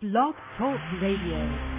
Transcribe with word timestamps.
Blog 0.00 0.36
Talk 0.56 0.78
Radio. 1.02 1.77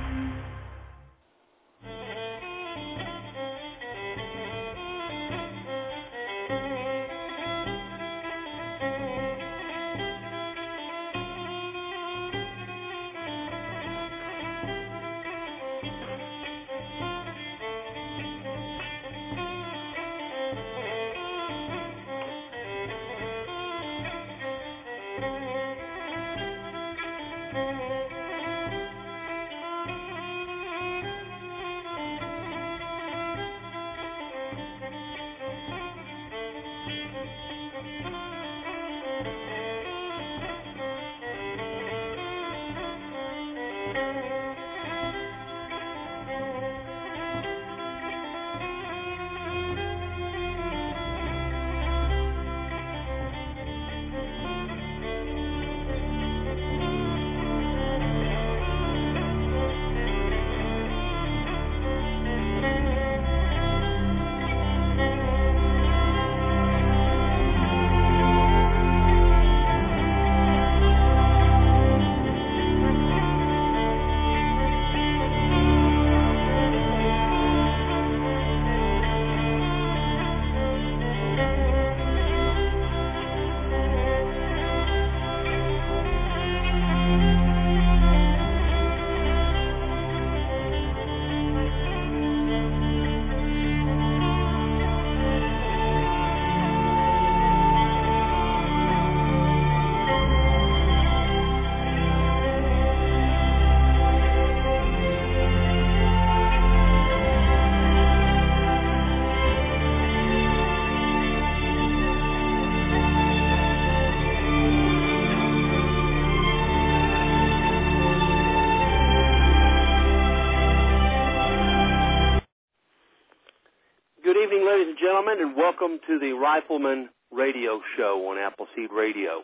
Gentlemen, 125.09 125.41
and 125.41 125.57
welcome 125.57 125.99
to 126.05 126.19
the 126.19 126.33
Rifleman 126.33 127.09
Radio 127.31 127.81
Show 127.97 128.29
on 128.29 128.37
Appleseed 128.37 128.91
Radio. 128.95 129.41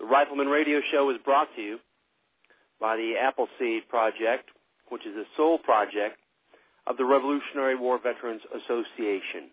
The 0.00 0.06
Rifleman 0.06 0.46
Radio 0.46 0.80
Show 0.90 1.10
is 1.10 1.18
brought 1.22 1.48
to 1.56 1.60
you 1.60 1.78
by 2.80 2.96
the 2.96 3.16
Appleseed 3.20 3.86
Project, 3.90 4.48
which 4.88 5.04
is 5.04 5.14
the 5.14 5.26
sole 5.36 5.58
project 5.58 6.16
of 6.86 6.96
the 6.96 7.04
Revolutionary 7.04 7.76
War 7.76 8.00
Veterans 8.02 8.40
Association. 8.48 9.52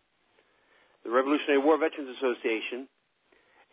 The 1.04 1.12
Revolutionary 1.12 1.60
War 1.60 1.78
Veterans 1.78 2.16
Association 2.16 2.88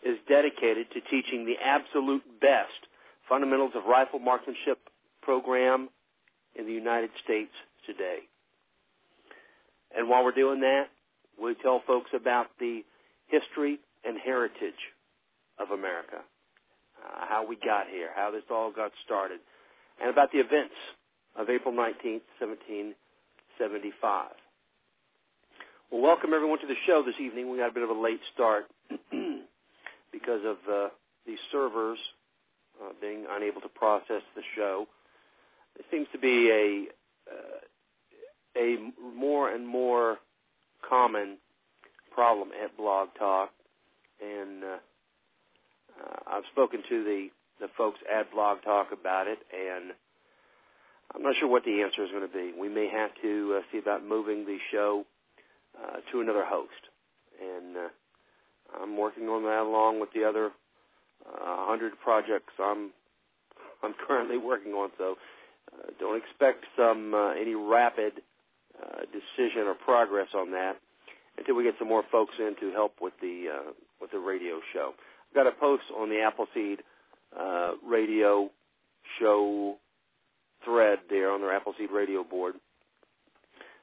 is 0.03 0.19
dedicated 0.29 0.91
to 0.91 1.01
teaching 1.03 1.47
the 1.47 1.63
absolute 1.65 2.25
best 2.41 2.91
fundamentals 3.29 3.71
of 3.77 3.85
rifle 3.85 4.19
marksmanship 4.19 4.81
program 5.23 5.91
in 6.57 6.67
the 6.67 6.73
United 6.73 7.11
States 7.23 7.53
today. 7.87 8.27
And 9.97 10.09
while 10.09 10.25
we're 10.25 10.33
doing 10.33 10.61
that, 10.61 10.89
we 11.43 11.55
tell 11.63 11.83
folks 11.87 12.11
about 12.15 12.47
the 12.59 12.83
history 13.29 13.79
and 14.05 14.19
heritage 14.19 14.81
of 15.59 15.71
America, 15.71 16.19
uh, 17.05 17.27
how 17.29 17.47
we 17.47 17.57
got 17.57 17.89
here, 17.89 18.11
how 18.15 18.31
this 18.31 18.43
all 18.51 18.73
got 18.73 18.93
started, 19.05 19.41
and 20.01 20.11
about 20.11 20.33
the 20.33 20.39
events 20.39 20.75
of 21.37 21.51
April 21.51 21.73
19th, 21.73 22.23
1775. 22.39 24.31
Well, 25.91 26.03
welcome 26.03 26.35
everyone 26.35 26.59
to 26.61 26.67
the 26.67 26.75
show 26.87 27.03
this 27.03 27.15
evening. 27.21 27.51
We 27.51 27.59
got 27.59 27.71
a 27.71 27.75
bit 27.75 27.83
of 27.83 27.91
a 27.91 27.99
late 27.99 28.21
start 28.35 28.67
because 30.13 30.43
of 30.45 30.57
uh, 30.71 30.89
these 31.27 31.39
servers 31.51 31.99
uh, 32.83 32.93
being 33.01 33.25
unable 33.31 33.61
to 33.61 33.69
process 33.69 34.23
the 34.35 34.43
show. 34.55 34.87
There 35.77 35.87
seems 35.91 36.09
to 36.13 36.19
be 36.19 36.51
a 36.51 37.33
uh, 37.33 37.59
a 38.59 38.77
more 39.17 39.51
and 39.51 39.67
more 39.67 40.19
common 40.89 41.39
problem 42.15 42.51
at 42.63 42.77
Blog 42.77 43.09
Talk, 43.19 43.51
and 44.21 44.65
uh, 44.65 44.67
uh, 46.01 46.17
I've 46.27 46.45
spoken 46.53 46.83
to 46.89 47.05
the 47.05 47.29
the 47.61 47.69
folks 47.77 47.99
at 48.13 48.31
Blog 48.33 48.63
Talk 48.63 48.89
about 48.93 49.27
it, 49.27 49.39
and 49.53 49.93
I'm 51.15 51.23
not 51.23 51.35
sure 51.41 51.49
what 51.49 51.65
the 51.65 51.83
answer 51.83 52.05
is 52.05 52.11
going 52.11 52.27
to 52.27 52.33
be. 52.33 52.53
We 52.59 52.69
may 52.69 52.89
have 52.89 53.11
to 53.23 53.59
uh, 53.59 53.63
see 53.73 53.79
about 53.79 54.07
moving 54.07 54.45
the 54.45 54.59
show 54.71 55.05
uh, 55.77 55.99
to 56.13 56.21
another 56.21 56.45
host, 56.45 56.71
and 57.41 57.77
uh, 57.77 57.89
I'm 58.83 58.97
working 58.97 59.25
on 59.29 59.43
that 59.45 59.63
along 59.63 60.01
with 60.01 60.11
the 60.13 60.25
other 60.25 60.51
uh, 61.27 61.67
hundred 61.67 61.93
projects 62.03 62.53
I'm 62.59 62.91
I'm 63.83 63.95
currently 64.07 64.39
working 64.39 64.73
on. 64.73 64.91
So 64.99 65.17
uh, 65.73 65.91
don't 65.99 66.17
expect 66.17 66.65
some 66.77 67.15
uh, 67.15 67.33
any 67.33 67.55
rapid 67.55 68.23
uh, 68.83 69.01
decision 69.13 69.63
or 69.67 69.75
progress 69.75 70.29
on 70.35 70.51
that 70.53 70.77
until 71.37 71.55
we 71.55 71.65
get 71.65 71.75
some 71.79 71.89
more 71.89 72.05
folks 72.11 72.35
in 72.39 72.55
to 72.61 72.73
help 72.73 72.95
with 73.01 73.15
the 73.21 73.47
uh, 73.53 73.73
with 74.01 74.11
the 74.11 74.19
radio 74.19 74.61
show. 74.73 74.93
I've 75.31 75.35
got 75.35 75.47
a 75.47 75.53
post 75.53 75.85
on 75.97 76.09
the 76.09 76.21
Appleseed 76.21 76.83
uh, 77.39 77.73
radio 77.87 78.51
show 79.21 79.77
thread 80.65 80.99
there 81.11 81.31
on 81.31 81.41
their 81.41 81.53
Appleseed 81.53 81.91
radio 81.93 82.25
board 82.25 82.55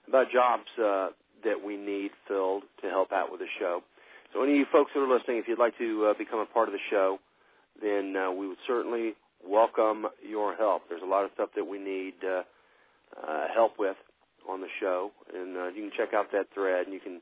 about 0.08 0.32
jobs 0.32 0.68
uh, 0.78 1.10
that 1.44 1.64
we 1.64 1.78
need 1.78 2.12
filled 2.28 2.64
to 2.82 2.90
help 2.90 3.12
out 3.12 3.32
with 3.32 3.40
the 3.40 3.48
show. 3.60 3.82
So 4.34 4.44
any 4.44 4.54
of 4.54 4.58
you 4.60 4.66
folks 4.72 4.92
that 4.94 5.02
are 5.02 5.08
listening, 5.08 5.38
if 5.38 5.48
you'd 5.48 5.60
like 5.60 5.78
to 5.78 6.08
uh, 6.08 6.14
become 6.18 6.40
a 6.40 6.46
part 6.46 6.68
of 6.68 6.74
the 6.74 6.80
show, 6.90 7.20
then 7.82 8.16
uh, 8.16 8.32
we 8.32 8.48
would 8.48 8.58
certainly 8.68 9.14
welcome 9.48 10.08
your 10.28 10.56
help. 10.56 10.84
There's 10.90 11.02
a 11.02 11.08
lot 11.08 11.26
of 11.26 11.32
stuff 11.34 11.50
that 11.56 11.66
we 11.66 11.80
need 11.80 12.14
uh, 12.24 12.44
uh, 13.26 13.48
help 13.54 13.74
with 13.80 13.96
on 14.50 14.62
the 14.62 14.68
show, 14.80 15.12
and 15.34 15.58
uh, 15.58 15.68
you 15.68 15.90
can 15.90 15.92
check 15.96 16.14
out 16.14 16.32
that 16.32 16.48
thread, 16.54 16.86
and 16.86 16.94
you 16.94 17.00
can 17.00 17.22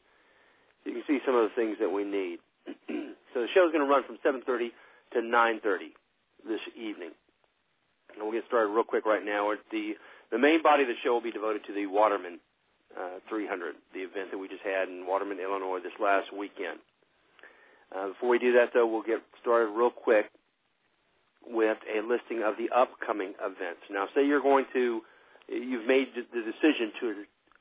you 0.86 0.94
can 0.94 1.04
see 1.08 1.20
some 1.26 1.36
of 1.36 1.44
the 1.44 1.56
things 1.56 1.78
that 1.80 1.90
we 1.90 2.04
need. 2.04 2.40
so 3.34 3.42
the 3.42 3.48
show 3.54 3.66
is 3.66 3.72
going 3.72 3.86
to 3.86 3.90
run 3.90 4.04
from 4.04 4.18
7:30 4.24 4.72
to 5.14 5.20
9:30 5.20 5.94
this 6.48 6.62
evening, 6.76 7.12
and 8.14 8.24
we'll 8.24 8.32
get 8.32 8.46
started 8.48 8.70
real 8.70 8.84
quick 8.84 9.06
right 9.06 9.24
now. 9.24 9.54
The 9.72 9.96
the 10.31 10.40
main 10.40 10.64
body 10.64 10.84
of 10.84 10.90
the 10.90 10.96
show 11.04 11.14
will 11.14 11.22
be 11.22 11.31
devoted 11.31 11.64
to 11.66 11.74
the 11.74 11.86
Waterman 11.86 12.40
uh, 12.98 13.20
300, 13.30 13.76
the 13.94 14.00
event 14.00 14.31
that 14.31 14.38
we 14.38 14.48
just 14.48 14.64
had 14.64 14.90
in 14.90 15.06
Waterman, 15.08 15.40
Illinois, 15.40 15.80
this 15.81 15.94
last 16.00 16.34
weekend. 16.34 16.80
Uh, 17.96 18.10
before 18.10 18.30
we 18.30 18.40
do 18.40 18.54
that, 18.54 18.69
though, 18.74 18.88
we'll 18.88 19.04
get 19.04 19.22
started 19.42 19.68
real 19.68 19.90
quick 19.90 20.30
with 21.46 21.78
a 21.86 22.02
listing 22.02 22.42
of 22.44 22.56
the 22.58 22.69
upcoming 22.76 23.34
events. 23.42 23.81
Now, 23.92 24.08
say 24.16 24.26
you're 24.26 24.42
going 24.42 24.66
to 24.74 25.02
you've 25.48 25.88
made 25.88 26.07
the 26.16 26.42
decision 26.42 26.92
to 27.00 27.13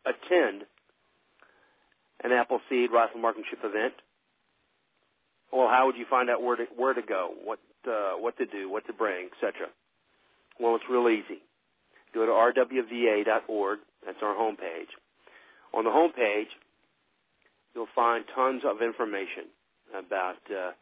attend 0.06 0.62
an 2.24 2.32
Appleseed 2.32 2.90
rifle 2.92 3.20
marksmanship 3.20 3.58
event, 3.64 3.94
well, 5.52 5.68
how 5.68 5.86
would 5.86 5.96
you 5.96 6.06
find 6.08 6.30
out 6.30 6.42
where 6.42 6.56
to 6.56 6.64
where 6.76 6.94
to 6.94 7.02
go, 7.02 7.30
what 7.44 7.58
uh, 7.86 8.12
what 8.16 8.38
to 8.38 8.46
do, 8.46 8.70
what 8.70 8.86
to 8.86 8.92
bring, 8.92 9.28
etc. 9.32 9.68
Well, 10.58 10.76
it's 10.76 10.84
real 10.90 11.08
easy. 11.08 11.42
Go 12.14 12.26
to 12.26 12.32
rwva.org. 12.32 13.78
That's 14.04 14.18
our 14.22 14.34
homepage. 14.34 14.92
On 15.74 15.84
the 15.84 15.90
homepage, 15.90 16.48
you'll 17.74 17.86
find 17.94 18.24
tons 18.34 18.62
of 18.64 18.82
information 18.82 19.44
about 19.96 20.36
uh, 20.50 20.72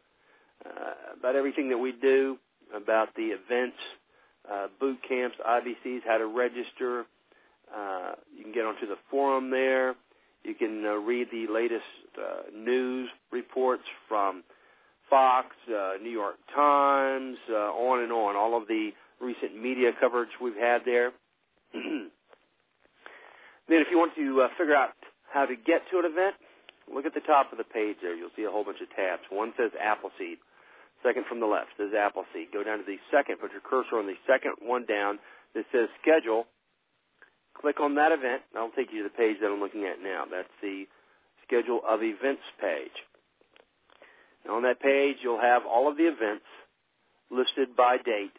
uh, 0.65 1.17
about 1.19 1.35
everything 1.35 1.69
that 1.69 1.77
we 1.77 1.91
do, 1.91 2.37
about 2.73 3.13
the 3.15 3.33
events 3.33 3.77
uh, 4.49 4.67
boot 4.79 4.99
camps, 5.07 5.37
IBCs, 5.45 6.01
how 6.05 6.17
to 6.17 6.27
register. 6.27 7.05
Uh, 7.75 8.13
you 8.35 8.43
can 8.43 8.53
get 8.53 8.65
onto 8.65 8.87
the 8.87 8.97
forum 9.09 9.49
there. 9.49 9.95
You 10.43 10.55
can 10.55 10.83
uh, 10.85 10.95
read 10.95 11.27
the 11.31 11.45
latest 11.51 11.85
uh, 12.17 12.49
news 12.55 13.09
reports 13.31 13.83
from 14.07 14.43
Fox, 15.09 15.47
uh, 15.67 15.93
New 16.01 16.09
York 16.09 16.37
Times, 16.53 17.37
uh, 17.49 17.71
on 17.71 18.03
and 18.03 18.11
on. 18.11 18.35
All 18.35 18.59
of 18.59 18.67
the 18.67 18.91
recent 19.19 19.55
media 19.61 19.91
coverage 19.99 20.29
we've 20.41 20.55
had 20.55 20.81
there. 20.85 21.11
then, 21.73 22.09
if 23.69 23.87
you 23.91 23.97
want 23.97 24.15
to 24.15 24.41
uh, 24.41 24.47
figure 24.57 24.75
out 24.75 24.91
how 25.31 25.45
to 25.45 25.55
get 25.55 25.83
to 25.91 25.99
an 25.99 26.05
event, 26.05 26.35
look 26.91 27.05
at 27.05 27.13
the 27.13 27.21
top 27.21 27.51
of 27.51 27.57
the 27.57 27.63
page 27.63 27.97
there. 28.01 28.15
You'll 28.15 28.33
see 28.35 28.43
a 28.43 28.49
whole 28.51 28.63
bunch 28.63 28.81
of 28.81 28.89
tabs. 28.95 29.21
One 29.29 29.53
says 29.57 29.71
Appleseed. 29.79 30.39
Second 31.03 31.25
from 31.27 31.39
the 31.39 31.47
left 31.47 31.69
says 31.77 31.89
Appleseed. 31.97 32.53
Go 32.53 32.63
down 32.63 32.79
to 32.79 32.85
the 32.85 32.97
second. 33.09 33.39
Put 33.39 33.51
your 33.51 33.65
cursor 33.65 33.97
on 33.97 34.05
the 34.05 34.19
second 34.27 34.53
one 34.61 34.85
down 34.85 35.19
that 35.55 35.65
says 35.71 35.89
Schedule 36.01 36.45
Click 37.59 37.79
on 37.79 37.95
that 37.95 38.11
event, 38.11 38.43
and 38.51 38.59
I'll 38.59 38.71
take 38.71 38.91
you 38.91 39.03
to 39.03 39.09
the 39.09 39.17
page 39.17 39.37
that 39.41 39.47
I'm 39.47 39.59
looking 39.59 39.85
at 39.85 40.01
now. 40.01 40.23
That's 40.29 40.49
the 40.61 40.85
schedule 41.45 41.81
of 41.87 42.01
events 42.01 42.43
page. 42.59 42.95
And 44.43 44.53
on 44.53 44.63
that 44.63 44.79
page, 44.81 45.17
you'll 45.21 45.41
have 45.41 45.63
all 45.69 45.89
of 45.89 45.97
the 45.97 46.07
events 46.07 46.45
listed 47.29 47.75
by 47.75 47.97
date 47.97 48.33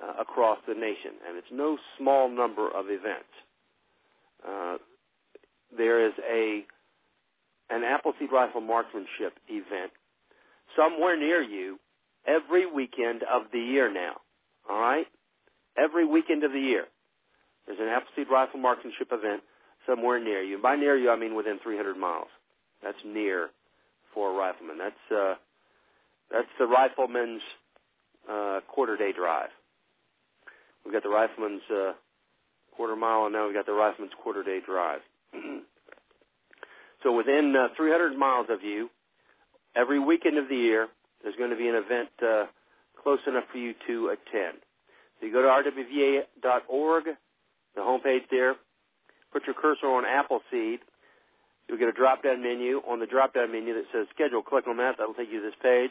uh, 0.00 0.20
across 0.20 0.58
the 0.66 0.74
nation, 0.74 1.20
and 1.26 1.36
it's 1.36 1.52
no 1.52 1.76
small 1.98 2.28
number 2.28 2.68
of 2.68 2.86
events. 2.88 3.30
Uh, 4.46 4.76
there 5.76 6.06
is 6.06 6.12
a 6.30 6.64
an 7.70 7.82
Appleseed 7.82 8.30
Rifle 8.30 8.60
Marksmanship 8.60 9.38
event 9.48 9.90
somewhere 10.76 11.18
near 11.18 11.42
you 11.42 11.78
every 12.26 12.70
weekend 12.70 13.22
of 13.22 13.42
the 13.52 13.58
year 13.58 13.92
now. 13.92 14.14
All 14.68 14.80
right, 14.80 15.06
every 15.76 16.06
weekend 16.06 16.44
of 16.44 16.52
the 16.52 16.60
year. 16.60 16.84
There's 17.66 17.78
an 17.80 17.88
Appleseed 17.88 18.30
Rifle 18.30 18.60
Marksmanship 18.60 19.08
event 19.12 19.42
somewhere 19.86 20.22
near 20.22 20.42
you. 20.42 20.58
By 20.60 20.76
near 20.76 20.96
you, 20.96 21.10
I 21.10 21.16
mean 21.16 21.34
within 21.34 21.58
300 21.62 21.96
miles. 21.96 22.28
That's 22.82 22.98
near 23.04 23.50
for 24.12 24.30
a 24.30 24.34
rifleman. 24.34 24.78
That's 24.78 25.12
uh, 25.12 25.34
that's 26.30 26.48
the 26.58 26.66
rifleman's 26.66 27.42
uh, 28.30 28.60
quarter 28.68 28.96
day 28.96 29.12
drive. 29.12 29.50
We've 30.84 30.92
got 30.92 31.02
the 31.02 31.08
rifleman's 31.08 31.62
uh, 31.70 31.92
quarter 32.76 32.96
mile, 32.96 33.24
and 33.24 33.32
now 33.32 33.46
we've 33.46 33.54
got 33.54 33.66
the 33.66 33.72
rifleman's 33.72 34.12
quarter 34.22 34.42
day 34.42 34.60
drive. 34.64 35.00
so 37.02 37.16
within 37.16 37.54
uh, 37.56 37.68
300 37.76 38.16
miles 38.16 38.46
of 38.50 38.62
you, 38.62 38.90
every 39.76 39.98
weekend 39.98 40.38
of 40.38 40.48
the 40.48 40.56
year, 40.56 40.88
there's 41.22 41.36
going 41.36 41.50
to 41.50 41.56
be 41.56 41.68
an 41.68 41.74
event 41.74 42.10
uh, 42.22 42.46
close 43.02 43.20
enough 43.26 43.44
for 43.50 43.58
you 43.58 43.74
to 43.86 44.08
attend. 44.08 44.58
So 45.20 45.26
you 45.26 45.32
go 45.32 45.42
to 45.42 45.48
rwva.org 45.48 47.04
the 47.74 47.80
homepage 47.80 48.22
there. 48.30 48.54
Put 49.32 49.44
your 49.46 49.54
cursor 49.54 49.86
on 49.86 50.04
Appleseed. 50.04 50.78
You'll 51.68 51.78
get 51.78 51.88
a 51.88 51.92
drop-down 51.92 52.42
menu. 52.42 52.82
On 52.88 53.00
the 53.00 53.06
drop-down 53.06 53.50
menu 53.50 53.74
that 53.74 53.84
says 53.92 54.06
Schedule, 54.14 54.42
click 54.42 54.66
on 54.68 54.76
that. 54.76 54.96
That'll 54.98 55.14
take 55.14 55.30
you 55.30 55.40
to 55.40 55.46
this 55.46 55.58
page. 55.62 55.90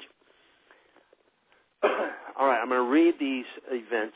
All 1.83 2.47
right, 2.47 2.61
I'm 2.61 2.69
going 2.69 2.83
to 2.83 2.89
read 2.89 3.15
these 3.19 3.45
events, 3.69 4.15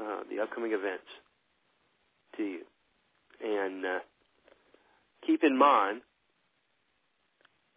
uh, 0.00 0.20
the 0.30 0.40
upcoming 0.40 0.72
events, 0.72 1.04
to 2.36 2.42
you. 2.42 2.60
And 3.44 3.84
uh, 3.84 3.98
keep 5.26 5.44
in 5.44 5.58
mind 5.58 6.00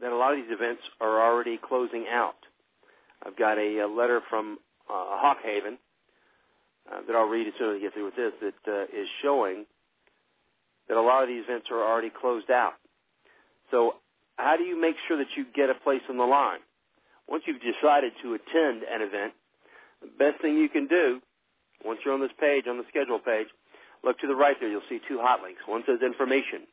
that 0.02 0.12
a 0.12 0.16
lot 0.16 0.34
of 0.34 0.38
these 0.38 0.52
events 0.52 0.82
are 1.00 1.22
already 1.22 1.58
closing 1.58 2.06
out. 2.12 2.36
I've 3.26 3.38
got 3.38 3.58
a, 3.58 3.80
a 3.80 3.88
letter 3.88 4.22
from 4.30 4.58
uh, 4.90 5.22
Hawk 5.22 5.38
Haven 5.44 5.78
uh, 6.92 7.02
that 7.06 7.16
I'll 7.16 7.28
read 7.28 7.48
as 7.48 7.54
soon 7.58 7.76
as 7.76 7.78
I 7.78 7.80
get 7.82 7.94
through 7.94 8.06
with 8.06 8.16
this 8.16 8.34
that 8.42 8.72
uh, 8.72 8.84
is 8.86 9.08
showing 9.22 9.66
that 10.88 10.98
a 10.98 11.02
lot 11.02 11.24
of 11.24 11.30
these 11.30 11.44
events 11.44 11.68
are 11.72 11.84
already 11.84 12.10
closed 12.10 12.50
out. 12.50 12.74
So 13.70 13.96
how 14.38 14.58
do 14.58 14.64
you 14.64 14.80
make 14.80 14.96
sure 15.08 15.18
that 15.18 15.28
you 15.38 15.46
get 15.56 15.70
a 15.70 15.76
place 15.76 16.02
on 16.10 16.18
the 16.18 16.26
line? 16.26 16.60
Once 17.30 17.44
you've 17.46 17.62
decided 17.62 18.12
to 18.24 18.34
attend 18.34 18.84
an 18.84 19.02
event, 19.02 19.34
the 20.02 20.10
best 20.18 20.42
thing 20.42 20.58
you 20.58 20.68
can 20.68 20.88
do, 20.88 21.22
once 21.86 22.00
you're 22.04 22.14
on 22.14 22.20
this 22.20 22.34
page, 22.40 22.66
on 22.68 22.78
the 22.78 22.84
schedule 22.90 23.20
page, 23.20 23.48
look 24.04 24.18
to 24.20 24.28
the 24.28 24.36
right 24.36 24.58
there. 24.60 24.70
You'll 24.70 24.82
see 24.90 25.00
two 25.08 25.20
hot 25.22 25.42
links. 25.42 25.62
One 25.66 25.84
says 25.86 26.00
information. 26.04 26.68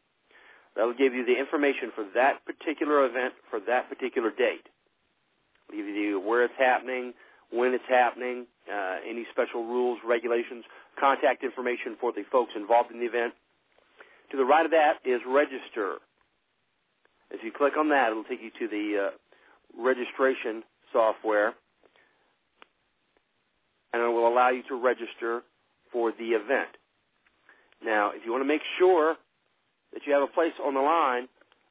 That 0.78 0.86
will 0.86 0.94
give 0.94 1.12
you 1.12 1.26
the 1.26 1.36
information 1.36 1.90
for 1.92 2.06
that 2.14 2.46
particular 2.46 3.04
event 3.04 3.34
for 3.50 3.58
that 3.66 3.88
particular 3.90 4.30
date. 4.30 4.68
Give 5.72 5.86
you 5.86 6.20
where 6.20 6.44
it's 6.44 6.54
happening, 6.56 7.14
when 7.50 7.74
it's 7.74 7.84
happening, 7.88 8.46
uh, 8.72 8.98
any 9.06 9.26
special 9.32 9.66
rules, 9.66 9.98
regulations, 10.06 10.64
contact 10.98 11.42
information 11.42 11.96
for 12.00 12.12
the 12.12 12.22
folks 12.30 12.52
involved 12.54 12.92
in 12.92 13.00
the 13.00 13.06
event. 13.06 13.34
To 14.30 14.36
the 14.36 14.44
right 14.44 14.64
of 14.64 14.70
that 14.70 14.98
is 15.04 15.20
register. 15.26 15.96
If 17.32 17.42
you 17.42 17.50
click 17.50 17.76
on 17.76 17.88
that, 17.88 18.12
it'll 18.12 18.22
take 18.22 18.40
you 18.40 18.52
to 18.60 18.68
the 18.68 19.08
uh, 19.08 19.82
registration 19.82 20.62
software, 20.92 21.54
and 23.92 24.00
it 24.00 24.06
will 24.06 24.28
allow 24.28 24.50
you 24.50 24.62
to 24.68 24.80
register 24.80 25.42
for 25.92 26.12
the 26.12 26.38
event. 26.38 26.70
Now, 27.84 28.12
if 28.14 28.24
you 28.24 28.30
want 28.30 28.42
to 28.42 28.48
make 28.48 28.62
sure 28.78 29.16
that 29.98 30.06
you 30.06 30.14
have 30.14 30.22
a 30.22 30.32
place 30.32 30.54
on 30.64 30.74
the 30.74 30.80
line, 30.80 31.26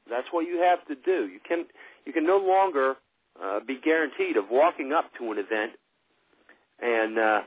that's 0.09 0.27
what 0.31 0.45
you 0.45 0.59
have 0.59 0.85
to 0.87 0.95
do. 0.95 1.27
You 1.27 1.39
can 1.47 1.65
you 2.05 2.11
can 2.11 2.25
no 2.25 2.37
longer 2.37 2.95
uh, 3.41 3.59
be 3.65 3.79
guaranteed 3.79 4.35
of 4.35 4.45
walking 4.51 4.91
up 4.91 5.11
to 5.17 5.31
an 5.31 5.37
event 5.37 5.71
and 6.81 7.17
uh, 7.17 7.41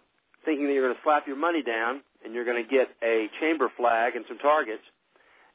thinking 0.44 0.66
that 0.66 0.72
you're 0.72 0.84
going 0.84 0.94
to 0.94 1.02
slap 1.02 1.26
your 1.26 1.36
money 1.36 1.62
down 1.62 2.00
and 2.24 2.34
you're 2.34 2.44
going 2.44 2.62
to 2.62 2.68
get 2.68 2.88
a 3.02 3.28
chamber 3.40 3.70
flag 3.76 4.16
and 4.16 4.24
some 4.28 4.38
targets 4.38 4.82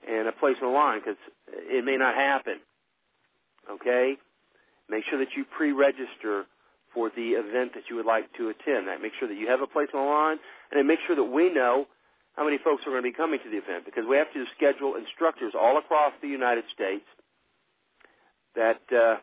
and 0.07 0.27
a 0.27 0.31
place 0.31 0.57
on 0.61 0.69
the 0.69 0.73
line 0.73 0.99
because 0.99 1.17
it 1.47 1.83
may 1.83 1.97
not 1.97 2.15
happen. 2.15 2.59
Okay? 3.69 4.15
Make 4.89 5.03
sure 5.09 5.19
that 5.19 5.29
you 5.35 5.45
pre-register 5.45 6.45
for 6.93 7.09
the 7.09 7.33
event 7.33 7.73
that 7.73 7.83
you 7.89 7.95
would 7.95 8.05
like 8.05 8.31
to 8.37 8.49
attend. 8.49 8.87
That 8.87 9.01
make 9.01 9.13
sure 9.19 9.27
that 9.27 9.37
you 9.37 9.47
have 9.47 9.61
a 9.61 9.67
place 9.67 9.89
on 9.93 10.05
the 10.05 10.09
line, 10.09 10.37
and 10.71 10.77
then 10.77 10.87
make 10.87 10.99
sure 11.05 11.15
that 11.15 11.23
we 11.23 11.51
know 11.51 11.87
how 12.35 12.43
many 12.43 12.57
folks 12.57 12.83
are 12.85 12.91
going 12.91 13.03
to 13.03 13.09
be 13.09 13.15
coming 13.15 13.39
to 13.43 13.49
the 13.49 13.57
event 13.57 13.85
because 13.85 14.03
we 14.07 14.17
have 14.17 14.31
to 14.33 14.45
schedule 14.55 14.95
instructors 14.95 15.53
all 15.55 15.77
across 15.77 16.11
the 16.21 16.27
United 16.27 16.65
States. 16.73 17.05
That 18.55 18.81
uh, 18.91 19.17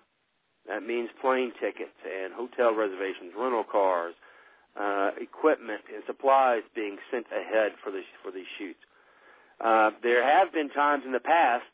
that 0.69 0.83
means 0.83 1.11
plane 1.21 1.53
tickets 1.61 1.97
and 2.05 2.33
hotel 2.33 2.75
reservations, 2.75 3.33
rental 3.37 3.65
cars, 3.65 4.15
uh, 4.79 5.11
equipment 5.21 5.83
and 5.93 6.03
supplies 6.07 6.63
being 6.75 6.97
sent 7.11 7.27
ahead 7.33 7.73
for 7.83 7.91
the 7.91 8.03
for 8.23 8.31
these 8.31 8.49
shoots. 8.59 8.81
Uh, 9.61 9.91
there 10.03 10.25
have 10.25 10.53
been 10.53 10.71
times 10.71 11.05
in 11.05 11.13
the 11.13 11.21
past 11.21 11.65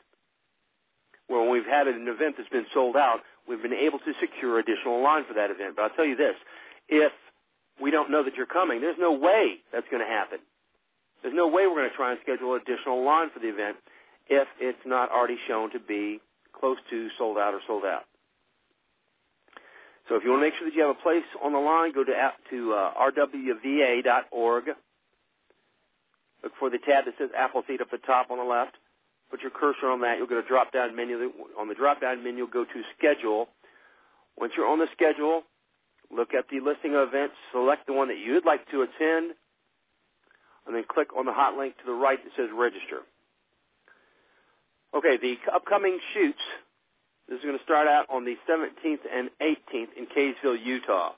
where 1.29 1.41
when 1.41 1.51
we've 1.51 1.67
had 1.67 1.87
an 1.87 2.09
event 2.09 2.35
that's 2.37 2.49
been 2.49 2.67
sold 2.73 2.97
out, 2.97 3.21
we've 3.47 3.63
been 3.63 3.73
able 3.73 3.99
to 4.01 4.13
secure 4.21 4.59
additional 4.59 5.03
line 5.03 5.25
for 5.27 5.35
that 5.35 5.51
event. 5.51 5.77
But 5.77 5.83
I'll 5.83 5.97
tell 5.97 6.07
you 6.07 6.17
this: 6.17 6.35
if 6.89 7.13
we 7.81 7.91
don't 7.91 8.11
know 8.11 8.25
that 8.25 8.35
you're 8.35 8.47
coming, 8.47 8.81
there's 8.81 8.99
no 8.99 9.13
way 9.13 9.59
that's 9.73 9.87
going 9.91 10.03
to 10.03 10.11
happen. 10.11 10.39
There's 11.23 11.35
no 11.35 11.49
way 11.49 11.67
we're 11.67 11.77
going 11.77 11.91
to 11.91 11.97
try 11.97 12.13
and 12.13 12.21
schedule 12.23 12.55
additional 12.55 13.05
line 13.05 13.31
for 13.31 13.41
the 13.41 13.49
event 13.49 13.77
if 14.29 14.47
it's 14.61 14.79
not 14.87 15.11
already 15.11 15.39
shown 15.49 15.71
to 15.73 15.81
be 15.81 16.21
close 16.53 16.79
to 16.91 17.09
sold 17.19 17.39
out 17.39 17.55
or 17.55 17.61
sold 17.67 17.85
out. 17.85 18.05
So 20.09 20.17
if 20.17 20.25
you 20.25 20.31
want 20.31 20.41
to 20.41 20.47
make 20.47 20.55
sure 20.59 20.69
that 20.69 20.75
you 20.75 20.83
have 20.83 20.97
a 20.97 21.03
place 21.03 21.27
on 21.43 21.53
the 21.53 21.59
line, 21.59 21.93
go 21.93 22.05
to 22.05 22.13
to 22.51 22.73
uh, 22.73 22.93
rwva.org. 23.13 24.65
Look 26.43 26.53
for 26.59 26.71
the 26.71 26.79
tab 26.79 27.05
that 27.05 27.15
says 27.19 27.31
Appleseed 27.37 27.81
up 27.83 27.91
the 27.91 27.99
top 27.99 28.31
on 28.31 28.39
the 28.39 28.45
left. 28.45 28.77
Put 29.31 29.43
your 29.43 29.51
cursor 29.51 29.91
on 29.91 30.01
that. 30.03 30.17
You'll 30.17 30.29
get 30.29 30.39
a 30.39 30.49
drop-down 30.49 30.97
menu. 30.97 31.31
On 31.59 31.69
the 31.69 31.75
drop-down 31.75 32.25
menu, 32.25 32.49
go 32.51 32.65
to 32.65 32.83
Schedule. 32.97 33.49
Once 34.39 34.53
you're 34.57 34.69
on 34.69 34.79
the 34.79 34.87
schedule, 34.93 35.43
look 36.15 36.33
at 36.33 36.49
the 36.49 36.61
listing 36.61 36.95
of 36.95 37.09
events, 37.09 37.35
select 37.53 37.87
the 37.87 37.93
one 37.93 38.07
that 38.09 38.19
you'd 38.19 38.47
like 38.47 38.65
to 38.71 38.83
attend, 38.83 39.33
and 40.69 40.77
then 40.77 40.85
click 40.87 41.09
on 41.17 41.27
the 41.27 41.33
hot 41.33 41.57
link 41.57 41.77
to 41.79 41.87
the 41.87 41.93
right 41.93 42.23
that 42.23 42.31
says 42.37 42.51
Register. 42.55 43.03
Okay, 44.95 45.17
the 45.17 45.37
upcoming 45.53 45.99
shoots 46.15 46.39
this 47.29 47.39
is 47.39 47.45
going 47.45 47.59
to 47.59 47.65
start 47.65 47.87
out 47.89 48.07
on 48.09 48.25
the 48.25 48.37
17th 48.49 49.05
and 49.05 49.29
18th 49.43 49.93
in 49.99 50.07
Kaysville, 50.07 50.65
Utah. 50.65 51.13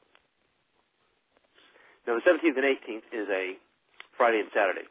Now, 2.06 2.18
the 2.18 2.22
17th 2.28 2.56
and 2.56 2.64
18th 2.64 3.06
is 3.12 3.28
a 3.30 3.54
Friday 4.16 4.40
and 4.40 4.48
Saturday. 4.52 4.88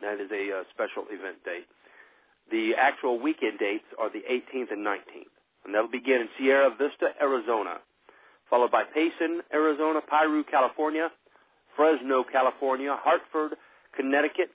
That 0.00 0.18
is 0.18 0.30
a 0.32 0.60
uh, 0.60 0.64
special 0.72 1.04
event 1.10 1.44
date. 1.44 1.66
The 2.50 2.74
actual 2.74 3.20
weekend 3.20 3.58
dates 3.58 3.84
are 4.00 4.08
the 4.08 4.24
18th 4.24 4.72
and 4.72 4.84
19th, 4.84 5.32
and 5.64 5.74
that'll 5.74 5.88
begin 5.88 6.22
in 6.22 6.28
Sierra 6.38 6.70
Vista, 6.70 7.12
Arizona, 7.20 7.76
followed 8.48 8.70
by 8.70 8.84
Payson, 8.84 9.42
Arizona, 9.52 10.00
Piru, 10.00 10.42
California, 10.44 11.10
Fresno, 11.76 12.24
California, 12.24 12.96
Hartford, 12.98 13.56
Connecticut, 13.96 14.50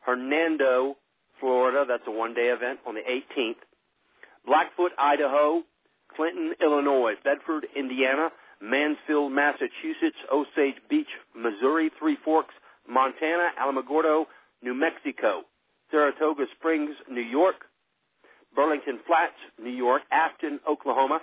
Hernando, 0.00 0.96
Florida. 1.40 1.84
That's 1.86 2.02
a 2.06 2.10
one-day 2.10 2.48
event 2.48 2.80
on 2.86 2.94
the 2.94 3.00
18th. 3.00 3.56
Blackfoot, 4.46 4.92
Idaho, 4.98 5.62
Clinton, 6.14 6.54
Illinois, 6.60 7.14
Bedford, 7.24 7.66
Indiana, 7.74 8.30
Mansfield, 8.60 9.32
Massachusetts, 9.32 10.16
Osage 10.32 10.76
Beach, 10.88 11.08
Missouri, 11.34 11.90
Three 11.98 12.16
Forks, 12.24 12.54
Montana, 12.88 13.50
Alamogordo, 13.60 14.26
New 14.62 14.74
Mexico, 14.74 15.42
Saratoga 15.90 16.44
Springs, 16.56 16.94
New 17.10 17.22
York, 17.22 17.56
Burlington 18.54 19.00
Flats, 19.06 19.34
New 19.60 19.70
York, 19.70 20.02
Afton, 20.12 20.60
Oklahoma, 20.68 21.20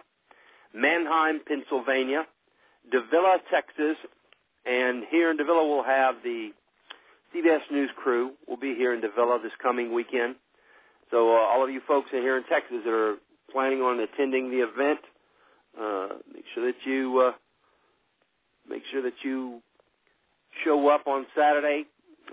Manheim, 0.73 1.39
Pennsylvania, 1.47 2.25
Davilla, 2.93 3.38
Texas, 3.51 3.97
and 4.65 5.03
here 5.09 5.31
in 5.31 5.37
Davilla 5.37 5.67
we'll 5.67 5.83
have 5.83 6.15
the 6.23 6.51
CBS 7.33 7.61
News 7.71 7.89
crew. 7.95 8.31
will 8.47 8.57
be 8.57 8.75
here 8.75 8.93
in 8.93 9.01
Davilla 9.01 9.41
this 9.41 9.51
coming 9.61 9.93
weekend. 9.93 10.35
So 11.09 11.29
uh, 11.29 11.39
all 11.39 11.63
of 11.63 11.69
you 11.69 11.81
folks 11.87 12.09
in 12.13 12.19
here 12.19 12.37
in 12.37 12.43
Texas 12.43 12.77
that 12.85 12.93
are 12.93 13.15
planning 13.51 13.79
on 13.79 13.99
attending 13.99 14.49
the 14.49 14.59
event, 14.59 14.99
uh, 15.79 16.07
make 16.33 16.45
sure 16.53 16.65
that 16.65 16.77
you 16.85 17.19
uh, 17.19 17.31
make 18.69 18.83
sure 18.91 19.01
that 19.01 19.13
you 19.23 19.61
show 20.63 20.89
up 20.89 21.07
on 21.07 21.25
Saturday, 21.35 21.85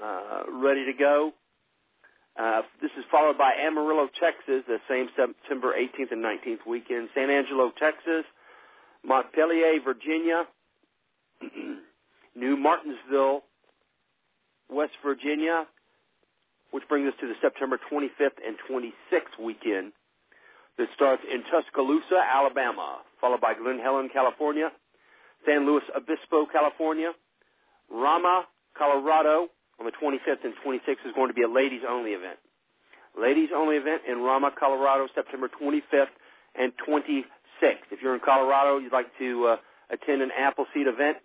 uh, 0.02 0.42
ready 0.52 0.84
to 0.84 0.92
go. 0.92 1.32
Uh, 2.38 2.62
this 2.80 2.90
is 2.96 3.04
followed 3.10 3.36
by 3.36 3.52
Amarillo, 3.60 4.08
Texas, 4.20 4.62
the 4.68 4.78
same 4.88 5.08
September 5.16 5.74
18th 5.74 6.12
and 6.12 6.24
19th 6.24 6.66
weekend. 6.68 7.08
San 7.14 7.30
Angelo, 7.30 7.72
Texas, 7.76 8.24
Montpelier, 9.04 9.80
Virginia, 9.82 10.44
New 12.38 12.56
Martinsville, 12.56 13.42
West 14.70 14.92
Virginia, 15.04 15.66
which 16.70 16.84
brings 16.88 17.08
us 17.08 17.14
to 17.20 17.26
the 17.26 17.34
September 17.42 17.78
25th 17.90 18.38
and 18.46 18.56
26th 18.70 19.42
weekend 19.42 19.92
that 20.78 20.86
starts 20.94 21.22
in 21.26 21.42
Tuscaloosa, 21.50 22.22
Alabama, 22.32 22.98
followed 23.20 23.40
by 23.40 23.54
Glen 23.54 23.80
Helen, 23.82 24.08
California, 24.12 24.70
San 25.44 25.66
Luis 25.66 25.82
Obispo, 25.96 26.46
California, 26.46 27.10
Ramah, 27.90 28.44
Colorado 28.76 29.48
on 29.80 29.86
the 29.86 29.92
25th 29.92 30.44
and 30.44 30.54
26th 30.64 31.06
is 31.06 31.14
going 31.16 31.28
to 31.28 31.34
be 31.34 31.42
a 31.42 31.48
ladies 31.48 31.82
only 31.88 32.12
event. 32.12 32.38
Ladies 33.20 33.48
only 33.54 33.76
event 33.76 34.02
in 34.08 34.20
Ramah, 34.20 34.52
Colorado, 34.56 35.08
September 35.12 35.48
25th 35.48 36.14
and 36.54 36.72
26th. 36.86 37.24
If 37.90 38.00
you're 38.00 38.14
in 38.14 38.20
Colorado, 38.24 38.78
you'd 38.78 38.92
like 38.92 39.10
to 39.18 39.46
uh, 39.46 39.56
attend 39.90 40.22
an 40.22 40.30
Appleseed 40.38 40.86
event 40.86 41.16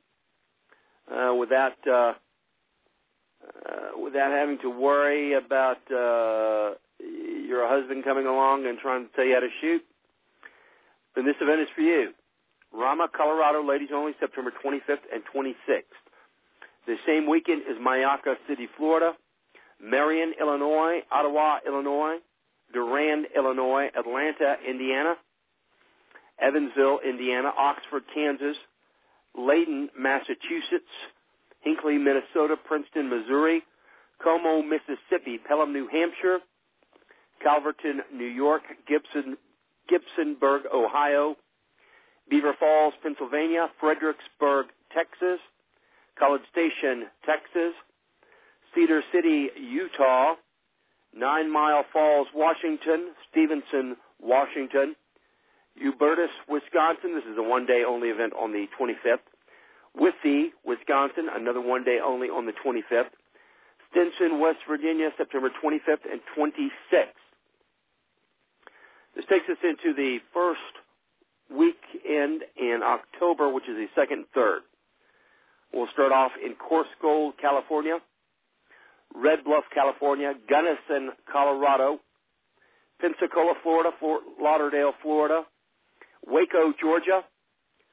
uh, 1.14 1.34
without 1.36 1.78
uh, 1.88 2.14
uh, 3.44 4.02
without 4.02 4.32
having 4.32 4.58
to 4.60 4.70
worry 4.70 5.34
about 5.34 5.80
uh, 5.92 6.76
your 7.00 7.68
husband 7.68 8.04
coming 8.04 8.26
along 8.26 8.66
and 8.66 8.80
trying 8.80 9.08
to 9.08 9.16
tell 9.16 9.26
you 9.26 9.34
how 9.34 9.42
to 9.42 9.50
shoot, 9.62 9.82
then 11.16 11.26
this 11.26 11.36
event 11.42 11.62
is 11.62 11.68
for 11.76 11.82
you. 11.82 12.12
Ramah, 12.74 13.10
Colorado, 13.16 13.64
ladies 13.64 13.90
only, 13.94 14.14
September 14.20 14.52
25th 14.66 15.06
and 15.14 15.22
26th. 15.34 15.84
The 16.88 16.96
same 17.06 17.30
weekend 17.30 17.62
is 17.70 17.78
Myakka 17.78 18.36
City, 18.48 18.68
Florida, 18.78 19.14
Marion, 19.82 20.34
Illinois, 20.40 21.02
Ottawa, 21.12 21.60
Illinois, 21.68 22.18
Durand, 22.74 23.28
Illinois, 23.36 23.90
Atlanta, 23.96 24.56
Indiana, 24.68 25.16
Evansville, 26.42 27.00
Indiana, 27.08 27.52
Oxford, 27.58 28.04
Kansas, 28.14 28.58
Layton, 29.38 29.90
Massachusetts, 29.98 30.92
Hinckley, 31.62 31.98
Minnesota, 31.98 32.56
Princeton, 32.64 33.10
Missouri, 33.10 33.64
Como, 34.22 34.62
Mississippi, 34.62 35.40
Pelham, 35.48 35.74
New 35.74 35.88
Hampshire, 35.88 36.40
Calverton, 37.42 38.02
New 38.14 38.26
York, 38.28 38.64
Gibson, 38.88 39.38
Gibsonburg, 39.90 40.62
Ohio, 40.74 41.36
Beaver 42.30 42.54
Falls, 42.60 42.94
Pennsylvania, 43.02 43.68
Fredericksburg, 43.80 44.68
Texas, 44.94 45.40
College 46.18 46.44
Station, 46.52 47.08
Texas, 47.26 47.74
Cedar 48.74 49.02
City, 49.12 49.50
Utah, 49.60 50.36
Nine 51.16 51.52
Mile 51.52 51.84
Falls, 51.92 52.28
Washington, 52.34 53.14
Stevenson, 53.30 53.98
Washington, 54.22 54.96
Hubertus, 55.82 56.32
Wisconsin. 56.48 57.16
This 57.16 57.26
is 57.26 57.38
a 57.38 57.44
one 57.44 57.66
day 57.66 57.84
only 57.88 58.10
event 58.10 58.34
on 58.34 58.52
the 58.52 58.68
25th. 58.80 59.26
Withee, 59.96 60.52
Wisconsin, 60.66 61.28
another 61.34 61.62
one 61.62 61.84
day 61.84 62.00
only 62.04 62.28
on 62.28 62.46
the 62.46 62.54
25th. 62.54 63.14
Stinson, 63.92 64.40
West 64.40 64.60
Virginia, 64.68 65.10
September 65.18 65.50
25th 65.64 66.06
and 66.12 66.20
26th. 66.38 67.22
This 69.16 69.26
takes 69.30 69.48
us 69.50 69.58
into 69.64 69.94
the 69.96 70.18
first 70.34 70.60
weekend 71.50 72.42
in 72.58 72.82
October, 72.84 73.50
which 73.54 73.70
is 73.70 73.76
the 73.76 73.88
second 73.94 74.20
and 74.20 74.28
third. 74.34 74.62
We'll 75.72 75.88
start 75.94 76.12
off 76.12 76.32
in 76.44 76.56
Coarse 76.56 76.88
Gold, 77.02 77.36
California, 77.40 78.00
Red 79.14 79.44
Bluff, 79.44 79.64
California, 79.74 80.34
Gunnison, 80.50 81.12
Colorado, 81.32 82.00
Pensacola, 83.00 83.54
Florida, 83.62 83.92
Fort 84.00 84.24
Lauderdale, 84.42 84.94
Florida, 85.02 85.44
Waco, 86.26 86.74
Georgia, 86.80 87.24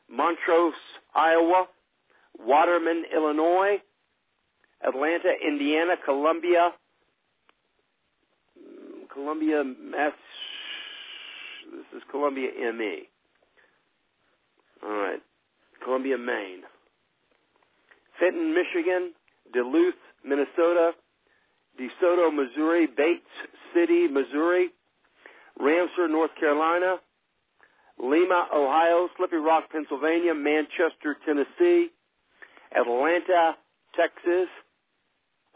Montrose, 0.08 0.74
Iowa, 1.14 1.66
Waterman, 2.38 3.04
Illinois, 3.14 3.78
Atlanta, 4.86 5.32
Indiana, 5.46 5.94
Columbia, 6.04 6.72
mm, 8.58 9.08
Columbia, 9.12 9.62
Mass. 9.64 10.12
This 11.72 11.98
is 11.98 12.02
Columbia, 12.10 12.50
ME. 12.72 13.08
All 14.82 14.90
right, 14.90 15.22
Columbia, 15.84 16.16
Maine. 16.16 16.62
Fenton, 18.18 18.54
Michigan, 18.54 19.12
Duluth, 19.52 19.94
Minnesota, 20.24 20.92
DeSoto, 21.78 22.34
Missouri, 22.34 22.86
Bates 22.86 23.24
City, 23.74 24.08
Missouri, 24.08 24.70
Ramseur, 25.58 26.08
North 26.08 26.30
Carolina, 26.38 26.96
Lima, 28.02 28.48
Ohio, 28.54 29.08
Slippery 29.16 29.40
Rock, 29.40 29.64
Pennsylvania, 29.70 30.34
Manchester, 30.34 31.16
Tennessee, 31.24 31.88
Atlanta, 32.74 33.56
Texas, 33.94 34.48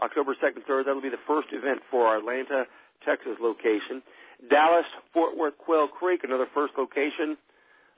October 0.03 0.35
2nd, 0.43 0.67
3rd. 0.69 0.87
That'll 0.87 1.03
be 1.03 1.09
the 1.09 1.25
first 1.27 1.49
event 1.53 1.81
for 1.91 2.07
our 2.07 2.19
Atlanta, 2.19 2.65
Texas 3.05 3.37
location. 3.41 4.03
Dallas, 4.51 4.87
Fort 5.13 5.37
Worth, 5.37 5.57
Quail 5.59 5.89
Creek, 5.89 6.25
another 6.25 6.47
first 6.53 6.75
location, 6.77 7.37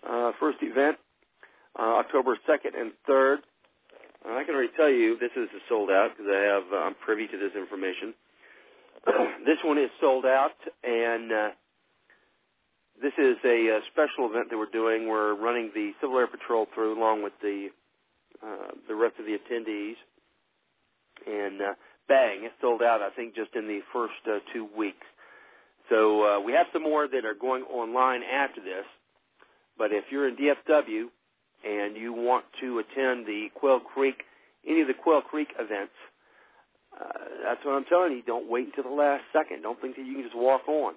uh, 0.09 0.33
first 0.39 0.59
event, 0.61 0.99
uh, 1.79 1.97
October 1.97 2.37
2nd 2.49 2.79
and 2.79 2.93
3rd. 3.09 3.39
Uh, 4.25 4.35
I 4.35 4.45
can 4.45 4.55
already 4.55 4.73
tell 4.77 4.91
you 4.91 5.19
this 5.19 5.31
is 5.37 5.49
sold 5.69 5.91
out 5.91 6.11
because 6.17 6.31
I 6.33 6.41
have 6.41 6.63
uh, 6.73 6.77
I'm 6.87 6.95
privy 6.95 7.27
to 7.27 7.39
this 7.39 7.53
information. 7.57 8.15
this 9.47 9.59
one 9.65 9.79
is 9.79 9.91
sold 10.01 10.27
out, 10.27 10.57
and 10.85 11.33
uh, 11.33 11.49
this 13.03 13.13
is 13.19 13.37
a, 13.45 13.69
a 13.69 13.81
special 13.93 14.29
event 14.31 14.51
that 14.51 14.59
we're 14.59 14.67
doing. 14.73 15.09
We're 15.09 15.35
running 15.35 15.71
the 15.75 15.93
Civil 16.01 16.19
Air 16.19 16.27
Patrol 16.27 16.67
through 16.75 16.99
along 16.99 17.23
with 17.23 17.35
the 17.43 17.69
uh, 18.43 18.73
the 18.89 18.95
rest 18.95 19.15
of 19.19 19.25
the 19.25 19.37
attendees, 19.37 19.97
and 21.27 21.61
uh, 21.61 21.75
bang, 22.09 22.45
it 22.45 22.53
sold 22.61 22.83
out. 22.83 23.01
I 23.03 23.11
think 23.11 23.35
just 23.35 23.55
in 23.55 23.67
the 23.67 23.81
first 23.93 24.15
uh, 24.27 24.39
two 24.53 24.69
weeks. 24.77 25.07
So 25.89 26.25
uh, 26.25 26.41
we 26.41 26.53
have 26.53 26.67
some 26.73 26.83
more 26.83 27.07
that 27.09 27.25
are 27.25 27.35
going 27.35 27.63
online 27.65 28.23
after 28.23 28.61
this. 28.61 28.85
But 29.79 29.93
if 29.93 30.05
you're 30.11 30.29
in 30.29 30.37
DFW 30.37 31.07
and 31.65 31.97
you 31.97 32.13
want 32.13 32.45
to 32.61 32.79
attend 32.79 33.27
the 33.27 33.49
Quail 33.55 33.81
Creek, 33.81 34.23
any 34.67 34.81
of 34.81 34.89
the 34.89 34.95
Quail 34.95 35.21
Creek 35.21 35.49
events, 35.59 35.93
uh, 36.99 37.13
that's 37.45 37.65
what 37.65 37.73
I'm 37.73 37.85
telling 37.85 38.13
you. 38.13 38.23
Don't 38.23 38.51
wait 38.51 38.67
until 38.67 38.91
the 38.91 38.97
last 38.97 39.25
second. 39.33 39.63
Don't 39.63 39.81
think 39.81 39.97
that 39.97 40.07
you 40.07 40.15
can 40.15 40.23
just 40.25 40.37
walk 40.37 40.67
on. 40.67 40.95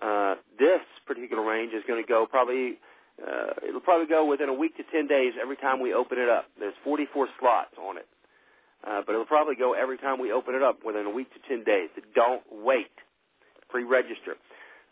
Uh, 0.00 0.36
this 0.58 0.80
particular 1.06 1.44
range 1.44 1.72
is 1.72 1.82
going 1.86 2.02
to 2.02 2.08
go 2.08 2.26
probably 2.26 2.78
uh, 3.20 3.52
it'll 3.66 3.80
probably 3.80 4.06
go 4.06 4.24
within 4.24 4.48
a 4.48 4.54
week 4.54 4.76
to 4.76 4.82
10 4.82 5.06
days 5.06 5.34
every 5.40 5.56
time 5.56 5.80
we 5.80 5.92
open 5.92 6.18
it 6.18 6.28
up. 6.28 6.46
There's 6.58 6.74
44 6.82 7.28
slots 7.38 7.74
on 7.78 7.98
it. 7.98 8.08
Uh, 8.82 9.02
but 9.06 9.12
it'll 9.12 9.26
probably 9.26 9.54
go 9.54 9.74
every 9.74 9.98
time 9.98 10.18
we 10.18 10.32
open 10.32 10.54
it 10.54 10.62
up 10.62 10.84
within 10.84 11.06
a 11.06 11.10
week 11.10 11.32
to 11.34 11.40
10 11.48 11.62
days. 11.62 11.88
Don't 12.14 12.42
wait. 12.50 12.90
Pre-register. 13.68 14.34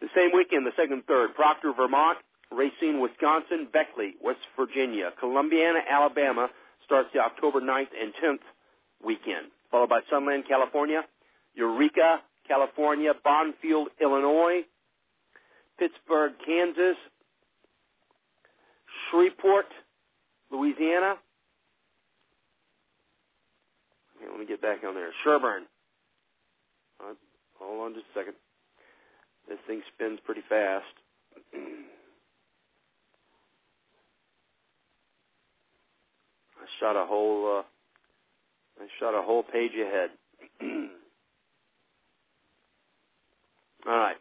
The 0.00 0.09
same 0.14 0.30
weekend, 0.33 0.64
the 0.64 0.73
second 0.76 0.92
and 0.92 1.04
third, 1.07 1.35
Proctor, 1.35 1.73
Vermont, 1.73 2.19
Racine, 2.52 3.00
Wisconsin, 3.00 3.69
Beckley, 3.73 4.14
West 4.23 4.40
Virginia, 4.57 5.11
Columbiana, 5.21 5.80
Alabama 5.88 6.49
starts 6.85 7.11
the 7.12 7.21
October 7.21 7.61
9th 7.61 7.92
and 8.00 8.12
10th 8.23 8.45
weekend, 9.04 9.49
followed 9.71 9.88
by 9.88 10.00
Sunland, 10.09 10.45
California, 10.49 11.02
Eureka, 11.54 12.21
California, 12.47 13.12
Bonfield, 13.25 13.87
Illinois, 14.00 14.62
Pittsburg, 15.80 16.32
Kansas, 16.44 16.96
Shreveport, 19.10 19.64
Louisiana. 20.52 21.14
Okay, 24.16 24.30
let 24.30 24.38
me 24.38 24.44
get 24.44 24.60
back 24.60 24.84
on 24.87 24.94
there. 24.94 25.08
Sherburne. 25.25 25.62
Uh, 27.00 27.14
hold 27.58 27.87
on 27.87 27.94
just 27.94 28.04
a 28.14 28.18
second. 28.18 28.34
This 29.49 29.58
thing 29.66 29.80
spins 29.94 30.20
pretty 30.22 30.42
fast. 30.46 30.84
I 31.54 31.58
shot 36.78 36.96
a 36.96 37.06
whole 37.06 37.60
uh, 37.60 37.62
I 38.82 38.87
shot 39.00 39.18
a 39.18 39.22
whole 39.22 39.42
page 39.42 39.72
ahead. 39.72 40.10
All 43.87 43.96
right. 43.96 44.16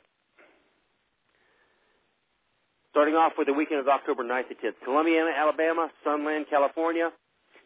Starting 3.10 3.26
off 3.26 3.38
with 3.40 3.48
the 3.48 3.54
weekend 3.54 3.80
of 3.80 3.88
October 3.88 4.24
9th 4.24 4.50
to 4.50 4.54
10th. 4.54 4.76
Columbiana, 4.86 5.32
Alabama, 5.36 5.90
Sunland, 6.04 6.46
California, 6.48 7.10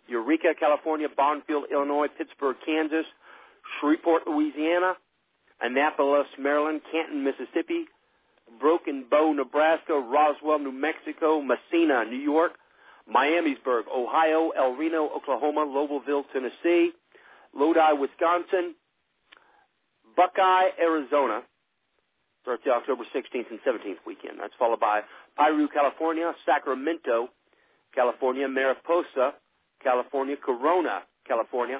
Eureka, 0.07 0.53
California, 0.57 1.09
Bonneville, 1.17 1.65
Illinois, 1.69 2.07
Pittsburg, 2.17 2.55
Kansas, 2.65 3.05
Shreveport, 3.75 4.25
Louisiana, 4.25 4.93
Annapolis, 5.59 6.27
Maryland, 6.39 6.79
Canton, 6.89 7.25
Mississippi, 7.25 7.87
Broken 8.61 9.03
Bow, 9.11 9.33
Nebraska, 9.33 9.91
Roswell, 9.99 10.59
New 10.59 10.71
Mexico, 10.71 11.41
Massena, 11.41 12.05
New 12.05 12.15
York, 12.15 12.53
Miamisburg, 13.13 13.83
Ohio, 13.93 14.51
El 14.55 14.77
Reno, 14.77 15.09
Oklahoma, 15.13 15.65
Lobelville, 15.65 16.23
Tennessee, 16.31 16.91
Lodi, 17.53 17.99
Wisconsin, 17.99 18.75
Buckeye, 20.15 20.69
Arizona. 20.81 21.41
Starts 22.43 22.63
the 22.65 22.71
October 22.71 23.05
16th 23.15 23.49
and 23.51 23.59
17th 23.65 24.03
weekend. 24.05 24.37
That's 24.39 24.53
followed 24.59 24.81
by 24.81 25.01
Piru, 25.37 25.69
California, 25.69 26.33
Sacramento, 26.45 27.29
California, 27.95 28.49
Mariposa, 28.49 29.33
California, 29.81 30.35
Corona, 30.35 31.03
California, 31.25 31.79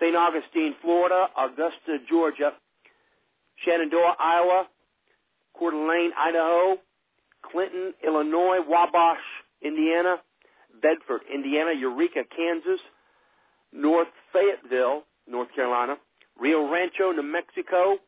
St. 0.00 0.14
Augustine, 0.14 0.76
Florida, 0.80 1.26
Augusta, 1.36 1.98
Georgia, 2.08 2.52
Shenandoah, 3.64 4.14
Iowa, 4.20 4.68
Coeur 5.58 5.72
d'Alene, 5.72 6.12
Idaho, 6.16 6.76
Clinton, 7.50 7.94
Illinois, 8.06 8.58
Wabash, 8.64 9.18
Indiana, 9.60 10.18
Bedford, 10.80 11.22
Indiana, 11.32 11.72
Eureka, 11.72 12.22
Kansas, 12.34 12.80
North 13.72 14.08
Fayetteville, 14.32 15.02
North 15.26 15.48
Carolina, 15.54 15.96
Rio 16.38 16.70
Rancho, 16.70 17.10
New 17.10 17.22
Mexico, 17.24 17.98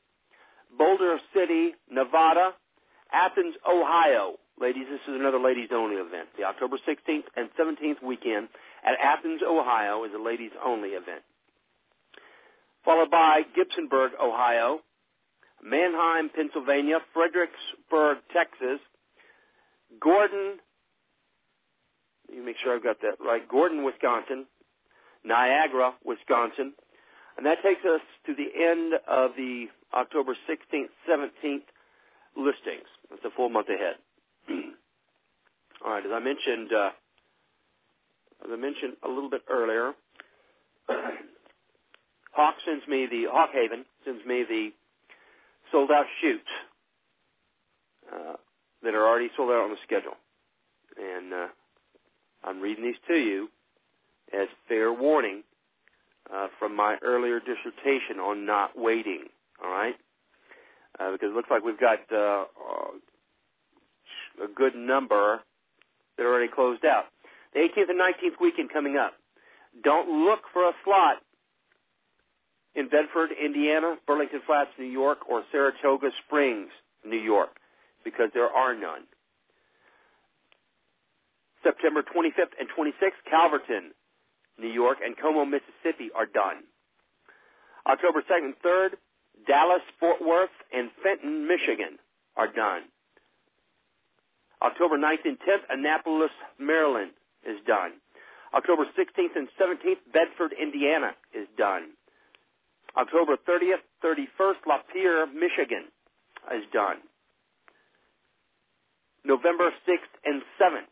Boulder 0.77 1.19
City, 1.35 1.73
Nevada, 1.91 2.53
Athens, 3.13 3.55
Ohio. 3.69 4.35
Ladies, 4.61 4.87
this 4.91 5.01
is 5.09 5.19
another 5.19 5.41
ladies 5.41 5.71
only 5.73 5.97
event. 5.97 6.29
The 6.37 6.45
October 6.45 6.77
16th 6.77 7.25
and 7.37 7.49
17th 7.59 8.03
weekend 8.03 8.49
at 8.85 8.99
Athens, 9.03 9.41
Ohio 9.47 10.05
is 10.05 10.11
a 10.15 10.23
ladies 10.23 10.53
only 10.65 10.91
event. 10.91 11.23
Followed 12.85 13.11
by 13.11 13.43
Gibsonburg, 13.57 14.11
Ohio, 14.23 14.81
Manheim, 15.63 16.31
Pennsylvania, 16.35 16.99
Fredericksburg, 17.13 18.19
Texas, 18.33 18.81
Gordon, 20.01 20.59
let 22.29 22.39
me 22.39 22.45
make 22.45 22.57
sure 22.63 22.75
I've 22.75 22.83
got 22.83 23.01
that 23.03 23.17
right, 23.25 23.47
Gordon, 23.49 23.85
Wisconsin, 23.85 24.47
Niagara, 25.25 25.95
Wisconsin, 26.05 26.75
and 27.41 27.47
that 27.47 27.63
takes 27.63 27.81
us 27.87 28.03
to 28.27 28.35
the 28.35 28.53
end 28.55 28.93
of 29.09 29.31
the 29.35 29.65
October 29.95 30.37
16th, 30.47 30.91
17th 31.09 31.65
listings. 32.37 32.85
That's 33.09 33.25
a 33.25 33.31
full 33.35 33.49
month 33.49 33.69
ahead. 33.71 33.95
All 35.83 35.93
right, 35.93 36.05
as 36.05 36.13
I 36.13 36.19
mentioned, 36.19 36.71
uh, 36.71 36.91
as 38.45 38.51
I 38.53 38.57
mentioned 38.57 38.99
a 39.03 39.09
little 39.09 39.31
bit 39.31 39.41
earlier, 39.51 39.95
Hawk 42.33 42.57
sends 42.67 42.87
me 42.87 43.07
the 43.11 43.25
Hawk 43.33 43.49
Haven 43.55 43.87
sends 44.05 44.23
me 44.27 44.45
the 44.47 44.69
sold 45.73 45.91
out 45.91 46.05
shoots 46.21 46.45
uh, 48.13 48.35
that 48.83 48.95
are 48.95 49.09
already 49.09 49.31
sold 49.35 49.49
out 49.49 49.65
on 49.65 49.71
the 49.71 49.79
schedule, 49.83 50.19
and 50.99 51.33
uh, 51.33 51.47
I'm 52.45 52.61
reading 52.61 52.85
these 52.85 53.01
to 53.09 53.15
you 53.15 53.49
as 54.31 54.49
fair 54.69 54.93
warning 54.93 55.43
uh, 56.35 56.49
from 56.59 56.77
my 56.77 56.97
earlier 57.03 57.41
dissertation 57.41 58.19
on 58.21 58.47
not 58.47 58.79
waiting. 58.79 59.25
All 59.63 59.71
right, 59.71 59.95
uh, 60.99 61.13
because 61.13 61.31
it 61.31 61.35
looks 61.35 61.51
like 61.51 61.65
we've 61.65 61.81
got 61.81 61.99
uh, 62.13 62.45
a 64.43 64.49
good 64.55 64.75
number 64.75 65.41
that 66.17 66.25
are 66.25 66.29
already 66.29 66.53
closed 66.53 66.85
out. 66.85 67.05
The 67.55 67.61
18th 67.61 67.91
and 67.91 68.01
19th 68.01 68.41
weekend 68.41 68.73
coming 68.73 68.97
up. 68.97 69.15
Don't 69.83 70.25
look 70.25 70.41
for 70.53 70.69
a 70.69 70.73
slot 70.85 71.19
in 72.75 72.89
Bedford, 72.89 73.31
Indiana, 73.33 73.97
Burlington 74.07 74.41
Flats, 74.47 74.71
New 74.79 74.87
York, 74.87 75.19
or 75.29 75.43
Saratoga 75.51 76.11
Springs, 76.25 76.71
New 77.05 77.19
York, 77.19 77.51
because 78.05 78.31
there 78.35 78.49
are 78.49 78.75
none. 78.75 79.03
September 81.63 82.03
25th 82.03 82.57
and 82.59 82.69
26th, 82.69 83.21
Calverton, 83.29 83.91
New 84.61 84.69
York, 84.71 84.99
and 85.05 85.17
Como, 85.17 85.45
Mississippi 85.45 86.11
are 86.15 86.27
done. 86.27 86.65
October 87.87 88.23
2nd 88.23 88.45
and 88.45 88.55
3rd, 88.65 88.91
Dallas, 89.47 89.83
Fort 89.99 90.21
Worth, 90.21 90.53
and 90.73 90.91
Fenton, 91.03 91.49
Michigan 91.49 91.99
are 92.37 92.53
done. 92.53 92.83
October 94.63 94.99
9th 94.99 95.25
and 95.25 95.39
10th, 95.41 95.65
Annapolis, 95.71 96.31
Maryland 96.59 97.13
is 97.49 97.57
done. 97.67 97.93
October 98.53 98.85
16th 98.99 99.37
and 99.37 99.49
17th, 99.59 100.05
Bedford, 100.13 100.53
Indiana 100.61 101.13
is 101.33 101.49
done. 101.57 101.97
October 102.97 103.37
30th, 103.49 103.81
31st, 104.05 104.61
Lapeer, 104.67 105.33
Michigan 105.33 105.89
is 106.53 106.65
done. 106.73 106.97
November 109.25 109.71
6th 109.89 110.15
and 110.25 110.43
7th, 110.61 110.91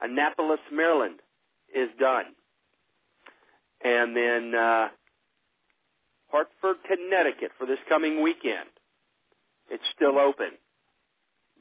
Annapolis, 0.00 0.60
Maryland 0.72 1.20
is 1.74 1.88
done. 1.98 2.34
And 3.84 4.16
then 4.16 4.54
uh, 4.54 4.88
Hartford, 6.28 6.76
Connecticut 6.88 7.52
for 7.58 7.66
this 7.66 7.78
coming 7.88 8.22
weekend. 8.22 8.68
It's 9.70 9.84
still 9.94 10.18
open, 10.18 10.50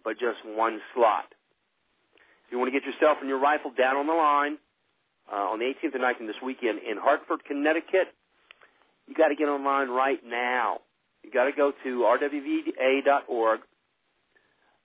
but 0.03 0.13
just 0.13 0.39
one 0.45 0.79
slot. 0.95 1.25
If 2.45 2.51
you 2.51 2.59
want 2.59 2.73
to 2.73 2.79
get 2.79 2.85
yourself 2.87 3.17
and 3.19 3.29
your 3.29 3.39
rifle 3.39 3.71
down 3.77 3.97
on 3.97 4.07
the 4.07 4.13
line 4.13 4.57
uh, 5.31 5.51
on 5.51 5.59
the 5.59 5.65
18th 5.65 5.95
and 5.95 6.03
19th 6.03 6.27
this 6.27 6.41
weekend 6.43 6.79
in 6.79 6.97
Hartford, 6.97 7.45
Connecticut, 7.45 8.07
you 9.07 9.15
got 9.15 9.29
to 9.29 9.35
get 9.35 9.47
online 9.47 9.89
right 9.89 10.19
now. 10.25 10.79
You 11.23 11.31
got 11.31 11.45
to 11.45 11.51
go 11.51 11.71
to 11.83 11.89
rwva.org. 11.99 13.59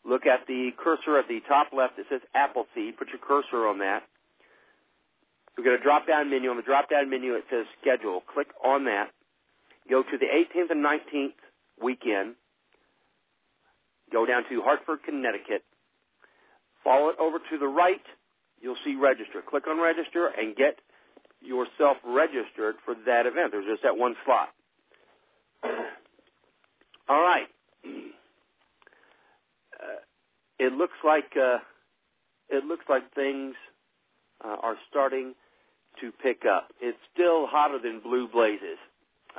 Look 0.05 0.27
at 0.27 0.46
the 0.46 0.70
cursor 0.79 1.18
at 1.18 1.29
the 1.29 1.40
top 1.48 1.68
left 1.72 1.96
that 1.96 2.07
says 2.09 2.20
Appleseed. 2.35 2.96
Put 2.96 3.09
your 3.09 3.18
cursor 3.20 3.66
on 3.66 3.79
that. 3.81 4.03
We've 5.58 5.64
got 5.64 5.74
a 5.74 5.82
drop-down 5.82 6.30
menu. 6.30 6.50
On 6.50 6.56
the 6.56 6.62
drop-down 6.62 7.10
menu, 7.10 7.34
it 7.34 7.42
says 7.50 7.66
Schedule. 7.80 8.22
Click 8.32 8.46
on 8.64 8.84
that. 8.84 9.10
Go 9.90 10.04
to 10.04 10.16
the 10.16 10.26
18th 10.26 10.70
and 10.70 10.86
19th 10.86 11.34
weekend. 11.82 12.36
Go 14.12 14.24
down 14.24 14.44
to 14.48 14.62
Hartford, 14.62 15.02
Connecticut. 15.02 15.64
Follow 16.84 17.08
it 17.08 17.16
over 17.18 17.38
to 17.50 17.58
the 17.58 17.66
right. 17.66 18.00
You'll 18.60 18.76
see 18.84 18.94
Register. 18.94 19.42
Click 19.44 19.66
on 19.66 19.80
Register 19.80 20.28
and 20.28 20.54
get 20.54 20.78
yourself 21.42 21.96
registered 22.04 22.76
for 22.84 22.94
that 23.06 23.26
event. 23.26 23.50
There's 23.50 23.66
just 23.66 23.82
that 23.82 23.98
one 23.98 24.14
spot. 24.22 24.50
All 27.08 27.20
right. 27.20 27.48
Uh, 29.74 29.98
it 30.60 30.72
looks 30.72 30.96
like 31.04 31.32
uh, 31.36 31.58
it 32.48 32.64
looks 32.64 32.84
like 32.88 33.12
things 33.12 33.56
uh, 34.44 34.56
are 34.62 34.76
starting 34.88 35.34
to 36.00 36.12
pick 36.12 36.44
up. 36.44 36.68
It's 36.80 36.98
still 37.12 37.46
hotter 37.46 37.78
than 37.78 38.00
blue 38.00 38.28
blazes 38.28 38.78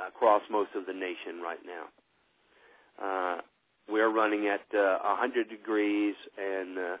across 0.08 0.42
most 0.50 0.70
of 0.74 0.86
the 0.86 0.92
nation 0.92 1.40
right 1.42 1.60
now. 1.64 1.84
Uh, 3.02 3.40
we're 3.88 4.10
running 4.10 4.46
at 4.46 4.62
uh, 4.76 4.98
100 5.02 5.48
degrees 5.48 6.14
and 6.38 6.78
uh, 6.78 6.96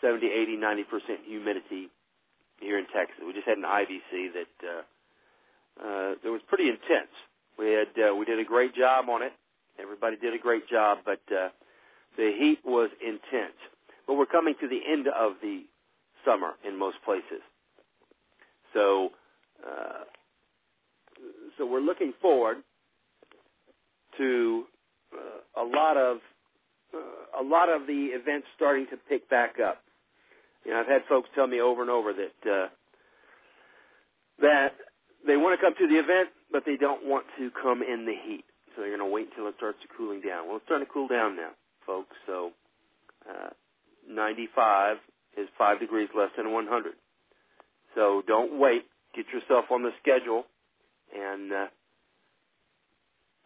70, 0.00 0.26
80, 0.26 0.56
90 0.56 0.84
percent 0.84 1.20
humidity 1.26 1.88
here 2.60 2.78
in 2.78 2.86
Texas. 2.94 3.16
We 3.26 3.32
just 3.32 3.46
had 3.46 3.58
an 3.58 3.64
IBC 3.64 4.32
that 4.32 4.66
uh, 4.66 4.82
uh, 5.84 6.14
that 6.22 6.30
was 6.30 6.40
pretty 6.48 6.68
intense. 6.68 7.12
We 7.58 7.72
had 7.72 7.88
uh, 7.98 8.14
we 8.14 8.24
did 8.24 8.38
a 8.38 8.44
great 8.44 8.74
job 8.74 9.08
on 9.08 9.22
it. 9.22 9.32
Everybody 9.78 10.16
did 10.16 10.34
a 10.34 10.38
great 10.38 10.68
job, 10.68 10.98
but 11.04 11.20
uh, 11.30 11.48
the 12.16 12.32
heat 12.38 12.60
was 12.64 12.90
intense. 13.00 13.56
But 14.06 14.14
we're 14.14 14.26
coming 14.26 14.54
to 14.60 14.68
the 14.68 14.80
end 14.88 15.08
of 15.08 15.32
the 15.42 15.64
summer 16.24 16.52
in 16.66 16.78
most 16.78 16.96
places, 17.04 17.42
so 18.76 19.08
uh, 19.66 20.04
so 21.56 21.66
we're 21.66 21.80
looking 21.80 22.12
forward 22.20 22.58
to 24.18 24.64
uh, 25.12 25.62
a 25.62 25.64
lot 25.64 25.96
of 25.96 26.18
uh, 26.94 27.40
a 27.40 27.44
lot 27.44 27.68
of 27.68 27.86
the 27.86 28.10
events 28.12 28.46
starting 28.54 28.86
to 28.90 28.96
pick 29.08 29.28
back 29.30 29.56
up. 29.58 29.78
You 30.64 30.72
know, 30.72 30.80
I've 30.80 30.86
had 30.86 31.02
folks 31.08 31.28
tell 31.34 31.46
me 31.46 31.60
over 31.60 31.80
and 31.80 31.90
over 31.90 32.12
that 32.12 32.50
uh, 32.50 32.68
that 34.40 34.72
they 35.26 35.36
want 35.36 35.58
to 35.58 35.64
come 35.64 35.74
to 35.78 35.88
the 35.88 35.98
event, 35.98 36.28
but 36.52 36.64
they 36.66 36.76
don't 36.76 37.06
want 37.06 37.24
to 37.38 37.50
come 37.50 37.82
in 37.82 38.04
the 38.04 38.14
heat. 38.28 38.44
So 38.74 38.82
they're 38.82 38.94
going 38.94 39.08
to 39.08 39.12
wait 39.12 39.28
until 39.30 39.48
it 39.48 39.54
starts 39.56 39.78
to 39.82 39.88
cooling 39.96 40.20
down. 40.20 40.46
Well, 40.46 40.56
it's 40.56 40.66
starting 40.66 40.86
to 40.86 40.92
cool 40.92 41.08
down 41.08 41.34
now, 41.34 41.50
folks. 41.86 42.14
So 42.26 42.50
uh, 43.28 43.48
95 44.08 44.98
is 45.38 45.48
five 45.56 45.80
degrees 45.80 46.08
less 46.14 46.30
than 46.36 46.52
100. 46.52 46.92
So 47.96 48.22
don't 48.28 48.60
wait. 48.60 48.84
Get 49.16 49.24
yourself 49.32 49.64
on 49.72 49.82
the 49.82 49.90
schedule 50.00 50.44
and 51.12 51.52
uh, 51.52 51.66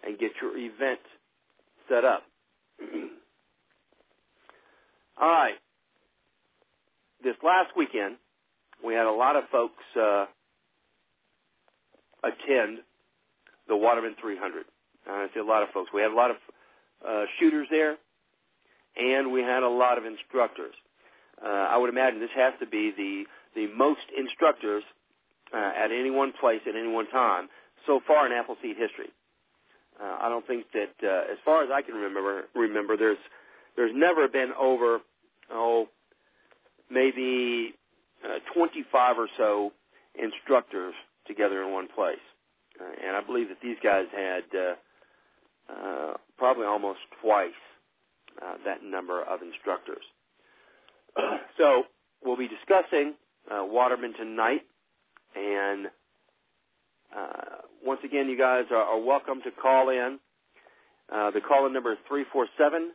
and 0.04 0.18
get 0.18 0.32
your 0.42 0.58
event 0.58 1.00
set 1.88 2.04
up. 2.04 2.24
All 5.20 5.28
right. 5.28 5.54
This 7.22 7.36
last 7.44 7.70
weekend, 7.76 8.16
we 8.84 8.94
had 8.94 9.06
a 9.06 9.12
lot 9.12 9.36
of 9.36 9.44
folks 9.52 9.84
uh, 9.94 10.26
attend 12.24 12.78
the 13.68 13.76
Waterman 13.76 14.16
300. 14.20 14.64
Uh, 15.06 15.12
I 15.12 15.26
see 15.32 15.40
a 15.40 15.44
lot 15.44 15.62
of 15.62 15.68
folks. 15.68 15.90
We 15.94 16.00
had 16.00 16.10
a 16.10 16.14
lot 16.14 16.30
of 16.30 16.36
uh, 17.06 17.24
shooters 17.38 17.68
there, 17.70 17.96
and 18.96 19.30
we 19.30 19.42
had 19.42 19.62
a 19.62 19.68
lot 19.68 19.98
of 19.98 20.04
instructors. 20.06 20.74
Uh, 21.44 21.48
I 21.48 21.76
would 21.76 21.90
imagine 21.90 22.20
this 22.20 22.30
has 22.34 22.54
to 22.60 22.66
be 22.66 22.92
the 22.96 23.24
the 23.54 23.66
most 23.76 24.06
instructors 24.16 24.82
uh, 25.52 25.72
at 25.76 25.90
any 25.90 26.10
one 26.10 26.32
place 26.38 26.60
at 26.68 26.76
any 26.76 26.88
one 26.88 27.08
time 27.08 27.48
so 27.86 28.00
far 28.06 28.26
in 28.26 28.32
Appleseed 28.32 28.76
history. 28.76 29.10
Uh, 30.00 30.16
I 30.20 30.28
don't 30.28 30.46
think 30.46 30.66
that, 30.72 30.94
uh, 31.02 31.32
as 31.32 31.38
far 31.44 31.62
as 31.62 31.70
I 31.72 31.82
can 31.82 31.94
remember, 31.94 32.44
remember 32.54 32.96
there's 32.96 33.18
there's 33.76 33.92
never 33.94 34.28
been 34.28 34.52
over 34.58 35.00
oh 35.50 35.88
maybe 36.90 37.74
uh, 38.24 38.38
25 38.54 39.18
or 39.18 39.28
so 39.36 39.72
instructors 40.14 40.94
together 41.26 41.62
in 41.62 41.72
one 41.72 41.88
place, 41.88 42.18
uh, 42.80 43.06
and 43.06 43.16
I 43.16 43.20
believe 43.20 43.48
that 43.48 43.60
these 43.62 43.76
guys 43.82 44.06
had 44.14 44.44
uh, 44.54 44.74
uh, 45.70 46.14
probably 46.38 46.66
almost 46.66 47.00
twice 47.22 47.50
uh, 48.42 48.54
that 48.64 48.82
number 48.82 49.22
of 49.22 49.42
instructors. 49.42 50.04
so 51.58 51.84
we'll 52.24 52.36
be 52.36 52.48
discussing 52.48 53.14
uh, 53.50 53.64
Waterman 53.64 54.14
tonight, 54.14 54.62
and 55.34 55.88
uh, 57.16 57.62
once 57.84 58.00
again, 58.04 58.28
you 58.28 58.38
guys 58.38 58.66
are, 58.70 58.76
are 58.76 59.00
welcome 59.00 59.42
to 59.42 59.50
call 59.50 59.88
in. 59.90 60.20
Uh, 61.12 61.32
the 61.32 61.40
call-in 61.40 61.72
number 61.72 61.92
is 61.92 61.98
347 62.08 62.92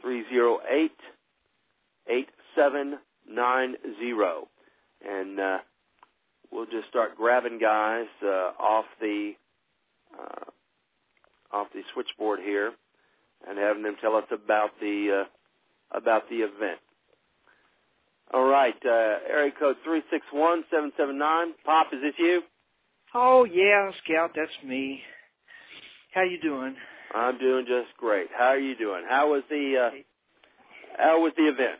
308 0.00 0.90
8790. 2.08 4.48
And 5.06 5.40
uh, 5.40 5.58
we'll 6.50 6.64
just 6.66 6.88
start 6.88 7.16
grabbing 7.16 7.58
guys 7.58 8.06
uh, 8.22 8.52
off 8.58 8.86
the 9.00 9.32
uh, 10.18 10.44
off 11.52 11.68
the 11.74 11.82
switchboard 11.92 12.40
here 12.40 12.72
and 13.46 13.58
having 13.58 13.82
them 13.82 13.96
tell 14.00 14.16
us 14.16 14.24
about 14.32 14.70
the 14.80 15.24
uh, 15.24 15.26
about 15.96 16.30
the 16.30 16.36
event. 16.36 16.80
All 18.34 18.44
right, 18.44 18.74
uh, 18.84 19.18
area 19.30 19.52
code 19.58 19.76
three 19.84 20.02
six 20.10 20.24
one 20.32 20.64
seven 20.70 20.92
seven 20.96 21.18
nine. 21.18 21.54
Pop, 21.64 21.88
is 21.92 22.00
this 22.02 22.14
you? 22.18 22.42
Oh 23.14 23.44
yeah, 23.44 23.90
Scout, 24.04 24.32
that's 24.34 24.50
me. 24.64 25.00
How 26.12 26.22
you 26.22 26.40
doing? 26.40 26.74
I'm 27.14 27.38
doing 27.38 27.66
just 27.66 27.96
great. 27.98 28.28
How 28.36 28.48
are 28.48 28.58
you 28.58 28.76
doing? 28.76 29.04
How 29.08 29.30
was 29.30 29.42
the 29.48 29.90
uh, 29.90 29.90
how 30.98 31.20
was 31.22 31.32
the 31.36 31.44
event? 31.44 31.78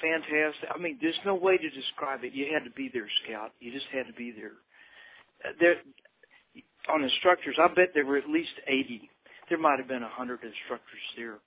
Fantastic. 0.00 0.68
I 0.72 0.78
mean, 0.78 0.98
there's 1.00 1.18
no 1.24 1.34
way 1.34 1.56
to 1.56 1.70
describe 1.70 2.22
it. 2.22 2.34
You 2.34 2.46
had 2.52 2.64
to 2.64 2.70
be 2.70 2.90
there, 2.92 3.08
Scout. 3.24 3.52
You 3.60 3.72
just 3.72 3.86
had 3.92 4.06
to 4.06 4.12
be 4.12 4.32
there. 4.32 4.52
Uh, 5.44 5.54
there 5.58 5.74
on 6.88 7.02
instructors, 7.02 7.56
I 7.60 7.68
bet 7.68 7.90
there 7.94 8.06
were 8.06 8.16
at 8.16 8.28
least 8.28 8.52
80. 8.66 9.10
There 9.48 9.58
might 9.58 9.78
have 9.78 9.88
been 9.88 10.02
100 10.02 10.40
instructors 10.42 11.04
there. 11.16 11.38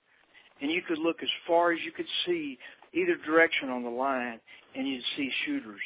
And 0.60 0.70
you 0.70 0.82
could 0.82 0.98
look 0.98 1.22
as 1.22 1.28
far 1.46 1.72
as 1.72 1.80
you 1.84 1.92
could 1.92 2.06
see 2.26 2.58
either 2.94 3.16
direction 3.24 3.68
on 3.70 3.82
the 3.82 3.90
line 3.90 4.40
and 4.74 4.88
you'd 4.88 5.04
see 5.16 5.30
shooters. 5.44 5.80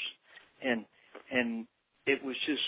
And 0.63 0.85
and 1.31 1.67
it 2.07 2.25
was 2.25 2.37
just 2.47 2.63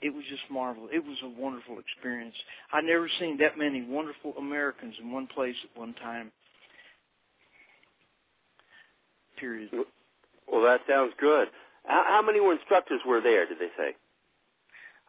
it 0.00 0.14
was 0.14 0.24
just 0.30 0.42
marvelous. 0.50 0.90
It 0.92 1.04
was 1.04 1.16
a 1.24 1.40
wonderful 1.40 1.78
experience. 1.78 2.34
I 2.72 2.80
never 2.80 3.08
seen 3.18 3.38
that 3.38 3.58
many 3.58 3.82
wonderful 3.82 4.34
Americans 4.38 4.94
in 5.02 5.10
one 5.10 5.26
place 5.26 5.56
at 5.64 5.78
one 5.78 5.94
time. 5.94 6.30
Period. 9.40 9.70
Well, 10.50 10.62
that 10.62 10.80
sounds 10.88 11.12
good. 11.20 11.48
How, 11.84 12.04
how 12.06 12.22
many 12.22 12.38
instructors 12.38 13.00
were 13.06 13.20
there? 13.20 13.46
Did 13.46 13.58
they 13.58 13.70
say? 13.76 13.96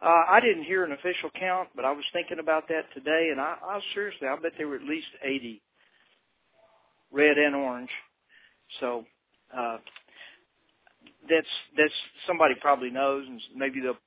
Uh, 0.02 0.24
I 0.28 0.40
didn't 0.40 0.64
hear 0.64 0.84
an 0.84 0.92
official 0.92 1.30
count, 1.38 1.68
but 1.76 1.84
I 1.84 1.92
was 1.92 2.04
thinking 2.12 2.38
about 2.38 2.68
that 2.68 2.84
today, 2.94 3.28
and 3.30 3.40
I, 3.40 3.56
I 3.62 3.80
seriously, 3.92 4.28
I 4.28 4.36
bet 4.36 4.52
there 4.56 4.66
were 4.66 4.76
at 4.76 4.84
least 4.84 5.08
80, 5.22 5.60
red 7.12 7.36
and 7.36 7.54
orange. 7.54 7.90
So 8.80 9.04
uh, 9.56 9.78
that's 11.28 11.48
that's 11.76 11.94
somebody 12.26 12.54
probably 12.60 12.90
knows, 12.90 13.26
and 13.28 13.40
maybe 13.56 13.80
they'll 13.80 13.98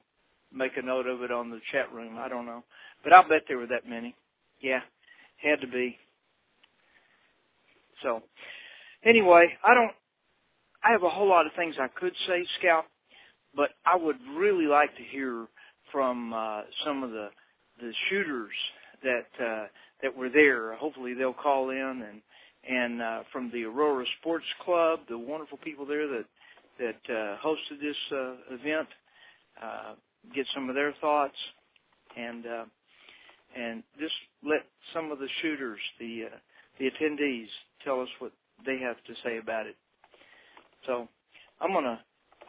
make 0.54 0.78
a 0.78 0.84
note 0.84 1.08
of 1.08 1.23
it 1.23 1.32
on 1.32 1.49
the 1.52 1.60
chat 1.71 1.91
room. 1.93 2.17
I 2.19 2.30
don't 2.30 2.45
know, 2.45 2.63
but 3.04 3.13
I'll 3.13 3.28
bet 3.28 3.43
there 3.47 3.58
were 3.60 3.67
that 3.67 3.89
many. 3.89 4.15
Yeah, 4.62 4.82
had 5.38 5.62
to 5.62 5.67
be. 5.67 5.97
So, 8.04 8.21
anyway, 9.06 9.47
I 9.65 9.73
don't. 9.73 9.91
I 10.84 10.91
have 10.93 11.04
a 11.04 11.10
whole 11.10 11.30
lot 11.30 11.45
of 11.47 11.54
things 11.56 11.76
I 11.80 11.88
could 11.89 12.13
say, 12.28 12.45
Scout, 12.60 12.86
but 13.56 13.71
I 13.86 13.97
would 13.97 14.17
really 14.38 14.67
like 14.67 14.95
to 14.97 15.04
hear 15.12 15.47
from 15.91 16.34
uh, 16.34 16.62
some 16.86 17.04
of 17.04 17.12
the 17.12 17.30
the 17.82 17.93
shooters 18.10 18.52
that 19.04 19.45
uh, 19.45 19.65
that 20.04 20.15
were 20.17 20.30
there. 20.30 20.76
Hopefully, 20.76 21.13
they'll 21.15 21.34
call 21.34 21.71
in 21.71 22.04
and 22.10 22.21
and 22.69 23.02
uh, 23.02 23.23
from 23.32 23.52
the 23.52 23.63
Aurora 23.63 24.06
Sports 24.19 24.45
Club, 24.63 24.99
the 25.10 25.17
wonderful 25.17 25.58
people 25.63 25.86
there 25.86 26.08
that 26.08 26.26
that 26.80 27.13
uh, 27.13 27.38
hosted 27.45 27.80
this 27.82 27.95
uh, 28.12 28.34
event, 28.56 28.88
uh, 29.62 29.93
get 30.34 30.45
some 30.54 30.69
of 30.69 30.76
their 30.76 30.93
thoughts, 31.02 31.36
and 32.17 32.45
uh, 32.45 32.65
and 33.56 33.84
just 33.99 34.13
let 34.43 34.65
some 34.93 35.12
of 35.12 35.19
the 35.19 35.28
shooters, 35.41 35.80
the 35.99 36.23
uh, 36.32 36.38
the 36.80 36.86
attendees, 36.86 37.47
tell 37.84 38.02
us 38.02 38.10
what 38.19 38.32
they 38.65 38.80
have 38.80 38.97
to 39.06 39.13
say 39.23 39.38
about 39.38 39.67
it. 39.67 39.76
So 40.88 41.08
I'm 41.62 41.73
gonna 41.73 41.99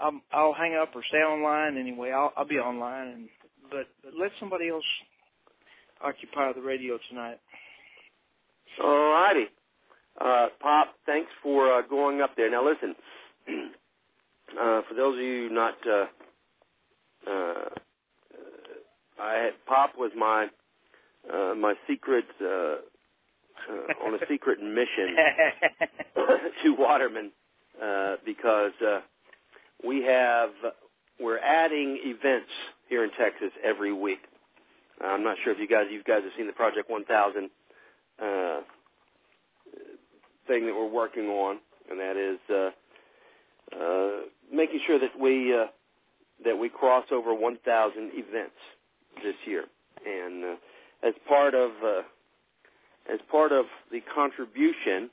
I'm, 0.00 0.22
I'll 0.33 0.55
hang 0.55 0.74
up 0.81 0.90
or 0.94 1.03
stay 1.09 1.18
online 1.18 1.77
anyway. 1.77 2.11
I'll, 2.11 2.33
I'll 2.37 2.46
be 2.46 2.59
online, 2.59 3.09
and 3.09 3.29
but, 3.70 3.87
but 4.03 4.12
let 4.18 4.31
somebody 4.40 4.68
else 4.68 4.85
occupy 6.03 6.53
the 6.53 6.62
radio 6.62 6.98
tonight. 7.09 7.38
All 8.83 9.12
righty. 9.12 9.46
Uh, 10.20 10.46
Pop, 10.61 10.94
thanks 11.07 11.31
for 11.42 11.72
uh, 11.72 11.83
going 11.83 12.20
up 12.20 12.31
there. 12.37 12.50
Now 12.50 12.64
listen, 12.64 12.94
uh, 14.61 14.83
for 14.88 14.94
those 14.96 15.14
of 15.14 15.24
you 15.24 15.50
not, 15.50 15.74
uh, 15.87 16.07
uh, 17.31 17.68
I 19.20 19.35
had 19.35 19.53
Pop 19.66 19.92
was 19.96 20.12
my 20.16 20.48
uh, 21.33 21.55
my 21.55 21.74
secret 21.88 22.27
uh, 22.40 22.46
uh, 22.46 24.07
on 24.07 24.14
a 24.14 24.18
secret 24.29 24.61
mission 24.62 25.16
to 26.62 26.74
Waterman 26.79 27.33
uh, 27.83 28.16
because 28.24 28.72
uh, 28.87 29.00
we 29.87 30.03
have 30.03 30.50
we're 31.20 31.38
adding 31.38 31.98
events 32.03 32.50
here 32.88 33.05
in 33.05 33.11
Texas 33.18 33.50
every 33.64 33.92
week. 33.92 34.20
I'm 35.00 35.24
not 35.24 35.37
sure 35.42 35.53
if 35.53 35.59
you 35.59 35.68
guys 35.68 35.87
you 35.90 36.03
guys 36.05 36.22
have 36.22 36.33
seen 36.37 36.46
the 36.46 36.53
Project 36.53 36.90
1000 36.90 37.50
uh, 38.22 38.61
thing 40.46 40.66
that 40.66 40.74
we're 40.74 40.90
working 40.90 41.26
on, 41.26 41.59
and 41.90 41.98
that 42.00 42.16
is 42.16 42.38
uh, 42.50 42.70
uh, 43.76 44.20
making 44.52 44.80
sure 44.87 44.98
that 44.98 45.18
we 45.18 45.54
uh, 45.54 45.66
that 46.44 46.59
we 46.59 46.68
cross 46.68 47.04
over 47.12 47.33
1,000 47.33 48.11
events 48.14 48.57
this 49.22 49.35
year, 49.46 49.64
and 50.04 50.44
uh, 50.44 51.07
as 51.07 51.14
part 51.28 51.54
of 51.54 51.70
uh, 51.83 52.02
as 53.12 53.20
part 53.30 53.52
of 53.52 53.66
the 53.92 54.00
contribution, 54.14 55.11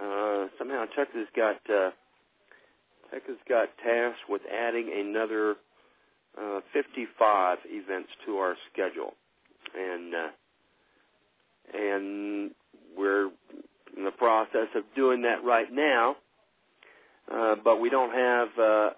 uh, 0.00 0.46
somehow 0.58 0.84
Texas 0.96 1.26
got 1.34 1.56
uh, 1.70 1.90
Texas 3.10 3.36
got 3.48 3.68
tasked 3.84 4.28
with 4.28 4.42
adding 4.52 4.90
another 4.94 5.56
uh, 6.40 6.60
55 6.72 7.58
events 7.66 8.08
to 8.26 8.36
our 8.36 8.56
schedule, 8.72 9.14
and 9.76 10.14
uh, 10.14 10.28
and 11.74 12.50
we're 12.96 13.30
in 13.96 14.04
the 14.04 14.10
process 14.10 14.68
of 14.74 14.84
doing 14.94 15.22
that 15.22 15.44
right 15.44 15.72
now. 15.72 16.16
Uh, 17.32 17.54
but 17.62 17.80
we 17.80 17.90
don't 17.90 18.12
have 18.12 18.48
uh, 18.58 18.90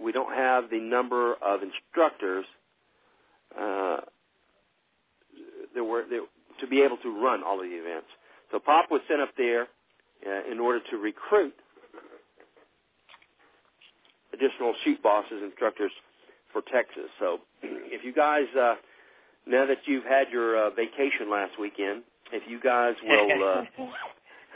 we 0.00 0.12
don't 0.12 0.34
have 0.34 0.70
the 0.70 0.78
number 0.78 1.34
of 1.34 1.60
instructors 1.62 2.44
uh, 3.58 3.98
that 5.74 5.84
were 5.84 6.04
that, 6.08 6.26
to 6.60 6.66
be 6.66 6.82
able 6.82 6.98
to 6.98 7.22
run 7.22 7.42
all 7.42 7.60
of 7.60 7.66
the 7.66 7.76
events. 7.76 8.08
So 8.50 8.58
Pop 8.58 8.90
was 8.90 9.00
sent 9.08 9.20
up 9.20 9.30
there 9.36 9.68
uh, 10.26 10.50
in 10.50 10.58
order 10.58 10.80
to 10.90 10.96
recruit 10.96 11.54
additional 14.32 14.74
shoot 14.84 15.02
bosses, 15.02 15.42
instructors 15.42 15.92
for 16.52 16.62
Texas. 16.72 17.10
So 17.18 17.40
if 17.62 18.04
you 18.04 18.12
guys, 18.12 18.46
uh, 18.58 18.74
now 19.46 19.66
that 19.66 19.78
you've 19.86 20.04
had 20.04 20.28
your 20.30 20.66
uh, 20.66 20.70
vacation 20.70 21.30
last 21.30 21.58
weekend, 21.58 22.02
if 22.32 22.42
you 22.48 22.60
guys 22.60 22.94
will 23.02 23.44
uh, 23.44 23.64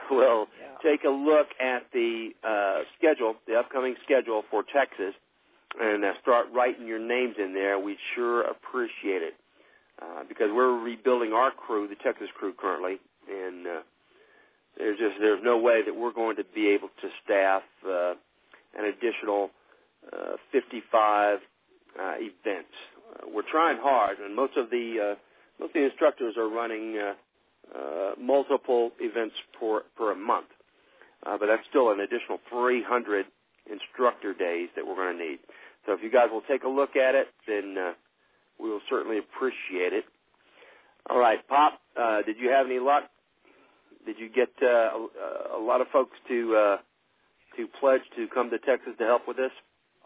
will 0.10 0.48
Yeah. 0.60 0.76
take 0.82 1.04
a 1.04 1.10
look 1.10 1.48
at 1.60 1.90
the 1.92 2.30
uh, 2.44 2.82
schedule, 2.98 3.36
the 3.46 3.58
upcoming 3.58 3.94
schedule 4.04 4.44
for 4.50 4.62
Texas, 4.62 5.14
and 5.80 6.04
uh, 6.04 6.12
start 6.20 6.46
writing 6.52 6.86
your 6.86 6.98
names 6.98 7.36
in 7.38 7.54
there, 7.54 7.78
we'd 7.78 7.98
sure 8.14 8.42
appreciate 8.42 9.22
it. 9.22 9.34
Uh, 10.00 10.24
because 10.28 10.50
we're 10.52 10.76
rebuilding 10.78 11.32
our 11.32 11.50
crew, 11.52 11.86
the 11.86 11.94
Texas 12.02 12.28
crew 12.34 12.52
currently, 12.58 12.98
and 13.30 13.66
uh, 13.66 13.80
there's 14.76 14.98
just 14.98 15.14
there's 15.20 15.42
no 15.44 15.58
way 15.58 15.82
that 15.84 15.94
we're 15.94 16.12
going 16.12 16.34
to 16.36 16.44
be 16.54 16.68
able 16.68 16.88
to 17.00 17.08
staff 17.24 17.62
uh, 17.86 18.14
an 18.76 18.86
additional 18.86 19.50
uh, 20.12 20.36
55 20.50 21.38
uh, 21.38 22.14
events. 22.18 22.72
Uh, 23.14 23.26
we're 23.32 23.48
trying 23.48 23.78
hard, 23.80 24.18
and 24.18 24.34
most 24.34 24.56
of 24.56 24.70
the 24.70 25.12
uh, 25.12 25.14
most 25.60 25.68
of 25.70 25.74
the 25.74 25.84
instructors 25.84 26.36
are 26.36 26.48
running 26.48 26.98
uh, 26.98 27.12
uh, 27.74 28.12
multiple 28.20 28.90
events 29.00 29.34
per 29.58 29.82
per 29.96 30.12
a 30.12 30.16
month, 30.16 30.48
uh, 31.26 31.36
but 31.38 31.46
that's 31.46 31.66
still 31.68 31.90
an 31.90 32.00
additional 32.00 32.38
300 32.50 33.26
instructor 33.70 34.34
days 34.34 34.68
that 34.76 34.86
we're 34.86 34.96
going 34.96 35.16
to 35.16 35.24
need. 35.24 35.38
So 35.86 35.92
if 35.92 36.02
you 36.02 36.10
guys 36.10 36.28
will 36.30 36.42
take 36.42 36.64
a 36.64 36.68
look 36.68 36.96
at 36.96 37.14
it, 37.14 37.28
then 37.46 37.76
uh, 37.78 37.92
we 38.60 38.70
will 38.70 38.82
certainly 38.88 39.18
appreciate 39.18 39.92
it. 39.92 40.04
All 41.10 41.18
right, 41.18 41.46
Pop, 41.48 41.80
uh, 41.98 42.22
did 42.22 42.36
you 42.38 42.50
have 42.50 42.66
any 42.66 42.78
luck? 42.78 43.04
Did 44.06 44.18
you 44.18 44.28
get 44.28 44.50
uh, 44.62 44.66
a, 44.66 45.58
a 45.58 45.62
lot 45.62 45.80
of 45.80 45.88
folks 45.92 46.16
to 46.28 46.56
uh, 46.56 46.76
to 47.56 47.66
pledge 47.80 48.02
to 48.16 48.26
come 48.28 48.50
to 48.50 48.58
Texas 48.58 48.94
to 48.98 49.04
help 49.04 49.26
with 49.26 49.36
this? 49.36 49.52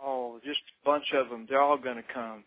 Oh, 0.02 0.38
just 0.44 0.60
a 0.82 0.84
bunch 0.84 1.12
of 1.14 1.28
them. 1.28 1.46
They're 1.48 1.62
all 1.62 1.78
going 1.78 1.96
to 1.96 2.12
come. 2.14 2.44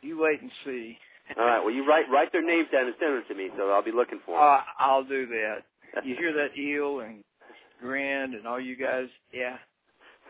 You 0.00 0.20
wait 0.20 0.40
and 0.40 0.50
see. 0.64 0.98
All 1.38 1.46
right. 1.46 1.60
Well, 1.64 1.74
you 1.74 1.86
write 1.88 2.06
write 2.10 2.32
their 2.32 2.44
names 2.44 2.68
down 2.72 2.86
and 2.86 2.94
send 3.00 3.14
them 3.14 3.24
to 3.28 3.34
me, 3.34 3.50
so 3.56 3.70
I'll 3.70 3.84
be 3.84 3.92
looking 3.92 4.20
for 4.26 4.36
them. 4.36 4.42
Uh, 4.42 4.60
I'll 4.78 5.04
do 5.04 5.26
that. 5.26 5.64
You 6.04 6.16
hear 6.16 6.32
that, 6.32 6.56
Eel 6.58 7.00
and 7.00 7.22
Grand 7.80 8.32
and 8.34 8.46
all 8.46 8.58
you 8.58 8.76
guys? 8.76 9.08
Yeah, 9.32 9.58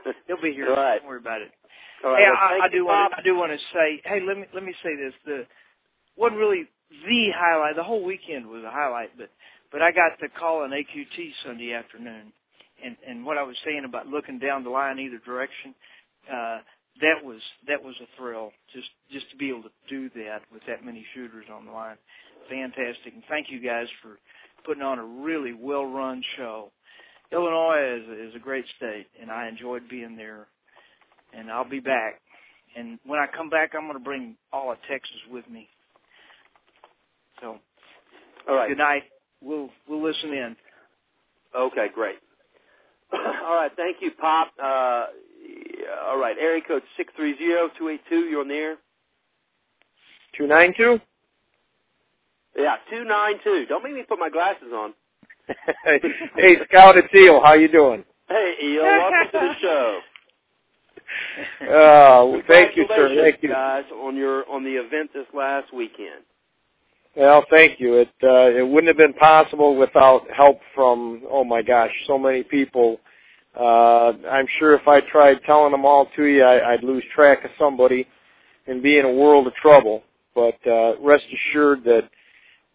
they'll 0.28 0.42
be 0.42 0.52
here. 0.52 0.68
All 0.70 0.74
right. 0.76 0.98
Don't 1.00 1.08
worry 1.08 1.20
about 1.20 1.40
it. 1.42 1.52
All 2.04 2.10
right. 2.10 2.22
hey, 2.22 2.28
well, 2.30 2.38
I, 2.62 2.66
I 2.66 2.68
do 2.68 2.84
want. 2.84 3.14
I 3.16 3.22
do 3.22 3.36
want 3.36 3.52
to 3.52 3.58
say. 3.72 4.02
Hey, 4.04 4.20
let 4.26 4.36
me 4.38 4.46
let 4.54 4.64
me 4.64 4.74
say 4.82 4.96
this. 4.96 5.14
The 5.24 5.46
wasn't 6.16 6.40
really 6.40 6.64
the 6.90 7.30
highlight. 7.36 7.76
The 7.76 7.82
whole 7.84 8.04
weekend 8.04 8.46
was 8.46 8.64
a 8.64 8.70
highlight, 8.70 9.16
but 9.16 9.30
but 9.70 9.82
I 9.82 9.92
got 9.92 10.18
to 10.20 10.28
call 10.28 10.64
an 10.64 10.70
AQT 10.72 11.32
Sunday 11.44 11.72
afternoon, 11.72 12.32
and 12.84 12.96
and 13.06 13.24
what 13.24 13.38
I 13.38 13.42
was 13.42 13.56
saying 13.64 13.84
about 13.84 14.06
looking 14.08 14.38
down 14.38 14.64
the 14.64 14.70
line 14.70 14.98
either 14.98 15.18
direction, 15.24 15.74
uh, 16.32 16.58
that 17.00 17.24
was 17.24 17.40
that 17.66 17.82
was 17.82 17.94
a 18.02 18.06
thrill. 18.18 18.52
Just 18.74 18.88
just 19.10 19.30
to 19.30 19.36
be 19.36 19.48
able 19.50 19.62
to 19.62 19.70
do 19.88 20.10
that 20.10 20.40
with 20.52 20.62
that 20.66 20.84
many 20.84 21.04
shooters 21.14 21.46
on 21.52 21.66
the 21.66 21.72
line, 21.72 21.96
fantastic. 22.50 23.14
And 23.14 23.22
thank 23.28 23.46
you 23.50 23.60
guys 23.60 23.86
for 24.02 24.18
putting 24.64 24.82
on 24.82 24.98
a 24.98 25.04
really 25.04 25.52
well 25.52 25.86
run 25.86 26.22
show. 26.36 26.70
Illinois 27.32 27.98
is 28.00 28.30
is 28.30 28.34
a 28.36 28.38
great 28.38 28.64
state, 28.76 29.06
and 29.20 29.30
I 29.30 29.48
enjoyed 29.48 29.88
being 29.88 30.16
there. 30.16 30.48
And 31.34 31.50
I'll 31.50 31.68
be 31.68 31.80
back. 31.80 32.20
And 32.76 32.98
when 33.06 33.18
I 33.20 33.26
come 33.36 33.50
back, 33.50 33.72
I'm 33.74 33.82
going 33.86 33.98
to 33.98 34.04
bring 34.04 34.36
all 34.52 34.70
of 34.72 34.78
Texas 34.90 35.16
with 35.30 35.48
me. 35.48 35.68
So, 37.40 37.58
All 38.48 38.56
right. 38.56 38.68
good 38.68 38.78
night. 38.78 39.04
We'll 39.40 39.70
we'll 39.88 40.02
listen 40.02 40.30
in. 40.30 40.56
Okay, 41.58 41.86
great. 41.94 42.16
all 43.12 43.54
right. 43.54 43.70
Thank 43.76 43.98
you, 44.00 44.10
Pop. 44.20 44.48
Uh, 44.62 45.06
all 46.04 46.18
right. 46.18 46.36
Area 46.38 46.62
code 46.66 46.82
six 46.96 47.12
three 47.16 47.36
zero 47.38 47.68
two 47.78 47.88
eight 47.88 48.00
two. 48.08 48.20
You're 48.20 48.40
on 48.40 48.48
the 48.48 48.54
air. 48.54 48.76
Two 50.36 50.46
nine 50.46 50.74
two. 50.76 51.00
Yeah, 52.56 52.76
two 52.90 53.04
nine 53.04 53.36
two. 53.44 53.66
Don't 53.68 53.82
make 53.82 53.94
me 53.94 54.02
put 54.08 54.18
my 54.18 54.30
glasses 54.30 54.72
on. 54.74 54.94
hey, 55.84 56.56
Scout, 56.68 56.96
it's 56.96 57.12
Eel. 57.14 57.40
How 57.42 57.54
you 57.54 57.68
doing? 57.68 58.04
Hey, 58.28 58.54
Eel. 58.62 58.82
Welcome 58.82 59.32
to 59.32 59.38
the 59.38 59.54
show. 59.60 60.00
Uh, 61.60 62.40
thank 62.48 62.74
you, 62.74 62.86
sir. 62.88 63.14
Thank 63.20 63.42
you. 63.42 63.50
guys, 63.50 63.84
on 63.92 64.16
your 64.16 64.48
on 64.48 64.64
the 64.64 64.70
event 64.70 65.10
this 65.12 65.26
last 65.34 65.72
weekend. 65.72 66.24
Well, 67.14 67.44
thank 67.50 67.78
you. 67.78 67.98
It 67.98 68.08
uh, 68.22 68.58
it 68.58 68.66
wouldn't 68.66 68.88
have 68.88 68.96
been 68.96 69.12
possible 69.12 69.76
without 69.76 70.22
help 70.34 70.60
from 70.74 71.22
oh 71.30 71.44
my 71.44 71.60
gosh, 71.60 71.90
so 72.06 72.18
many 72.18 72.42
people. 72.42 72.98
Uh, 73.58 74.12
I'm 74.30 74.46
sure 74.58 74.74
if 74.74 74.88
I 74.88 75.00
tried 75.00 75.38
telling 75.44 75.72
them 75.72 75.84
all 75.84 76.08
to 76.16 76.24
you, 76.24 76.42
I, 76.42 76.72
I'd 76.72 76.84
lose 76.84 77.04
track 77.14 77.44
of 77.44 77.50
somebody 77.58 78.06
and 78.66 78.82
be 78.82 78.98
in 78.98 79.04
a 79.04 79.12
world 79.12 79.46
of 79.46 79.54
trouble. 79.54 80.02
But 80.34 80.58
uh, 80.66 80.98
rest 81.00 81.24
assured 81.32 81.84
that 81.84 82.08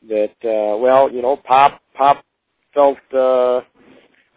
that 0.09 0.35
uh, 0.43 0.77
well, 0.77 1.11
you 1.11 1.21
know, 1.21 1.37
Pop 1.37 1.81
Pop 1.95 2.23
felt 2.73 2.97
uh, 3.17 3.61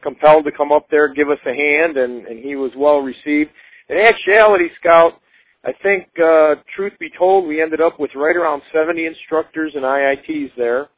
compelled 0.02 0.44
to 0.44 0.52
come 0.52 0.72
up 0.72 0.86
there, 0.90 1.12
give 1.12 1.28
us 1.30 1.38
a 1.46 1.54
hand, 1.54 1.96
and, 1.96 2.26
and 2.26 2.38
he 2.42 2.56
was 2.56 2.72
well 2.76 3.00
received. 3.00 3.50
In 3.88 3.98
actuality, 3.98 4.68
Scout, 4.80 5.20
I 5.64 5.72
think, 5.82 6.08
uh, 6.22 6.56
truth 6.74 6.94
be 6.98 7.10
told, 7.16 7.46
we 7.46 7.60
ended 7.60 7.80
up 7.80 8.00
with 8.00 8.14
right 8.14 8.36
around 8.36 8.62
70 8.72 9.04
instructors 9.06 9.72
and 9.74 9.84
IITs 9.84 10.52
there 10.56 10.88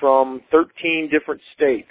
from 0.00 0.40
13 0.50 1.08
different 1.10 1.40
states. 1.54 1.88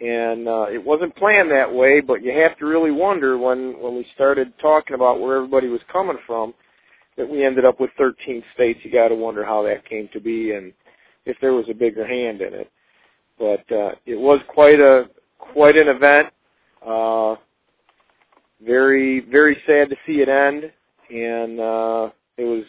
And 0.00 0.46
uh, 0.46 0.66
it 0.70 0.84
wasn't 0.84 1.16
planned 1.16 1.50
that 1.50 1.72
way, 1.72 2.00
but 2.00 2.22
you 2.22 2.32
have 2.32 2.58
to 2.58 2.66
really 2.66 2.90
wonder 2.90 3.38
when, 3.38 3.80
when 3.80 3.96
we 3.96 4.06
started 4.14 4.52
talking 4.60 4.94
about 4.94 5.20
where 5.20 5.36
everybody 5.36 5.68
was 5.68 5.80
coming 5.90 6.18
from 6.26 6.52
that 7.16 7.28
we 7.28 7.44
ended 7.44 7.64
up 7.64 7.80
with 7.80 7.90
13 7.98 8.42
states. 8.54 8.80
You 8.82 8.92
got 8.92 9.08
to 9.08 9.14
wonder 9.14 9.44
how 9.44 9.62
that 9.62 9.88
came 9.88 10.08
to 10.12 10.20
be 10.20 10.52
and 10.52 10.72
if 11.24 11.36
there 11.40 11.54
was 11.54 11.66
a 11.70 11.74
bigger 11.74 12.06
hand 12.06 12.40
in 12.40 12.54
it. 12.54 12.70
But 13.38 13.70
uh, 13.72 13.92
it 14.06 14.18
was 14.18 14.40
quite 14.48 14.80
a 14.80 15.08
quite 15.38 15.76
an 15.76 15.88
event. 15.88 16.28
Uh, 16.86 17.36
very 18.64 19.20
very 19.20 19.60
sad 19.66 19.90
to 19.90 19.96
see 20.06 20.20
it 20.20 20.28
end, 20.28 20.72
and 21.10 21.60
uh, 21.60 22.10
it 22.38 22.44
was 22.44 22.64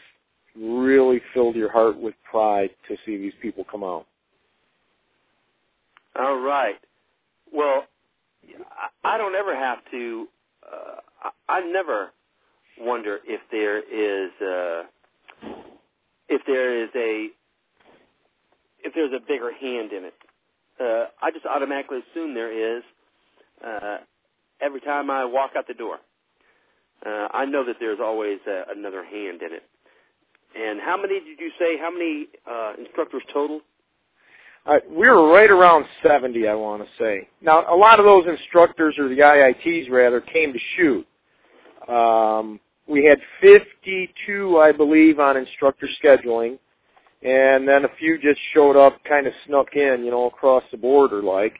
really 0.59 1.21
filled 1.33 1.55
your 1.55 1.71
heart 1.71 1.97
with 1.97 2.15
pride 2.29 2.71
to 2.87 2.97
see 3.05 3.17
these 3.17 3.33
people 3.41 3.65
come 3.69 3.83
out. 3.83 4.05
All 6.19 6.39
right. 6.39 6.75
Well, 7.53 7.85
I, 9.03 9.17
don't 9.17 9.35
ever 9.35 9.55
have 9.55 9.79
to. 9.91 10.27
Uh, 10.63 11.29
I 11.47 11.61
never 11.61 12.11
wonder 12.79 13.19
if 13.25 13.41
there 13.51 13.79
is 13.79 14.31
uh, 14.41 14.83
if 16.29 16.41
there 16.45 16.83
is 16.83 16.89
a 16.95 17.29
if 18.83 18.93
there's 18.93 19.13
a 19.13 19.19
bigger 19.19 19.51
hand 19.51 19.91
in 19.91 20.05
it. 20.05 20.13
Uh, 20.79 21.05
I 21.21 21.31
just 21.31 21.45
automatically 21.45 21.99
assume 22.11 22.33
there 22.33 22.77
is 22.77 22.83
uh, 23.65 23.97
every 24.61 24.81
time 24.81 25.09
I 25.09 25.25
walk 25.25 25.51
out 25.57 25.67
the 25.67 25.73
door. 25.73 25.97
Uh, 27.05 27.27
I 27.31 27.45
know 27.45 27.63
that 27.65 27.77
there's 27.79 27.99
always 28.01 28.39
uh, 28.47 28.63
another 28.75 29.03
hand 29.03 29.41
in 29.41 29.53
it. 29.53 29.63
And 30.55 30.79
how 30.79 30.97
many 30.97 31.19
did 31.19 31.39
you 31.39 31.51
say? 31.59 31.77
How 31.77 31.91
many 31.91 32.27
uh, 32.49 32.73
instructors 32.79 33.21
total? 33.31 33.61
Uh, 34.67 34.79
we 34.89 35.07
were 35.07 35.31
right 35.31 35.49
around 35.49 35.85
70, 36.03 36.47
I 36.47 36.53
want 36.53 36.83
to 36.83 36.89
say. 36.99 37.29
Now, 37.41 37.73
a 37.73 37.75
lot 37.75 37.99
of 37.99 38.05
those 38.05 38.25
instructors, 38.27 38.95
or 38.99 39.07
the 39.07 39.19
IITs 39.19 39.89
rather, 39.89 40.19
came 40.19 40.51
to 40.51 40.59
shoot. 40.75 41.07
Um, 41.87 42.59
we 42.87 43.05
had 43.05 43.19
52, 43.41 44.59
I 44.59 44.73
believe, 44.73 45.19
on 45.19 45.37
instructor 45.37 45.87
scheduling, 46.03 46.59
and 47.23 47.67
then 47.67 47.85
a 47.85 47.89
few 47.97 48.19
just 48.19 48.39
showed 48.53 48.75
up, 48.75 49.01
kind 49.05 49.25
of 49.25 49.33
snuck 49.45 49.75
in, 49.75 50.03
you 50.03 50.11
know, 50.11 50.27
across 50.27 50.63
the 50.71 50.77
border, 50.77 51.23
like. 51.23 51.53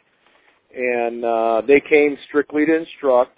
And 0.76 1.24
uh, 1.24 1.62
they 1.66 1.80
came 1.80 2.18
strictly 2.28 2.66
to 2.66 2.76
instruct. 2.76 3.38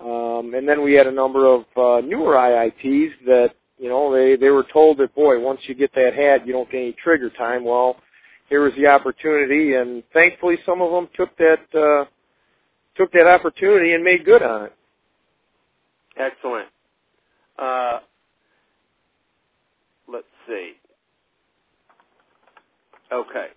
Um, 0.00 0.54
and 0.54 0.68
then 0.68 0.82
we 0.84 0.94
had 0.94 1.08
a 1.08 1.12
number 1.12 1.46
of 1.46 1.62
uh, 1.76 2.06
newer 2.06 2.34
IITs 2.34 3.10
that, 3.26 3.50
you 3.78 3.88
know, 3.88 4.12
they 4.12 4.36
they 4.36 4.50
were 4.50 4.66
told 4.72 4.98
that, 4.98 5.14
boy, 5.14 5.40
once 5.40 5.60
you 5.64 5.74
get 5.74 5.92
that 5.94 6.14
hat, 6.14 6.46
you 6.46 6.52
don't 6.52 6.70
get 6.70 6.78
any 6.78 6.96
trigger 7.02 7.30
time. 7.30 7.64
Well, 7.64 7.96
here 8.48 8.62
was 8.62 8.72
the 8.76 8.86
opportunity, 8.86 9.74
and 9.74 10.02
thankfully, 10.12 10.58
some 10.64 10.80
of 10.80 10.90
them 10.90 11.08
took 11.14 11.36
that 11.38 11.60
uh, 11.74 12.04
took 12.96 13.12
that 13.12 13.26
opportunity 13.26 13.92
and 13.92 14.02
made 14.02 14.24
good 14.24 14.42
on 14.42 14.66
it. 14.66 14.72
Excellent. 16.16 16.68
Uh, 17.58 18.00
let's 20.10 20.26
see. 20.46 20.72
Okay. 23.12 23.48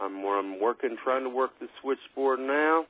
I'm 0.00 0.22
where 0.22 0.38
I'm 0.38 0.60
working, 0.60 0.96
trying 1.02 1.22
to 1.22 1.30
work 1.30 1.52
the 1.60 1.68
switchboard 1.80 2.40
now. 2.40 2.84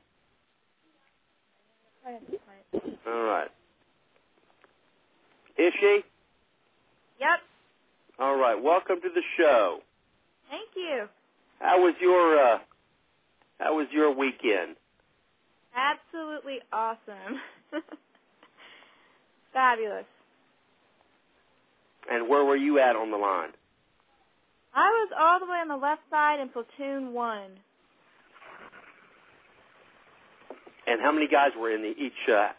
All 3.07 3.23
right. 3.23 3.47
Is 5.57 5.73
she? 5.79 6.01
Yep. 7.19 7.39
All 8.19 8.37
right. 8.37 8.61
Welcome 8.61 9.01
to 9.01 9.09
the 9.13 9.21
show. 9.37 9.79
Thank 10.49 10.69
you. 10.75 11.07
How 11.59 11.81
was 11.81 11.95
your 11.99 12.39
uh 12.39 12.59
how 13.59 13.75
was 13.75 13.87
your 13.91 14.13
weekend? 14.15 14.75
Absolutely 15.75 16.59
awesome. 16.71 17.41
Fabulous. 19.53 20.05
And 22.09 22.29
where 22.29 22.45
were 22.45 22.55
you 22.55 22.79
at 22.79 22.95
on 22.95 23.11
the 23.11 23.17
line? 23.17 23.49
I 24.73 24.87
was 24.87 25.09
all 25.17 25.39
the 25.39 25.45
way 25.45 25.57
on 25.57 25.67
the 25.67 25.77
left 25.77 26.01
side 26.09 26.39
in 26.39 26.49
platoon 26.49 27.13
one. 27.13 27.51
And 30.87 31.01
how 31.01 31.11
many 31.11 31.27
guys 31.27 31.51
were 31.57 31.71
in 31.73 31.81
the 31.81 31.89
each? 31.97 32.29
Uh, 32.29 32.49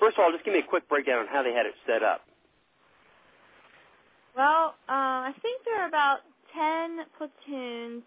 first 0.00 0.16
of 0.16 0.24
all, 0.24 0.32
just 0.32 0.44
give 0.44 0.54
me 0.54 0.60
a 0.60 0.68
quick 0.68 0.88
breakdown 0.88 1.18
on 1.18 1.26
how 1.26 1.42
they 1.42 1.52
had 1.52 1.66
it 1.66 1.74
set 1.86 2.02
up. 2.02 2.22
Well, 4.36 4.74
uh, 4.88 5.30
I 5.30 5.32
think 5.42 5.62
there 5.64 5.82
are 5.82 5.88
about 5.88 6.18
ten 6.52 7.06
platoons, 7.16 8.02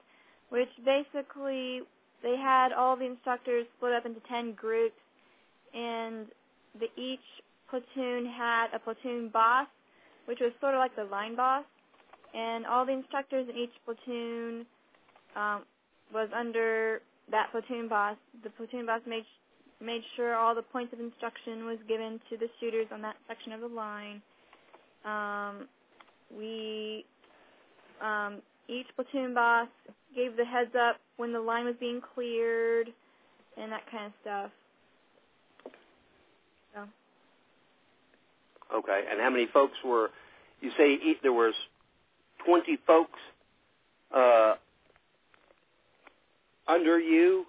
which 0.50 0.70
basically 0.84 1.82
they 2.22 2.36
had 2.36 2.74
all 2.74 2.98
the 2.98 3.06
instructors 3.06 3.66
split 3.78 3.94
up 3.94 4.06
into 4.06 4.20
ten 4.28 4.54
groups, 4.54 5.00
and 5.74 6.28
the 6.80 6.88
each 7.02 7.24
platoon 7.70 8.26
had 8.26 8.68
a 8.74 8.80
platoon 8.80 9.30
boss, 9.30 9.68
which 10.26 10.40
was 10.42 10.52
sort 10.60 10.74
of 10.74 10.80
like 10.80 10.96
the 10.96 11.06
line 11.06 11.36
boss, 11.36 11.64
and 12.34 12.66
all 12.66 12.86
the 12.86 12.92
instructors 12.92 13.48
in 13.50 13.56
each 13.56 13.74
platoon 13.86 14.66
um, 15.36 15.64
was 16.14 16.30
under 16.36 17.02
that 17.32 17.52
platoon 17.52 17.88
boss. 17.88 18.18
The 18.44 18.50
platoon 18.52 18.86
boss 18.86 19.02
made 19.08 19.26
made 19.80 20.02
sure 20.16 20.36
all 20.36 20.56
the 20.56 20.64
points 20.64 20.92
of 20.92 21.00
instruction 21.00 21.66
was 21.66 21.78
given 21.88 22.20
to 22.30 22.38
the 22.38 22.48
shooters 22.60 22.88
on 22.92 23.02
that 23.04 23.16
section 23.28 23.54
of 23.54 23.62
the 23.62 23.68
line. 23.68 24.22
Um, 25.06 25.68
we 26.36 27.06
um, 28.02 28.42
each 28.68 28.88
platoon 28.96 29.34
boss 29.34 29.68
gave 30.16 30.36
the 30.36 30.46
heads 30.46 30.72
up 30.80 30.98
when 31.18 31.32
the 31.32 31.40
line 31.40 31.66
was 31.66 31.76
being 31.80 32.02
cleared 32.14 32.90
and 33.58 33.72
that 33.72 33.90
kind 33.92 34.06
of 34.06 34.12
stuff. 34.22 34.52
So. 36.74 36.82
Okay, 38.78 39.04
and 39.10 39.20
how 39.20 39.30
many 39.30 39.48
folks 39.54 39.76
were? 39.86 40.10
You 40.62 40.72
say 40.78 40.98
there 41.24 41.34
was 41.34 41.54
twenty 42.46 42.78
folks 42.86 43.20
uh, 44.14 44.56
under 46.68 47.00
you. 47.00 47.46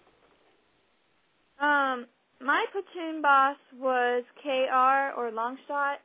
Um, 1.61 2.07
my 2.41 2.65
platoon 2.71 3.21
boss 3.21 3.57
was 3.81 4.23
KR 4.43 5.19
or 5.19 5.31
Longshot, 5.33 5.97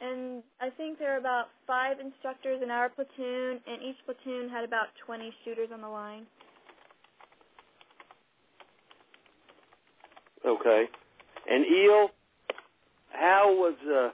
and 0.00 0.42
I 0.60 0.70
think 0.70 0.98
there 0.98 1.12
were 1.12 1.18
about 1.18 1.48
five 1.66 2.00
instructors 2.00 2.60
in 2.62 2.70
our 2.70 2.88
platoon, 2.88 3.60
and 3.66 3.82
each 3.82 3.96
platoon 4.04 4.48
had 4.48 4.64
about 4.64 4.86
20 5.04 5.32
shooters 5.44 5.68
on 5.72 5.80
the 5.80 5.88
line. 5.88 6.26
Okay, 10.46 10.84
and 11.50 11.66
Eel, 11.66 12.08
how 13.12 13.54
was 13.54 13.74
uh, 13.86 14.10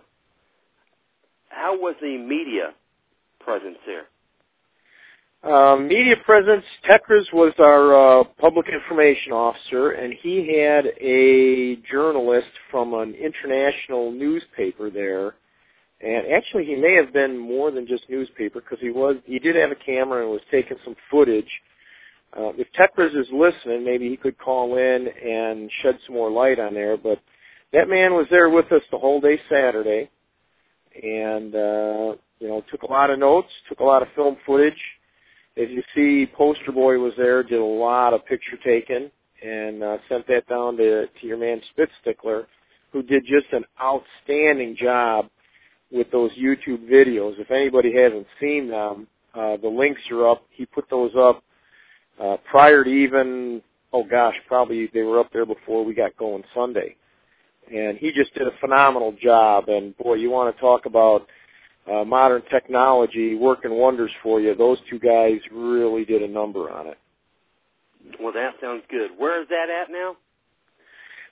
how 1.48 1.78
was 1.78 1.94
the 2.00 2.18
media 2.18 2.74
presence 3.40 3.78
there? 3.86 4.06
Uh, 5.44 5.76
media 5.76 6.16
presence, 6.24 6.64
Tekras 6.84 7.32
was 7.32 7.52
our 7.60 8.20
uh, 8.20 8.24
public 8.40 8.66
information 8.68 9.32
officer, 9.32 9.92
and 9.92 10.12
he 10.20 10.58
had 10.58 10.86
a 11.00 11.76
journalist 11.88 12.48
from 12.70 12.94
an 12.94 13.14
international 13.14 14.10
newspaper 14.10 14.90
there. 14.90 15.34
And 16.00 16.32
actually, 16.32 16.66
he 16.66 16.76
may 16.76 16.94
have 16.94 17.12
been 17.12 17.38
more 17.38 17.70
than 17.70 17.86
just 17.86 18.08
newspaper 18.10 18.60
because 18.60 18.78
he 18.80 18.90
was 18.90 19.16
he 19.24 19.38
did 19.38 19.56
have 19.56 19.70
a 19.70 19.76
camera 19.76 20.22
and 20.22 20.30
was 20.30 20.42
taking 20.50 20.76
some 20.84 20.96
footage. 21.10 21.50
Uh, 22.36 22.52
if 22.58 22.68
Tekras 22.72 23.18
is 23.18 23.28
listening, 23.32 23.84
maybe 23.84 24.10
he 24.10 24.16
could 24.16 24.36
call 24.38 24.76
in 24.76 25.08
and 25.08 25.70
shed 25.82 25.98
some 26.04 26.14
more 26.14 26.30
light 26.30 26.58
on 26.58 26.74
there. 26.74 26.98
But 26.98 27.20
that 27.72 27.88
man 27.88 28.12
was 28.12 28.26
there 28.30 28.50
with 28.50 28.70
us 28.72 28.82
the 28.90 28.98
whole 28.98 29.20
day 29.20 29.40
Saturday, 29.48 30.10
and 31.02 31.54
uh, 31.54 32.16
you 32.40 32.48
know 32.48 32.62
took 32.70 32.82
a 32.82 32.92
lot 32.92 33.08
of 33.08 33.18
notes, 33.18 33.48
took 33.68 33.80
a 33.80 33.84
lot 33.84 34.02
of 34.02 34.08
film 34.14 34.36
footage 34.44 34.82
as 35.56 35.68
you 35.70 35.82
see, 35.94 36.30
Poster 36.30 36.70
Boy 36.70 36.98
was 36.98 37.14
there, 37.16 37.42
did 37.42 37.58
a 37.58 37.64
lot 37.64 38.12
of 38.12 38.26
picture 38.26 38.58
taking, 38.62 39.10
and 39.42 39.82
uh, 39.82 39.96
sent 40.08 40.26
that 40.28 40.46
down 40.48 40.76
to 40.76 41.06
to 41.06 41.26
your 41.26 41.38
man 41.38 41.60
Spitstickler, 41.76 42.44
who 42.92 43.02
did 43.02 43.24
just 43.24 43.46
an 43.52 43.64
outstanding 43.80 44.76
job 44.76 45.30
with 45.90 46.10
those 46.10 46.30
YouTube 46.32 46.88
videos. 46.88 47.38
If 47.38 47.50
anybody 47.50 47.92
hasn't 47.94 48.26
seen 48.40 48.68
them, 48.68 49.06
uh, 49.34 49.56
the 49.58 49.68
links 49.68 50.00
are 50.10 50.28
up. 50.28 50.42
He 50.50 50.66
put 50.66 50.88
those 50.90 51.12
up 51.16 51.42
uh, 52.20 52.36
prior 52.50 52.84
to 52.84 52.90
even 52.90 53.62
oh 53.92 54.04
gosh, 54.04 54.34
probably 54.46 54.90
they 54.92 55.02
were 55.02 55.18
up 55.18 55.32
there 55.32 55.46
before 55.46 55.84
we 55.84 55.94
got 55.94 56.16
going 56.16 56.44
Sunday, 56.54 56.96
and 57.72 57.96
he 57.98 58.12
just 58.12 58.34
did 58.34 58.46
a 58.46 58.52
phenomenal 58.60 59.14
job. 59.20 59.68
And 59.68 59.96
boy, 59.96 60.14
you 60.14 60.30
want 60.30 60.54
to 60.54 60.60
talk 60.60 60.86
about 60.86 61.26
uh, 61.90 62.04
modern 62.04 62.42
technology 62.50 63.34
working 63.34 63.72
wonders 63.72 64.10
for 64.22 64.40
you. 64.40 64.54
Those 64.54 64.78
two 64.90 64.98
guys 64.98 65.40
really 65.50 66.04
did 66.04 66.22
a 66.22 66.28
number 66.28 66.70
on 66.70 66.88
it. 66.88 66.98
Well, 68.20 68.32
that 68.34 68.54
sounds 68.60 68.82
good. 68.90 69.10
Where 69.16 69.40
is 69.40 69.48
that 69.48 69.68
at 69.70 69.90
now? 69.90 70.16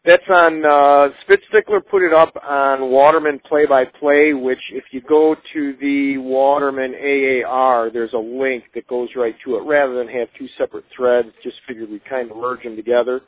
That's 0.04 0.24
on 0.28 0.66
uh, 0.66 1.08
Spitstickler 1.26 1.80
put 1.90 2.02
it 2.02 2.12
up 2.12 2.36
on 2.46 2.90
Waterman 2.90 3.38
Play 3.38 3.64
by 3.64 3.86
Play, 3.86 4.34
which 4.34 4.58
if 4.70 4.84
you 4.90 5.00
go 5.00 5.34
to 5.54 5.76
the 5.80 6.18
Waterman 6.18 6.94
AAR, 6.94 7.90
there's 7.90 8.12
a 8.12 8.18
link 8.18 8.64
that 8.74 8.86
goes 8.86 9.08
right 9.16 9.34
to 9.44 9.56
it. 9.56 9.60
Rather 9.60 9.94
than 9.94 10.08
have 10.08 10.28
two 10.38 10.46
separate 10.58 10.84
threads, 10.94 11.28
just 11.42 11.56
figured 11.66 11.90
we'd 11.90 12.04
kind 12.04 12.30
of 12.30 12.36
merge 12.36 12.64
them 12.64 12.76
together. 12.76 13.22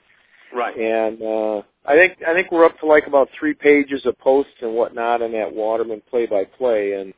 Right. 0.55 0.77
And 0.77 1.23
uh, 1.23 1.62
I 1.87 1.95
think 1.95 2.19
I 2.27 2.35
think 2.35 2.53
we're 2.53 2.67
up 2.67 2.79
to 2.81 2.87
like 2.87 3.07
about 3.07 3.31
three 3.39 3.55
pages 3.55 4.05
of 4.05 4.19
posts 4.19 4.53
and 4.61 4.75
whatnot 4.75 5.23
in 5.23 5.33
that 5.33 5.53
Waterman 5.53 6.03
play 6.11 6.27
by 6.27 6.45
play. 6.45 6.93
And 6.93 7.15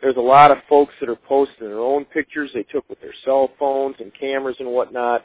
there's 0.00 0.16
a 0.16 0.20
lot 0.20 0.52
of 0.52 0.58
folks 0.68 0.94
that 1.00 1.08
are 1.08 1.16
posting 1.16 1.66
their 1.66 1.80
own 1.80 2.04
pictures 2.04 2.50
they 2.54 2.62
took 2.62 2.88
with 2.88 3.00
their 3.00 3.14
cell 3.24 3.50
phones 3.58 3.96
and 3.98 4.12
cameras 4.14 4.56
and 4.60 4.68
whatnot. 4.68 5.24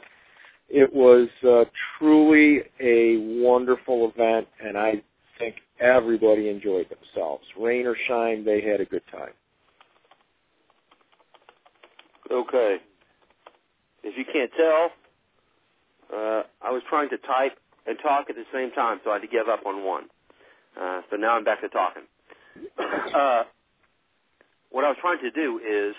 It 0.68 0.92
was 0.92 1.28
uh, 1.48 1.64
truly 1.98 2.62
a 2.80 3.16
wonderful 3.40 4.10
event, 4.10 4.48
and 4.62 4.76
I 4.76 5.02
think 5.38 5.56
everybody 5.80 6.48
enjoyed 6.48 6.88
themselves. 6.88 7.44
Rain 7.58 7.86
or 7.86 7.96
shine, 8.08 8.44
they 8.44 8.60
had 8.60 8.80
a 8.80 8.84
good 8.84 9.02
time. 9.10 9.32
Okay. 12.30 12.78
If 14.02 14.16
you 14.16 14.24
can't 14.24 14.50
tell, 14.56 14.90
uh, 16.12 16.42
I 16.62 16.70
was 16.70 16.82
trying 16.88 17.10
to 17.10 17.18
type 17.18 17.58
and 17.86 17.96
talk 18.02 18.28
at 18.28 18.36
the 18.36 18.44
same 18.52 18.72
time, 18.72 19.00
so 19.04 19.10
I 19.10 19.14
had 19.14 19.22
to 19.22 19.28
give 19.28 19.48
up 19.48 19.64
on 19.66 19.84
one. 19.84 20.04
Uh, 20.80 21.02
so 21.10 21.16
now 21.16 21.36
I'm 21.36 21.44
back 21.44 21.60
to 21.60 21.68
talking. 21.68 22.02
uh, 23.14 23.44
what 24.70 24.84
I 24.84 24.88
was 24.88 24.96
trying 25.00 25.20
to 25.20 25.30
do 25.30 25.58
is 25.58 25.94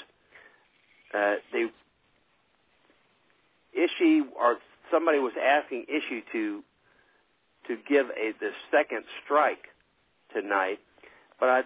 uh, 1.14 1.36
they 1.54 1.66
Ishi 3.78 4.24
or 4.40 4.58
somebody 4.92 5.20
was 5.20 5.34
asking 5.42 5.86
Ishi 5.88 6.24
to 6.34 6.64
to 7.68 7.78
give 7.88 8.08
a 8.10 8.32
the 8.40 8.52
second 8.72 9.04
strike 9.24 9.68
tonight, 10.34 10.80
but 11.40 11.50
I 11.50 11.62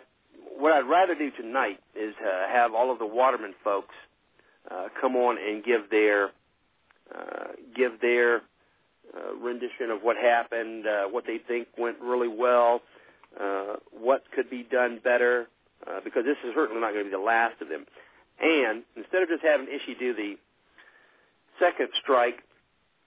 what 0.57 0.73
I'd 0.73 0.87
rather 0.87 1.15
do 1.15 1.31
tonight 1.31 1.79
is 1.95 2.13
uh, 2.21 2.47
have 2.51 2.73
all 2.73 2.91
of 2.91 2.99
the 2.99 3.05
Waterman 3.05 3.53
folks 3.63 3.95
uh, 4.69 4.87
come 4.99 5.15
on 5.15 5.37
and 5.37 5.63
give 5.63 5.89
their 5.89 6.31
uh, 7.13 7.47
give 7.75 8.01
their 8.01 8.41
uh, 9.15 9.35
rendition 9.41 9.89
of 9.89 10.01
what 10.01 10.17
happened, 10.17 10.85
uh, 10.87 11.05
what 11.05 11.25
they 11.25 11.37
think 11.37 11.67
went 11.77 11.97
really 12.01 12.27
well, 12.27 12.81
uh, 13.39 13.75
what 13.91 14.23
could 14.33 14.49
be 14.49 14.63
done 14.63 14.99
better, 15.03 15.47
uh, 15.87 15.99
because 16.03 16.23
this 16.23 16.37
is 16.45 16.53
certainly 16.55 16.81
not 16.81 16.93
going 16.93 17.03
to 17.03 17.09
be 17.09 17.15
the 17.15 17.21
last 17.21 17.61
of 17.61 17.69
them. 17.69 17.85
And 18.41 18.83
instead 18.95 19.21
of 19.21 19.29
just 19.29 19.43
having 19.43 19.67
Ishi 19.67 19.95
do 19.99 20.13
the 20.13 20.37
second 21.61 21.89
strike 22.01 22.39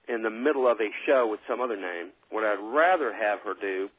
in 0.07 0.23
the 0.23 0.29
middle 0.29 0.67
of 0.67 0.79
a 0.79 0.89
show 1.05 1.27
with 1.29 1.39
some 1.47 1.61
other 1.61 1.75
name, 1.75 2.11
what 2.29 2.43
I'd 2.43 2.59
rather 2.61 3.13
have 3.13 3.39
her 3.41 3.53
do 3.59 3.89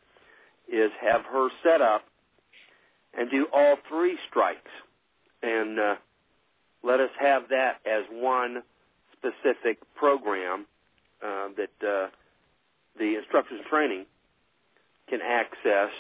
is 0.72 0.90
have 1.00 1.22
her 1.30 1.48
set 1.62 1.80
up 1.80 2.02
and 3.16 3.30
do 3.30 3.46
all 3.52 3.76
three 3.88 4.18
strikes 4.28 4.70
and 5.42 5.78
uh, 5.78 5.94
let 6.82 7.00
us 7.00 7.10
have 7.20 7.48
that 7.50 7.78
as 7.86 8.04
one 8.10 8.62
specific 9.12 9.78
program 9.94 10.66
uh, 11.22 11.48
that 11.56 11.86
uh, 11.86 12.08
the 12.98 13.16
instructors 13.16 13.60
in 13.62 13.68
training 13.68 14.06
can 15.08 15.20
access 15.22 15.90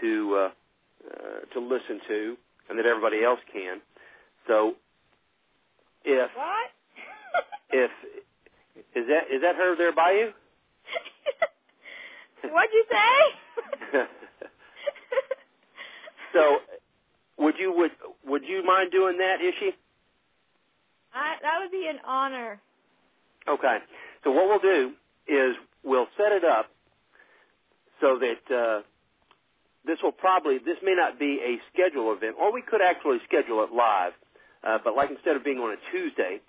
to 0.00 0.34
uh, 0.36 0.50
uh, 1.10 1.54
to 1.54 1.60
listen 1.60 2.00
to, 2.06 2.36
and 2.68 2.78
that 2.78 2.86
everybody 2.86 3.24
else 3.24 3.40
can. 3.52 3.80
So, 4.46 4.74
if 6.04 6.30
What? 6.36 6.70
If 7.72 7.90
is 8.94 9.06
that 9.08 9.30
is 9.34 9.42
that 9.42 9.56
her 9.56 9.76
there 9.76 9.92
by 9.92 10.12
you? 10.12 10.32
What'd 12.50 12.70
you 12.72 12.84
say? 12.90 14.00
so, 16.32 16.58
would 17.38 17.54
you 17.58 17.72
would 17.72 17.92
would 18.26 18.44
you 18.44 18.64
mind 18.64 18.90
doing 18.90 19.18
that, 19.18 19.40
Ishi? 19.40 19.74
I, 21.12 21.36
that 21.42 21.58
would 21.60 21.70
be 21.70 21.86
an 21.88 21.98
honor. 22.06 22.60
Okay. 23.48 23.78
So 24.22 24.30
what 24.30 24.48
we'll 24.48 24.58
do 24.58 24.92
is 25.26 25.56
we'll 25.82 26.08
set 26.16 26.32
it 26.32 26.44
up 26.44 26.66
so 28.00 28.18
that 28.18 28.54
uh, 28.54 28.82
this 29.84 29.98
will 30.02 30.12
probably 30.12 30.58
this 30.58 30.78
may 30.82 30.94
not 30.94 31.18
be 31.18 31.40
a 31.44 31.58
schedule 31.72 32.12
event, 32.12 32.36
or 32.40 32.52
we 32.52 32.62
could 32.62 32.80
actually 32.82 33.18
schedule 33.26 33.62
it 33.64 33.72
live. 33.72 34.12
Uh, 34.62 34.78
but 34.82 34.94
like 34.94 35.10
instead 35.10 35.36
of 35.36 35.44
being 35.44 35.58
on 35.58 35.72
a 35.72 35.76
Tuesday, 35.90 36.40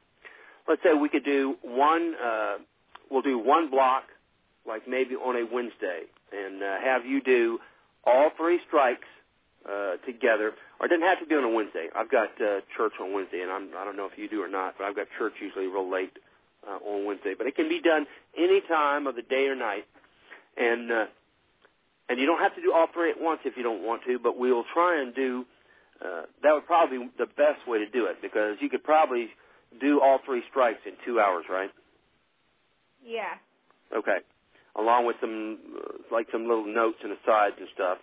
let's 0.68 0.82
say 0.84 0.94
we 0.94 1.10
could 1.10 1.26
do 1.26 1.56
one. 1.62 2.16
Uh, 2.24 2.58
we'll 3.10 3.22
do 3.22 3.38
one 3.38 3.70
block, 3.70 4.04
like 4.68 4.88
maybe 4.88 5.16
on 5.16 5.36
a 5.36 5.46
Wednesday, 5.52 6.04
and 6.32 6.62
uh, 6.62 6.80
have 6.84 7.06
you 7.06 7.22
do 7.22 7.60
all 8.06 8.32
three 8.38 8.60
strikes 8.68 9.08
uh, 9.70 9.98
together. 10.06 10.54
Or 10.80 10.86
it 10.86 10.90
doesn't 10.90 11.06
have 11.06 11.20
to 11.20 11.26
be 11.26 11.36
on 11.36 11.44
a 11.44 11.50
Wednesday. 11.50 11.88
I've 11.96 12.10
got 12.10 12.30
uh, 12.42 12.62
church 12.76 12.94
on 13.00 13.14
Wednesday, 13.14 13.42
and 13.42 13.52
I'm, 13.52 13.70
I 13.78 13.86
don't 13.86 13.96
know 13.96 14.08
if 14.12 14.18
you 14.18 14.28
do 14.28 14.42
or 14.42 14.48
not, 14.48 14.76
but 14.78 14.86
I've 14.86 14.96
got 14.96 15.08
church 15.18 15.34
usually 15.40 15.68
real 15.68 15.90
late 15.90 16.18
uh, 16.68 16.78
on 16.84 17.06
Wednesday. 17.06 17.34
But 17.38 17.48
it 17.48 17.56
can 17.56 17.70
be 17.70 17.82
done 17.82 18.08
any 18.38 18.62
time 18.62 19.08
of 19.08 19.16
the 19.16 19.22
day 19.22 19.46
or 19.48 19.56
night, 19.56 19.86
and 20.58 20.92
uh, 20.92 21.06
and 22.10 22.20
you 22.20 22.26
don't 22.26 22.40
have 22.40 22.56
to 22.56 22.62
do 22.62 22.74
all 22.74 22.88
three 22.94 23.12
at 23.12 23.22
once 23.22 23.40
if 23.46 23.56
you 23.56 23.64
don't 23.64 23.84
want 23.86 24.02
to. 24.08 24.20
But 24.20 24.38
we'll 24.38 24.66
try 24.74 25.02
and 25.02 25.14
do. 25.14 25.46
Uh, 26.04 26.24
that 26.42 26.54
would 26.54 26.66
probably 26.66 26.98
be 26.98 27.10
the 27.20 27.28
best 27.28 27.68
way 27.68 27.78
to 27.78 27.88
do 27.88 28.06
it 28.06 28.18
because 28.24 28.58
you 28.60 28.70
could 28.70 28.84
probably 28.84 29.30
do 29.80 30.02
all 30.02 30.20
three 30.26 30.44
strikes 30.50 30.80
in 30.86 30.94
two 31.06 31.20
hours, 31.20 31.46
right? 31.50 31.72
Yeah. 33.06 33.34
Okay. 33.96 34.18
Along 34.76 35.06
with 35.06 35.18
some 35.20 35.58
uh, 35.78 36.16
like 36.16 36.28
some 36.32 36.48
little 36.48 36.66
notes 36.66 36.98
and 37.04 37.12
asides 37.12 37.56
and 37.60 37.68
stuff. 37.74 37.98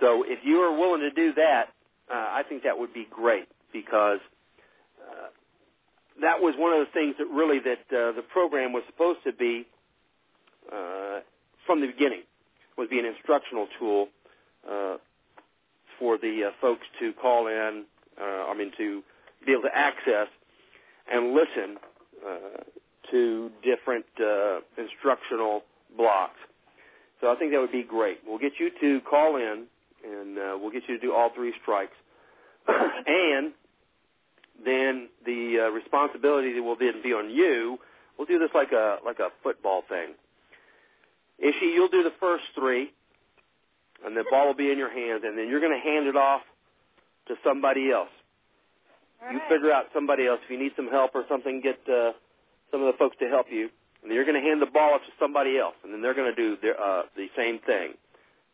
So 0.00 0.24
if 0.26 0.40
you 0.44 0.58
are 0.58 0.76
willing 0.76 1.00
to 1.00 1.10
do 1.10 1.34
that, 1.34 1.66
uh, 2.10 2.14
I 2.14 2.42
think 2.48 2.62
that 2.62 2.78
would 2.78 2.94
be 2.94 3.06
great 3.10 3.48
because 3.72 4.20
uh, 5.00 5.28
that 6.20 6.40
was 6.40 6.54
one 6.56 6.72
of 6.72 6.80
the 6.80 6.92
things 6.92 7.16
that 7.18 7.26
really 7.26 7.58
that 7.60 7.96
uh, 7.96 8.12
the 8.12 8.22
program 8.22 8.72
was 8.72 8.82
supposed 8.86 9.20
to 9.24 9.32
be 9.32 9.66
uh, 10.72 11.20
from 11.66 11.80
the 11.80 11.86
beginning 11.86 12.22
was 12.76 12.88
be 12.88 12.98
an 12.98 13.06
instructional 13.06 13.68
tool 13.78 14.08
uh, 14.68 14.96
for 15.98 16.16
the 16.18 16.44
uh, 16.48 16.50
folks 16.60 16.86
to 17.00 17.12
call 17.12 17.46
in. 17.46 17.84
Uh, 18.20 18.24
I 18.24 18.54
mean 18.54 18.72
to 18.78 19.02
be 19.44 19.52
able 19.52 19.62
to 19.62 19.76
access 19.76 20.28
and 21.10 21.34
listen 21.34 21.78
uh, 22.26 22.62
to 23.10 23.50
different 23.62 24.06
uh, 24.20 24.60
instructional 24.76 25.62
blocks. 25.96 26.38
So 27.20 27.30
I 27.30 27.36
think 27.36 27.52
that 27.52 27.60
would 27.60 27.72
be 27.72 27.82
great. 27.82 28.20
We'll 28.26 28.38
get 28.38 28.52
you 28.58 28.70
to 28.80 29.00
call 29.00 29.36
in 29.36 29.66
and 30.04 30.38
uh, 30.38 30.58
we'll 30.60 30.70
get 30.70 30.82
you 30.88 30.98
to 30.98 31.00
do 31.00 31.14
all 31.14 31.30
three 31.34 31.52
strikes. 31.62 31.96
and 32.68 33.52
then 34.64 35.08
the 35.24 35.66
uh, 35.66 35.70
responsibility 35.70 36.58
will 36.60 36.76
then 36.76 37.02
be 37.02 37.12
on 37.12 37.30
you. 37.30 37.78
We'll 38.16 38.26
do 38.26 38.38
this 38.38 38.50
like 38.54 38.72
a 38.72 38.98
like 39.04 39.20
a 39.20 39.28
football 39.42 39.82
thing. 39.88 40.14
Ishi, 41.38 41.66
you'll 41.66 41.88
do 41.88 42.02
the 42.02 42.12
first 42.18 42.44
three, 42.54 42.92
and 44.04 44.16
the 44.16 44.24
ball 44.28 44.48
will 44.48 44.54
be 44.54 44.72
in 44.72 44.78
your 44.78 44.90
hands, 44.90 45.22
and 45.24 45.38
then 45.38 45.48
you're 45.48 45.60
going 45.60 45.72
to 45.72 45.88
hand 45.88 46.08
it 46.08 46.16
off 46.16 46.42
to 47.28 47.36
somebody 47.44 47.92
else. 47.92 48.08
All 49.22 49.32
you 49.32 49.38
right. 49.38 49.48
figure 49.48 49.72
out 49.72 49.86
somebody 49.94 50.26
else. 50.26 50.40
If 50.44 50.50
you 50.50 50.58
need 50.58 50.72
some 50.76 50.88
help 50.88 51.14
or 51.14 51.24
something, 51.28 51.60
get 51.60 51.78
uh, 51.88 52.12
some 52.70 52.82
of 52.82 52.86
the 52.92 52.98
folks 52.98 53.16
to 53.20 53.28
help 53.28 53.46
you. 53.50 53.68
And 54.02 54.10
then 54.10 54.14
you're 54.14 54.24
going 54.24 54.40
to 54.40 54.46
hand 54.46 54.62
the 54.62 54.66
ball 54.66 54.94
off 54.94 55.02
to 55.02 55.12
somebody 55.18 55.58
else, 55.58 55.74
and 55.82 55.92
then 55.92 56.02
they're 56.02 56.14
going 56.14 56.32
to 56.32 56.36
do 56.36 56.56
their, 56.62 56.80
uh, 56.80 57.02
the 57.16 57.26
same 57.36 57.58
thing. 57.66 57.94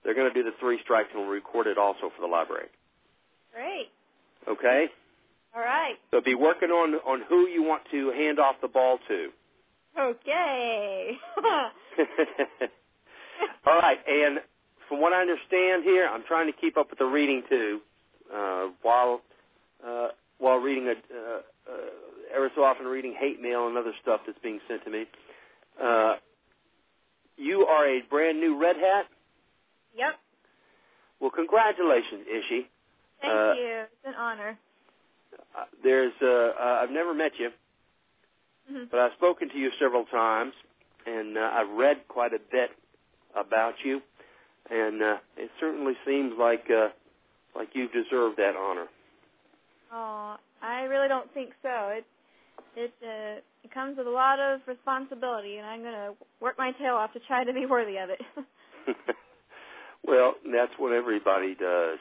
They're 0.03 0.15
going 0.15 0.33
to 0.33 0.35
do 0.35 0.43
the 0.43 0.57
three 0.59 0.79
strikes, 0.83 1.11
and 1.13 1.21
we'll 1.23 1.31
record 1.31 1.67
it 1.67 1.77
also 1.77 2.11
for 2.15 2.21
the 2.21 2.27
library. 2.27 2.69
Great. 3.53 3.89
Okay? 4.49 4.87
All 5.55 5.61
right. 5.63 5.95
So 6.11 6.21
be 6.21 6.35
working 6.35 6.71
on 6.71 6.95
on 7.07 7.23
who 7.29 7.47
you 7.47 7.63
want 7.63 7.83
to 7.93 8.11
hand 8.11 8.39
off 8.41 8.57
the 8.61 8.69
ball 8.69 8.99
to. 9.09 9.29
Okay. 9.99 11.13
All 13.67 13.79
right, 13.79 13.99
and 14.09 14.41
from 14.89 15.01
what 15.01 15.13
I 15.13 15.21
understand 15.21 15.85
here, 15.85 16.09
I'm 16.09 16.25
trying 16.25 16.53
to 16.53 16.59
keep 16.59 16.77
up 16.77 16.91
with 16.91 16.99
the 16.99 17.05
reading 17.05 17.43
too, 17.49 17.81
uh, 18.35 18.67
while 18.83 19.21
uh, 19.87 20.09
while 20.45 20.59
reading 20.59 20.89
a 20.89 20.91
uh, 20.93 21.39
uh, 21.73 22.37
ever 22.37 22.51
so 22.55 22.63
often 22.65 22.85
reading 22.85 23.15
hate 23.19 23.41
mail 23.41 23.67
and 23.67 23.79
other 23.79 23.93
stuff 24.03 24.21
that's 24.27 24.39
being 24.43 24.61
sent 24.69 24.85
to 24.85 24.91
me. 24.91 25.07
Uh, 25.83 26.17
you 27.39 27.65
are 27.65 27.87
a 27.89 28.03
brand 28.11 28.39
new 28.41 28.61
red 28.61 28.77
hat. 28.77 29.07
yep. 29.97 30.17
Well, 31.19 31.31
congratulations, 31.31 32.27
Ishi. 32.29 32.69
Thank 33.23 33.33
Uh, 33.33 33.55
you. 33.55 33.85
It's 33.85 34.05
an 34.05 34.15
honor. 34.19 34.59
Uh, 35.57 35.65
there's 35.83 36.13
uh, 36.21 36.27
uh, 36.27 36.81
I've 36.83 36.91
never 36.91 37.15
met 37.15 37.33
you, 37.39 37.51
Mhm. 38.71 38.91
but 38.91 39.01
I've 39.01 39.13
spoken 39.15 39.49
to 39.49 39.57
you 39.59 39.71
several 39.81 40.05
times, 40.05 40.53
and 41.07 41.39
uh, 41.39 41.51
I've 41.55 41.71
read 41.71 42.07
quite 42.09 42.35
a 42.35 42.39
bit 42.53 42.71
about 43.35 43.77
you, 43.83 44.03
and 44.71 45.03
uh, 45.03 45.17
it 45.39 45.51
certainly 45.59 45.95
seems 46.05 46.35
like 46.39 46.71
uh, 46.71 46.89
like 47.57 47.69
you've 47.73 47.93
deserved 47.93 48.37
that 48.37 48.57
honor. 48.57 48.89
Oh, 49.95 50.37
I 50.61 50.83
really 50.83 51.07
don't 51.07 51.33
think 51.33 51.51
so. 51.63 51.91
It 51.93 52.05
it 52.77 52.93
uh, 53.01 53.41
it 53.63 53.73
comes 53.73 53.97
with 53.97 54.09
a 54.09 54.11
lot 54.11 54.41
of 54.41 54.61
responsibility, 54.67 55.59
and 55.59 55.67
I'm 55.67 55.83
gonna 55.83 56.11
work 56.41 56.59
my 56.59 56.73
tail 56.73 56.95
off 56.95 57.13
to 57.13 57.21
try 57.21 57.45
to 57.45 57.53
be 57.53 57.65
worthy 57.65 57.99
of 57.99 58.11
it. 58.11 58.21
well, 60.07 60.35
that's 60.53 60.73
what 60.79 60.93
everybody 60.93 61.55
does. 61.55 61.99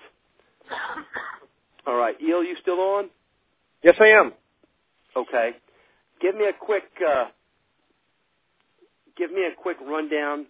All 1.87 1.95
right, 1.95 2.15
Eel, 2.21 2.43
you 2.43 2.55
still 2.61 2.79
on? 2.79 3.09
Yes, 3.83 3.95
I 3.99 4.07
am. 4.07 4.33
Okay. 5.15 5.51
Give 6.19 6.33
me 6.35 6.45
a 6.45 6.53
quick 6.53 6.89
uh, 7.07 7.25
give 9.17 9.31
me 9.31 9.41
a 9.41 9.61
quick 9.61 9.77
rundown, 9.85 10.47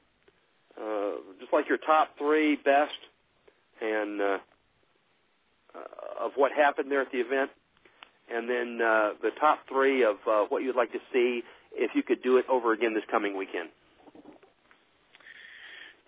uh, 0.79 1.11
just 1.41 1.51
like 1.51 1.67
your 1.67 1.79
top 1.79 2.17
three 2.17 2.55
best, 2.55 2.91
and 3.81 4.21
uh, 4.21 4.37
uh, 5.75 5.79
of 6.23 6.31
what 6.35 6.51
happened 6.51 6.89
there 6.91 7.01
at 7.01 7.11
the 7.11 7.19
event, 7.19 7.51
and 8.33 8.49
then 8.49 8.79
uh, 8.81 9.09
the 9.21 9.31
top 9.39 9.59
three 9.67 10.03
of 10.03 10.15
uh, 10.29 10.45
what 10.49 10.63
you'd 10.63 10.75
like 10.75 10.91
to 10.93 10.99
see 11.11 11.43
if 11.73 11.91
you 11.95 12.03
could 12.03 12.21
do 12.23 12.37
it 12.37 12.45
over 12.49 12.73
again 12.73 12.93
this 12.93 13.03
coming 13.11 13.37
weekend. 13.37 13.69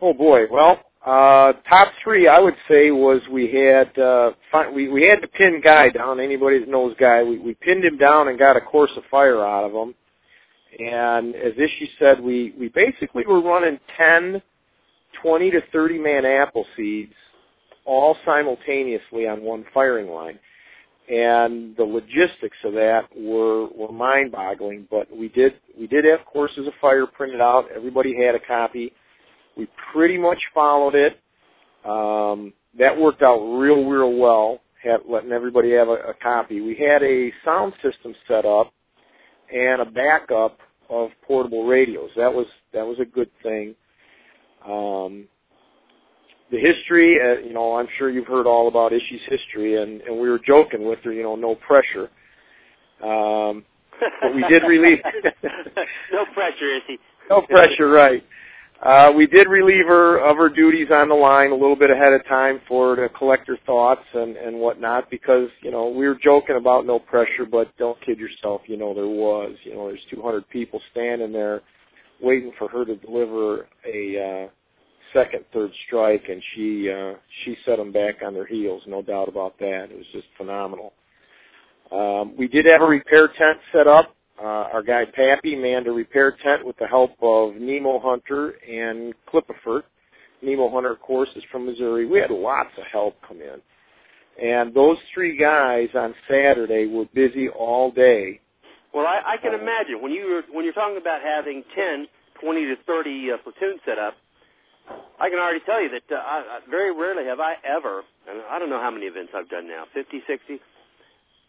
Oh 0.01 0.13
boy. 0.13 0.45
Well, 0.51 0.79
uh, 1.05 1.53
top 1.69 1.89
three 2.03 2.27
I 2.27 2.39
would 2.39 2.55
say 2.67 2.91
was 2.91 3.21
we 3.31 3.51
had 3.51 3.97
uh, 3.97 4.31
fi- 4.51 4.69
we 4.69 4.87
we 4.87 5.03
had 5.03 5.21
to 5.21 5.27
pin 5.27 5.61
Guy 5.63 5.89
down. 5.89 6.19
Anybody 6.19 6.59
that 6.59 6.69
knows 6.69 6.95
Guy, 6.99 7.23
we 7.23 7.39
we 7.39 7.53
pinned 7.55 7.83
him 7.83 7.97
down 7.97 8.27
and 8.27 8.37
got 8.39 8.57
a 8.57 8.61
course 8.61 8.91
of 8.97 9.03
fire 9.09 9.45
out 9.45 9.65
of 9.65 9.71
him. 9.71 9.95
And 10.79 11.35
as 11.35 11.53
Ishi 11.57 11.89
said, 11.99 12.19
we 12.19 12.53
we 12.59 12.69
basically 12.69 13.25
were 13.25 13.41
running 13.41 13.79
ten, 13.95 14.41
twenty 15.21 15.51
to 15.51 15.61
thirty 15.71 15.97
man 15.97 16.25
apple 16.25 16.65
seeds, 16.75 17.13
all 17.85 18.17
simultaneously 18.25 19.27
on 19.27 19.41
one 19.41 19.65
firing 19.73 20.09
line. 20.09 20.39
And 21.07 21.75
the 21.77 21.83
logistics 21.83 22.57
of 22.63 22.73
that 22.73 23.07
were 23.15 23.67
were 23.67 23.91
mind 23.91 24.31
boggling. 24.31 24.87
But 24.89 25.15
we 25.15 25.29
did 25.29 25.53
we 25.79 25.85
did 25.85 26.03
have 26.05 26.25
courses 26.25 26.67
of 26.67 26.73
fire 26.81 27.05
printed 27.05 27.41
out. 27.41 27.65
Everybody 27.75 28.15
had 28.15 28.33
a 28.33 28.39
copy. 28.39 28.91
We 29.55 29.67
pretty 29.93 30.17
much 30.17 30.39
followed 30.53 30.95
it. 30.95 31.19
Um, 31.85 32.53
that 32.77 32.99
worked 32.99 33.21
out 33.21 33.37
real, 33.37 33.85
real 33.85 34.13
well. 34.17 34.61
Had, 34.81 35.01
letting 35.07 35.31
everybody 35.31 35.71
have 35.71 35.87
a, 35.87 35.93
a 35.93 36.13
copy. 36.13 36.61
We 36.61 36.75
had 36.75 37.03
a 37.03 37.31
sound 37.43 37.73
system 37.83 38.15
set 38.27 38.45
up 38.45 38.73
and 39.53 39.81
a 39.81 39.85
backup 39.85 40.59
of 40.89 41.09
portable 41.25 41.65
radios. 41.65 42.09
That 42.15 42.33
was 42.33 42.47
that 42.73 42.85
was 42.85 42.99
a 42.99 43.05
good 43.05 43.29
thing. 43.43 43.75
Um, 44.67 45.27
the 46.51 46.59
history, 46.59 47.19
uh, 47.21 47.39
you 47.39 47.53
know, 47.53 47.75
I'm 47.75 47.87
sure 47.97 48.09
you've 48.09 48.27
heard 48.27 48.45
all 48.45 48.67
about 48.67 48.93
Ishi's 48.93 49.21
history, 49.27 49.81
and, 49.81 50.01
and 50.01 50.19
we 50.19 50.29
were 50.29 50.39
joking 50.39 50.87
with 50.87 50.99
her, 50.99 51.11
you 51.11 51.23
know, 51.23 51.35
no 51.35 51.55
pressure. 51.55 52.09
Um, 53.03 53.65
but 54.21 54.35
we 54.35 54.43
did 54.47 54.63
relieve. 54.63 54.99
no 56.11 56.25
pressure, 56.33 56.77
Ishi? 56.77 56.99
no 57.29 57.41
pressure, 57.41 57.89
right. 57.89 58.23
Uh, 58.83 59.11
we 59.15 59.25
did 59.25 59.47
relieve 59.47 59.87
her 59.87 60.17
of 60.17 60.37
her 60.37 60.49
duties 60.49 60.89
on 60.91 61.09
the 61.09 61.15
line 61.15 61.51
a 61.51 61.55
little 61.55 61.77
bit 61.77 61.89
ahead 61.89 62.13
of 62.13 62.23
time 62.27 62.59
for 62.67 62.95
her 62.95 63.07
to 63.07 63.13
collect 63.15 63.47
her 63.47 63.57
thoughts 63.65 64.03
and, 64.13 64.35
and 64.35 64.59
whatnot 64.59 65.09
because, 65.09 65.49
you 65.61 65.71
know, 65.71 65.87
we 65.87 66.07
were 66.07 66.17
joking 66.21 66.57
about 66.57 66.85
no 66.85 66.99
pressure, 66.99 67.45
but 67.49 67.75
don't 67.77 67.99
kid 68.01 68.19
yourself, 68.19 68.61
you 68.65 68.77
know, 68.77 68.93
there 68.93 69.07
was. 69.07 69.55
You 69.63 69.73
know, 69.73 69.87
there's 69.87 70.05
200 70.11 70.47
people 70.49 70.81
standing 70.91 71.31
there 71.31 71.61
waiting 72.21 72.51
for 72.59 72.67
her 72.67 72.85
to 72.85 72.95
deliver 72.97 73.67
a 73.87 74.45
uh, 74.45 74.49
second, 75.15 75.45
third 75.53 75.71
strike, 75.87 76.25
and 76.29 76.43
she 76.53 76.91
uh, 76.91 77.13
she 77.43 77.57
set 77.65 77.77
them 77.77 77.91
back 77.91 78.15
on 78.23 78.35
their 78.35 78.45
heels, 78.45 78.83
no 78.85 79.01
doubt 79.01 79.27
about 79.29 79.57
that. 79.59 79.89
It 79.89 79.97
was 79.97 80.05
just 80.11 80.27
phenomenal. 80.37 80.93
Um, 81.91 82.35
we 82.37 82.47
did 82.47 82.65
have 82.65 82.81
a 82.81 82.85
repair 82.85 83.27
tent 83.27 83.59
set 83.71 83.87
up 83.87 84.15
uh, 84.41 84.67
our 84.73 84.83
guy 84.83 85.05
Pappy 85.05 85.55
manned 85.55 85.87
a 85.87 85.91
repair 85.91 86.35
tent 86.43 86.65
with 86.65 86.77
the 86.77 86.87
help 86.87 87.11
of 87.21 87.55
Nemo 87.55 87.99
Hunter 87.99 88.55
and 88.69 89.13
Clippifort. 89.31 89.83
Nemo 90.41 90.69
Hunter, 90.69 90.91
of 90.91 91.01
course, 91.01 91.29
is 91.35 91.43
from 91.51 91.65
Missouri. 91.65 92.05
We 92.05 92.19
had 92.19 92.31
lots 92.31 92.71
of 92.77 92.83
help 92.91 93.15
come 93.25 93.39
in. 93.41 93.61
And 94.41 94.73
those 94.73 94.97
three 95.13 95.37
guys 95.37 95.87
on 95.95 96.13
Saturday 96.29 96.87
were 96.87 97.05
busy 97.13 97.47
all 97.47 97.91
day. 97.91 98.41
Well, 98.93 99.07
I, 99.07 99.21
I 99.33 99.37
can 99.37 99.53
imagine 99.53 100.01
when 100.01 100.11
you 100.11 100.25
were, 100.25 100.43
when 100.53 100.65
you're 100.65 100.73
talking 100.73 100.97
about 100.97 101.21
having 101.21 101.63
10, 101.73 102.07
20 102.41 102.65
to 102.65 102.75
30 102.85 103.31
uh, 103.31 103.37
platoons 103.37 103.79
set 103.85 103.97
up. 103.97 104.15
I 105.19 105.29
can 105.29 105.39
already 105.39 105.61
tell 105.65 105.81
you 105.81 105.89
that 105.89 106.03
uh, 106.11 106.15
I, 106.19 106.37
I, 106.39 106.59
very 106.69 106.93
rarely 106.93 107.25
have 107.25 107.39
I 107.39 107.55
ever, 107.63 108.03
and 108.29 108.41
I 108.49 108.59
don't 108.59 108.69
know 108.69 108.81
how 108.81 108.91
many 108.91 109.05
events 109.05 109.31
I've 109.35 109.49
done 109.49 109.67
now, 109.67 109.85
50, 109.93 110.21
60. 110.27 110.59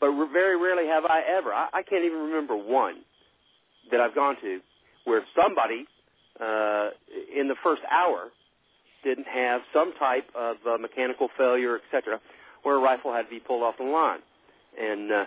but 0.00 0.10
very 0.32 0.56
rarely 0.56 0.88
have 0.88 1.04
I 1.04 1.22
ever. 1.22 1.52
I, 1.52 1.68
I 1.72 1.82
can't 1.82 2.04
even 2.04 2.18
remember 2.18 2.56
one 2.56 3.02
that 3.90 4.00
I've 4.00 4.14
gone 4.14 4.36
to 4.42 4.60
where 5.04 5.22
somebody 5.34 5.86
uh, 6.40 6.90
in 7.34 7.48
the 7.48 7.56
first 7.62 7.82
hour 7.90 8.28
didn't 9.04 9.26
have 9.26 9.62
some 9.72 9.92
type 9.98 10.28
of 10.34 10.56
uh, 10.66 10.78
mechanical 10.78 11.28
failure, 11.36 11.76
etc., 11.76 12.20
where 12.62 12.76
a 12.76 12.80
rifle 12.80 13.12
had 13.12 13.22
to 13.22 13.30
be 13.30 13.40
pulled 13.40 13.62
off 13.62 13.76
the 13.78 13.84
line. 13.84 14.20
And 14.80 15.12
uh, 15.12 15.24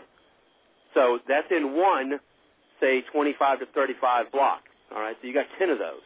so 0.93 1.20
that's 1.28 1.47
in 1.51 1.76
one, 1.76 2.20
say, 2.80 3.01
25 3.14 3.60
to 3.60 3.66
35 3.68 4.32
block. 4.32 4.64
All 4.93 5.01
right, 5.01 5.16
so 5.22 5.28
you 5.28 5.34
got 5.34 5.45
10 5.57 5.70
of 5.70 5.78
those. 5.80 6.01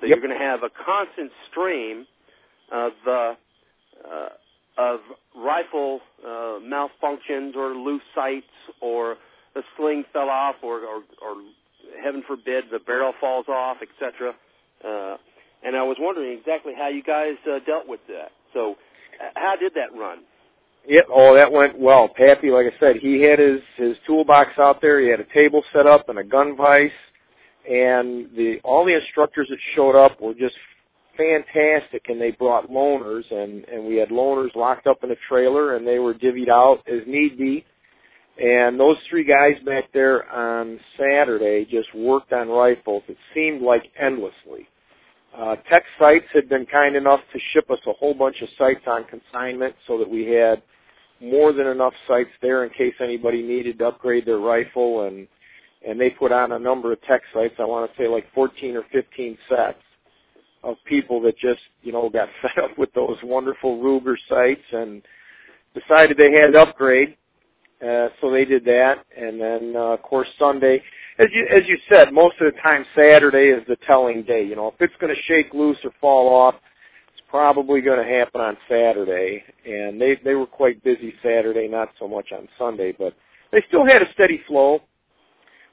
So 0.00 0.06
Yep. 0.06 0.18
you're 0.18 0.26
going 0.26 0.38
to 0.38 0.44
have 0.44 0.62
a 0.62 0.70
constant 0.70 1.32
stream 1.50 2.06
of 2.70 2.92
uh, 3.06 3.34
uh, 4.08 4.28
of 4.76 5.00
rifle 5.34 6.00
uh, 6.24 6.60
malfunctions 6.62 7.56
or 7.56 7.74
loose 7.74 8.02
sights 8.14 8.46
or 8.80 9.16
the 9.54 9.62
sling 9.76 10.04
fell 10.12 10.28
off 10.28 10.56
or, 10.62 10.80
or, 10.84 11.02
or 11.20 11.36
heaven 12.02 12.22
forbid 12.26 12.64
the 12.70 12.78
barrel 12.78 13.12
falls 13.20 13.46
off, 13.48 13.78
etc. 13.82 14.34
Uh, 14.84 15.16
and 15.64 15.76
I 15.76 15.82
was 15.82 15.96
wondering 15.98 16.38
exactly 16.38 16.74
how 16.78 16.88
you 16.88 17.02
guys 17.02 17.34
uh, 17.50 17.58
dealt 17.66 17.88
with 17.88 18.00
that. 18.08 18.30
So, 18.54 18.76
uh, 19.20 19.30
how 19.34 19.56
did 19.56 19.74
that 19.74 19.92
run? 19.98 20.20
Yeah, 20.86 21.00
oh, 21.10 21.34
that 21.34 21.50
went 21.50 21.78
well. 21.78 22.08
Pappy, 22.08 22.50
like 22.50 22.66
I 22.66 22.78
said, 22.78 22.96
he 22.96 23.20
had 23.20 23.38
his 23.40 23.60
his 23.76 23.96
toolbox 24.06 24.58
out 24.58 24.80
there. 24.80 25.00
He 25.00 25.08
had 25.08 25.20
a 25.20 25.34
table 25.34 25.64
set 25.72 25.86
up 25.86 26.08
and 26.08 26.18
a 26.18 26.24
gun 26.24 26.56
vise, 26.56 26.90
and 27.68 28.28
the 28.36 28.60
all 28.64 28.84
the 28.84 28.94
instructors 28.94 29.48
that 29.50 29.58
showed 29.74 29.96
up 29.96 30.20
were 30.20 30.34
just 30.34 30.56
fantastic. 31.16 32.08
And 32.08 32.20
they 32.20 32.30
brought 32.30 32.70
loaners, 32.70 33.30
and 33.30 33.64
and 33.64 33.84
we 33.84 33.96
had 33.96 34.08
loaners 34.08 34.54
locked 34.56 34.86
up 34.86 35.04
in 35.04 35.10
a 35.10 35.16
trailer, 35.28 35.76
and 35.76 35.86
they 35.86 35.98
were 35.98 36.14
divvied 36.14 36.48
out 36.48 36.82
as 36.88 37.02
need 37.06 37.38
be. 37.38 37.64
And 38.40 38.78
those 38.78 38.96
three 39.10 39.24
guys 39.24 39.54
back 39.66 39.92
there 39.92 40.30
on 40.30 40.78
Saturday 40.96 41.66
just 41.68 41.92
worked 41.94 42.32
on 42.32 42.48
rifles. 42.48 43.02
It 43.08 43.16
seemed 43.34 43.62
like 43.62 43.90
endlessly. 44.00 44.68
Uh, 45.36 45.56
Tech 45.68 45.84
Sights 45.98 46.26
had 46.32 46.48
been 46.48 46.64
kind 46.64 46.96
enough 46.96 47.20
to 47.32 47.38
ship 47.52 47.70
us 47.70 47.80
a 47.86 47.92
whole 47.92 48.14
bunch 48.14 48.40
of 48.40 48.48
sights 48.56 48.82
on 48.86 49.04
consignment 49.04 49.74
so 49.86 49.98
that 49.98 50.08
we 50.08 50.26
had 50.26 50.62
more 51.20 51.52
than 51.52 51.66
enough 51.66 51.92
sights 52.06 52.30
there 52.40 52.64
in 52.64 52.70
case 52.70 52.94
anybody 53.00 53.42
needed 53.42 53.78
to 53.78 53.88
upgrade 53.88 54.24
their 54.24 54.38
rifle 54.38 55.06
and 55.06 55.26
and 55.86 56.00
they 56.00 56.10
put 56.10 56.32
on 56.32 56.52
a 56.52 56.58
number 56.58 56.92
of 56.92 57.00
Tech 57.02 57.22
Sights. 57.32 57.54
I 57.58 57.64
want 57.64 57.90
to 57.90 57.96
say 58.02 58.08
like 58.08 58.26
14 58.34 58.76
or 58.76 58.84
15 58.92 59.38
sets 59.48 59.78
of 60.64 60.76
people 60.86 61.20
that 61.22 61.38
just, 61.38 61.60
you 61.82 61.92
know, 61.92 62.08
got 62.10 62.28
fed 62.42 62.64
up 62.64 62.78
with 62.78 62.92
those 62.94 63.16
wonderful 63.22 63.78
Ruger 63.78 64.16
sights 64.28 64.64
and 64.72 65.02
decided 65.74 66.16
they 66.16 66.32
had 66.32 66.52
to 66.52 66.60
upgrade. 66.60 67.16
Uh, 67.82 68.08
so 68.20 68.30
they 68.30 68.44
did 68.44 68.64
that, 68.64 69.04
and 69.16 69.40
then 69.40 69.74
uh, 69.76 69.94
of 69.94 70.02
course 70.02 70.26
Sunday, 70.38 70.82
as 71.18 71.28
you 71.32 71.46
as 71.54 71.62
you 71.68 71.78
said, 71.88 72.12
most 72.12 72.34
of 72.40 72.52
the 72.52 72.60
time 72.60 72.84
Saturday 72.96 73.50
is 73.50 73.62
the 73.68 73.76
telling 73.86 74.22
day. 74.24 74.42
You 74.44 74.56
know, 74.56 74.68
if 74.68 74.74
it's 74.80 74.94
going 75.00 75.14
to 75.14 75.22
shake 75.22 75.54
loose 75.54 75.76
or 75.84 75.92
fall 76.00 76.28
off, 76.28 76.56
it's 77.12 77.22
probably 77.28 77.80
going 77.80 78.04
to 78.04 78.12
happen 78.12 78.40
on 78.40 78.56
Saturday. 78.68 79.44
And 79.64 80.00
they 80.00 80.18
they 80.24 80.34
were 80.34 80.46
quite 80.46 80.82
busy 80.82 81.14
Saturday, 81.22 81.68
not 81.68 81.90
so 82.00 82.08
much 82.08 82.32
on 82.32 82.48
Sunday, 82.58 82.96
but 82.98 83.14
they 83.52 83.62
still 83.68 83.86
had 83.86 84.02
a 84.02 84.12
steady 84.12 84.40
flow. 84.48 84.80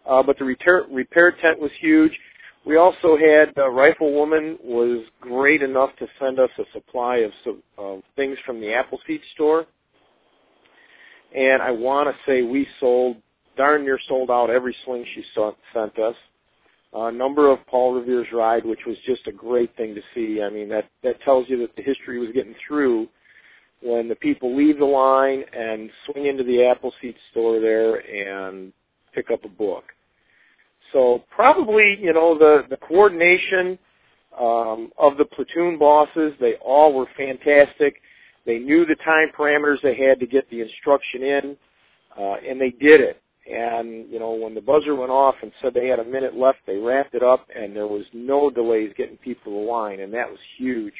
Uh, 0.08 0.22
but 0.24 0.38
the 0.38 0.46
repair 0.46 0.86
repair 0.92 1.32
tent 1.32 1.60
was 1.60 1.72
huge. 1.80 2.18
We 2.66 2.78
also 2.78 3.16
had 3.16 3.50
uh, 3.58 3.70
Riflewoman 3.70 4.64
was 4.64 5.06
great 5.22 5.62
enough 5.62 5.92
to 6.00 6.08
send 6.20 6.40
us 6.40 6.50
a 6.58 6.64
supply 6.74 7.18
of 7.18 7.32
some 7.44 7.64
uh, 7.78 7.96
things 8.16 8.38
from 8.46 8.60
the 8.60 8.74
Appleseed 8.74 9.22
store 9.34 9.68
and 11.36 11.62
I 11.62 11.72
want 11.72 12.10
to 12.10 12.16
say 12.26 12.42
we 12.42 12.68
sold 12.80 13.18
darn 13.58 13.84
near 13.84 14.00
sold 14.08 14.32
out 14.32 14.50
every 14.50 14.76
sling 14.86 15.06
she 15.14 15.24
sent 15.34 16.00
us. 16.00 16.16
A 16.94 17.12
number 17.12 17.52
of 17.52 17.66
Paul 17.68 17.94
Revere's 17.94 18.28
ride, 18.32 18.66
which 18.66 18.86
was 18.88 18.96
just 19.06 19.28
a 19.28 19.32
great 19.32 19.76
thing 19.76 19.96
to 19.96 20.02
see. 20.14 20.42
I 20.42 20.50
mean, 20.50 20.70
that 20.70 20.90
that 21.04 21.22
tells 21.22 21.50
you 21.50 21.60
that 21.60 21.76
the 21.76 21.82
history 21.82 22.20
was 22.20 22.30
getting 22.34 22.56
through 22.66 23.10
when 23.82 24.08
the 24.08 24.16
people 24.16 24.56
leave 24.56 24.80
the 24.80 24.86
line 24.86 25.44
and 25.54 25.90
swing 26.06 26.28
into 26.28 26.44
the 26.44 26.66
Appleseed 26.66 27.16
store 27.32 27.60
there 27.60 27.98
and 27.98 28.72
pick 29.16 29.32
up 29.32 29.44
a 29.46 29.50
book. 29.50 29.86
So 30.94 31.24
probably, 31.30 31.98
you 32.00 32.14
know, 32.14 32.38
the 32.38 32.66
the 32.70 32.78
coordination 32.78 33.80
um, 34.40 34.92
of 34.98 35.18
the 35.18 35.26
platoon 35.26 35.78
bosses, 35.80 36.34
they 36.40 36.56
all 36.56 36.94
were 36.94 37.08
fantastic. 37.18 38.02
They 38.46 38.60
knew 38.60 38.86
the 38.86 38.96
time 38.96 39.30
parameters 39.38 39.82
they 39.82 39.96
had 39.96 40.20
to 40.20 40.28
get 40.28 40.50
the 40.50 40.62
instruction 40.62 41.24
in, 41.24 41.58
uh, 42.18 42.36
and 42.48 42.62
they 42.62 42.70
did 42.70 43.02
it. 43.02 43.22
And, 43.52 44.10
you 44.10 44.20
know, 44.20 44.32
when 44.32 44.56
the 44.56 44.62
buzzer 44.62 44.96
went 44.96 45.12
off 45.12 45.36
and 45.42 45.52
said 45.62 45.74
they 45.74 45.88
had 45.88 46.00
a 46.00 46.04
minute 46.04 46.36
left, 46.36 46.60
they 46.66 46.78
wrapped 46.78 47.14
it 47.14 47.24
up, 47.24 47.48
and 47.56 47.76
there 47.76 47.88
was 47.88 48.04
no 48.12 48.50
delays 48.50 48.92
getting 48.98 49.18
people 49.18 49.52
to 49.54 49.72
line, 49.72 50.00
and 50.00 50.14
that 50.14 50.30
was 50.30 50.40
huge. 50.58 50.94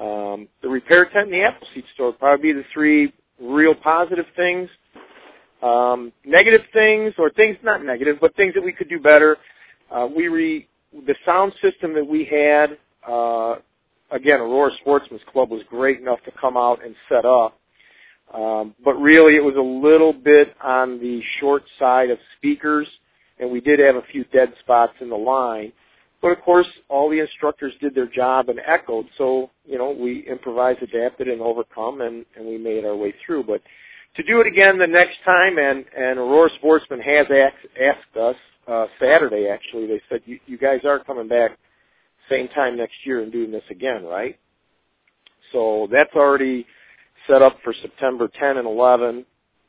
Um, 0.00 0.48
the 0.60 0.68
repair 0.68 1.04
tent 1.04 1.26
and 1.26 1.32
the 1.32 1.42
Appleseed 1.44 1.84
store 1.94 2.06
would 2.08 2.18
probably 2.18 2.52
be 2.52 2.58
the 2.58 2.64
three 2.72 3.12
real 3.40 3.74
positive 3.74 4.26
things. 4.34 4.68
Um, 5.62 6.12
negative 6.24 6.62
things, 6.72 7.14
or 7.18 7.30
things 7.30 7.56
not 7.62 7.84
negative, 7.84 8.18
but 8.20 8.34
things 8.34 8.54
that 8.54 8.64
we 8.64 8.72
could 8.72 8.88
do 8.88 8.98
better. 8.98 9.36
Uh, 9.90 10.08
we 10.14 10.28
re, 10.28 10.68
the 11.06 11.14
sound 11.24 11.52
system 11.62 11.94
that 11.94 12.06
we 12.06 12.24
had, 12.24 12.78
uh, 13.08 13.56
again, 14.10 14.40
Aurora 14.40 14.72
Sportsman's 14.80 15.22
Club 15.32 15.50
was 15.50 15.62
great 15.68 16.00
enough 16.00 16.18
to 16.24 16.32
come 16.40 16.56
out 16.56 16.84
and 16.84 16.94
set 17.08 17.24
up. 17.24 17.58
Um, 18.34 18.74
but 18.84 18.94
really, 18.94 19.36
it 19.36 19.44
was 19.44 19.56
a 19.56 19.60
little 19.60 20.12
bit 20.12 20.54
on 20.62 20.98
the 20.98 21.20
short 21.38 21.64
side 21.78 22.10
of 22.10 22.18
speakers, 22.36 22.88
and 23.38 23.50
we 23.50 23.60
did 23.60 23.78
have 23.78 23.96
a 23.96 24.02
few 24.10 24.24
dead 24.32 24.54
spots 24.60 24.94
in 25.00 25.10
the 25.10 25.16
line. 25.16 25.72
But 26.22 26.32
of 26.32 26.40
course, 26.40 26.68
all 26.88 27.10
the 27.10 27.18
instructors 27.18 27.74
did 27.80 27.94
their 27.94 28.06
job 28.06 28.48
and 28.48 28.60
echoed, 28.64 29.06
so 29.18 29.50
you 29.66 29.76
know 29.76 29.90
we 29.90 30.20
improvised, 30.20 30.82
adapted, 30.82 31.28
and 31.28 31.42
overcome, 31.42 32.00
and, 32.00 32.24
and 32.36 32.46
we 32.46 32.56
made 32.56 32.84
our 32.84 32.96
way 32.96 33.12
through. 33.26 33.42
But 33.44 33.60
to 34.16 34.22
do 34.24 34.40
it 34.40 34.46
again 34.46 34.78
the 34.78 34.86
next 34.86 35.18
time, 35.24 35.58
and 35.58 35.84
and 35.96 36.18
Aurora 36.18 36.50
Sportsman 36.56 37.00
has 37.00 37.26
asked, 37.30 37.66
asked 37.80 38.16
us 38.16 38.36
uh, 38.68 38.86
Saturday 39.00 39.48
actually. 39.48 39.86
They 39.86 40.00
said 40.08 40.22
you, 40.26 40.38
you 40.46 40.58
guys 40.58 40.80
are 40.84 41.02
coming 41.02 41.28
back 41.28 41.58
same 42.30 42.48
time 42.48 42.76
next 42.76 42.94
year 43.04 43.22
and 43.22 43.32
doing 43.32 43.50
this 43.50 43.64
again, 43.70 44.04
right? 44.04 44.38
So 45.52 45.88
that's 45.92 46.14
already 46.14 46.66
set 47.28 47.42
up 47.42 47.58
for 47.62 47.74
September 47.82 48.28
10 48.38 48.58
and 48.58 48.66
11 48.66 49.24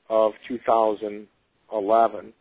of 0.09 0.33
2011. 0.47 2.33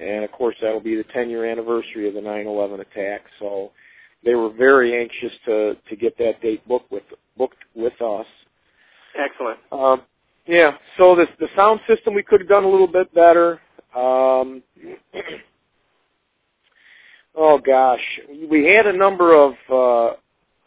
And 0.00 0.24
of 0.24 0.32
course 0.32 0.56
that'll 0.60 0.80
be 0.80 0.96
the 0.96 1.04
10 1.12 1.30
year 1.30 1.44
anniversary 1.44 2.08
of 2.08 2.14
the 2.14 2.20
9/11 2.20 2.80
attack. 2.80 3.22
So 3.38 3.72
they 4.24 4.34
were 4.34 4.50
very 4.50 4.98
anxious 4.98 5.32
to 5.46 5.76
to 5.88 5.96
get 5.96 6.16
that 6.18 6.40
date 6.40 6.66
booked 6.66 6.90
with 6.90 7.04
booked 7.36 7.62
with 7.74 8.00
us. 8.00 8.26
Excellent. 9.18 9.58
Um, 9.70 10.02
yeah. 10.46 10.72
So 10.98 11.14
the 11.14 11.26
the 11.38 11.48
sound 11.56 11.80
system 11.86 12.14
we 12.14 12.22
could 12.22 12.40
have 12.40 12.48
done 12.48 12.64
a 12.64 12.68
little 12.68 12.86
bit 12.86 13.12
better. 13.14 13.60
Um, 13.96 14.62
oh 17.34 17.58
gosh, 17.58 18.20
we 18.50 18.66
had 18.66 18.86
a 18.86 18.92
number 18.92 19.34
of 19.34 19.54
uh, 19.70 20.16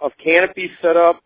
of 0.03 0.11
canopies 0.23 0.71
set 0.82 0.97
up. 0.97 1.21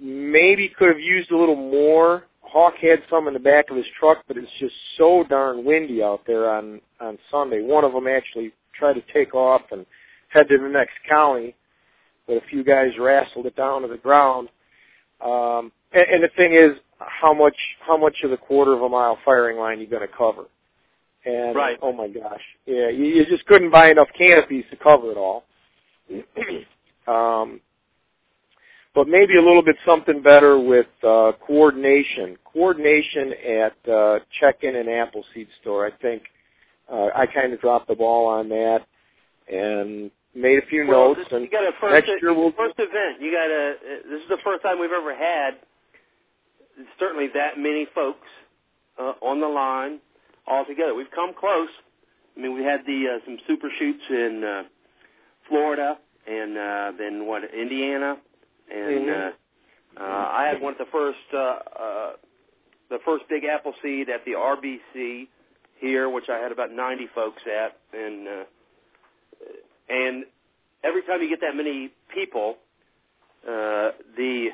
Maybe 0.00 0.68
could 0.68 0.88
have 0.88 1.00
used 1.00 1.30
a 1.30 1.36
little 1.36 1.56
more. 1.56 2.24
Hawk 2.40 2.74
had 2.80 3.02
some 3.10 3.28
in 3.28 3.34
the 3.34 3.40
back 3.40 3.70
of 3.70 3.76
his 3.76 3.86
truck, 3.98 4.24
but 4.26 4.38
it's 4.38 4.50
just 4.58 4.74
so 4.96 5.24
darn 5.28 5.64
windy 5.64 6.02
out 6.02 6.22
there 6.26 6.50
on 6.50 6.80
on 7.00 7.18
Sunday. 7.30 7.62
One 7.62 7.84
of 7.84 7.92
them 7.92 8.06
actually 8.06 8.52
tried 8.74 8.94
to 8.94 9.02
take 9.12 9.34
off 9.34 9.62
and 9.72 9.84
head 10.28 10.48
to 10.48 10.58
the 10.58 10.68
next 10.68 10.94
county, 11.08 11.54
but 12.26 12.36
a 12.36 12.46
few 12.48 12.64
guys 12.64 12.92
wrestled 12.98 13.46
it 13.46 13.56
down 13.56 13.82
to 13.82 13.88
the 13.88 13.96
ground. 13.96 14.48
Um, 15.24 15.72
and, 15.92 16.06
and 16.10 16.22
the 16.22 16.28
thing 16.36 16.54
is, 16.54 16.78
how 16.98 17.32
much 17.32 17.56
how 17.86 17.96
much 17.96 18.16
of 18.24 18.30
the 18.30 18.36
quarter 18.36 18.72
of 18.72 18.82
a 18.82 18.88
mile 18.88 19.18
firing 19.24 19.58
line 19.58 19.80
you 19.80 19.86
going 19.86 20.06
to 20.06 20.14
cover? 20.14 20.44
And 21.24 21.54
Right. 21.54 21.78
oh 21.82 21.92
my 21.92 22.08
gosh, 22.08 22.42
yeah, 22.66 22.88
you, 22.88 23.04
you 23.04 23.26
just 23.26 23.44
couldn't 23.46 23.70
buy 23.70 23.90
enough 23.90 24.08
canopies 24.16 24.64
to 24.70 24.76
cover 24.76 25.10
it 25.10 25.16
all. 25.16 25.44
um, 27.06 27.60
but 28.94 29.06
maybe 29.06 29.36
a 29.36 29.42
little 29.42 29.62
bit 29.62 29.76
something 29.84 30.22
better 30.22 30.58
with 30.58 30.86
uh, 31.06 31.32
coordination. 31.46 32.36
Coordination 32.52 33.32
at 33.46 33.88
uh, 33.88 34.18
check-in 34.40 34.74
and 34.74 34.88
Appleseed 34.88 35.48
store. 35.60 35.86
I 35.86 35.90
think 35.90 36.22
uh, 36.90 37.08
I 37.14 37.26
kind 37.26 37.52
of 37.52 37.60
dropped 37.60 37.88
the 37.88 37.94
ball 37.94 38.26
on 38.26 38.48
that 38.48 38.86
and 39.52 40.10
made 40.34 40.58
a 40.58 40.66
few 40.66 40.86
well, 40.88 41.08
notes. 41.08 41.20
this, 41.24 41.28
and 41.32 41.42
you 41.42 41.50
got 41.50 41.64
a 41.64 41.72
first, 41.80 42.06
next 42.06 42.22
year 42.22 42.34
we'll 42.34 42.52
first 42.52 42.74
event. 42.78 43.20
You 43.20 43.30
got 43.30 43.50
a. 43.50 43.74
This 44.08 44.22
is 44.22 44.28
the 44.28 44.38
first 44.42 44.62
time 44.62 44.80
we've 44.80 44.90
ever 44.92 45.14
had 45.14 45.58
certainly 46.98 47.28
that 47.34 47.58
many 47.58 47.86
folks 47.94 48.26
uh, 48.98 49.12
on 49.22 49.40
the 49.40 49.48
line 49.48 50.00
all 50.46 50.64
together. 50.64 50.94
We've 50.94 51.10
come 51.14 51.32
close. 51.38 51.68
I 52.36 52.40
mean, 52.40 52.54
we 52.54 52.62
had 52.62 52.80
the 52.86 53.16
uh, 53.16 53.24
some 53.24 53.38
super 53.46 53.68
shoots 53.78 54.02
in 54.10 54.44
uh, 54.44 54.62
Florida 55.48 55.98
and 56.26 56.56
uh, 56.58 56.92
then 56.98 57.26
what 57.26 57.42
Indiana, 57.52 58.16
and 58.70 59.06
Mhm. 59.06 59.32
uh, 59.96 60.00
uh, 60.00 60.30
I 60.32 60.46
had 60.46 60.60
one 60.60 60.72
of 60.72 60.78
the 60.78 60.86
first 60.86 61.18
uh, 61.32 61.38
uh, 61.38 62.12
the 62.90 62.98
first 63.04 63.24
big 63.28 63.44
Appleseed 63.44 64.08
at 64.08 64.24
the 64.24 64.32
RBC 64.34 65.28
here, 65.80 66.08
which 66.08 66.28
I 66.28 66.38
had 66.38 66.52
about 66.52 66.70
90 66.72 67.06
folks 67.14 67.42
at, 67.46 67.76
and 67.92 68.28
uh, 68.28 68.44
and 69.88 70.24
every 70.84 71.02
time 71.02 71.22
you 71.22 71.28
get 71.28 71.40
that 71.40 71.56
many 71.56 71.90
people, 72.14 72.56
uh, 73.46 73.92
the 74.16 74.48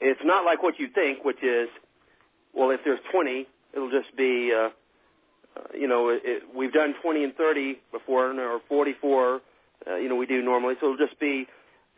it's 0.00 0.20
not 0.24 0.44
like 0.44 0.62
what 0.62 0.78
you 0.78 0.88
think, 0.94 1.24
which 1.24 1.42
is, 1.42 1.68
well, 2.54 2.70
if 2.70 2.80
there's 2.84 3.00
20, 3.12 3.46
it'll 3.74 3.90
just 3.90 4.16
be, 4.16 4.52
uh, 4.54 4.68
uh, 5.56 5.62
you 5.78 5.88
know, 5.88 6.10
it, 6.10 6.22
it, 6.24 6.42
we've 6.54 6.72
done 6.72 6.94
20 7.02 7.24
and 7.24 7.34
30 7.36 7.78
before, 7.92 8.32
or 8.40 8.60
44, 8.68 9.40
uh, 9.88 9.96
you 9.96 10.08
know, 10.08 10.16
we 10.16 10.26
do 10.26 10.42
normally, 10.42 10.74
so 10.80 10.92
it'll 10.92 11.06
just 11.06 11.18
be, 11.20 11.46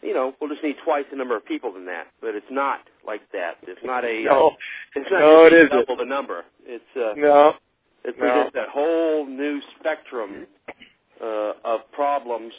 you 0.03 0.15
know, 0.15 0.35
we'll 0.41 0.51
just 0.51 0.63
need 0.63 0.77
twice 0.85 1.05
the 1.11 1.17
number 1.17 1.37
of 1.37 1.45
people 1.47 1.73
than 1.73 1.87
that. 1.87 2.09
But 2.21 2.35
it's 2.35 2.47
not 2.51 2.81
like 3.07 3.23
that. 3.33 3.57
It's 3.63 3.81
not 3.85 4.05
a, 4.05 4.25
no, 4.25 4.49
uh, 4.49 4.51
it's 4.97 5.11
not 5.11 5.21
no, 5.21 5.47
it 5.47 5.53
isn't. 5.55 5.71
double 5.71 5.97
the 5.97 6.05
number. 6.05 6.45
It's 6.67 6.85
uh, 6.97 7.15
No, 7.17 7.55
it 8.05 8.17
No. 8.19 8.21
presents 8.21 8.55
that 8.55 8.69
whole 8.71 9.27
new 9.27 9.61
spectrum 9.81 10.47
uh, 11.23 11.53
of 11.65 11.81
problems 11.93 12.53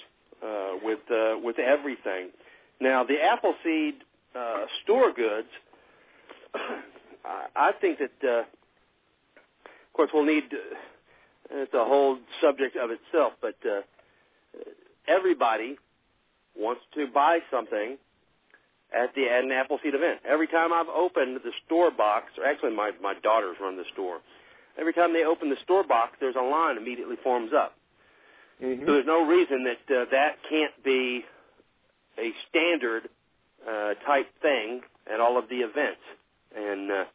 uh, 0.43 0.73
with 0.83 0.99
uh, 1.11 1.37
with 1.43 1.59
everything. 1.59 2.29
Now, 2.81 3.03
the 3.03 3.17
Appleseed 3.21 3.95
uh, 4.39 4.65
store 4.83 5.11
goods, 5.13 5.47
I 7.55 7.71
think 7.81 7.99
that, 7.99 8.27
uh, 8.27 8.39
of 8.39 9.93
course, 9.93 10.09
we'll 10.13 10.25
need. 10.25 10.45
Uh, 10.53 10.75
it's 11.51 11.73
a 11.73 11.83
whole 11.83 12.17
subject 12.41 12.75
of 12.75 12.91
itself, 12.91 13.33
but 13.41 13.55
uh, 13.65 13.81
everybody 15.07 15.77
wants 16.55 16.81
to 16.93 17.07
buy 17.13 17.39
something 17.51 17.97
at 18.93 19.13
the 19.15 19.27
at 19.29 19.43
an 19.43 19.51
Appleseed 19.51 19.95
event. 19.95 20.19
Every 20.27 20.47
time 20.47 20.71
I've 20.73 20.89
opened 20.89 21.39
the 21.43 21.51
store 21.65 21.91
box, 21.91 22.25
or 22.37 22.45
actually 22.45 22.75
my 22.75 22.91
my 23.01 23.13
daughters 23.21 23.57
run 23.61 23.77
the 23.77 23.85
store. 23.93 24.19
Every 24.77 24.93
time 24.93 25.13
they 25.13 25.25
open 25.25 25.49
the 25.49 25.57
store 25.63 25.83
box, 25.83 26.17
there's 26.19 26.35
a 26.35 26.41
line 26.41 26.77
immediately 26.77 27.17
forms 27.23 27.51
up. 27.53 27.75
Mhm. 28.61 28.85
So 28.85 28.93
there's 28.93 29.05
no 29.05 29.25
reason 29.25 29.63
that 29.65 29.95
uh, 29.95 30.05
that 30.11 30.37
can't 30.49 30.83
be 30.83 31.25
a 32.17 32.33
standard 32.49 33.09
uh, 33.67 33.93
type 34.05 34.27
thing 34.41 34.81
at 35.11 35.19
all 35.19 35.37
of 35.37 35.49
the 35.49 35.57
events. 35.57 36.01
And 36.55 36.91
uh, 36.91 37.05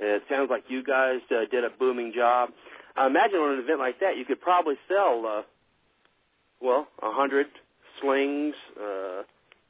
it 0.00 0.22
sounds 0.28 0.50
like 0.50 0.64
you 0.68 0.82
guys 0.82 1.20
uh, 1.30 1.44
did 1.50 1.64
a 1.64 1.70
booming 1.70 2.12
job. 2.14 2.50
I 2.96 3.06
imagine 3.06 3.38
on 3.38 3.54
an 3.54 3.60
event 3.60 3.78
like 3.78 4.00
that, 4.00 4.16
you 4.16 4.24
could 4.24 4.40
probably 4.40 4.76
sell, 4.88 5.24
uh, 5.26 5.42
well, 6.60 6.88
a 7.02 7.12
hundred 7.12 7.46
slings, 8.00 8.54
uh, 8.78 9.22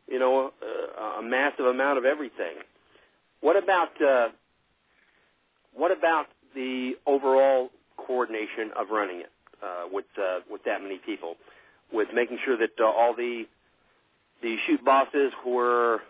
you 0.08 0.18
know, 0.18 0.52
uh, 0.62 1.20
a 1.20 1.22
massive 1.22 1.66
amount 1.66 1.98
of 1.98 2.04
everything. 2.04 2.56
What 3.40 3.56
about 3.56 4.00
uh, 4.00 4.28
what 5.74 5.90
about 5.90 6.26
the 6.54 6.92
overall 7.06 7.70
coordination 7.96 8.70
of 8.76 8.90
running 8.90 9.20
it 9.20 9.32
uh, 9.62 9.84
with 9.90 10.04
uh, 10.18 10.40
with 10.50 10.64
that 10.64 10.82
many 10.82 10.98
people, 10.98 11.36
with 11.92 12.08
making 12.14 12.38
sure 12.44 12.56
that 12.56 12.78
uh, 12.80 12.84
all 12.84 13.14
the 13.14 13.44
the 14.42 14.56
shoot 14.66 14.84
bosses 14.84 15.32
were 15.46 16.00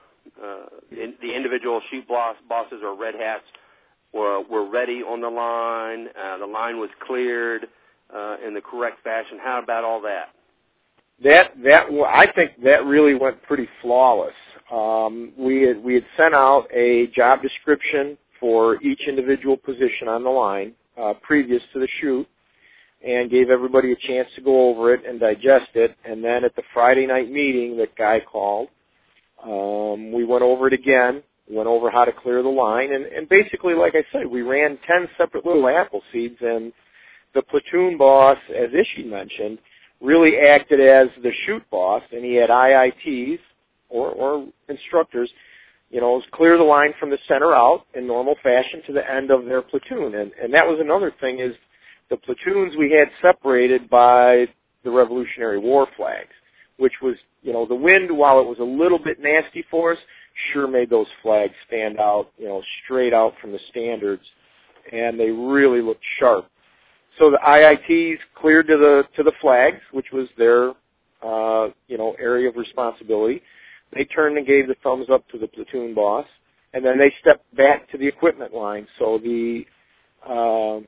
uh, 0.43 0.67
in, 0.91 1.15
the 1.21 1.35
individual 1.35 1.81
shoot 1.91 2.07
boss, 2.09 2.37
bosses 2.49 2.81
or 2.83 2.97
red 2.97 3.15
hats 3.15 3.45
were 4.13 4.43
were 4.43 4.69
ready 4.69 5.03
on 5.03 5.21
the 5.21 5.29
line. 5.29 6.09
Uh, 6.09 6.39
the 6.39 6.47
line 6.47 6.79
was 6.79 6.91
cleared 7.07 7.67
uh, 8.15 8.37
in 8.47 8.55
the 8.55 8.61
correct 8.61 9.03
fashion. 9.05 9.39
How 9.43 9.61
about 9.63 9.85
all 9.85 10.01
that? 10.03 10.31
That 11.23 11.53
that 11.63 11.87
I 12.09 12.31
think 12.35 12.63
that 12.65 12.85
really 12.85 13.15
went 13.15 13.43
pretty 13.43 13.69
flawless. 13.81 14.35
Um, 14.71 15.33
we 15.37 15.63
had 15.63 15.83
we 15.83 15.95
had 15.95 16.05
sent 16.17 16.35
out 16.35 16.67
a 16.73 17.09
job 17.09 17.43
description 17.43 18.17
for 18.41 18.83
each 18.83 19.03
individual 19.07 19.57
position 19.57 20.09
on 20.09 20.25
the 20.25 20.31
line 20.31 20.73
uh, 21.01 21.15
previous 21.23 21.63
to 21.73 21.79
the 21.79 21.89
shoot, 22.01 22.27
and 23.07 23.31
gave 23.31 23.51
everybody 23.51 23.93
a 23.93 23.97
chance 23.97 24.29
to 24.37 24.43
go 24.43 24.71
over 24.71 24.95
it 24.95 25.05
and 25.07 25.19
digest 25.19 25.71
it. 25.75 25.97
And 26.05 26.23
then 26.23 26.45
at 26.45 26.55
the 26.57 26.63
Friday 26.73 27.07
night 27.07 27.31
meeting 27.31 27.77
that 27.79 27.97
Guy 27.97 28.21
called, 28.21 28.69
um, 29.43 30.13
we 30.13 30.25
went 30.25 30.43
over 30.43 30.69
it 30.69 30.73
again. 30.73 31.23
Went 31.51 31.69
over 31.69 31.91
how 31.91 32.05
to 32.05 32.13
clear 32.13 32.41
the 32.43 32.49
line, 32.49 32.95
and, 32.95 33.05
and 33.05 33.29
basically, 33.29 33.75
like 33.75 33.97
I 33.97 34.05
said, 34.13 34.27
we 34.27 34.43
ran 34.43 34.79
ten 34.87 35.09
separate 35.19 35.45
little 35.45 35.69
apple 35.69 36.01
seeds, 36.13 36.37
and 36.41 36.73
the 37.35 37.43
platoon 37.43 37.99
boss, 37.99 38.39
as 38.49 38.71
Ishi 38.73 39.05
mentioned, 39.05 39.59
really 40.01 40.39
acted 40.39 40.81
as 40.81 41.09
the 41.23 41.33
shoot 41.45 41.63
boss, 41.69 42.03
and 42.13 42.25
he 42.25 42.35
had 42.35 42.49
IITs 42.49 43.41
or, 43.89 44.09
or 44.11 44.49
instructors, 44.69 45.31
you 45.91 46.01
know, 46.01 46.23
clear 46.33 46.57
the 46.57 46.65
line 46.65 46.95
from 46.99 47.11
the 47.11 47.19
center 47.29 47.53
out 47.55 47.87
in 47.95 48.07
normal 48.07 48.37
fashion 48.43 48.81
to 48.87 48.93
the 48.93 49.11
end 49.11 49.31
of 49.31 49.45
their 49.45 49.63
platoon. 49.63 50.15
And, 50.15 50.33
and 50.43 50.55
that 50.55 50.67
was 50.67 50.79
another 50.81 51.13
thing 51.21 51.41
is 51.41 51.55
the 52.13 52.17
platoons 52.19 52.77
we 52.77 52.93
had 52.93 53.09
separated 53.23 53.89
by 53.89 54.47
the 54.85 54.91
Revolutionary 54.91 55.59
War 55.59 55.89
flags, 55.97 56.35
which 56.77 56.93
was, 57.01 57.15
you 57.43 57.55
know, 57.55 57.65
the 57.65 57.75
wind, 57.75 58.15
while 58.15 58.39
it 58.39 58.47
was 58.47 58.59
a 58.59 58.63
little 58.63 58.99
bit 58.99 59.19
nasty 59.19 59.65
for 59.71 59.93
us, 59.93 59.99
sure 60.53 60.69
made 60.69 60.91
those 60.91 61.07
flags 61.23 61.55
stand 61.67 61.99
out, 61.99 62.31
you 62.37 62.47
know, 62.47 62.63
straight 62.85 63.15
out 63.15 63.33
from 63.41 63.51
the 63.51 63.59
standards, 63.71 64.23
and 64.93 65.19
they 65.19 65.31
really 65.31 65.81
looked 65.81 66.05
sharp. 66.19 66.47
So 67.19 67.31
the 67.31 67.39
IITs 67.39 68.19
cleared 68.35 68.67
to 68.67 68.77
the 68.77 69.05
to 69.17 69.23
the 69.23 69.33
flags, 69.41 69.81
which 69.93 70.13
was 70.13 70.29
their 70.37 70.71
uh, 71.23 71.71
you 71.89 71.97
know 71.97 72.15
area 72.19 72.49
of 72.49 72.57
responsibility. 72.57 73.43
They 73.95 74.05
turned 74.05 74.37
and 74.37 74.47
gave 74.47 74.67
the 74.67 74.77
thumbs 74.83 75.07
up 75.11 75.27
to 75.29 75.39
the 75.39 75.47
platoon 75.47 75.95
boss, 75.95 76.27
and 76.75 76.85
then 76.85 76.99
they 76.99 77.13
stepped 77.21 77.55
back 77.55 77.91
to 77.91 77.99
the 77.99 78.07
equipment 78.07 78.55
line. 78.55 78.87
So 78.99 79.19
the 79.19 79.67
uh, 80.27 80.81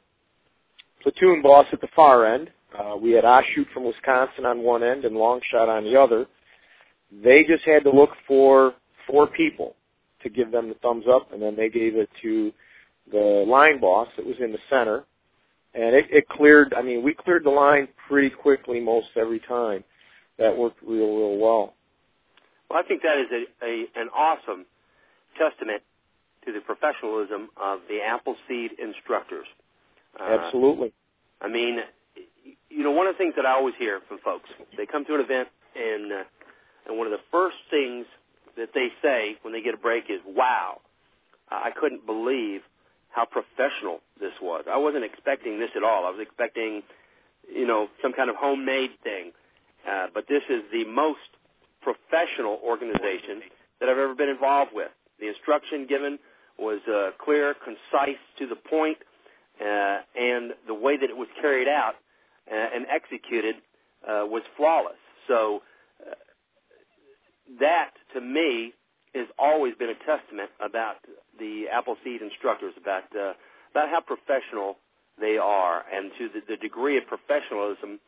platoon 1.04 1.42
boss 1.42 1.66
at 1.72 1.80
the 1.80 1.88
far 1.94 2.26
end, 2.26 2.50
uh, 2.76 2.96
we 2.96 3.12
had 3.12 3.24
Oshute 3.24 3.70
from 3.72 3.84
Wisconsin 3.84 4.44
on 4.44 4.62
one 4.62 4.82
end 4.82 5.04
and 5.04 5.14
Longshot 5.14 5.68
on 5.68 5.84
the 5.84 6.00
other. 6.00 6.26
They 7.22 7.44
just 7.44 7.62
had 7.64 7.84
to 7.84 7.90
look 7.90 8.10
for 8.26 8.74
four 9.06 9.26
people 9.28 9.76
to 10.22 10.30
give 10.30 10.50
them 10.50 10.68
the 10.68 10.74
thumbs 10.76 11.04
up, 11.08 11.32
and 11.32 11.40
then 11.40 11.54
they 11.54 11.68
gave 11.68 11.94
it 11.94 12.08
to 12.22 12.52
the 13.12 13.44
line 13.46 13.78
boss 13.78 14.08
that 14.16 14.26
was 14.26 14.36
in 14.40 14.50
the 14.50 14.58
center, 14.70 15.04
and 15.74 15.94
it, 15.94 16.06
it 16.10 16.28
cleared. 16.28 16.74
I 16.74 16.82
mean, 16.82 17.04
we 17.04 17.14
cleared 17.14 17.44
the 17.44 17.50
line 17.50 17.86
pretty 18.08 18.30
quickly 18.30 18.80
most 18.80 19.08
every 19.16 19.40
time. 19.40 19.84
That 20.38 20.56
worked 20.56 20.82
real, 20.82 21.14
real 21.14 21.36
well. 21.36 21.74
Well, 22.68 22.82
I 22.84 22.88
think 22.88 23.02
that 23.02 23.18
is 23.18 23.28
a, 23.30 23.64
a 23.64 24.00
an 24.00 24.08
awesome 24.08 24.64
testament 25.38 25.82
to 26.46 26.52
the 26.52 26.60
professionalism 26.60 27.50
of 27.56 27.80
the 27.88 28.00
Appleseed 28.02 28.72
instructors. 28.82 29.46
Uh, 30.20 30.24
Absolutely. 30.24 30.92
I 31.40 31.48
mean, 31.48 31.78
you 32.70 32.82
know, 32.82 32.90
one 32.90 33.06
of 33.06 33.14
the 33.14 33.18
things 33.18 33.34
that 33.36 33.46
I 33.46 33.52
always 33.52 33.74
hear 33.78 34.00
from 34.08 34.18
folks, 34.18 34.48
they 34.76 34.86
come 34.86 35.04
to 35.06 35.14
an 35.14 35.20
event 35.20 35.48
and 35.74 36.12
uh, 36.12 36.22
and 36.86 36.98
one 36.98 37.06
of 37.06 37.12
the 37.12 37.24
first 37.30 37.56
things 37.70 38.06
that 38.56 38.70
they 38.74 38.88
say 39.02 39.36
when 39.42 39.52
they 39.52 39.62
get 39.62 39.74
a 39.74 39.78
break 39.78 40.04
is, 40.08 40.20
"Wow, 40.26 40.80
I 41.50 41.70
couldn't 41.70 42.06
believe 42.06 42.62
how 43.10 43.24
professional 43.24 44.00
this 44.18 44.32
was. 44.42 44.64
I 44.70 44.76
wasn't 44.76 45.04
expecting 45.04 45.58
this 45.58 45.70
at 45.76 45.84
all. 45.84 46.04
I 46.04 46.10
was 46.10 46.20
expecting, 46.20 46.82
you 47.52 47.66
know, 47.66 47.88
some 48.02 48.12
kind 48.12 48.28
of 48.28 48.36
homemade 48.36 48.90
thing, 49.02 49.32
uh, 49.88 50.08
but 50.12 50.26
this 50.28 50.42
is 50.50 50.62
the 50.72 50.84
most 50.84 51.20
professional 51.80 52.60
organization 52.64 53.42
that 53.78 53.88
I've 53.88 53.98
ever 53.98 54.14
been 54.14 54.28
involved 54.28 54.72
with. 54.74 54.90
The 55.20 55.28
instruction 55.28 55.86
given 55.86 56.18
was 56.58 56.80
uh, 56.88 57.10
clear, 57.22 57.54
concise, 57.54 58.18
to 58.38 58.46
the 58.46 58.56
point, 58.56 58.98
uh, 59.60 59.98
and 60.16 60.52
the 60.66 60.74
way 60.74 60.96
that 60.96 61.10
it 61.10 61.16
was 61.16 61.28
carried 61.40 61.68
out 61.68 61.94
uh, 62.50 62.54
and 62.54 62.86
executed 62.90 63.56
uh, 64.06 64.24
was 64.26 64.42
flawless. 64.56 64.98
So 65.28 65.62
uh, 66.00 66.14
that, 67.60 67.90
to 68.14 68.20
me, 68.20 68.72
has 69.14 69.26
always 69.38 69.74
been 69.76 69.90
a 69.90 69.98
testament 70.04 70.50
about 70.60 70.96
the 71.38 71.66
Appleseed 71.72 72.20
instructors, 72.20 72.74
about 72.80 73.04
uh, 73.16 73.32
about 73.70 73.88
how 73.88 74.00
professional 74.00 74.76
they 75.20 75.36
are, 75.36 75.84
and 75.92 76.10
to 76.18 76.28
the, 76.28 76.40
the 76.48 76.56
degree 76.56 76.98
of 76.98 77.04
professionalism 77.06 78.00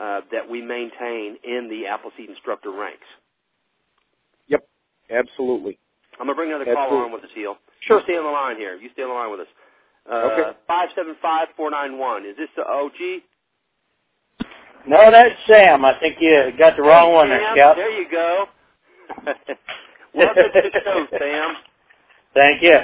uh, 0.00 0.20
that 0.30 0.48
we 0.48 0.62
maintain 0.62 1.36
in 1.44 1.68
the 1.68 1.86
Appleseed 1.86 2.30
instructor 2.30 2.70
ranks. 2.70 3.06
Yep. 4.48 4.66
Absolutely. 5.10 5.78
I'm 6.18 6.26
gonna 6.26 6.34
bring 6.34 6.50
another 6.50 6.62
Absolutely. 6.62 6.88
caller 6.88 7.04
on 7.04 7.12
with 7.12 7.24
us, 7.24 7.30
Eel. 7.36 7.56
Sure. 7.80 7.98
You 7.98 8.04
stay 8.04 8.16
on 8.16 8.24
the 8.24 8.30
line 8.30 8.56
here. 8.56 8.76
You 8.76 8.88
stay 8.92 9.02
on 9.02 9.08
the 9.08 9.14
line 9.14 9.30
with 9.30 9.40
us. 9.40 9.46
Uh, 10.10 10.14
Okay. 10.32 10.58
Five 10.66 10.90
seven 10.94 11.16
five 11.22 11.48
four 11.56 11.70
nine 11.70 11.98
one. 11.98 12.24
Is 12.26 12.36
this 12.36 12.48
the 12.56 12.64
OG? 12.66 13.22
No, 14.86 15.10
that's 15.10 15.34
Sam. 15.46 15.84
I 15.84 15.98
think 15.98 16.16
you 16.20 16.50
got 16.58 16.76
the 16.76 16.82
wrong 16.82 17.12
one 17.14 17.28
there, 17.30 17.40
Sam, 17.40 17.56
Scout. 17.56 17.76
There 17.76 17.90
you 18.02 18.10
go. 18.10 18.44
Welcome 20.14 20.44
to 20.52 20.60
the 20.62 20.80
show, 20.84 21.06
Sam. 21.18 21.54
Thank 22.34 22.62
you. 22.62 22.78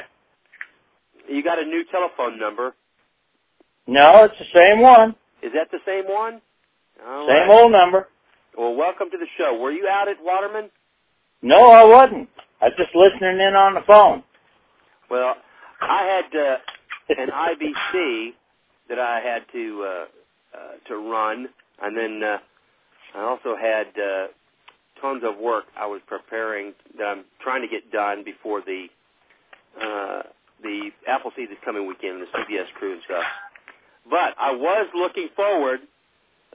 You 1.28 1.42
got 1.42 1.58
a 1.58 1.64
new 1.64 1.84
telephone 1.90 2.38
number. 2.38 2.74
No, 3.86 4.24
it's 4.24 4.38
the 4.38 4.46
same 4.58 4.80
one. 4.80 5.14
Is 5.42 5.52
that 5.54 5.70
the 5.70 5.78
same 5.86 6.04
one? 6.10 6.40
All 7.06 7.26
Same 7.28 7.48
right. 7.48 7.62
old 7.62 7.72
number. 7.72 8.08
Well, 8.56 8.74
welcome 8.74 9.10
to 9.10 9.18
the 9.18 9.26
show. 9.38 9.58
Were 9.58 9.70
you 9.72 9.86
out 9.88 10.08
at 10.08 10.16
Waterman? 10.22 10.70
No, 11.42 11.70
I 11.70 11.84
wasn't. 11.84 12.28
I 12.60 12.66
was 12.66 12.74
just 12.76 12.94
listening 12.94 13.40
in 13.40 13.54
on 13.54 13.74
the 13.74 13.80
phone. 13.86 14.22
Well, 15.10 15.34
I 15.80 16.02
had 16.04 16.38
uh, 16.38 16.56
an 17.18 17.28
IBC 17.28 18.30
that 18.88 18.98
I 18.98 19.20
had 19.20 19.42
to 19.52 19.84
uh, 19.86 20.04
uh, 20.56 20.88
to 20.88 20.96
run, 20.96 21.48
and 21.82 21.96
then 21.96 22.22
uh, 22.22 22.38
I 23.16 23.22
also 23.22 23.56
had 23.56 23.86
uh, 23.98 24.26
tons 25.00 25.22
of 25.24 25.38
work 25.38 25.64
I 25.78 25.86
was 25.86 26.00
preparing 26.06 26.74
that 26.98 27.04
I'm 27.04 27.24
trying 27.42 27.62
to 27.62 27.68
get 27.68 27.90
done 27.92 28.24
before 28.24 28.62
the 28.62 28.86
uh, 29.80 30.22
the 30.62 30.90
Appleseed 31.08 31.50
this 31.50 31.58
coming 31.64 31.86
weekend, 31.86 32.22
the 32.22 32.26
CBS 32.38 32.72
crew 32.78 32.92
and 32.92 33.02
stuff. 33.04 33.24
But 34.08 34.34
I 34.38 34.52
was 34.52 34.88
looking 34.94 35.28
forward. 35.34 35.80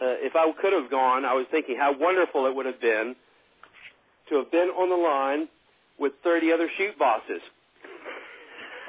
Uh, 0.02 0.20
if 0.20 0.36
I 0.36 0.52
could 0.62 0.74
have 0.74 0.92
gone, 0.92 1.26
I 1.26 1.34
was 1.34 1.46
thinking 1.52 1.78
how 1.80 1.98
wonderful 1.98 2.46
it 2.48 2.56
would 2.56 2.66
have 2.66 2.82
been 2.82 3.16
to 4.30 4.36
have 4.38 4.52
been 4.52 4.70
on 4.70 4.90
the 4.90 4.96
line 4.96 5.48
with 6.00 6.14
30 6.24 6.52
other 6.52 6.70
shoot 6.78 6.98
bosses. 7.00 7.42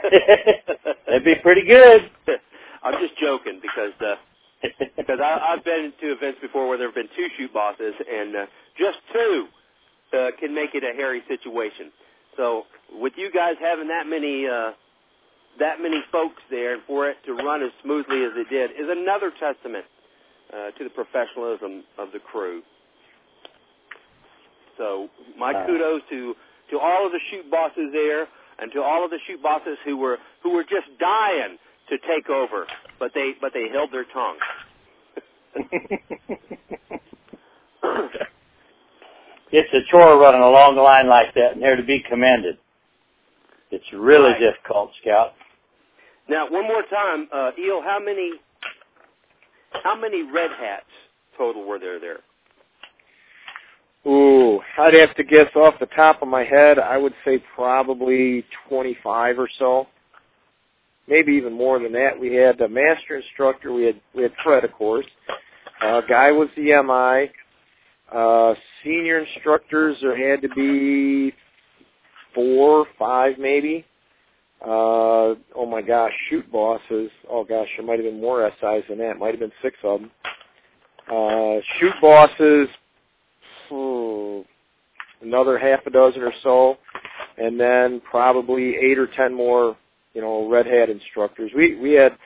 That'd 1.07 1.25
be 1.25 1.35
pretty 1.43 1.63
good. 1.67 2.11
I'm 2.83 3.01
just 3.01 3.19
joking 3.21 3.61
because 3.63 3.93
uh, 4.01 4.17
because 4.97 5.19
I, 5.23 5.53
I've 5.55 5.65
been 5.65 5.93
to 6.01 6.13
events 6.13 6.39
before 6.41 6.69
where 6.69 6.79
there 6.79 6.89
have 6.89 6.95
been 6.95 7.09
two 7.17 7.29
shoot 7.37 7.53
bosses, 7.53 7.95
and 8.11 8.37
uh, 8.37 8.47
just 8.79 8.99
two 9.13 9.47
uh, 10.17 10.29
can 10.41 10.55
make 10.55 10.75
it 10.75 10.85
a 10.85 10.95
hairy 10.97 11.23
situation. 11.29 11.91
So 12.37 12.65
with 12.93 13.15
you 13.17 13.31
guys 13.33 13.55
having 13.61 13.89
that 13.89 14.07
many 14.07 14.47
uh, 14.47 14.73
that 15.59 15.81
many 15.81 16.03
folks 16.13 16.43
there, 16.51 16.75
and 16.75 16.83
for 16.87 17.09
it 17.11 17.17
to 17.27 17.35
run 17.35 17.63
as 17.63 17.71
smoothly 17.83 18.25
as 18.25 18.33
it 18.37 18.49
did, 18.51 18.71
is 18.73 18.89
another 18.91 19.33
testament 19.41 19.85
uh, 20.53 20.71
to 20.79 20.85
the 20.85 20.91
professionalism 20.91 21.85
of 21.99 22.09
the 22.13 22.19
crew. 22.21 22.63
So 24.79 25.09
my 25.39 25.53
Uh. 25.55 25.67
kudos 25.67 26.03
to 26.11 26.37
to 26.71 26.79
all 26.81 27.07
of 27.07 27.13
the 27.13 27.21
shoot 27.31 27.51
bosses 27.51 27.91
there, 27.93 28.27
and 28.59 28.73
to 28.73 28.83
all 28.83 29.05
of 29.05 29.11
the 29.11 29.19
shoot 29.27 29.43
bosses 29.43 29.79
who 29.85 29.97
were 29.97 30.19
who 30.43 30.53
were 30.53 30.65
just 30.65 30.87
dying 30.99 31.59
to 31.89 31.99
take 32.09 32.29
over, 32.29 32.67
but 32.99 33.13
they 33.15 33.33
but 33.41 33.53
they 33.55 33.69
held 33.73 33.93
their 33.93 34.05
tongue. 34.13 34.39
it's 39.53 39.73
a 39.73 39.81
chore 39.91 40.19
running 40.19 40.41
a 40.43 40.51
long 40.51 40.77
line 40.77 41.09
like 41.09 41.35
that, 41.35 41.53
and 41.53 41.63
they're 41.63 41.77
to 41.77 41.83
be 41.85 42.03
commended. 42.09 42.59
It's 43.71 43.85
really 43.93 44.31
Right. 44.33 44.41
difficult, 44.41 44.93
Scout. 45.01 45.35
Now, 46.29 46.49
one 46.51 46.65
more 46.67 46.83
time, 46.83 47.29
uh, 47.33 47.53
Eel, 47.59 47.83
how 47.83 47.99
many 48.01 48.33
how 49.85 49.95
many 49.95 50.23
red 50.23 50.51
hats 50.53 50.87
total 51.37 51.65
were 51.65 51.79
there 51.79 51.99
there? 52.01 52.21
Ooh, 54.07 54.61
I'd 54.79 54.95
have 54.95 55.15
to 55.17 55.25
guess 55.25 55.51
off 55.57 55.75
the 55.81 55.87
top 55.87 56.23
of 56.23 56.29
my 56.29 56.45
head. 56.45 56.79
I 56.79 56.97
would 56.97 57.15
say 57.25 57.43
probably 57.55 58.45
25 58.69 59.39
or 59.39 59.49
so. 59.59 59.89
Maybe 61.09 61.33
even 61.33 61.53
more 61.53 61.79
than 61.79 61.93
that. 61.93 62.19
We 62.19 62.35
had 62.35 62.61
a 62.61 62.69
master 62.69 63.17
instructor. 63.17 63.73
We 63.73 63.85
had 63.85 64.01
we 64.15 64.23
had 64.23 64.33
Fred, 64.43 64.65
of 64.65 64.73
course. 64.73 65.07
Uh, 65.81 66.01
guy 66.03 66.33
was 66.33 66.49
the 66.57 66.73
MI. 66.83 67.31
Uh, 68.17 68.55
senior 68.85 69.25
instructors 69.25 69.97
there 70.01 70.31
had 70.31 70.41
to 70.43 70.49
be 70.51 71.35
four, 72.35 72.87
five, 72.99 73.39
maybe. 73.39 73.85
Uh, 74.63 75.35
oh 75.55 75.67
my 75.69 75.83
gosh, 75.83 76.13
shoot 76.31 76.51
bosses. 76.51 77.11
Oh 77.29 77.45
gosh, 77.45 77.69
there 77.77 77.87
might 77.87 77.99
have 77.99 78.05
been 78.05 78.21
more 78.21 78.49
SIs 78.61 78.85
than 78.89 78.99
that. 78.99 79.19
Might 79.19 79.33
have 79.33 79.41
been 79.41 79.53
six 79.63 79.77
of 79.83 80.01
them. 80.01 80.11
Uh, 81.09 81.61
shoot 81.79 81.93
bosses, 82.01 82.69
hmm, 83.69 84.43
another 85.27 85.59
half 85.59 85.81
a 85.87 85.91
dozen 85.91 86.23
or 86.23 86.33
so, 86.43 86.77
and 87.39 87.59
then 87.59 88.01
probably 88.11 88.77
eight 88.77 88.99
or 88.99 89.09
ten 89.17 89.35
more, 89.35 89.77
you 90.15 90.21
know, 90.21 90.49
red 90.49 90.67
hat 90.67 90.91
instructors. 90.91 91.51
We 91.57 91.77
we 91.77 91.93
had, 91.93 92.17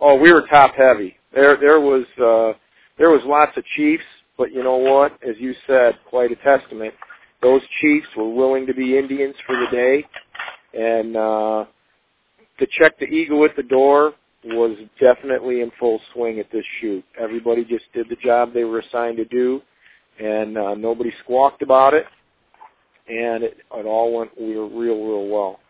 oh, 0.00 0.16
we 0.16 0.32
were 0.32 0.46
top 0.48 0.74
heavy. 0.74 1.16
There 1.34 1.56
there 1.56 1.80
was 1.80 2.04
uh, 2.18 2.58
there 2.98 3.10
was 3.10 3.22
lots 3.24 3.56
of 3.56 3.64
chiefs, 3.76 4.04
but 4.36 4.52
you 4.52 4.62
know 4.62 4.76
what? 4.76 5.12
As 5.26 5.36
you 5.38 5.54
said, 5.66 5.98
quite 6.08 6.32
a 6.32 6.36
testament. 6.36 6.94
Those 7.42 7.62
chiefs 7.80 8.08
were 8.16 8.32
willing 8.32 8.66
to 8.66 8.74
be 8.74 8.98
Indians 8.98 9.36
for 9.46 9.56
the 9.56 9.66
day, 9.70 10.04
and 10.74 11.16
uh, 11.16 11.64
to 12.58 12.66
check 12.78 12.98
the 12.98 13.06
eagle 13.06 13.44
at 13.44 13.56
the 13.56 13.62
door 13.62 14.14
was 14.44 14.76
definitely 15.00 15.60
in 15.60 15.70
full 15.78 16.00
swing 16.12 16.38
at 16.38 16.50
this 16.52 16.64
shoot. 16.80 17.04
Everybody 17.20 17.64
just 17.64 17.84
did 17.94 18.08
the 18.08 18.16
job 18.16 18.54
they 18.54 18.64
were 18.64 18.80
assigned 18.80 19.16
to 19.18 19.24
do, 19.26 19.60
and 20.18 20.58
uh, 20.58 20.74
nobody 20.74 21.12
squawked 21.24 21.62
about 21.62 21.94
it, 21.94 22.06
and 23.08 23.44
it, 23.44 23.58
it 23.74 23.86
all 23.86 24.16
went 24.18 24.30
real, 24.40 24.68
real, 24.70 24.96
real 25.04 25.28
well. 25.28 25.60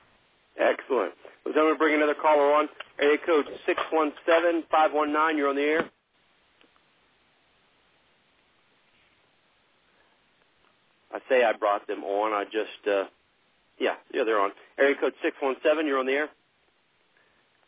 Excellent. 0.60 1.14
I'm 1.46 1.54
going 1.54 1.74
to 1.74 1.78
bring 1.78 1.96
another 1.96 2.16
caller 2.20 2.54
on. 2.54 2.68
Area 3.00 3.18
code 3.26 3.46
six 3.66 3.80
one 3.92 4.12
seven 4.28 4.64
five 4.70 4.92
one 4.92 5.12
nine. 5.12 5.38
You're 5.38 5.50
on 5.50 5.56
the 5.56 5.62
air. 5.62 5.90
I 11.12 11.20
say 11.30 11.44
I 11.44 11.52
brought 11.54 11.86
them 11.88 12.04
on. 12.04 12.32
I 12.34 12.44
just, 12.44 12.88
uh, 12.88 13.04
yeah, 13.80 13.94
yeah, 14.14 14.24
they're 14.24 14.40
on. 14.40 14.52
Area 14.78 14.96
code 15.00 15.14
six 15.22 15.36
one 15.40 15.56
seven. 15.64 15.86
You're 15.86 16.00
on 16.00 16.06
the 16.06 16.12
air. 16.12 16.28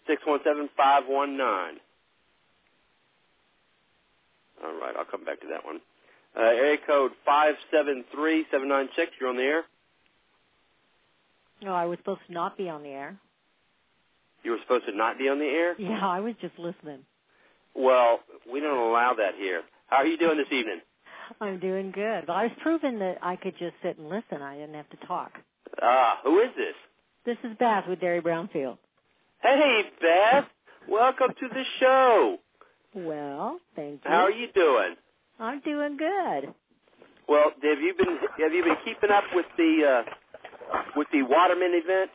Six 0.08 0.22
one 0.26 0.40
seven 0.44 0.68
five 0.76 1.04
one 1.08 1.36
nine. 1.38 1.76
All 4.64 4.74
right, 4.80 4.94
I'll 4.98 5.06
come 5.06 5.24
back 5.24 5.40
to 5.42 5.48
that 5.48 5.64
one. 5.64 5.80
Uh, 6.36 6.42
area 6.42 6.78
code 6.86 7.12
five 7.24 7.54
seven 7.72 8.04
three 8.14 8.46
seven 8.50 8.68
nine 8.68 8.88
six. 8.96 9.10
You're 9.20 9.30
on 9.30 9.36
the 9.36 9.42
air. 9.42 9.62
No, 11.62 11.72
I 11.74 11.84
was 11.86 11.98
supposed 11.98 12.20
to 12.28 12.32
not 12.32 12.56
be 12.56 12.68
on 12.68 12.82
the 12.82 12.88
air. 12.88 13.16
You 14.42 14.52
were 14.52 14.58
supposed 14.62 14.86
to 14.86 14.96
not 14.96 15.18
be 15.18 15.28
on 15.28 15.38
the 15.38 15.44
air. 15.44 15.74
Yeah, 15.78 16.06
I 16.06 16.20
was 16.20 16.34
just 16.40 16.58
listening. 16.58 17.00
Well, 17.74 18.20
we 18.50 18.60
don't 18.60 18.78
allow 18.78 19.14
that 19.14 19.34
here. 19.36 19.62
How 19.88 19.98
are 19.98 20.06
you 20.06 20.16
doing 20.16 20.38
this 20.38 20.50
evening? 20.50 20.80
I'm 21.40 21.58
doing 21.58 21.90
good. 21.90 22.24
But 22.26 22.32
I 22.32 22.44
was 22.44 22.52
proving 22.62 22.98
that 23.00 23.18
I 23.22 23.36
could 23.36 23.54
just 23.58 23.74
sit 23.82 23.98
and 23.98 24.08
listen. 24.08 24.40
I 24.42 24.56
didn't 24.56 24.74
have 24.74 24.88
to 24.90 25.06
talk. 25.06 25.32
Ah, 25.82 26.20
who 26.24 26.40
is 26.40 26.50
this? 26.56 26.74
This 27.26 27.36
is 27.44 27.56
Beth 27.58 27.84
with 27.88 28.00
Derry 28.00 28.22
Brownfield. 28.22 28.78
Hey, 29.42 29.82
Beth. 30.00 30.46
Welcome 30.88 31.34
to 31.38 31.48
the 31.48 31.62
show. 31.78 32.38
Well, 32.94 33.60
thank 33.76 34.00
you. 34.04 34.10
How 34.10 34.22
are 34.22 34.30
you 34.30 34.48
doing? 34.54 34.96
I'm 35.40 35.60
doing 35.60 35.96
good. 35.96 36.54
Well, 37.26 37.52
have 37.62 37.80
you 37.80 37.94
been 37.96 38.18
have 38.38 38.52
you 38.52 38.62
been 38.62 38.76
keeping 38.84 39.10
up 39.10 39.24
with 39.34 39.46
the 39.56 40.04
uh, 40.04 40.80
with 40.96 41.08
the 41.12 41.22
Waterman 41.22 41.72
event? 41.72 42.10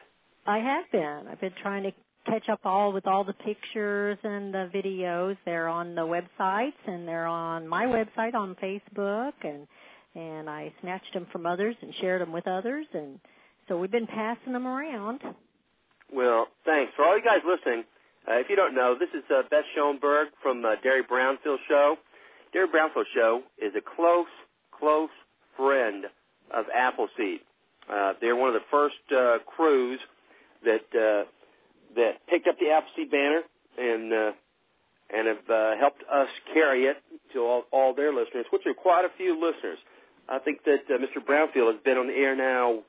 I 0.46 0.60
have 0.60 0.86
been. 0.92 1.28
I've 1.30 1.42
been 1.42 1.54
trying 1.62 1.84
to 1.84 1.92
catch 2.26 2.50
up 2.50 2.60
all 2.66 2.92
with 2.94 3.08
all 3.08 3.24
the 3.24 3.34
pictures 3.34 4.18
and 4.24 4.54
the 4.54 4.70
videos. 4.74 5.38
They're 5.46 5.68
on 5.68 5.96
the 5.96 6.02
websites 6.02 6.74
and 6.86 7.08
they're 7.08 7.26
on 7.26 7.68
my 7.68 7.86
website 7.86 8.36
on 8.36 8.56
Facebook 8.62 9.34
and 9.44 9.68
and 10.14 10.50
I 10.50 10.72
snatched 10.82 11.14
them 11.14 11.28
from 11.32 11.46
others 11.46 11.76
and 11.82 11.94
shared 12.00 12.22
them 12.22 12.32
with 12.32 12.48
others 12.48 12.86
and 12.94 13.20
so 13.68 13.78
we've 13.80 13.92
been 13.92 14.08
passing 14.08 14.54
them 14.54 14.68
around. 14.68 15.22
Well, 16.14 16.48
thanks 16.66 16.94
for 16.96 17.04
all 17.04 17.18
you 17.18 17.24
guys 17.24 17.40
listening. 17.48 17.84
Uh, 18.28 18.36
if 18.36 18.50
you 18.50 18.56
don't 18.56 18.76
know, 18.76 18.96
this 19.00 19.10
is 19.16 19.24
uh, 19.32 19.42
Beth 19.50 19.66
Schoenberg 19.76 20.28
from 20.44 20.64
uh, 20.64 20.76
Derry 20.84 21.04
Brownfield 21.04 21.58
Show. 21.68 21.96
Derry 22.56 22.68
Brownfield 22.70 23.04
Show 23.14 23.42
is 23.62 23.74
a 23.76 23.82
close, 23.82 24.32
close 24.80 25.10
friend 25.58 26.06
of 26.52 26.64
Appleseed. 26.74 27.42
Uh, 27.92 28.14
they're 28.22 28.38
one 28.38 28.48
of 28.48 28.54
the 28.56 28.66
first 28.72 28.96
uh, 29.12 29.40
crews 29.46 30.00
that 30.64 30.86
uh, 30.96 31.26
that 31.98 32.26
picked 32.30 32.48
up 32.48 32.56
the 32.58 32.70
Appleseed 32.72 33.12
banner 33.12 33.42
and 33.78 34.14
uh, 34.14 34.32
and 35.14 35.28
have 35.28 35.50
uh, 35.50 35.76
helped 35.78 36.02
us 36.10 36.30
carry 36.54 36.86
it 36.86 36.96
to 37.34 37.40
all, 37.40 37.64
all 37.72 37.94
their 37.94 38.14
listeners, 38.14 38.46
which 38.52 38.62
are 38.66 38.74
quite 38.74 39.04
a 39.04 39.10
few 39.18 39.34
listeners. 39.36 39.78
I 40.30 40.40
think 40.40 40.64
that 40.64 40.86
uh, 40.90 40.98
Mr. 40.98 41.20
Brownfield 41.22 41.74
has 41.74 41.82
been 41.84 41.98
on 41.98 42.08
the 42.08 42.14
air 42.14 42.38
now. 42.38 42.80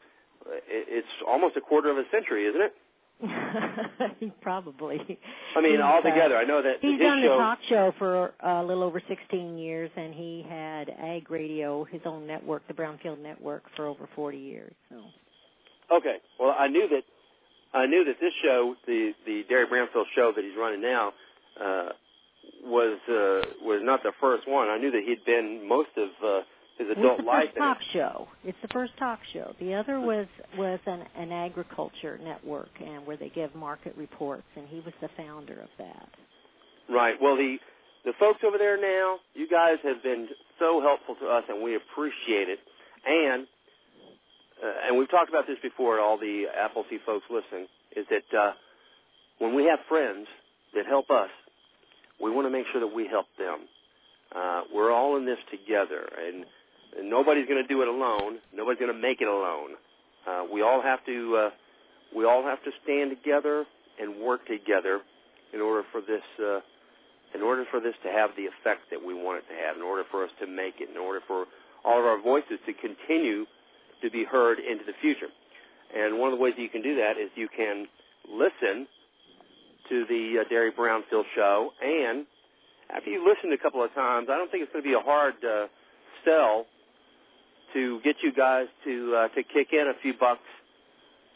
uh, 0.47 0.55
It's 0.69 1.09
almost 1.27 1.57
a 1.57 1.61
quarter 1.61 1.91
of 1.91 1.99
a 1.99 2.05
century, 2.13 2.47
isn't 2.47 2.63
it? 2.63 2.73
Probably. 4.43 5.19
I 5.57 5.61
mean, 5.61 5.81
uh, 5.81 5.85
altogether, 5.85 6.37
I 6.37 6.45
know 6.45 6.63
that 6.63 6.77
He's 6.81 7.01
done 7.01 7.21
the 7.23 7.29
show. 7.29 7.39
talk 7.39 7.59
show 7.69 7.93
for 7.99 8.35
uh, 8.45 8.63
a 8.63 8.65
little 8.65 8.83
over 8.83 9.01
16 9.09 9.57
years, 9.59 9.91
and 9.97 10.15
he 10.15 10.45
had 10.49 10.91
Ag 10.91 11.31
Radio, 11.31 11.85
his 11.85 12.03
own 12.05 12.27
network, 12.27 12.67
the 12.69 12.75
Brownfield 12.75 13.21
Network, 13.21 13.63
for 13.75 13.87
over 13.87 14.09
40 14.15 14.37
years. 14.39 14.75
So 14.91 14.97
Okay, 15.91 16.17
well, 16.41 16.55
I 16.59 16.67
knew 16.67 16.89
that 16.89 17.05
I 17.73 17.87
knew 17.87 18.05
that 18.05 18.17
this 18.21 18.33
show, 18.43 18.75
the 18.87 19.13
the 19.25 19.45
Derry 19.49 19.67
Brownfield 19.67 20.07
show 20.15 20.33
that 20.35 20.45
he's 20.45 20.57
running 20.59 20.83
now, 20.83 21.13
uh, 21.61 21.89
was 22.65 22.99
uh, 23.09 23.47
was 23.65 23.81
not 23.83 24.03
the 24.03 24.13
first 24.21 24.49
one. 24.49 24.69
I 24.69 24.79
knew 24.79 24.91
that 24.91 25.03
he'd 25.07 25.25
been 25.25 25.67
most 25.69 25.91
of 25.97 26.09
uh, 26.25 26.41
his 26.79 26.89
it's 26.91 27.01
the 27.01 27.25
first 27.25 27.57
talk 27.57 27.79
it. 27.81 27.87
show. 27.93 28.29
It's 28.45 28.59
the 28.61 28.69
first 28.69 28.93
talk 28.99 29.21
show. 29.33 29.55
The 29.61 29.75
other 29.75 29.99
was 29.99 30.27
was 30.59 30.79
an, 30.87 31.05
an 31.17 31.33
agriculture 31.33 32.19
network, 32.23 32.69
and 32.85 33.07
where 33.07 33.17
they 33.17 33.31
give 33.31 33.55
market 33.55 33.95
reports, 33.97 34.45
and 34.57 34.67
he 34.69 34.81
was 34.81 34.93
the 35.01 35.09
founder 35.17 35.61
of 35.61 35.69
that. 35.79 36.09
Right. 36.89 37.15
Well, 37.21 37.37
the 37.37 37.57
the 38.05 38.13
folks 38.21 38.41
over 38.47 38.59
there 38.59 38.81
now, 38.81 39.19
you 39.35 39.49
guys 39.49 39.77
have 39.83 40.03
been 40.03 40.29
so 40.59 40.81
helpful 40.81 41.17
to 41.17 41.27
us, 41.29 41.45
and 41.49 41.63
we 41.63 41.77
appreciate 41.77 42.49
it. 42.49 42.59
And 43.07 43.47
uh, 44.63 44.89
and 44.89 44.99
we've 44.99 45.11
talked 45.11 45.29
about 45.29 45.47
this 45.47 45.59
before. 45.63 46.01
All 46.01 46.19
the 46.19 46.45
Appleseed 46.55 47.01
folks 47.07 47.25
listening 47.31 47.69
is 47.97 48.07
that 48.11 48.39
uh, 48.39 48.53
when 49.39 49.55
we 49.55 49.65
have 49.65 49.79
friends 49.89 50.27
that 50.75 50.87
help 50.87 51.11
us, 51.11 51.31
we 52.23 52.31
want 52.31 52.47
to 52.47 52.51
make 52.51 52.67
sure 52.73 52.81
that 52.81 52.95
we 52.95 53.07
help 53.07 53.27
them. 53.39 53.67
Uh, 54.35 54.63
we're 54.75 54.93
all 54.93 55.17
in 55.17 55.25
this 55.25 55.39
together, 55.51 56.09
and 56.19 56.45
nobody's 57.03 57.47
going 57.47 57.63
to 57.63 57.69
do 57.69 57.83
it 57.83 57.89
alone. 57.89 58.39
Nobody's 58.55 58.81
going 58.81 58.93
to 58.93 58.99
make 59.01 59.21
it 59.21 59.29
alone. 59.29 59.77
Uh, 60.27 60.45
we 60.53 60.63
all 60.63 60.83
have 60.83 61.05
to 61.07 61.37
uh, 61.37 61.51
we 62.15 62.25
all 62.25 62.43
have 62.43 62.63
to 62.65 62.71
stand 62.83 63.11
together 63.11 63.65
and 64.01 64.21
work 64.21 64.47
together 64.47 65.01
in 65.53 65.61
order 65.61 65.85
for 65.93 66.01
this 66.01 66.23
uh, 66.41 66.61
in 67.35 67.43
order 67.43 67.65
for 67.71 67.81
this 67.81 67.95
to 68.03 68.11
have 68.11 68.31
the 68.37 68.47
effect 68.47 68.91
that 68.91 69.05
we 69.05 69.15
want 69.15 69.43
it 69.43 69.47
to 69.49 69.57
have. 69.67 69.77
In 69.77 69.83
order 69.83 70.05
for 70.11 70.25
us 70.25 70.31
to 70.41 70.47
make 70.47 70.81
it. 70.81 70.91
In 70.91 70.97
order 70.97 71.21
for 71.27 71.47
all 71.85 71.99
of 71.99 72.05
our 72.05 72.21
voices 72.21 72.59
to 72.67 72.73
continue 72.73 73.47
to 74.03 74.11
be 74.11 74.25
heard 74.25 74.59
into 74.59 74.85
the 74.85 74.93
future. 75.01 75.29
And 75.95 76.19
one 76.19 76.33
of 76.33 76.39
the 76.39 76.43
ways 76.43 76.55
that 76.57 76.63
you 76.63 76.69
can 76.69 76.83
do 76.83 76.97
that 76.97 77.17
is 77.17 77.31
you 77.37 77.49
can 77.49 77.87
listen 78.29 78.87
to 79.89 80.05
the 80.09 80.43
uh, 80.43 80.49
Derry 80.49 80.73
Brownfield 80.73 81.25
show, 81.35 81.71
and 81.81 82.27
after 82.91 83.11
you 83.11 83.23
listen 83.27 83.53
a 83.53 83.59
couple 83.59 83.83
of 83.83 83.95
times, 83.95 84.29
I 84.31 84.37
don't 84.37 84.51
think 84.51 84.65
it's 84.65 84.73
going 84.73 84.83
to 84.83 84.89
be 84.89 84.95
a 84.95 85.01
hard 85.01 85.35
uh, 85.45 85.67
sell 86.25 86.67
to 87.73 88.01
get 88.01 88.17
you 88.23 88.33
guys 88.33 88.67
to 88.85 89.15
uh, 89.17 89.29
to 89.29 89.43
kick 89.43 89.69
in 89.73 89.89
a 89.89 89.95
few 90.03 90.15
bucks 90.19 90.47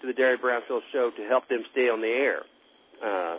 to 0.01 0.07
the 0.07 0.13
Derry 0.13 0.39
Brownfield 0.39 0.81
show 0.93 1.11
to 1.17 1.23
help 1.29 1.49
them 1.49 1.65
stay 1.73 1.89
on 1.89 2.01
the 2.01 2.09
air, 2.09 2.41
uh, 3.05 3.39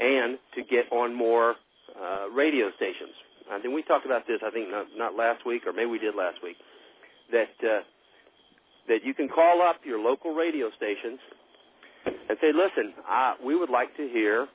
and 0.00 0.38
to 0.54 0.62
get 0.62 0.90
on 0.92 1.14
more 1.14 1.56
uh, 2.00 2.28
radio 2.30 2.70
stations. 2.76 3.12
I 3.50 3.58
think 3.60 3.74
we 3.74 3.82
talked 3.82 4.06
about 4.06 4.26
this. 4.26 4.40
I 4.46 4.50
think 4.50 4.70
not, 4.70 4.86
not 4.96 5.16
last 5.16 5.44
week, 5.44 5.66
or 5.66 5.72
maybe 5.72 5.90
we 5.90 5.98
did 5.98 6.14
last 6.14 6.42
week. 6.42 6.56
That 7.32 7.50
uh, 7.62 7.80
that 8.88 9.04
you 9.04 9.14
can 9.14 9.28
call 9.28 9.62
up 9.62 9.76
your 9.84 9.98
local 9.98 10.34
radio 10.34 10.70
stations 10.76 11.18
and 12.06 12.38
say, 12.40 12.52
"Listen, 12.52 12.94
I, 13.06 13.34
we 13.44 13.56
would 13.56 13.70
like 13.70 13.96
to 13.96 14.08
hear, 14.08 14.46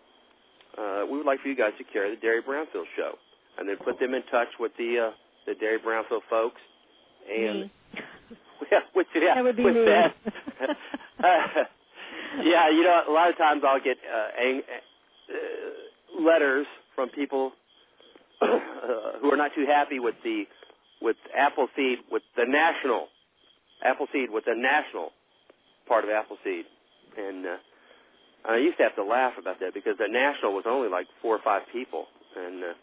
uh, 0.78 1.06
we 1.10 1.18
would 1.18 1.26
like 1.26 1.42
for 1.42 1.50
you 1.50 1.56
guys 1.56 1.74
to 1.78 1.84
carry 1.84 2.16
the 2.16 2.22
Derry 2.22 2.42
Brownfield 2.42 2.88
show," 2.96 3.14
and 3.58 3.68
then 3.68 3.78
put 3.78 4.00
them 4.00 4.14
in 4.14 4.24
touch 4.32 4.50
with 4.60 4.72
the 4.78 5.10
uh, 5.10 5.12
the 5.46 5.56
Derry 5.56 5.80
Brownfield 5.80 6.22
folks. 6.30 6.62
And 7.30 7.62
Me. 7.62 7.72
yeah, 8.72 8.80
with, 8.96 9.08
yeah, 9.16 9.36
That 9.36 9.44
would 9.44 9.56
be 9.58 9.64
with 9.64 9.76
me. 9.76 9.86
that. 9.86 10.16
uh, 10.62 10.68
yeah, 12.44 12.70
you 12.70 12.84
know, 12.84 13.04
a 13.08 13.12
lot 13.12 13.30
of 13.30 13.38
times 13.38 13.64
I'll 13.66 13.80
get 13.82 13.98
uh, 13.98 14.42
ang- 14.42 14.62
uh, 15.30 16.22
letters 16.24 16.68
from 16.96 17.10
people 17.10 17.52
uh, 18.42 18.48
who 19.22 19.32
are 19.32 19.38
not 19.38 19.52
too 19.56 19.66
happy 19.66 20.00
with 20.00 20.16
the 20.24 20.46
with 21.02 21.18
Appleseed 21.38 22.00
with 22.12 22.24
the 22.38 22.46
national 22.48 23.08
Appleseed 23.84 24.30
with 24.32 24.46
the 24.46 24.56
national 24.56 25.12
part 25.88 26.04
of 26.04 26.10
Appleseed, 26.10 26.66
and 27.18 27.46
uh, 27.46 27.58
I 28.48 28.58
used 28.58 28.78
to 28.78 28.84
have 28.84 28.96
to 28.96 29.04
laugh 29.04 29.34
about 29.38 29.60
that 29.60 29.74
because 29.74 29.98
the 30.00 30.08
national 30.10 30.54
was 30.54 30.64
only 30.68 30.90
like 30.90 31.08
four 31.22 31.36
or 31.36 31.42
five 31.44 31.64
people, 31.72 32.06
and 32.36 32.64
uh, 32.64 32.74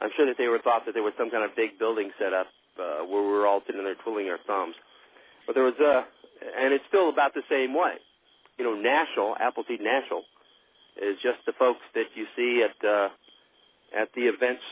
I'm 0.00 0.10
sure 0.16 0.26
that 0.26 0.36
they 0.38 0.48
were 0.48 0.58
thought 0.58 0.84
that 0.86 0.92
there 0.92 1.02
was 1.02 1.14
some 1.18 1.30
kind 1.30 1.44
of 1.44 1.56
big 1.56 1.78
building 1.78 2.10
set 2.18 2.32
up 2.32 2.46
uh, 2.78 3.04
where 3.04 3.22
we 3.22 3.28
were 3.28 3.46
all 3.46 3.62
sitting 3.66 3.82
there 3.82 3.94
twiddling 3.96 4.28
our 4.28 4.38
thumbs. 4.46 4.74
But 5.46 5.54
there 5.54 5.64
was 5.64 5.78
uh 5.80 6.02
and 6.40 6.72
it's 6.72 6.84
still 6.88 7.08
about 7.08 7.34
the 7.34 7.42
same 7.50 7.74
way. 7.74 7.94
You 8.58 8.64
know, 8.64 8.74
National, 8.74 9.36
Appleseed 9.40 9.80
National, 9.80 10.22
is 11.00 11.16
just 11.22 11.38
the 11.46 11.52
folks 11.52 11.80
that 11.94 12.06
you 12.14 12.26
see 12.36 12.64
at 12.64 12.88
uh, 12.88 13.08
at 13.96 14.08
the 14.14 14.22
events 14.22 14.62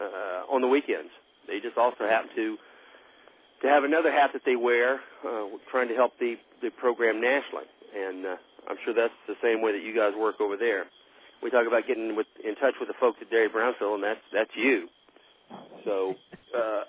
uh, 0.00 0.52
on 0.52 0.60
the 0.60 0.68
weekends. 0.68 1.10
They 1.46 1.60
just 1.60 1.76
also 1.76 2.04
happen 2.08 2.30
to 2.34 2.56
to 3.62 3.68
have 3.68 3.84
another 3.84 4.12
hat 4.12 4.30
that 4.32 4.42
they 4.44 4.56
wear, 4.56 5.00
uh, 5.26 5.46
trying 5.70 5.88
to 5.88 5.94
help 5.94 6.12
the 6.18 6.36
the 6.62 6.70
program 6.70 7.20
nationally. 7.20 7.64
And 7.96 8.26
uh, 8.26 8.36
I'm 8.68 8.76
sure 8.84 8.94
that's 8.94 9.14
the 9.28 9.36
same 9.42 9.62
way 9.62 9.72
that 9.72 9.82
you 9.82 9.94
guys 9.94 10.12
work 10.18 10.40
over 10.40 10.56
there. 10.56 10.84
We 11.42 11.50
talk 11.50 11.66
about 11.66 11.86
getting 11.86 12.16
with, 12.16 12.26
in 12.42 12.54
touch 12.56 12.74
with 12.80 12.88
the 12.88 12.94
folks 12.98 13.18
at 13.20 13.30
Derry 13.30 13.48
Brownfield, 13.48 13.96
and 13.96 14.04
that's 14.04 14.20
that's 14.32 14.50
you. 14.54 14.88
So, 15.84 16.14
uh, 16.56 16.82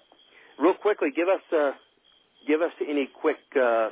real 0.60 0.74
quickly, 0.74 1.10
give 1.16 1.28
us 1.28 1.41
uh, 1.55 1.72
give 2.47 2.62
us 2.62 2.72
any 2.82 3.10
quick 3.22 3.38
uh, 3.55 3.62
uh, 3.62 3.89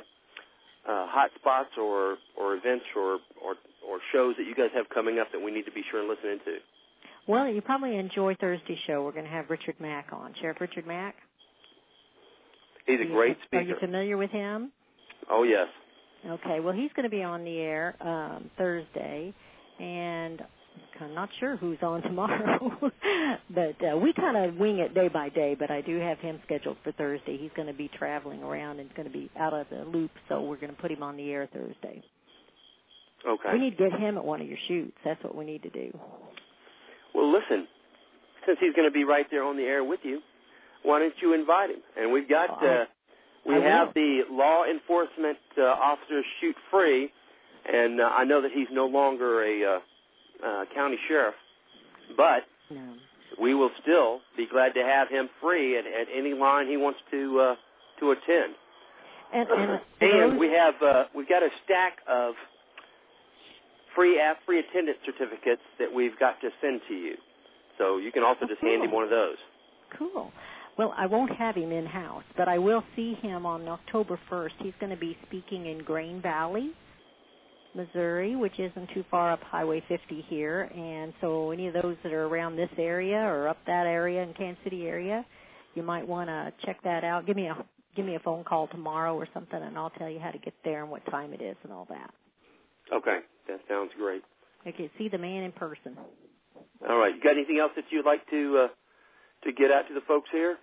hot 0.86 1.30
spots 1.36 1.70
or 1.78 2.16
or 2.36 2.54
events 2.56 2.84
or, 2.96 3.18
or 3.42 3.54
or 3.86 3.98
shows 4.12 4.34
that 4.38 4.44
you 4.46 4.54
guys 4.54 4.70
have 4.74 4.88
coming 4.88 5.18
up 5.18 5.28
that 5.32 5.40
we 5.40 5.50
need 5.50 5.64
to 5.64 5.72
be 5.72 5.82
sure 5.90 6.00
and 6.00 6.08
listen 6.08 6.30
into. 6.30 6.58
Well, 7.28 7.48
you 7.48 7.60
probably 7.60 7.96
enjoy 7.96 8.36
Thursday's 8.36 8.78
show. 8.86 9.02
We're 9.04 9.12
going 9.12 9.24
to 9.24 9.30
have 9.30 9.50
Richard 9.50 9.74
Mack 9.80 10.08
on. 10.12 10.32
Sheriff 10.40 10.60
Richard 10.60 10.86
Mack. 10.86 11.16
He's 12.86 13.00
a 13.00 13.04
you- 13.04 13.12
great 13.12 13.36
speaker. 13.44 13.64
Are 13.64 13.66
you 13.68 13.76
familiar 13.80 14.16
with 14.16 14.30
him? 14.30 14.70
Oh 15.30 15.42
yes. 15.42 15.66
Okay. 16.24 16.60
Well, 16.60 16.74
he's 16.74 16.90
going 16.94 17.04
to 17.04 17.10
be 17.10 17.22
on 17.22 17.44
the 17.44 17.58
air 17.58 17.94
um, 18.00 18.50
Thursday, 18.56 19.32
and 19.78 20.42
I'm 21.00 21.14
not 21.14 21.28
sure 21.40 21.56
who's 21.56 21.78
on 21.82 22.02
tomorrow. 22.02 22.90
but 23.50 23.76
uh, 23.84 23.96
we 23.96 24.12
kind 24.12 24.36
of 24.36 24.56
wing 24.56 24.78
it 24.78 24.94
day 24.94 25.08
by 25.08 25.28
day. 25.28 25.56
But 25.58 25.70
I 25.70 25.80
do 25.80 25.98
have 25.98 26.18
him 26.18 26.40
scheduled 26.44 26.76
for 26.82 26.92
Thursday. 26.92 27.36
He's 27.36 27.50
going 27.54 27.68
to 27.68 27.74
be 27.74 27.90
traveling 27.98 28.42
around 28.42 28.80
and 28.80 28.92
going 28.94 29.08
to 29.08 29.12
be 29.12 29.30
out 29.38 29.52
of 29.52 29.66
the 29.70 29.84
loop, 29.84 30.10
so 30.28 30.42
we're 30.42 30.56
going 30.56 30.74
to 30.74 30.80
put 30.80 30.90
him 30.90 31.02
on 31.02 31.16
the 31.16 31.30
air 31.30 31.48
Thursday. 31.52 32.02
Okay. 33.26 33.48
We 33.52 33.58
need 33.58 33.76
to 33.76 33.90
get 33.90 33.98
him 33.98 34.16
at 34.16 34.24
one 34.24 34.40
of 34.40 34.46
your 34.46 34.58
shoots. 34.68 34.96
That's 35.04 35.22
what 35.24 35.34
we 35.34 35.44
need 35.44 35.62
to 35.62 35.70
do. 35.70 35.98
Well, 37.14 37.32
listen, 37.32 37.66
since 38.46 38.58
he's 38.60 38.74
going 38.74 38.88
to 38.88 38.92
be 38.92 39.04
right 39.04 39.26
there 39.30 39.42
on 39.42 39.56
the 39.56 39.64
air 39.64 39.82
with 39.82 40.00
you, 40.02 40.20
why 40.82 41.00
don't 41.00 41.14
you 41.20 41.34
invite 41.34 41.70
him? 41.70 41.80
And 41.98 42.12
we've 42.12 42.28
got, 42.28 42.62
uh, 42.62 42.84
we 43.44 43.54
have 43.54 43.94
the 43.94 44.22
law 44.30 44.64
enforcement 44.64 45.38
uh, 45.58 45.62
officers 45.62 46.24
shoot 46.40 46.54
free, 46.70 47.10
and 47.72 48.00
uh, 48.00 48.04
I 48.04 48.24
know 48.24 48.42
that 48.42 48.52
he's 48.52 48.68
no 48.70 48.86
longer 48.86 49.42
a 49.42 49.76
uh, 49.76 49.78
uh, 50.44 50.64
county 50.74 50.98
sheriff, 51.08 51.34
but 52.16 52.44
No. 52.70 52.94
we 53.40 53.54
will 53.54 53.70
still 53.82 54.20
be 54.36 54.46
glad 54.46 54.74
to 54.74 54.82
have 54.82 55.08
him 55.08 55.28
free 55.40 55.76
at, 55.78 55.86
at 55.86 56.06
any 56.14 56.34
line 56.34 56.66
he 56.66 56.76
wants 56.76 57.00
to 57.10 57.40
uh, 57.40 57.54
to 58.00 58.10
attend. 58.12 58.54
And 59.32 59.48
and, 59.48 59.80
and 60.00 60.38
we 60.38 60.48
have 60.52 60.74
uh, 60.82 61.04
we've 61.14 61.28
got 61.28 61.42
a 61.42 61.48
stack 61.64 61.98
of 62.08 62.34
free 63.94 64.20
app 64.20 64.38
free 64.44 64.60
attendance 64.60 64.98
certificates 65.04 65.62
that 65.78 65.92
we've 65.92 66.18
got 66.18 66.40
to 66.42 66.50
send 66.60 66.80
to 66.88 66.94
you. 66.94 67.16
So 67.78 67.98
you 67.98 68.12
can 68.12 68.22
also 68.22 68.40
Oh, 68.44 68.48
just 68.48 68.60
hand 68.62 68.82
him 68.84 68.90
one 68.92 69.04
of 69.04 69.10
those. 69.10 69.36
Cool. 69.98 70.32
Well, 70.78 70.92
I 70.96 71.06
won't 71.06 71.32
have 71.34 71.54
him 71.54 71.72
in 71.72 71.86
house, 71.86 72.24
but 72.36 72.48
I 72.48 72.58
will 72.58 72.84
see 72.94 73.14
him 73.14 73.46
on 73.46 73.66
October 73.66 74.18
1st. 74.30 74.50
He's 74.58 74.74
going 74.78 74.90
to 74.90 74.96
be 74.96 75.16
speaking 75.26 75.66
in 75.66 75.78
Grain 75.78 76.20
Valley, 76.20 76.72
Missouri, 77.76 78.34
which 78.36 78.58
isn't 78.58 78.90
too 78.94 79.04
far 79.10 79.32
up 79.32 79.42
Highway 79.42 79.82
50 79.88 80.24
here. 80.28 80.62
And 80.74 81.12
so, 81.20 81.50
any 81.50 81.68
of 81.68 81.74
those 81.74 81.96
that 82.02 82.12
are 82.12 82.26
around 82.26 82.56
this 82.56 82.70
area 82.78 83.18
or 83.18 83.48
up 83.48 83.58
that 83.66 83.86
area 83.86 84.22
in 84.22 84.32
Kansas 84.34 84.62
City 84.64 84.86
area, 84.86 85.24
you 85.74 85.82
might 85.82 86.06
want 86.06 86.28
to 86.28 86.52
check 86.64 86.82
that 86.84 87.04
out. 87.04 87.26
Give 87.26 87.36
me 87.36 87.46
a 87.46 87.64
give 87.94 88.04
me 88.04 88.14
a 88.14 88.20
phone 88.20 88.44
call 88.44 88.68
tomorrow 88.68 89.14
or 89.14 89.26
something, 89.32 89.60
and 89.60 89.78
I'll 89.78 89.90
tell 89.90 90.08
you 90.08 90.18
how 90.18 90.30
to 90.30 90.38
get 90.38 90.54
there 90.64 90.82
and 90.82 90.90
what 90.90 91.04
time 91.06 91.32
it 91.32 91.40
is 91.40 91.56
and 91.62 91.72
all 91.72 91.86
that. 91.88 92.10
Okay, 92.92 93.20
that 93.48 93.60
sounds 93.68 93.90
great. 93.96 94.22
I 94.64 94.72
can 94.72 94.90
see 94.98 95.08
the 95.08 95.18
man 95.18 95.44
in 95.44 95.52
person. 95.52 95.96
All 96.88 96.98
right, 96.98 97.14
you 97.14 97.22
got 97.22 97.32
anything 97.32 97.58
else 97.60 97.72
that 97.76 97.84
you'd 97.90 98.04
like 98.04 98.28
to 98.30 98.66
uh, 98.66 98.68
to 99.44 99.52
get 99.52 99.70
out 99.70 99.88
to 99.88 99.94
the 99.94 100.00
folks 100.06 100.28
here? 100.32 100.56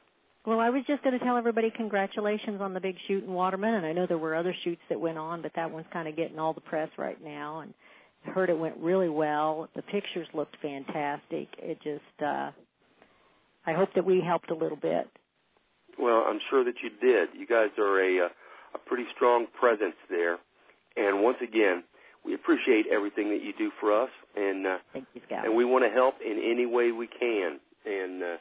Well, 0.46 0.60
I 0.60 0.70
was 0.70 0.84
just 0.88 1.02
going 1.04 1.18
to 1.18 1.24
tell 1.24 1.38
everybody 1.38 1.72
congratulations 1.72 2.60
on 2.60 2.74
the 2.74 2.82
big 2.82 2.98
shoot 3.08 3.24
in 3.24 3.32
Waterman, 3.32 3.76
and 3.76 3.86
I 3.86 3.94
know 3.94 4.06
there 4.06 4.18
were 4.18 4.36
other 4.36 4.54
shoots 4.64 4.82
that 4.90 5.00
went 5.00 5.18
on, 5.18 5.42
but 5.42 5.52
that 5.56 5.72
one's 5.72 5.86
kind 5.94 6.08
of 6.08 6.18
getting 6.18 6.38
all 6.38 6.54
the 6.54 6.62
press 6.62 6.90
right 6.98 7.22
now. 7.24 7.62
And 7.62 7.74
I 8.28 8.32
heard 8.32 8.50
it 8.50 8.60
went 8.60 8.76
really 8.78 9.08
well. 9.08 9.70
The 9.74 9.82
pictures 9.84 10.28
looked 10.34 10.58
fantastic. 10.62 11.48
It 11.58 11.82
just, 11.82 12.22
uh, 12.22 12.52
I 13.66 13.72
hope 13.74 13.94
that 13.96 14.06
we 14.06 14.20
helped 14.20 14.52
a 14.52 14.56
little 14.56 14.78
bit. 14.78 15.08
Well, 15.98 16.26
I'm 16.28 16.40
sure 16.50 16.66
that 16.66 16.76
you 16.84 16.90
did. 16.90 17.30
You 17.38 17.48
guys 17.48 17.70
are 17.78 18.02
a 18.02 18.26
uh, 18.26 18.30
a 18.76 18.80
pretty 18.80 19.06
strong 19.16 19.46
presence 19.58 19.96
there, 20.10 20.40
and 20.98 21.22
once 21.22 21.38
again, 21.44 21.84
we 22.26 22.34
appreciate 22.34 22.88
everything 22.92 23.30
that 23.30 23.44
you 23.44 23.54
do 23.58 23.72
for 23.80 23.94
us, 23.94 24.10
and 24.36 24.66
uh, 24.66 24.78
Thank 24.92 25.06
you, 25.14 25.22
Scout. 25.28 25.46
and 25.46 25.56
we 25.56 25.64
want 25.64 25.86
to 25.86 25.92
help 25.92 26.16
in 26.26 26.42
any 26.44 26.66
way 26.66 26.92
we 26.92 27.08
can. 27.08 27.60
And 27.86 28.24
uh, 28.24 28.38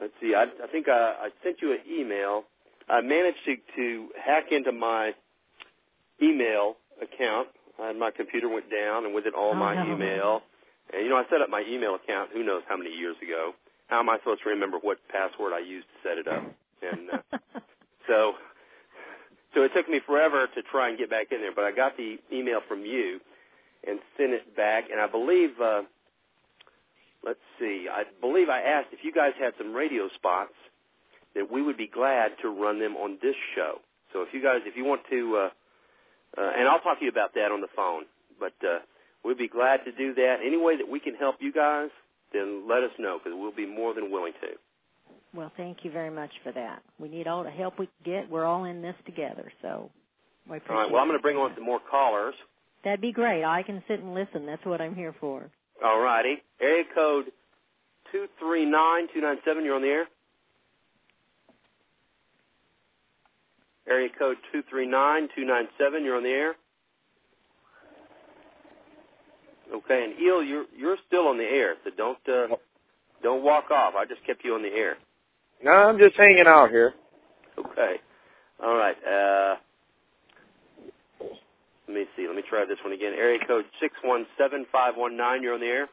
let's 0.00 0.12
see, 0.20 0.34
I, 0.34 0.44
I 0.44 0.66
think 0.70 0.88
I, 0.88 1.14
I 1.26 1.28
sent 1.42 1.62
you 1.62 1.72
an 1.72 1.80
email. 1.90 2.44
I 2.88 3.00
managed 3.00 3.38
to, 3.46 3.56
to 3.76 4.08
hack 4.24 4.46
into 4.52 4.72
my 4.72 5.12
email 6.22 6.76
account. 7.02 7.48
Uh, 7.82 7.92
my 7.92 8.10
computer 8.10 8.48
went 8.48 8.70
down, 8.70 9.04
and 9.04 9.14
with 9.14 9.26
it, 9.26 9.34
all 9.34 9.52
Oh, 9.52 9.58
my 9.58 9.74
no. 9.74 9.94
email. 9.94 10.42
And 10.92 11.02
you 11.04 11.10
know, 11.10 11.16
I 11.16 11.24
set 11.30 11.42
up 11.42 11.50
my 11.50 11.62
email 11.68 11.94
account. 11.94 12.30
Who 12.32 12.42
knows 12.42 12.62
how 12.68 12.76
many 12.76 12.90
years 12.90 13.16
ago? 13.22 13.52
How 13.88 14.00
am 14.00 14.08
I 14.08 14.18
supposed 14.18 14.42
to 14.44 14.48
remember 14.50 14.78
what 14.80 14.98
password 15.08 15.52
I 15.52 15.60
used 15.60 15.86
to 15.88 16.08
set 16.08 16.18
it 16.18 16.26
up? 16.28 16.42
And 16.82 17.10
uh, 17.10 17.22
so, 18.08 18.32
so 19.54 19.62
it 19.62 19.72
took 19.74 19.88
me 19.88 20.00
forever 20.06 20.46
to 20.54 20.62
try 20.62 20.88
and 20.88 20.98
get 20.98 21.10
back 21.10 21.32
in 21.32 21.40
there. 21.40 21.54
But 21.54 21.64
I 21.64 21.72
got 21.72 21.96
the 21.96 22.16
email 22.32 22.60
from 22.66 22.84
you 22.84 23.20
and 23.86 23.98
sent 24.16 24.32
it 24.32 24.56
back. 24.56 24.84
And 24.90 25.00
I 25.00 25.06
believe, 25.06 25.50
uh, 25.60 25.82
let's 27.26 27.42
see, 27.58 27.86
I 27.90 28.04
believe 28.20 28.48
I 28.48 28.60
asked 28.60 28.88
if 28.92 29.00
you 29.02 29.12
guys 29.12 29.32
had 29.38 29.52
some 29.58 29.74
radio 29.74 30.08
spots 30.14 30.54
that 31.34 31.50
we 31.50 31.60
would 31.60 31.76
be 31.76 31.88
glad 31.88 32.30
to 32.42 32.48
run 32.48 32.78
them 32.78 32.96
on 32.96 33.18
this 33.20 33.34
show. 33.54 33.80
So 34.12 34.22
if 34.22 34.28
you 34.32 34.42
guys, 34.42 34.60
if 34.64 34.76
you 34.76 34.84
want 34.84 35.02
to, 35.10 35.36
uh, 35.36 36.40
uh, 36.40 36.50
and 36.56 36.68
I'll 36.68 36.80
talk 36.80 37.00
to 37.00 37.04
you 37.04 37.10
about 37.10 37.34
that 37.34 37.50
on 37.52 37.60
the 37.60 37.68
phone. 37.74 38.04
But 38.38 38.54
uh, 38.66 38.78
we'd 39.24 39.36
be 39.36 39.48
glad 39.48 39.80
to 39.84 39.92
do 39.92 40.14
that. 40.14 40.36
Any 40.44 40.56
way 40.56 40.76
that 40.76 40.88
we 40.88 41.00
can 41.00 41.14
help 41.14 41.36
you 41.40 41.52
guys, 41.52 41.90
then 42.32 42.68
let 42.68 42.82
us 42.84 42.92
know 42.98 43.18
because 43.18 43.36
we'll 43.38 43.52
be 43.54 43.66
more 43.66 43.92
than 43.92 44.10
willing 44.10 44.32
to. 44.40 44.48
Well, 45.34 45.52
thank 45.56 45.78
you 45.84 45.90
very 45.90 46.10
much 46.10 46.30
for 46.42 46.52
that. 46.52 46.82
We 46.98 47.08
need 47.08 47.26
all 47.26 47.44
the 47.44 47.50
help 47.50 47.78
we 47.78 47.86
can 47.86 48.12
get. 48.20 48.30
We're 48.30 48.44
all 48.44 48.64
in 48.64 48.80
this 48.80 48.94
together, 49.04 49.52
so 49.60 49.90
I 50.50 50.56
appreciate 50.56 50.74
All 50.74 50.82
right. 50.82 50.92
Well, 50.92 51.02
I'm 51.02 51.08
going 51.08 51.18
to 51.18 51.22
bring 51.22 51.36
on 51.36 51.52
some 51.54 51.64
more 51.64 51.80
callers. 51.90 52.34
That'd 52.84 53.00
be 53.00 53.12
great. 53.12 53.44
I 53.44 53.62
can 53.62 53.82
sit 53.88 54.00
and 54.00 54.14
listen. 54.14 54.46
That's 54.46 54.64
what 54.64 54.80
I'm 54.80 54.94
here 54.94 55.14
for. 55.20 55.50
All 55.84 56.00
righty. 56.00 56.42
Area 56.60 56.84
code 56.94 57.26
two 58.12 58.26
three 58.38 58.64
nine 58.64 59.08
two 59.12 59.20
nine 59.20 59.38
seven. 59.44 59.64
You're 59.64 59.76
on 59.76 59.82
the 59.82 59.88
air. 59.88 60.06
Area 63.88 64.08
code 64.18 64.36
two 64.52 64.62
three 64.68 64.86
nine 64.86 65.28
two 65.36 65.44
nine 65.44 65.68
seven. 65.78 66.04
You're 66.04 66.16
on 66.16 66.22
the 66.22 66.30
air. 66.30 66.54
Okay, 69.74 70.04
and 70.04 70.20
Eel, 70.20 70.42
you're 70.42 70.66
you're 70.76 70.96
still 71.06 71.26
on 71.28 71.38
the 71.38 71.44
air, 71.44 71.74
so 71.84 71.90
don't 71.96 72.18
uh, 72.28 72.54
don't 73.22 73.42
walk 73.42 73.70
off. 73.70 73.94
I 73.96 74.04
just 74.06 74.24
kept 74.26 74.44
you 74.44 74.54
on 74.54 74.62
the 74.62 74.68
air. 74.72 74.96
No, 75.62 75.72
I'm 75.72 75.98
just 75.98 76.16
hanging 76.16 76.46
out 76.46 76.70
here. 76.70 76.94
Okay. 77.58 77.96
All 78.62 78.76
right. 78.76 78.96
Uh, 79.04 79.56
let 81.88 81.94
me 81.94 82.04
see. 82.16 82.26
Let 82.26 82.36
me 82.36 82.42
try 82.48 82.64
this 82.66 82.78
one 82.82 82.92
again. 82.92 83.12
Area 83.14 83.38
code 83.46 83.64
six 83.80 83.94
one 84.02 84.26
seven 84.36 84.66
five 84.72 84.94
one 84.96 85.16
nine. 85.16 85.42
You're 85.42 85.54
on 85.54 85.60
the 85.60 85.66
air. 85.66 85.88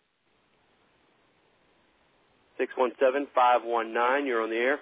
Six 2.57 2.73
one 2.75 2.91
seven 2.99 3.27
five 3.35 3.61
one 3.63 3.93
nine. 3.93 4.25
You're 4.25 4.41
on 4.41 4.49
the 4.49 4.55
air. 4.55 4.79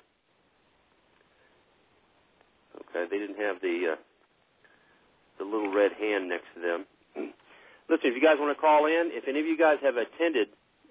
Okay. 2.76 3.10
They 3.10 3.18
didn't 3.18 3.40
have 3.40 3.62
the 3.62 3.94
uh, 3.94 3.96
the 5.38 5.44
little 5.44 5.74
red 5.74 5.92
hand 6.00 6.30
next 6.30 6.46
to 6.56 6.62
them. 6.62 6.86
Listen, 7.90 8.08
if 8.08 8.16
you 8.16 8.22
guys 8.22 8.38
want 8.40 8.56
to 8.56 8.62
call 8.62 8.86
in, 8.86 9.12
if 9.12 9.28
any 9.28 9.40
of 9.40 9.46
you 9.46 9.58
guys 9.58 9.78
have 9.82 9.96
attended, 9.98 10.48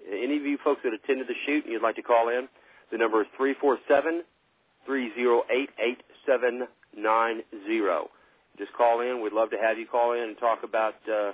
any 0.07 0.37
of 0.37 0.43
you 0.43 0.57
folks 0.63 0.81
that 0.83 0.93
attended 0.93 1.27
the 1.27 1.35
shoot 1.45 1.63
and 1.63 1.73
you'd 1.73 1.81
like 1.81 1.95
to 1.95 2.03
call 2.03 2.29
in, 2.29 2.47
the 2.91 2.97
number 2.97 3.21
is 3.21 3.27
three 3.35 3.55
four 3.59 3.79
seven 3.87 4.23
three 4.85 5.11
zero 5.15 5.41
eight 5.49 5.69
eight 5.79 6.03
seven 6.27 6.67
nine 6.95 7.41
zero. 7.65 8.09
Just 8.57 8.73
call 8.73 9.01
in. 9.01 9.21
We'd 9.21 9.33
love 9.33 9.49
to 9.51 9.57
have 9.57 9.77
you 9.77 9.87
call 9.87 10.13
in 10.13 10.21
and 10.21 10.37
talk 10.37 10.59
about 10.63 10.95
uh, 11.09 11.31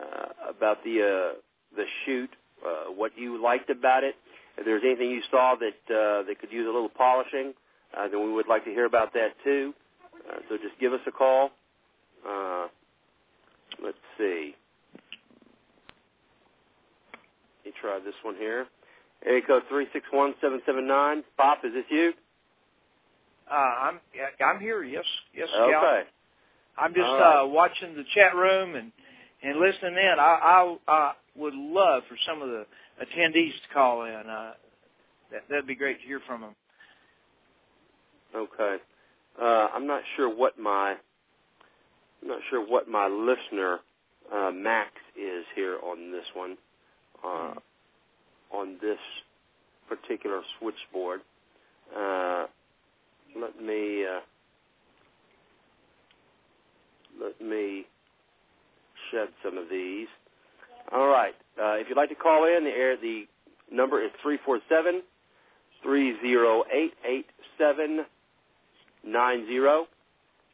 uh, 0.00 0.50
about 0.50 0.82
the 0.84 1.02
uh, 1.02 1.38
the 1.76 1.84
shoot, 2.04 2.30
uh, 2.66 2.92
what 2.92 3.12
you 3.16 3.42
liked 3.42 3.70
about 3.70 4.04
it. 4.04 4.14
If 4.56 4.64
there's 4.64 4.82
anything 4.84 5.10
you 5.10 5.22
saw 5.30 5.54
that 5.56 5.94
uh, 5.94 6.22
that 6.26 6.36
could 6.40 6.50
use 6.50 6.66
a 6.66 6.72
little 6.72 6.88
polishing, 6.88 7.54
uh, 7.96 8.08
then 8.08 8.24
we 8.24 8.32
would 8.32 8.48
like 8.48 8.64
to 8.64 8.70
hear 8.70 8.86
about 8.86 9.12
that 9.14 9.34
too. 9.44 9.74
Uh, 10.28 10.38
so 10.48 10.56
just 10.56 10.78
give 10.80 10.92
us 10.92 11.00
a 11.06 11.12
call. 11.12 11.50
Uh, 12.28 12.66
let's 13.82 13.98
see. 14.16 14.54
Let 17.64 17.66
me 17.66 17.72
try 17.80 18.00
this 18.04 18.14
one 18.22 18.36
here. 18.36 18.66
Area 19.24 19.42
code 19.46 19.62
three 19.68 19.86
six 19.92 20.06
one 20.10 20.34
seven 20.40 20.60
seven 20.64 20.86
nine. 20.86 21.22
Pop, 21.36 21.58
is 21.64 21.72
this 21.72 21.84
you? 21.90 22.12
Uh, 23.50 23.54
I'm 23.54 24.00
I'm 24.44 24.60
here. 24.60 24.82
Yes, 24.82 25.04
yes. 25.34 25.48
Okay. 25.54 26.02
I'm 26.80 26.94
just 26.94 27.06
right. 27.06 27.42
uh, 27.42 27.46
watching 27.46 27.94
the 27.94 28.04
chat 28.14 28.34
room 28.34 28.74
and 28.74 28.92
and 29.42 29.58
listening 29.60 29.96
in. 29.96 30.14
I, 30.18 30.38
I 30.42 30.76
I 30.88 31.12
would 31.36 31.54
love 31.54 32.02
for 32.08 32.16
some 32.26 32.42
of 32.42 32.48
the 32.48 32.66
attendees 33.02 33.52
to 33.52 33.74
call 33.74 34.04
in. 34.04 34.14
Uh, 34.14 34.52
that 35.30 35.42
that'd 35.48 35.66
be 35.66 35.74
great 35.74 36.00
to 36.00 36.06
hear 36.06 36.20
from 36.26 36.40
them. 36.40 36.54
Okay. 38.34 38.76
Uh, 39.40 39.68
I'm 39.74 39.86
not 39.86 40.02
sure 40.16 40.34
what 40.34 40.58
my 40.58 40.96
I'm 42.22 42.28
not 42.28 42.40
sure 42.50 42.64
what 42.66 42.88
my 42.88 43.06
listener 43.06 43.78
uh, 44.32 44.50
max 44.52 44.90
is 45.16 45.44
here 45.54 45.78
on 45.82 46.12
this 46.12 46.24
one, 46.34 46.56
uh, 47.24 47.54
on 48.52 48.76
this 48.82 48.98
particular 49.88 50.42
switchboard. 50.58 51.20
Uh, 51.96 52.46
let 53.40 53.60
me 53.62 54.04
uh, 54.04 54.20
let 57.20 57.40
me 57.40 57.84
shed 59.10 59.28
some 59.44 59.58
of 59.58 59.68
these. 59.70 60.08
All 60.92 61.08
right. 61.08 61.34
Uh, 61.60 61.74
if 61.74 61.88
you'd 61.88 61.96
like 61.96 62.08
to 62.10 62.14
call 62.14 62.44
in, 62.44 62.64
the 62.64 62.70
air 62.70 62.96
the 62.96 63.24
number 63.70 64.02
is 64.02 64.10
three 64.22 64.38
four 64.44 64.60
seven 64.68 65.02
three 65.82 66.16
zero 66.20 66.64
eight 66.72 66.94
eight 67.06 67.26
seven 67.58 68.04
nine 69.04 69.46
zero. 69.46 69.86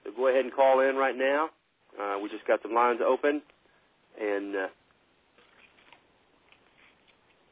So 0.04 0.10
go 0.16 0.28
ahead 0.28 0.44
and 0.44 0.54
call 0.54 0.80
in 0.80 0.96
right 0.96 1.16
now. 1.16 1.50
Uh, 2.00 2.18
we 2.22 2.28
just 2.28 2.46
got 2.46 2.60
some 2.62 2.74
lines 2.74 3.00
open, 3.06 3.42
and 4.20 4.56
uh, 4.56 4.66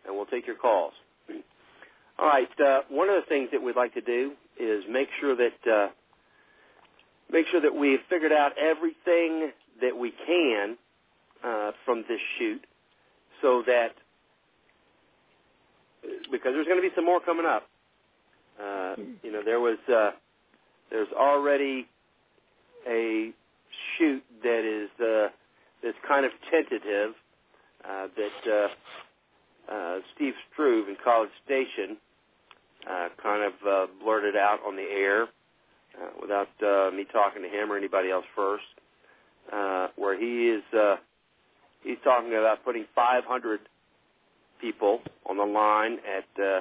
and 0.07 0.17
we'll 0.17 0.27
take 0.27 0.47
your 0.47 0.57
calls. 0.57 0.93
All 2.19 2.27
right. 2.27 2.49
Uh, 2.61 2.81
one 2.89 3.09
of 3.09 3.17
the 3.17 3.29
things 3.29 3.49
that 3.53 3.63
we'd 3.63 3.77
like 3.77 3.95
to 3.95 4.01
do 4.01 4.33
is 4.59 4.85
make 4.91 5.09
sure 5.21 5.37
that 5.37 5.71
uh, 5.73 5.89
make 7.33 7.47
sure 7.51 7.61
that 7.61 7.75
we've 7.75 8.01
figured 8.09 8.33
out 8.33 8.53
everything 8.59 9.51
that 9.81 9.97
we 9.97 10.13
can 10.27 10.77
uh, 11.45 11.73
from 11.85 12.05
this 12.09 12.21
shoot, 12.39 12.65
so 13.41 13.63
that 13.67 13.93
because 16.31 16.53
there's 16.55 16.67
going 16.67 16.83
to 16.83 16.89
be 16.89 16.95
some 16.95 17.05
more 17.05 17.21
coming 17.21 17.47
up. 17.47 17.69
Uh, 18.63 18.95
you 19.23 19.33
know, 19.33 19.43
there 19.45 19.61
was 19.61 19.79
uh, 19.89 20.11
there's 20.91 21.09
already 21.17 21.89
a 22.89 23.31
shoot 23.97 24.23
that 24.43 24.65
is 24.65 24.91
uh, 25.01 25.29
that's 25.83 25.97
kind 26.07 26.25
of 26.27 26.33
tentative 26.51 27.15
uh, 27.85 28.07
that 28.17 28.53
uh, 29.71 29.73
uh, 29.73 29.99
Steve 30.15 30.35
Struve 30.53 30.89
in 30.89 30.97
College 31.03 31.31
Station 31.45 31.97
uh, 32.89 33.09
kind 33.23 33.43
of 33.43 33.53
uh, 33.67 33.87
blurted 34.03 34.37
out 34.37 34.61
on 34.67 34.77
the 34.77 34.83
air 34.83 35.27
uh, 36.03 36.11
without 36.21 36.49
uh, 36.63 36.91
me 36.91 37.05
talking 37.13 37.43
to 37.43 37.49
him 37.49 37.71
or 37.71 37.77
anybody 37.77 38.11
else 38.11 38.25
first, 38.35 38.65
uh, 39.53 39.89
where 39.97 40.19
he 40.19 40.49
is 40.49 40.63
uh, 40.75 40.97
he's 41.83 41.99
talking 42.05 42.31
about 42.31 42.65
putting 42.65 42.85
500 42.95 43.61
people 44.61 45.01
on 45.29 45.37
the 45.37 45.45
line 45.45 45.99
at 46.07 46.43
uh, 46.43 46.61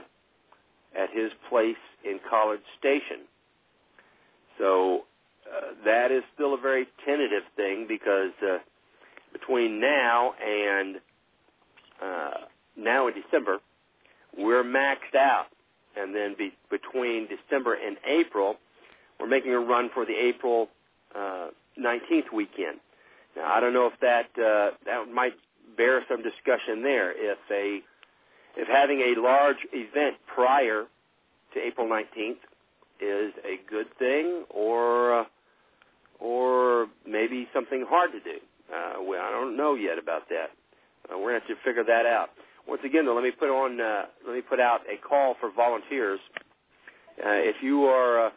at 0.97 1.09
his 1.11 1.31
place 1.49 1.75
in 2.03 2.19
College 2.29 2.61
Station. 2.79 3.25
So 4.57 5.03
uh, 5.47 5.73
that 5.85 6.11
is 6.11 6.23
still 6.33 6.53
a 6.53 6.57
very 6.57 6.87
tentative 7.05 7.43
thing 7.55 7.85
because 7.87 8.31
uh, 8.43 8.57
between 9.31 9.79
now 9.79 10.33
and 10.33 10.97
uh, 12.01 12.45
now 12.77 13.07
in 13.07 13.13
December, 13.13 13.59
we're 14.37 14.63
maxed 14.63 15.15
out, 15.15 15.47
and 15.95 16.15
then 16.15 16.35
be, 16.37 16.53
between 16.69 17.27
December 17.27 17.75
and 17.75 17.97
April, 18.05 18.55
we're 19.21 19.27
making 19.27 19.53
a 19.53 19.59
run 19.59 19.89
for 19.93 20.05
the 20.05 20.15
April 20.15 20.67
uh, 21.15 21.49
19th 21.79 22.33
weekend. 22.33 22.79
Now, 23.35 23.53
I 23.53 23.59
don't 23.59 23.73
know 23.73 23.87
if 23.87 23.99
that 24.01 24.29
uh, 24.37 24.75
that 24.85 25.11
might 25.13 25.33
bear 25.77 26.03
some 26.09 26.21
discussion 26.23 26.81
there. 26.83 27.11
If 27.11 27.37
a 27.49 27.81
if 28.57 28.67
having 28.67 28.99
a 28.99 29.21
large 29.21 29.57
event 29.71 30.15
prior 30.25 30.85
to 31.53 31.59
April 31.59 31.87
19th 31.87 32.41
is 32.99 33.33
a 33.45 33.59
good 33.69 33.87
thing, 33.97 34.43
or 34.49 35.21
uh, 35.21 35.23
or 36.19 36.87
maybe 37.07 37.47
something 37.53 37.85
hard 37.87 38.11
to 38.11 38.19
do. 38.19 38.37
Uh, 38.73 39.01
well, 39.03 39.21
I 39.21 39.31
don't 39.31 39.55
know 39.57 39.75
yet 39.75 39.97
about 39.97 40.29
that. 40.29 40.51
Uh, 41.09 41.17
we're 41.17 41.31
going 41.31 41.41
to 41.41 41.47
have 41.47 41.57
to 41.57 41.63
figure 41.63 41.83
that 41.83 42.05
out. 42.05 42.29
Once 42.67 42.81
again, 42.85 43.05
though, 43.05 43.15
let 43.15 43.23
me 43.23 43.31
put 43.31 43.49
on 43.49 43.79
uh, 43.81 44.05
let 44.25 44.35
me 44.35 44.41
put 44.41 44.59
out 44.59 44.81
a 44.91 44.97
call 44.97 45.35
for 45.39 45.51
volunteers. 45.51 46.19
Uh, 47.19 47.37
if 47.37 47.55
you 47.61 47.85
are 47.85 48.27
uh, 48.27 48.29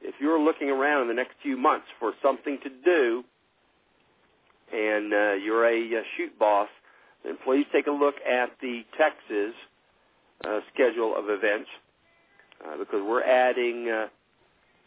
if 0.00 0.14
you're 0.20 0.40
looking 0.40 0.70
around 0.70 1.02
in 1.02 1.08
the 1.08 1.14
next 1.14 1.34
few 1.42 1.56
months 1.56 1.86
for 1.98 2.12
something 2.22 2.58
to 2.62 2.70
do, 2.84 3.24
and 4.72 5.12
uh, 5.12 5.32
you're 5.32 5.66
a 5.66 5.98
uh, 5.98 6.02
shoot 6.16 6.38
boss, 6.38 6.68
then 7.24 7.36
please 7.44 7.66
take 7.72 7.86
a 7.86 7.90
look 7.90 8.16
at 8.28 8.50
the 8.60 8.84
Texas 8.98 9.54
uh, 10.44 10.60
schedule 10.72 11.16
of 11.16 11.28
events 11.28 11.68
uh, 12.64 12.76
because 12.78 13.00
we're 13.06 13.22
adding 13.22 13.88
uh, 13.88 14.06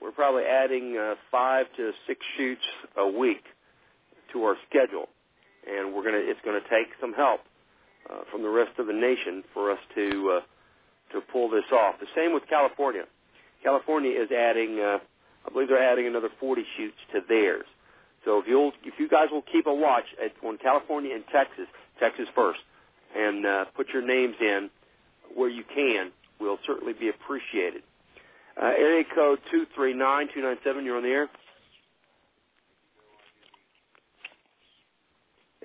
we're 0.01 0.11
probably 0.11 0.43
adding 0.43 0.97
uh, 0.97 1.15
five 1.31 1.65
to 1.75 1.91
six 2.07 2.25
shoots 2.37 2.63
a 2.97 3.07
week 3.07 3.43
to 4.33 4.43
our 4.43 4.55
schedule, 4.69 5.09
and 5.67 5.93
we're 5.93 6.03
gonna 6.03 6.21
it's 6.21 6.39
gonna 6.45 6.59
take 6.69 6.87
some 7.01 7.13
help 7.13 7.41
uh, 8.09 8.19
from 8.31 8.41
the 8.41 8.49
rest 8.49 8.77
of 8.79 8.87
the 8.87 8.93
nation 8.93 9.43
for 9.53 9.71
us 9.71 9.79
to 9.95 10.39
uh, 10.39 11.13
to 11.13 11.21
pull 11.31 11.49
this 11.49 11.65
off. 11.71 11.95
The 11.99 12.07
same 12.15 12.33
with 12.33 12.43
California. 12.49 13.03
California 13.63 14.11
is 14.11 14.31
adding, 14.31 14.79
uh, 14.79 14.99
I 15.45 15.51
believe 15.51 15.67
they're 15.67 15.83
adding 15.83 16.07
another 16.07 16.29
40 16.39 16.65
shoots 16.77 16.97
to 17.13 17.21
theirs. 17.27 17.65
So 18.25 18.39
if 18.39 18.47
you'll 18.47 18.73
if 18.83 18.99
you 18.99 19.07
guys 19.07 19.27
will 19.31 19.41
keep 19.41 19.65
a 19.65 19.73
watch 19.73 20.05
at 20.23 20.31
on 20.45 20.57
California 20.57 21.15
and 21.15 21.23
Texas, 21.31 21.67
Texas 21.99 22.27
first, 22.35 22.59
and 23.15 23.45
uh, 23.45 23.65
put 23.75 23.89
your 23.89 24.05
names 24.05 24.35
in 24.41 24.69
where 25.33 25.49
you 25.49 25.63
can, 25.63 26.11
will 26.39 26.59
certainly 26.65 26.93
be 26.93 27.07
appreciated. 27.07 27.83
Uh, 28.61 28.65
area 28.65 29.05
code 29.15 29.39
two 29.49 29.65
three 29.73 29.93
nine 29.93 30.27
two 30.33 30.41
nine 30.41 30.57
seven. 30.63 30.83
You're 30.83 30.97
on 30.97 31.03
the 31.03 31.09
air. 31.09 31.29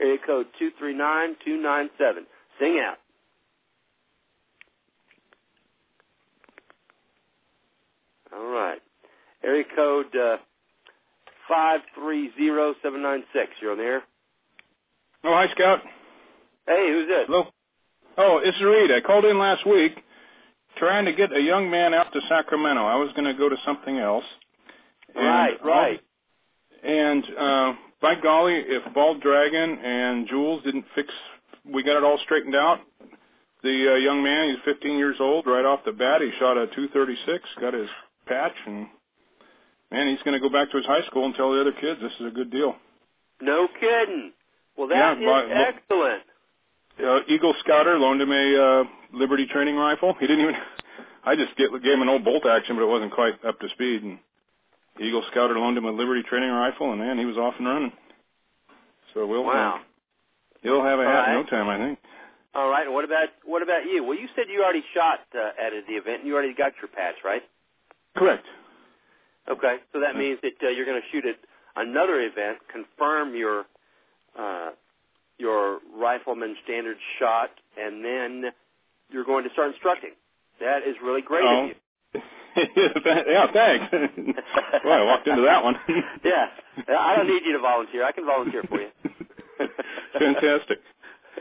Area 0.01 0.19
code 0.25 0.47
239297. 0.59 2.27
Sing 2.59 2.81
out. 2.81 2.99
All 8.37 8.47
right. 8.47 8.81
Area 9.45 9.65
code 9.77 10.15
uh, 10.17 10.39
530796. 11.49 13.51
You're 13.61 13.73
on 13.73 13.79
the 13.79 13.85
air? 13.85 14.03
Oh, 15.25 15.33
hi, 15.33 15.49
Scout. 15.53 15.81
Hey, 16.67 16.89
who's 16.91 17.09
this? 17.09 17.25
Hello. 17.27 17.47
Oh, 18.17 18.41
it's 18.43 18.61
Reed. 18.63 18.91
I 18.91 19.01
called 19.01 19.25
in 19.25 19.39
last 19.39 19.67
week 19.67 20.03
trying 20.77 21.05
to 21.05 21.13
get 21.13 21.33
a 21.33 21.41
young 21.41 21.71
man 21.71 21.95
out 21.95 22.13
to 22.13 22.21
Sacramento. 22.29 22.85
I 22.85 22.97
was 22.97 23.13
going 23.13 23.25
to 23.25 23.35
go 23.35 23.49
to 23.49 23.57
something 23.65 23.99
else. 23.99 24.25
And 25.15 25.27
Right, 25.27 25.65
right. 25.65 26.01
And 26.83 27.25
uh, 27.39 27.73
by 28.03 28.15
golly, 28.21 28.55
if 28.55 28.93
Bald 28.93 29.21
Dragon 29.21 29.79
and 29.79 30.29
Jules 30.29 30.63
didn't 30.65 30.85
fix, 30.95 31.13
we 31.65 31.83
got 31.83 31.97
it 31.97 32.05
all 32.05 32.19
straightened 32.25 32.57
out. 32.57 32.81
The 33.63 33.93
uh, 33.93 33.97
young 33.97 34.23
man, 34.23 34.51
he's 34.51 34.59
15 34.65 34.99
years 34.99 35.17
old. 35.21 35.47
Right 35.47 35.65
off 35.65 35.81
the 35.87 35.93
bat, 35.93 36.21
he 36.21 36.31
shot 36.39 36.59
a 36.59 36.67
236, 36.67 37.43
got 37.61 37.73
his 37.73 37.89
patch, 38.27 38.55
and 38.67 38.87
man, 39.91 40.09
he's 40.09 40.23
going 40.23 40.35
to 40.35 40.41
go 40.41 40.53
back 40.53 40.71
to 40.71 40.77
his 40.77 40.87
high 40.87 41.03
school 41.07 41.25
and 41.27 41.35
tell 41.35 41.53
the 41.53 41.61
other 41.61 41.73
kids 41.73 42.01
this 42.01 42.13
is 42.21 42.27
a 42.27 42.31
good 42.35 42.51
deal. 42.51 42.75
No 43.41 43.69
kidding. 43.81 44.33
Well, 44.77 44.89
that 44.89 44.97
Yeah, 44.97 45.13
is 45.15 45.47
my- 45.49 45.65
excellent. 45.69 46.23
uh, 47.05 47.21
Eagle 47.29 47.55
Scouter 47.61 47.99
loaned 47.99 48.21
him 48.23 48.33
a 48.33 48.57
uh, 48.57 48.85
Liberty 49.13 49.47
training 49.47 49.77
rifle. 49.77 50.15
He 50.19 50.27
didn't 50.27 50.43
even. 50.43 50.57
I 51.25 51.37
just 51.37 51.57
get, 51.57 51.71
gave 51.83 51.95
him 51.95 52.03
an 52.03 52.09
old 52.09 52.25
bolt 52.25 52.45
action, 52.47 52.77
but 52.77 52.83
it 52.83 52.89
wasn't 52.89 53.13
quite 53.13 53.43
up 53.45 53.59
to 53.61 53.69
speed. 53.71 54.03
And 54.03 54.19
Eagle 55.01 55.25
Scouter 55.31 55.59
loaned 55.59 55.79
him 55.79 55.85
a 55.87 55.91
Liberty 55.91 56.23
training 56.23 56.51
rifle, 56.51 56.91
and 56.91 57.01
man, 57.01 57.19
he 57.19 57.25
was 57.25 57.37
off 57.39 57.55
and 57.59 57.67
running. 57.67 57.93
So 59.15 59.27
we'll. 59.27 59.45
Wow. 59.45 59.81
He'll 60.63 60.83
have 60.83 60.99
a 60.99 61.05
hat 61.05 61.29
in 61.29 61.35
no 61.35 61.45
time, 61.45 61.69
I 61.69 61.79
think. 61.79 61.99
All 62.55 62.69
right. 62.69 62.85
And 62.87 62.95
what 62.95 63.05
about 63.05 63.29
what 63.45 63.63
about 63.63 63.85
you? 63.85 64.03
Well, 64.05 64.19
you 64.19 64.29
said 64.35 64.47
you 64.51 64.63
already 64.63 64.85
shot 64.95 65.21
uh, 65.35 65.51
at 65.61 65.73
the 65.89 65.95
event. 65.95 66.21
and 66.21 66.27
You 66.27 66.35
already 66.35 66.55
got 66.55 66.73
your 66.81 66.89
patch, 66.89 67.17
right? 67.25 67.43
Correct. 68.17 68.45
Okay. 69.49 69.77
So 69.93 70.01
that 70.01 70.17
means 70.17 70.39
that 70.43 70.53
uh, 70.63 70.69
you're 70.71 70.87
going 70.87 71.01
to 71.01 71.07
shoot 71.13 71.25
at 71.27 71.37
another 71.77 72.21
event, 72.21 72.59
confirm 72.73 73.35
your 73.35 73.65
uh, 74.39 74.71
your 75.39 75.81
rifleman 75.97 76.57
standard 76.65 76.97
shot, 77.19 77.51
and 77.79 78.05
then 78.05 78.45
you're 79.11 79.25
going 79.25 79.45
to 79.45 79.51
start 79.51 79.71
instructing. 79.73 80.11
That 80.61 80.79
is 80.87 80.97
really 81.03 81.23
great 81.23 81.45
Oh. 81.45 81.65
of 81.65 81.69
you. 81.69 81.75
yeah, 83.27 83.47
thanks. 83.53 83.87
Boy, 84.85 84.91
I 84.91 85.03
walked 85.05 85.27
into 85.27 85.43
that 85.43 85.65
one. 85.65 85.75
yeah. 86.25 86.47
I 86.89 87.17
don't 87.17 87.27
need 87.27 87.43
you 87.45 87.53
to 87.55 87.59
volunteer. 87.59 88.05
I 88.05 88.13
can 88.13 88.25
volunteer 88.25 88.63
for 88.69 88.81
you. 88.81 88.89
Fantastic. 90.19 90.79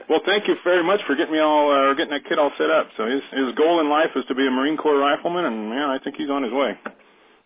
Well, 0.10 0.22
thank 0.26 0.48
you 0.48 0.56
very 0.64 0.84
much 0.84 1.02
for 1.08 1.16
getting 1.16 1.34
me 1.34 1.40
all, 1.40 1.72
uh, 1.72 1.94
getting 1.94 2.12
that 2.12 2.26
kid 2.26 2.40
all 2.40 2.52
set 2.58 2.70
up. 2.70 2.88
So 2.98 3.06
his 3.06 3.22
his 3.32 3.56
goal 3.56 3.80
in 3.80 3.90
life 3.90 4.12
is 4.16 4.26
to 4.28 4.36
be 4.36 4.46
a 4.46 4.52
Marine 4.52 4.78
Corps 4.78 4.98
rifleman, 4.98 5.46
and 5.46 5.70
man, 5.70 5.90
I 5.90 6.00
think 6.00 6.16
he's 6.18 6.30
on 6.30 6.44
his 6.44 6.52
way. 6.52 6.78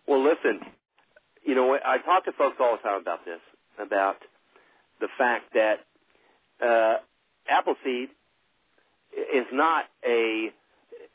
Well, 0.06 0.22
listen, 0.24 0.60
you 1.44 1.54
know, 1.54 1.78
I 1.84 1.98
talk 1.98 2.24
to 2.24 2.32
folks 2.32 2.56
all 2.60 2.76
the 2.76 2.82
time 2.82 3.00
about 3.00 3.24
this, 3.24 3.40
about 3.78 4.16
the 5.00 5.08
fact 5.16 5.54
that 5.54 5.80
uh, 6.64 6.98
Appleseed 7.48 8.10
is 9.12 9.46
not 9.52 9.84
a, 10.04 10.50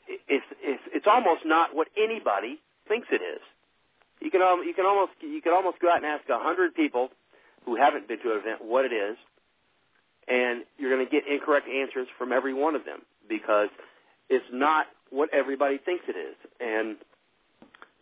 it's, 0.08 0.44
it's, 0.62 0.82
it's 0.92 1.06
almost 1.06 1.42
not 1.44 1.74
what 1.74 1.88
anybody 1.96 2.60
thinks 2.88 3.08
it 3.10 3.22
is. 3.22 3.40
You 4.20 4.30
can, 4.30 4.42
um, 4.42 4.62
you 4.66 4.74
can 4.74 4.86
almost, 4.86 5.12
you 5.20 5.42
can 5.42 5.52
almost 5.52 5.80
go 5.80 5.90
out 5.90 5.98
and 5.98 6.06
ask 6.06 6.28
a 6.28 6.38
hundred 6.38 6.74
people 6.74 7.10
who 7.66 7.76
haven't 7.76 8.08
been 8.08 8.18
to 8.20 8.32
an 8.32 8.38
event 8.38 8.64
what 8.64 8.84
it 8.84 8.92
is, 8.92 9.16
and 10.28 10.64
you're 10.78 10.94
going 10.94 11.04
to 11.04 11.10
get 11.10 11.26
incorrect 11.26 11.68
answers 11.68 12.08
from 12.18 12.32
every 12.32 12.54
one 12.54 12.74
of 12.74 12.84
them 12.84 13.00
because 13.28 13.68
it's 14.28 14.44
not 14.52 14.86
what 15.10 15.28
everybody 15.32 15.78
thinks 15.78 16.04
it 16.08 16.16
is. 16.16 16.36
And 16.60 16.96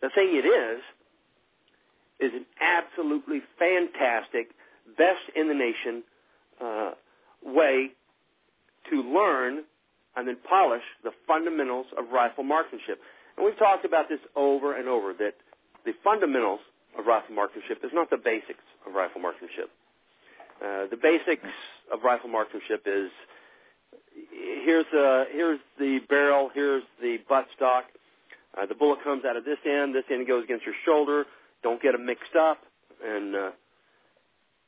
the 0.01 0.09
thing 0.09 0.35
it 0.35 0.47
is, 0.47 0.81
is 2.19 2.31
an 2.33 2.45
absolutely 2.61 3.41
fantastic, 3.59 4.49
best 4.97 5.21
in 5.35 5.47
the 5.47 5.53
nation 5.53 6.03
uh, 6.61 6.91
way 7.43 7.91
to 8.89 9.01
learn 9.01 9.63
and 10.15 10.27
then 10.27 10.37
polish 10.47 10.83
the 11.03 11.11
fundamentals 11.27 11.87
of 11.97 12.09
rifle 12.11 12.43
marksmanship. 12.43 12.99
And 13.35 13.45
we've 13.45 13.57
talked 13.57 13.85
about 13.85 14.09
this 14.09 14.19
over 14.35 14.77
and 14.77 14.87
over 14.87 15.13
that 15.13 15.33
the 15.85 15.93
fundamentals 16.03 16.59
of 16.97 17.05
rifle 17.05 17.35
marksmanship 17.35 17.79
is 17.83 17.91
not 17.93 18.09
the 18.09 18.17
basics 18.17 18.63
of 18.87 18.93
rifle 18.93 19.21
marksmanship. 19.21 19.69
Uh, 20.63 20.85
the 20.89 20.97
basics 21.01 21.49
of 21.91 22.03
rifle 22.03 22.29
marksmanship 22.29 22.83
is 22.85 23.11
here's 24.63 24.85
the 24.91 25.25
here's 25.31 25.59
the 25.79 25.99
barrel, 26.09 26.49
here's 26.53 26.83
the 27.01 27.17
buttstock. 27.29 27.83
Uh, 28.55 28.65
the 28.67 28.75
bullet 28.75 29.03
comes 29.03 29.25
out 29.25 29.35
of 29.35 29.45
this 29.45 29.57
end, 29.65 29.95
this 29.95 30.03
end 30.11 30.27
goes 30.27 30.43
against 30.43 30.65
your 30.65 30.75
shoulder. 30.85 31.25
Don't 31.63 31.81
get 31.81 31.93
them 31.93 32.05
mixed 32.05 32.35
up, 32.35 32.59
and 33.03 33.35
uh, 33.35 33.51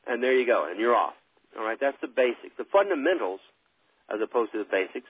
and 0.06 0.22
there 0.22 0.38
you 0.38 0.46
go, 0.46 0.68
and 0.68 0.78
you're 0.78 0.94
off. 0.94 1.14
All 1.58 1.64
right, 1.64 1.78
that's 1.80 1.96
the 2.00 2.08
basics. 2.08 2.54
The 2.58 2.66
fundamentals, 2.70 3.40
as 4.12 4.20
opposed 4.22 4.52
to 4.52 4.58
the 4.58 4.68
basics, 4.70 5.08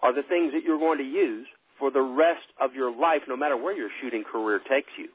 are 0.00 0.14
the 0.14 0.22
things 0.22 0.52
that 0.52 0.62
you're 0.64 0.78
going 0.78 0.98
to 0.98 1.04
use 1.04 1.46
for 1.78 1.90
the 1.90 2.00
rest 2.00 2.46
of 2.60 2.74
your 2.74 2.94
life, 2.94 3.22
no 3.28 3.36
matter 3.36 3.56
where 3.56 3.76
your 3.76 3.88
shooting 4.00 4.24
career 4.24 4.60
takes 4.68 4.90
you. 4.98 5.08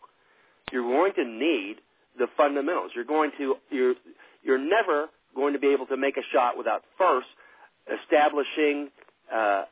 You're 0.72 0.84
going 0.84 1.14
to 1.16 1.24
need 1.24 1.78
the 2.18 2.28
fundamentals. 2.36 2.92
You're 2.96 3.06
going 3.06 3.32
to 3.38 3.56
you're 3.70 3.96
you're 4.44 4.58
never 4.58 5.08
going 5.38 5.54
to 5.54 5.60
be 5.60 5.68
able 5.68 5.86
to 5.86 5.96
make 5.96 6.18
a 6.18 6.26
shot 6.34 6.58
without 6.58 6.84
first 6.98 7.28
establishing 7.88 8.90
uh, 9.34 9.64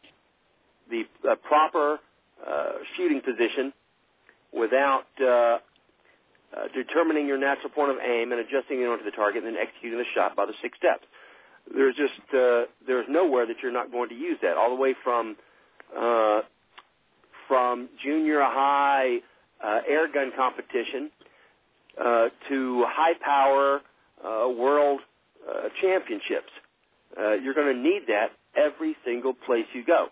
the 0.90 1.04
uh, 1.30 1.36
proper 1.36 2.00
uh, 2.46 2.72
shooting 2.96 3.22
position, 3.22 3.74
without 4.54 5.08
uh, 5.20 5.26
uh, 5.26 5.58
determining 6.74 7.28
your 7.28 7.38
natural 7.38 7.70
point 7.70 7.92
of 7.92 7.98
aim 7.98 8.32
and 8.32 8.40
adjusting 8.40 8.80
it 8.82 8.86
onto 8.86 9.04
the 9.04 9.12
target, 9.12 9.44
and 9.44 9.56
then 9.56 9.62
executing 9.62 9.98
the 9.98 10.06
shot 10.14 10.36
by 10.36 10.46
the 10.46 10.54
six 10.62 10.78
steps. 10.78 11.04
There's 11.74 11.96
just 11.96 12.14
uh, 12.34 12.70
there's 12.86 13.08
nowhere 13.10 13.48
that 13.48 13.56
you're 13.64 13.74
not 13.74 13.92
going 13.92 14.10
to 14.10 14.16
use 14.16 14.38
that. 14.44 14.56
All 14.56 14.70
the 14.70 14.82
way 14.82 14.96
from 15.04 15.36
from 17.48 17.90
junior 18.04 18.42
high 18.42 19.18
air 19.88 20.12
gun 20.14 20.32
competition 20.38 21.10
to 22.50 22.86
high 22.88 23.14
power 23.20 23.82
world 24.24 25.02
uh, 25.48 25.70
championships. 25.82 26.52
Uh, 27.18 27.34
you're 27.34 27.54
going 27.54 27.74
to 27.76 27.82
need 27.82 28.04
that 28.08 28.32
every 28.56 28.96
single 29.06 29.34
place 29.34 29.66
you 29.74 29.86
go. 29.86 30.08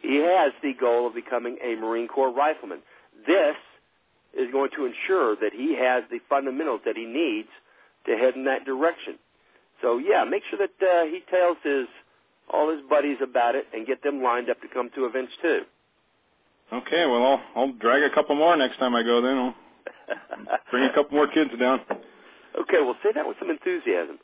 He 0.00 0.16
has 0.16 0.52
the 0.62 0.72
goal 0.78 1.06
of 1.06 1.14
becoming 1.14 1.58
a 1.62 1.74
Marine 1.74 2.08
Corps 2.08 2.32
rifleman. 2.32 2.80
This 3.26 3.56
is 4.38 4.50
going 4.52 4.70
to 4.76 4.86
ensure 4.86 5.36
that 5.36 5.52
he 5.52 5.76
has 5.78 6.04
the 6.10 6.20
fundamentals 6.28 6.80
that 6.84 6.96
he 6.96 7.04
needs 7.04 7.48
to 8.06 8.16
head 8.16 8.34
in 8.34 8.44
that 8.44 8.64
direction. 8.64 9.18
So 9.82 9.98
yeah, 9.98 10.24
make 10.24 10.42
sure 10.50 10.58
that 10.58 10.74
uh, 10.84 11.04
he 11.06 11.20
tells 11.30 11.56
his 11.62 11.86
all 12.50 12.70
his 12.70 12.80
buddies 12.88 13.18
about 13.22 13.54
it 13.54 13.66
and 13.74 13.86
get 13.86 14.02
them 14.02 14.22
lined 14.22 14.48
up 14.48 14.60
to 14.62 14.68
come 14.72 14.90
to 14.94 15.04
events 15.04 15.32
too. 15.42 15.60
Okay, 16.72 17.06
well 17.06 17.24
I'll 17.24 17.42
I'll 17.56 17.72
drag 17.72 18.02
a 18.02 18.14
couple 18.14 18.36
more 18.36 18.56
next 18.56 18.78
time 18.78 18.94
I 18.94 19.02
go. 19.02 19.20
Then 19.20 19.38
I'll 19.38 19.54
bring 20.70 20.84
a 20.84 20.94
couple 20.94 21.16
more 21.16 21.28
kids 21.28 21.50
down. 21.58 21.80
Okay, 22.58 22.78
well 22.80 22.96
say 23.04 23.10
that 23.14 23.28
with 23.28 23.36
some 23.38 23.50
enthusiasm. 23.50 24.18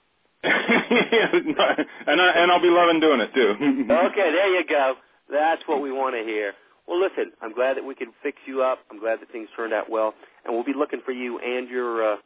and 2.07 2.21
I 2.21 2.31
and 2.37 2.53
I'll 2.53 2.61
be 2.61 2.69
loving 2.69 3.01
doing 3.01 3.21
it 3.21 3.33
too. 3.35 3.51
okay, 3.91 4.31
there 4.33 4.55
you 4.55 4.67
go. 4.67 4.95
That's 5.31 5.63
what 5.67 5.81
we 5.81 5.91
want 5.91 6.15
to 6.15 6.23
hear. 6.23 6.53
Well, 6.87 7.01
listen, 7.01 7.33
I'm 7.41 7.55
glad 7.55 7.77
that 7.79 7.85
we 7.85 7.95
could 7.95 8.09
fix 8.23 8.37
you 8.47 8.63
up. 8.63 8.81
I'm 8.91 8.99
glad 8.99 9.21
that 9.21 9.33
things 9.33 9.49
turned 9.57 9.73
out 9.73 9.89
well, 9.89 10.13
and 10.45 10.55
we'll 10.55 10.65
be 10.65 10.75
looking 10.77 11.01
for 11.05 11.13
you 11.13 11.39
and 11.39 11.69
your 11.69 12.13
uh, 12.13 12.17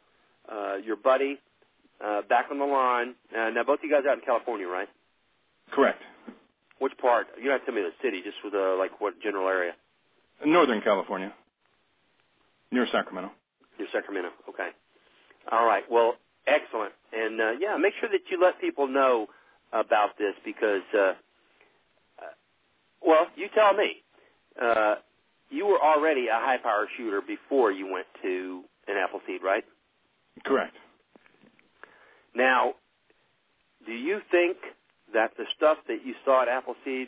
uh, 0.51 0.75
your 0.83 0.97
buddy 0.97 1.39
uh, 2.03 2.21
back 2.27 2.47
on 2.51 2.59
the 2.59 2.65
line. 2.65 3.15
Uh, 3.31 3.49
now, 3.51 3.63
both 3.63 3.79
of 3.79 3.85
you 3.85 3.91
guys 3.91 4.03
out 4.09 4.17
in 4.17 4.23
California, 4.25 4.67
right? 4.67 4.89
Correct. 5.71 6.01
Which 6.79 6.97
part? 6.97 7.27
You 7.37 7.45
don't 7.45 7.53
have 7.53 7.61
to 7.61 7.65
tell 7.67 7.75
me 7.75 7.81
the 7.81 7.95
city, 8.03 8.21
just 8.21 8.37
with 8.43 8.53
uh, 8.53 8.75
like 8.77 8.99
what 8.99 9.21
general 9.21 9.47
area? 9.47 9.73
Northern 10.45 10.81
California, 10.81 11.33
near 12.71 12.87
Sacramento. 12.91 13.31
Near 13.77 13.87
Sacramento. 13.93 14.29
Okay. 14.49 14.69
All 15.51 15.65
right. 15.65 15.83
Well, 15.89 16.15
excellent. 16.49 16.93
And 17.13 17.39
uh, 17.39 17.51
yeah, 17.59 17.77
make 17.77 17.93
sure 17.99 18.09
that 18.09 18.21
you 18.29 18.41
let 18.41 18.59
people 18.59 18.87
know 18.87 19.27
about 19.71 20.17
this 20.17 20.33
because, 20.43 20.81
uh, 20.93 21.13
uh, 22.19 22.33
well, 23.05 23.27
you 23.35 23.47
tell 23.53 23.73
me. 23.73 23.97
Uh, 24.59 24.95
you 25.51 25.65
were 25.65 25.81
already 25.81 26.27
a 26.27 26.35
high 26.35 26.57
power 26.57 26.87
shooter 26.95 27.21
before 27.21 27.71
you 27.71 27.91
went 27.91 28.05
to 28.21 28.63
an 28.87 28.95
Appleseed, 28.97 29.41
right? 29.43 29.63
Correct. 30.45 30.75
Now, 32.35 32.73
do 33.85 33.93
you 33.93 34.21
think 34.29 34.57
that 35.13 35.31
the 35.37 35.45
stuff 35.55 35.77
that 35.87 36.05
you 36.05 36.13
saw 36.23 36.43
at 36.43 36.47
Appleseed 36.47 37.07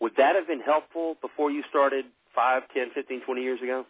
would 0.00 0.12
that 0.16 0.36
have 0.36 0.46
been 0.46 0.60
helpful 0.60 1.16
before 1.20 1.50
you 1.50 1.62
started 1.68 2.04
five, 2.34 2.62
ten, 2.74 2.90
fifteen, 2.94 3.20
twenty 3.22 3.42
years 3.42 3.60
ago? 3.62 3.86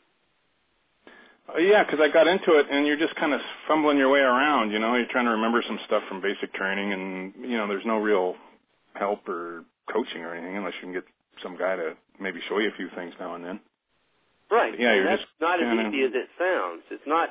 Uh, 1.48 1.58
yeah, 1.58 1.82
because 1.82 1.98
I 2.00 2.12
got 2.12 2.26
into 2.26 2.58
it, 2.58 2.66
and 2.70 2.86
you're 2.86 2.98
just 2.98 3.14
kind 3.16 3.32
of 3.32 3.40
fumbling 3.66 3.96
your 3.98 4.10
way 4.10 4.20
around. 4.20 4.70
You 4.70 4.78
know, 4.78 4.94
you're 4.96 5.06
trying 5.10 5.24
to 5.24 5.32
remember 5.32 5.62
some 5.66 5.78
stuff 5.86 6.02
from 6.08 6.20
basic 6.20 6.52
training, 6.54 6.92
and 6.92 7.32
you 7.40 7.56
know, 7.56 7.66
there's 7.66 7.86
no 7.86 7.96
real 7.96 8.34
help 8.94 9.28
or 9.28 9.64
coaching 9.90 10.22
or 10.22 10.34
anything 10.34 10.56
unless 10.56 10.74
you 10.76 10.82
can 10.82 10.92
get 10.92 11.04
some 11.42 11.56
guy 11.56 11.76
to 11.76 11.94
maybe 12.20 12.40
show 12.48 12.58
you 12.58 12.68
a 12.68 12.76
few 12.76 12.88
things 12.94 13.14
now 13.18 13.34
and 13.34 13.44
then. 13.44 13.60
Right. 14.50 14.78
Yeah, 14.78 14.94
you're 14.94 15.04
that's 15.04 15.22
just 15.22 15.32
not 15.40 15.60
as 15.62 15.66
kinda- 15.66 15.88
easy 15.88 16.04
as 16.04 16.12
it 16.14 16.28
sounds. 16.38 16.82
It's 16.90 17.06
not. 17.06 17.30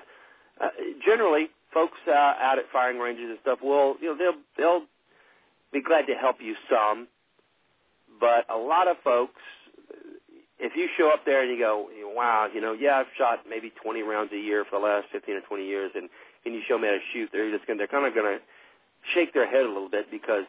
Uh, 0.60 0.70
generally, 1.06 1.50
folks 1.74 1.98
uh, 2.08 2.12
out 2.12 2.58
at 2.58 2.66
firing 2.72 2.98
ranges 3.00 3.30
and 3.30 3.40
stuff 3.42 3.60
will, 3.62 3.96
you 4.02 4.08
know, 4.10 4.18
they'll 4.18 4.42
they'll 4.58 4.86
be 5.72 5.82
glad 5.82 6.08
to 6.08 6.16
help 6.16 6.38
you 6.42 6.56
some, 6.70 7.08
but 8.20 8.46
a 8.50 8.58
lot 8.58 8.88
of 8.88 8.98
folks, 9.04 9.42
if 10.60 10.76
you 10.76 10.88
show 10.98 11.10
up 11.14 11.26
there 11.26 11.42
and 11.42 11.52
you 11.52 11.60
go, 11.60 11.88
wow, 12.16 12.48
you 12.52 12.62
know, 12.62 12.74
yeah, 12.74 12.98
I've 12.98 13.12
shot 13.18 13.46
maybe 13.50 13.72
20 13.84 14.02
rounds 14.02 14.32
a 14.34 14.38
year 14.38 14.66
for 14.66 14.80
the 14.80 14.86
last 14.86 15.08
15 15.12 15.36
or 15.36 15.42
20 15.42 15.66
years, 15.66 15.92
and 15.96 16.10
and 16.46 16.56
you 16.56 16.62
show 16.68 16.78
me 16.78 16.88
how 16.88 16.94
to 16.94 17.00
shoot, 17.14 17.30
they're 17.32 17.52
just 17.52 17.68
gonna, 17.68 17.78
they're 17.78 17.88
kind 17.88 18.08
of 18.08 18.14
going 18.14 18.38
to 18.38 18.44
shake 19.14 19.34
their 19.34 19.48
head 19.48 19.66
a 19.66 19.68
little 19.68 19.90
bit 19.90 20.10
because 20.10 20.46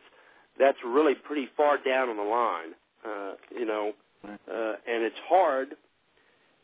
that's 0.59 0.78
really 0.85 1.14
pretty 1.14 1.48
far 1.56 1.76
down 1.76 2.09
on 2.09 2.16
the 2.16 2.22
line, 2.22 2.74
uh, 3.05 3.35
you 3.51 3.66
know, 3.66 3.93
uh, 4.24 4.74
and 4.86 5.02
it's 5.02 5.18
hard 5.28 5.74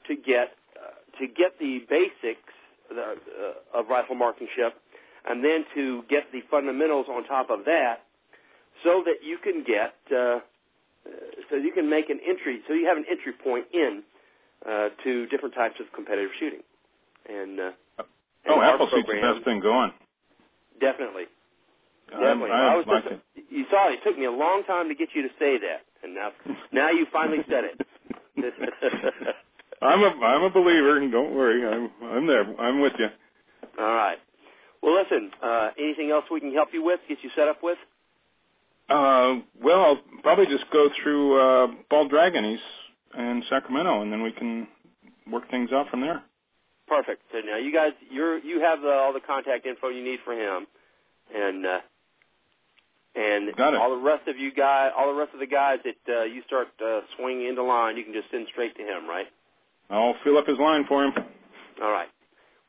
to 0.06 0.14
get 0.14 0.54
uh, 0.76 1.18
to 1.18 1.26
get 1.26 1.58
the 1.58 1.80
basics 1.88 2.52
uh, 2.92 3.78
of 3.78 3.88
rifle 3.88 4.14
marksmanship, 4.14 4.74
and 5.28 5.44
then 5.44 5.64
to 5.74 6.02
get 6.08 6.30
the 6.32 6.42
fundamentals 6.50 7.06
on 7.08 7.24
top 7.24 7.50
of 7.50 7.64
that, 7.64 8.02
so 8.82 9.02
that 9.04 9.24
you 9.24 9.38
can 9.38 9.64
get 9.64 9.94
uh, 10.16 10.40
so 11.50 11.56
you 11.56 11.72
can 11.72 11.88
make 11.90 12.10
an 12.10 12.20
entry, 12.26 12.60
so 12.66 12.74
you 12.74 12.86
have 12.86 12.96
an 12.96 13.04
entry 13.10 13.32
point 13.32 13.66
in 13.72 14.02
uh, 14.66 14.88
to 15.04 15.26
different 15.26 15.54
types 15.54 15.76
of 15.80 15.86
competitive 15.94 16.30
shooting, 16.38 16.62
and, 17.28 17.60
uh, 17.60 17.70
Oh, 18.46 18.60
Appleseed's 18.60 19.06
the 19.08 19.20
best 19.22 19.44
thing 19.44 19.60
going. 19.60 19.92
definitely. 20.80 21.24
Definitely. 22.10 22.50
I, 22.50 22.74
I 22.74 22.76
was 22.76 22.84
like 22.86 23.04
just, 23.04 23.22
you 23.50 23.64
saw 23.70 23.88
it. 23.88 23.94
It 23.94 24.00
took 24.04 24.18
me 24.18 24.26
a 24.26 24.30
long 24.30 24.62
time 24.66 24.88
to 24.88 24.94
get 24.94 25.08
you 25.14 25.22
to 25.22 25.28
say 25.38 25.56
that, 25.58 25.82
and 26.02 26.14
now 26.14 26.30
now 26.72 26.90
you 26.90 27.06
finally 27.12 27.38
said 27.48 27.64
it. 27.64 27.80
I'm 29.82 30.00
a 30.02 30.24
I'm 30.24 30.42
a 30.42 30.50
believer, 30.50 30.98
and 30.98 31.10
don't 31.10 31.34
worry, 31.34 31.66
I'm 31.66 31.90
I'm 32.02 32.26
there. 32.26 32.44
I'm 32.60 32.80
with 32.80 32.92
you. 32.98 33.08
All 33.78 33.94
right. 33.94 34.18
Well, 34.82 34.94
listen. 35.02 35.30
Uh, 35.42 35.70
anything 35.78 36.10
else 36.10 36.24
we 36.30 36.40
can 36.40 36.52
help 36.52 36.68
you 36.72 36.84
with? 36.84 37.00
Get 37.08 37.18
you 37.22 37.30
set 37.34 37.48
up 37.48 37.62
with? 37.62 37.78
Uh, 38.88 39.40
well, 39.62 39.80
I'll 39.80 40.00
probably 40.22 40.46
just 40.46 40.64
go 40.72 40.88
through 41.02 41.40
uh, 41.40 41.66
Bald 41.90 42.10
Dragon. 42.10 42.44
He's 42.44 42.58
in 43.18 43.42
Sacramento, 43.48 44.02
and 44.02 44.12
then 44.12 44.22
we 44.22 44.32
can 44.32 44.68
work 45.30 45.50
things 45.50 45.70
out 45.72 45.88
from 45.88 46.00
there. 46.02 46.22
Perfect. 46.86 47.22
So 47.32 47.38
now 47.44 47.56
you 47.56 47.72
guys, 47.72 47.92
you're 48.10 48.38
you 48.38 48.60
have 48.60 48.80
uh, 48.84 48.88
all 48.88 49.12
the 49.12 49.20
contact 49.20 49.64
info 49.66 49.88
you 49.88 50.04
need 50.04 50.18
for 50.24 50.34
him, 50.34 50.66
and 51.34 51.64
uh, 51.64 51.78
and 53.14 53.56
Got 53.56 53.74
it. 53.74 53.80
all 53.80 53.90
the 53.96 54.02
rest 54.02 54.28
of 54.28 54.36
you 54.36 54.52
guys, 54.52 54.90
all 54.96 55.06
the 55.12 55.18
rest 55.18 55.32
of 55.32 55.40
the 55.40 55.46
guys 55.46 55.78
that 55.84 56.14
uh, 56.14 56.24
you 56.24 56.42
start 56.46 56.68
uh, 56.84 57.00
swinging 57.16 57.48
into 57.48 57.62
line, 57.62 57.96
you 57.96 58.04
can 58.04 58.12
just 58.12 58.30
send 58.30 58.46
straight 58.52 58.76
to 58.76 58.82
him, 58.82 59.08
right? 59.08 59.26
I'll 59.88 60.14
fill 60.24 60.36
up 60.36 60.46
his 60.46 60.58
line 60.58 60.84
for 60.88 61.04
him. 61.04 61.12
All 61.82 61.90
right. 61.90 62.08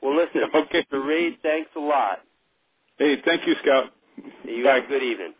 Well, 0.01 0.15
listen, 0.15 0.41
Okay. 0.55 0.85
Mr. 0.91 1.03
Reed, 1.05 1.37
thanks 1.41 1.71
a 1.75 1.79
lot. 1.79 2.19
Hey, 2.97 3.17
thank 3.25 3.45
you, 3.47 3.55
Scout. 3.61 3.85
You 4.45 4.63
Bye. 4.63 4.75
have 4.75 4.83
a 4.85 4.87
good 4.87 5.03
evening. 5.03 5.33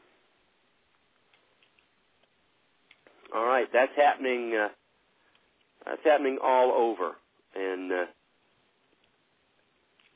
All 3.36 3.46
right, 3.46 3.68
that's 3.74 3.92
happening. 3.98 4.56
Uh, 4.56 4.70
that's 5.86 6.02
happening 6.06 6.38
all 6.42 6.72
over, 6.72 7.18
and 7.54 7.92
uh, 7.92 8.06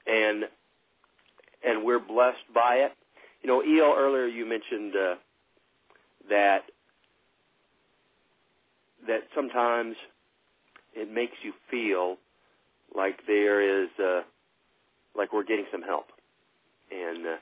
and 0.07 0.45
and 1.67 1.83
we're 1.83 1.99
blessed 1.99 2.45
by 2.55 2.75
it. 2.75 2.93
You 3.43 3.49
know, 3.49 3.59
El, 3.59 3.93
earlier 3.97 4.25
you 4.25 4.45
mentioned 4.45 4.93
uh, 4.95 5.15
that 6.29 6.63
that 9.05 9.23
sometimes 9.35 9.97
it 10.95 11.11
makes 11.11 11.35
you 11.43 11.51
feel 11.69 12.15
like 12.95 13.19
there 13.27 13.83
is 13.83 13.89
uh, 14.01 14.21
like 15.13 15.33
we're 15.33 15.43
getting 15.43 15.65
some 15.73 15.81
help, 15.81 16.05
and 16.89 17.25
uh, 17.27 17.35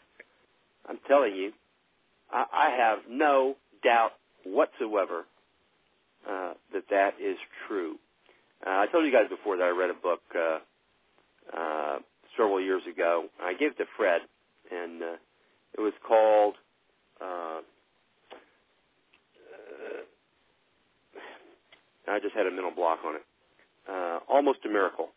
I'm 0.90 0.98
telling 1.08 1.36
you, 1.36 1.52
I, 2.32 2.46
I 2.52 2.70
have 2.72 3.00
no 3.08 3.58
doubt 3.84 4.14
whatsoever 4.44 5.26
uh, 6.30 6.54
that 6.74 6.84
that 6.90 7.14
is 7.22 7.38
true. 7.68 7.96
Uh, 8.66 8.72
I 8.72 8.88
told 8.92 9.06
you 9.06 9.12
guys 9.12 9.30
before 9.30 9.58
that 9.58 9.64
I 9.64 9.70
read 9.70 9.90
a 9.90 9.94
book 9.94 10.22
uh, 10.36 10.60
uh, 11.58 12.00
several 12.36 12.62
years 12.62 12.84
ago. 12.92 13.26
I 13.42 13.54
gave 13.54 13.72
it 13.72 13.78
to 13.78 13.86
Fred, 13.96 14.22
and 14.72 15.02
uh, 15.04 15.16
it 15.78 15.82
was 15.82 15.94
called. 16.08 16.56
Uh, 17.22 17.60
uh, 19.54 20.02
I 22.12 22.20
just 22.20 22.36
had 22.36 22.48
a 22.48 22.52
mental 22.52 22.72
block 22.72 23.00
on 23.06 23.16
it. 23.16 23.24
Uh, 23.90 24.20
Almost 24.30 24.60
a 24.66 24.70
miracle, 24.70 25.10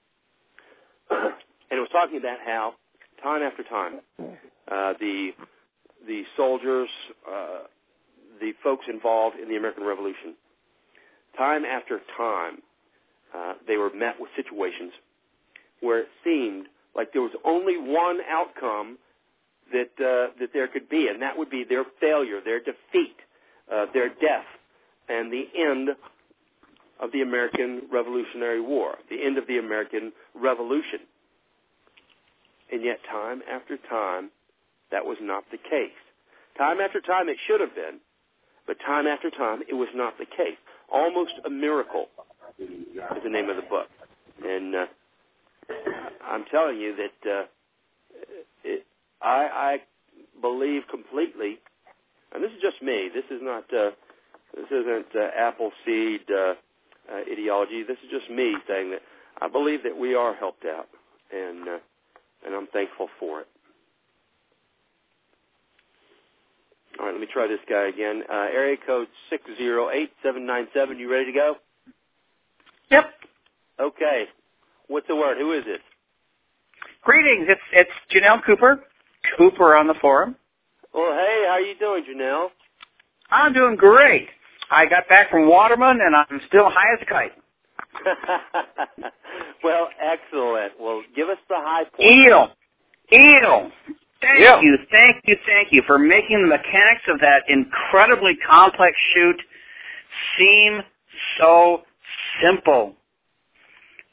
and 1.11 1.33
it 1.71 1.81
was 1.81 1.89
talking 1.93 2.19
about 2.19 2.39
how 2.45 2.75
time 3.23 3.43
after 3.43 3.63
time 3.65 4.01
uh, 4.71 4.95
the 5.01 5.33
the 6.07 6.23
soldiers, 6.37 6.89
uh, 7.29 7.61
the 8.41 8.53
folks 8.63 8.87
involved 8.89 9.37
in 9.39 9.49
the 9.49 9.57
American 9.57 9.85
Revolution, 9.85 10.35
time 11.41 11.65
after 11.65 12.01
time, 12.19 12.59
uh, 13.35 13.55
they 13.67 13.79
were 13.79 13.91
met 13.95 14.21
with 14.21 14.29
situations 14.37 14.93
where 15.81 16.01
it 16.01 16.09
seemed 16.23 16.67
like 16.95 17.13
there 17.13 17.23
was 17.23 17.33
only 17.47 17.79
one 17.79 18.19
outcome 18.29 18.99
that 19.73 19.91
uh, 19.99 20.35
that 20.39 20.51
there 20.53 20.69
could 20.69 20.89
be, 20.89 21.09
and 21.09 21.23
that 21.23 21.39
would 21.39 21.49
be 21.49 21.65
their 21.65 21.85
failure, 22.01 22.41
their 22.45 22.59
defeat, 22.59 23.17
uh, 23.73 23.87
their 23.95 24.09
death, 24.09 24.45
and 25.09 25.33
the 25.33 25.45
end 25.57 25.91
of 27.01 27.13
the 27.13 27.23
American 27.23 27.83
Revolutionary 27.91 28.61
War, 28.61 28.97
the 29.09 29.25
end 29.25 29.39
of 29.39 29.47
the 29.47 29.59
American 29.59 30.13
Revolution. 30.35 31.01
And 32.71 32.85
yet, 32.85 32.99
time 33.11 33.41
after 33.51 33.79
time, 33.89 34.31
that 34.91 35.07
was 35.07 35.17
not 35.23 35.45
the 35.51 35.57
case. 35.57 35.97
Time 36.59 36.79
after 36.81 37.01
time, 37.01 37.29
it 37.29 37.39
should 37.47 37.61
have 37.61 37.75
been, 37.75 38.01
but 38.67 38.77
time 38.85 39.07
after 39.07 39.31
time, 39.31 39.63
it 39.69 39.75
was 39.75 39.89
not 39.95 40.19
the 40.19 40.27
case. 40.27 40.59
Almost 40.93 41.33
a 41.45 41.51
miracle 41.51 42.07
is 42.59 42.69
the 43.23 43.31
name 43.31 43.49
of 43.49 43.57
the 43.57 43.63
book, 43.63 43.87
and 44.45 44.75
uh, 44.75 44.87
I'm 46.25 46.45
telling 46.51 46.79
you 46.79 46.97
that 46.97 47.31
uh, 47.31 47.45
it, 48.65 48.85
I, 49.23 49.49
I 49.53 49.79
believe 50.41 50.83
completely, 50.91 51.59
and 52.33 52.43
this 52.43 52.51
is 52.51 52.61
just 52.61 52.83
me. 52.83 53.09
This 53.15 53.25
is 53.31 53.41
not. 53.43 53.73
Uh, 53.73 53.91
this 54.55 54.67
isn't 54.71 55.07
uh, 55.15 55.29
Appleseed 55.39 56.29
uh, 56.31 56.55
uh, 57.13 57.21
ideology. 57.31 57.85
This 57.85 57.99
is 58.05 58.11
just 58.11 58.29
me 58.31 58.57
saying 58.69 58.91
that 58.91 59.03
I 59.41 59.49
believe 59.49 59.83
that 59.85 59.97
we 59.97 60.15
are 60.15 60.35
helped 60.35 60.65
out, 60.65 60.89
and 61.33 61.69
uh, 61.69 61.79
and 62.45 62.55
I'm 62.55 62.67
thankful 62.69 63.09
for 63.19 63.41
it. 63.41 63.49
All 67.01 67.07
right, 67.07 67.13
let 67.13 67.21
me 67.21 67.29
try 67.33 67.47
this 67.47 67.61
guy 67.69 67.89
again. 67.89 68.25
Uh, 68.31 68.49
area 68.53 68.77
code 68.87 69.09
six 69.31 69.43
zero 69.57 69.89
eight 69.91 70.11
seven 70.23 70.45
nine 70.45 70.69
seven. 70.75 70.99
You 70.99 71.11
ready 71.11 71.25
to 71.27 71.33
go? 71.33 71.55
Yep. 72.91 73.05
Okay. 73.81 74.25
What's 74.89 75.09
the 75.09 75.17
word? 75.17 75.39
Who 75.39 75.53
is 75.53 75.65
it? 75.67 75.81
Greetings. 77.03 77.47
It's 77.49 77.61
it's 77.73 77.91
Janelle 78.15 78.45
Cooper. 78.45 78.85
Cooper 79.39 79.77
on 79.77 79.87
the 79.87 79.95
forum. 79.95 80.37
Well, 80.93 81.15
hey, 81.15 81.45
how 81.49 81.59
you 81.59 81.75
doing, 81.79 82.05
Janelle? 82.05 82.49
I'm 83.31 83.55
doing 83.55 83.77
great. 83.77 84.29
I 84.71 84.87
got 84.87 85.09
back 85.09 85.31
from 85.31 85.49
Waterman 85.49 86.01
and 86.03 86.15
I'm 86.15 86.41
still 86.49 86.69
high 86.69 86.95
as 86.95 86.99
a 87.01 87.07
kite. 87.07 87.33
well, 89.65 89.89
excellent. 90.01 90.73
Well, 90.79 91.03
give 91.17 91.29
us 91.29 91.39
the 91.49 91.57
high 91.57 91.85
point. 91.85 92.09
Eel. 92.11 92.51
Eel. 93.13 93.71
Thank 94.21 94.41
Yeah. 94.41 94.61
you, 94.61 94.79
thank 94.91 95.23
you, 95.27 95.37
thank 95.47 95.73
you 95.73 95.83
for 95.87 95.99
making 95.99 96.43
the 96.43 96.49
mechanics 96.49 97.03
of 97.09 97.21
that 97.21 97.49
incredibly 97.49 98.37
complex 98.37 98.97
shoot 99.15 99.41
seem 100.39 100.83
so 101.39 101.85
simple. 102.43 102.97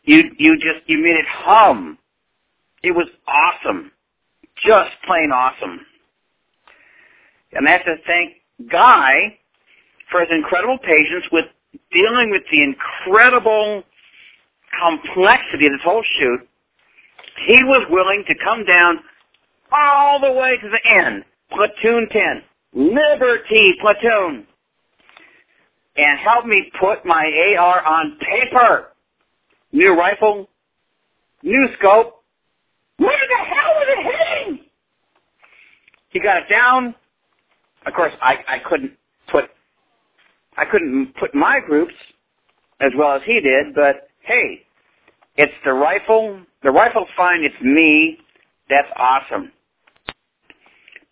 You 0.04 0.32
you 0.38 0.56
just 0.58 0.88
you 0.88 1.00
made 1.00 1.18
it 1.18 1.26
hum. 1.28 1.98
It 2.84 2.92
was 2.92 3.08
awesome. 3.28 3.92
Just 4.66 4.92
plain 5.06 5.32
awesome. 5.32 5.86
And 7.54 7.68
I 7.68 7.72
have 7.72 7.86
to 7.86 7.96
thank 8.06 8.36
Guy 8.72 9.38
for 10.12 10.22
his 10.22 10.30
incredible 10.32 10.78
patience 10.80 11.26
with 11.32 11.46
dealing 11.92 12.30
with 12.32 12.44
the 12.52 12.64
incredible 12.64 13.84
complexity 14.80 15.68
of 15.68 15.74
this 15.74 15.82
whole 15.84 16.04
shoot. 16.20 16.48
He 17.46 17.64
was 17.64 17.86
willing 17.90 18.24
to 18.28 18.36
come 18.36 18.66
down 18.66 19.00
all 19.72 20.20
the 20.20 20.32
way 20.32 20.58
to 20.58 20.70
the 20.70 20.90
end. 20.90 21.24
Platoon 21.52 22.08
10. 22.12 22.44
Liberty 22.74 23.74
Platoon. 23.82 24.46
And 25.98 26.20
help 26.20 26.46
me 26.46 26.72
put 26.80 27.06
my 27.06 27.56
AR 27.58 27.84
on 27.86 28.18
paper. 28.20 28.90
New 29.72 29.96
rifle, 29.98 30.48
new 31.44 31.68
scope. 31.78 32.24
Where 32.98 33.10
the 33.10 33.46
hell 33.46 33.74
was 33.76 33.88
it 33.90 34.04
hitting? 34.04 34.60
He 36.10 36.20
got 36.20 36.38
it 36.38 36.50
down. 36.50 36.96
Of 37.86 37.94
course, 37.94 38.14
I, 38.22 38.38
I 38.48 38.60
couldn't 38.60 38.94
put 39.32 39.46
I 40.58 40.66
couldn't 40.66 41.14
put 41.20 41.36
my 41.36 41.60
groups 41.66 41.94
as 42.82 42.92
well 42.98 43.16
as 43.16 43.22
he 43.26 43.40
did, 43.40 43.76
but 43.76 44.10
hey, 44.22 44.64
it's 45.36 45.54
the 45.64 45.74
rifle. 45.74 46.42
The 46.64 46.72
rifle 46.72 47.06
find 47.16 47.46
it's 47.46 47.56
me. 47.62 48.18
That's 48.70 48.88
awesome. 48.96 49.52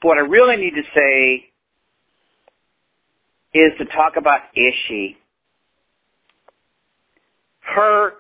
What 0.06 0.19
I 0.19 0.22
really 0.22 0.57
need 0.57 0.76
to 0.76 0.84
say 0.94 1.45
is 3.56 3.72
to 3.80 3.86
talk 3.86 4.18
about 4.18 4.41
Ishi. 4.56 5.18
Her 7.61 8.11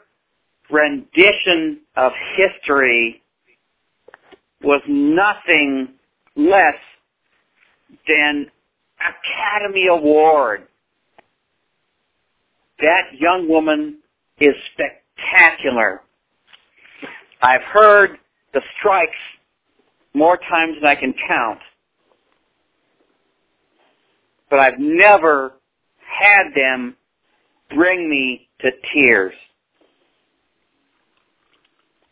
rendition 0.71 1.81
of 1.95 2.11
history 2.37 3.21
was 4.63 4.81
nothing 4.87 5.89
less 6.35 6.73
than 8.07 8.47
Academy 8.99 9.85
Award. 9.85 10.63
That 12.79 13.11
young 13.19 13.47
woman 13.47 13.99
is 14.39 14.55
spectacular. 14.73 16.01
I've 17.43 17.61
heard 17.61 18.17
the 18.55 18.61
strikes 18.79 19.11
more 20.15 20.37
times 20.49 20.77
than 20.81 20.89
I 20.89 20.95
can 20.95 21.13
count. 21.27 21.59
But 24.55 24.61
I've 24.61 24.79
never 24.79 25.51
had 25.99 26.53
them 26.55 26.95
bring 27.75 28.09
me 28.09 28.47
to 28.61 28.71
tears. 28.93 29.33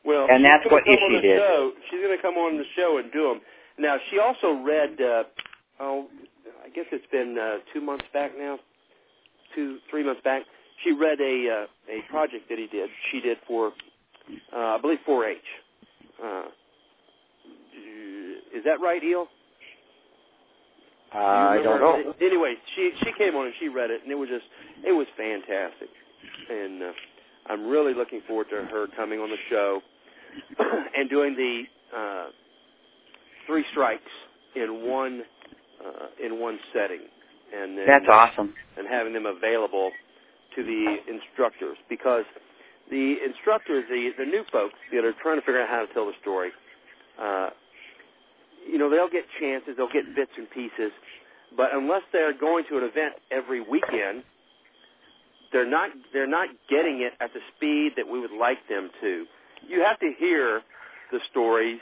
Well, 0.03 0.27
And 0.29 0.43
that's 0.43 0.65
what 0.69 0.83
Ishi 0.85 1.21
did. 1.21 1.39
Show. 1.39 1.71
She's 1.89 2.01
going 2.01 2.17
to 2.17 2.21
come 2.21 2.35
on 2.35 2.57
the 2.57 2.65
show 2.75 2.97
and 2.97 3.09
do 3.13 3.29
them. 3.29 3.39
Now, 3.79 3.95
she 4.11 4.19
also 4.19 4.61
read. 4.61 4.99
Uh, 4.99 5.23
oh, 5.79 6.07
I 6.65 6.67
guess 6.67 6.83
it's 6.91 7.05
been 7.13 7.37
uh, 7.39 7.59
two 7.73 7.79
months 7.79 8.03
back 8.13 8.31
now, 8.37 8.59
two, 9.55 9.77
three 9.89 10.03
months 10.03 10.19
back. 10.25 10.41
She 10.83 10.91
read 10.91 11.21
a 11.21 11.63
uh, 11.63 11.93
a 11.93 12.11
project 12.11 12.49
that 12.49 12.57
he 12.57 12.67
did. 12.67 12.89
She 13.09 13.21
did 13.21 13.37
for, 13.47 13.71
uh, 14.53 14.57
I 14.57 14.77
believe, 14.81 14.99
4-H. 15.07 15.37
Uh, 16.21 16.41
is 18.53 18.65
that 18.65 18.81
right, 18.81 19.01
Eel? 19.01 19.27
Uh, 21.13 21.17
I 21.19 21.61
don't 21.63 21.79
know. 21.79 22.13
Anyway, 22.21 22.55
she 22.75 22.91
she 23.03 23.11
came 23.17 23.35
on 23.35 23.45
and 23.45 23.53
she 23.59 23.67
read 23.69 23.91
it, 23.91 24.01
and 24.03 24.11
it 24.11 24.15
was 24.15 24.29
just 24.29 24.45
it 24.85 24.91
was 24.91 25.07
fantastic, 25.17 25.89
and 26.49 26.83
uh, 26.83 26.91
I'm 27.47 27.67
really 27.67 27.93
looking 27.93 28.21
forward 28.27 28.47
to 28.49 28.55
her 28.65 28.87
coming 28.95 29.19
on 29.19 29.29
the 29.29 29.37
show 29.49 29.81
and 30.97 31.09
doing 31.09 31.35
the 31.35 31.63
uh, 31.95 32.25
three 33.47 33.65
strikes 33.71 34.03
in 34.55 34.89
one 34.89 35.21
uh, 35.85 36.25
in 36.25 36.39
one 36.39 36.57
setting, 36.73 37.01
and 37.55 37.77
then, 37.77 37.85
That's 37.87 38.05
awesome. 38.09 38.53
and 38.77 38.87
having 38.87 39.13
them 39.13 39.25
available 39.25 39.91
to 40.55 40.63
the 40.63 40.97
instructors 41.11 41.77
because 41.89 42.25
the 42.89 43.15
instructors, 43.25 43.85
the 43.89 44.11
the 44.17 44.25
new 44.25 44.43
folks 44.51 44.75
that 44.91 45.03
are 45.05 45.13
trying 45.21 45.39
to 45.39 45.45
figure 45.45 45.61
out 45.61 45.69
how 45.69 45.85
to 45.85 45.93
tell 45.93 46.05
the 46.05 46.13
story, 46.21 46.51
uh, 47.21 47.49
you 48.69 48.77
know, 48.77 48.89
they'll 48.89 49.09
get 49.09 49.25
chances, 49.39 49.75
they'll 49.77 49.91
get 49.91 50.15
bits 50.15 50.31
and 50.37 50.49
pieces, 50.51 50.91
but 51.55 51.69
unless 51.73 52.01
they're 52.11 52.37
going 52.37 52.65
to 52.69 52.77
an 52.77 52.83
event 52.83 53.13
every 53.31 53.61
weekend, 53.61 54.23
they're 55.51 55.69
not 55.69 55.91
they're 56.13 56.27
not 56.27 56.49
getting 56.69 57.01
it 57.01 57.13
at 57.21 57.31
the 57.33 57.39
speed 57.55 57.91
that 57.97 58.07
we 58.09 58.19
would 58.19 58.31
like 58.31 58.57
them 58.69 58.89
to. 59.01 59.25
You 59.67 59.83
have 59.85 59.99
to 59.99 60.11
hear 60.17 60.61
the 61.11 61.19
stories 61.31 61.79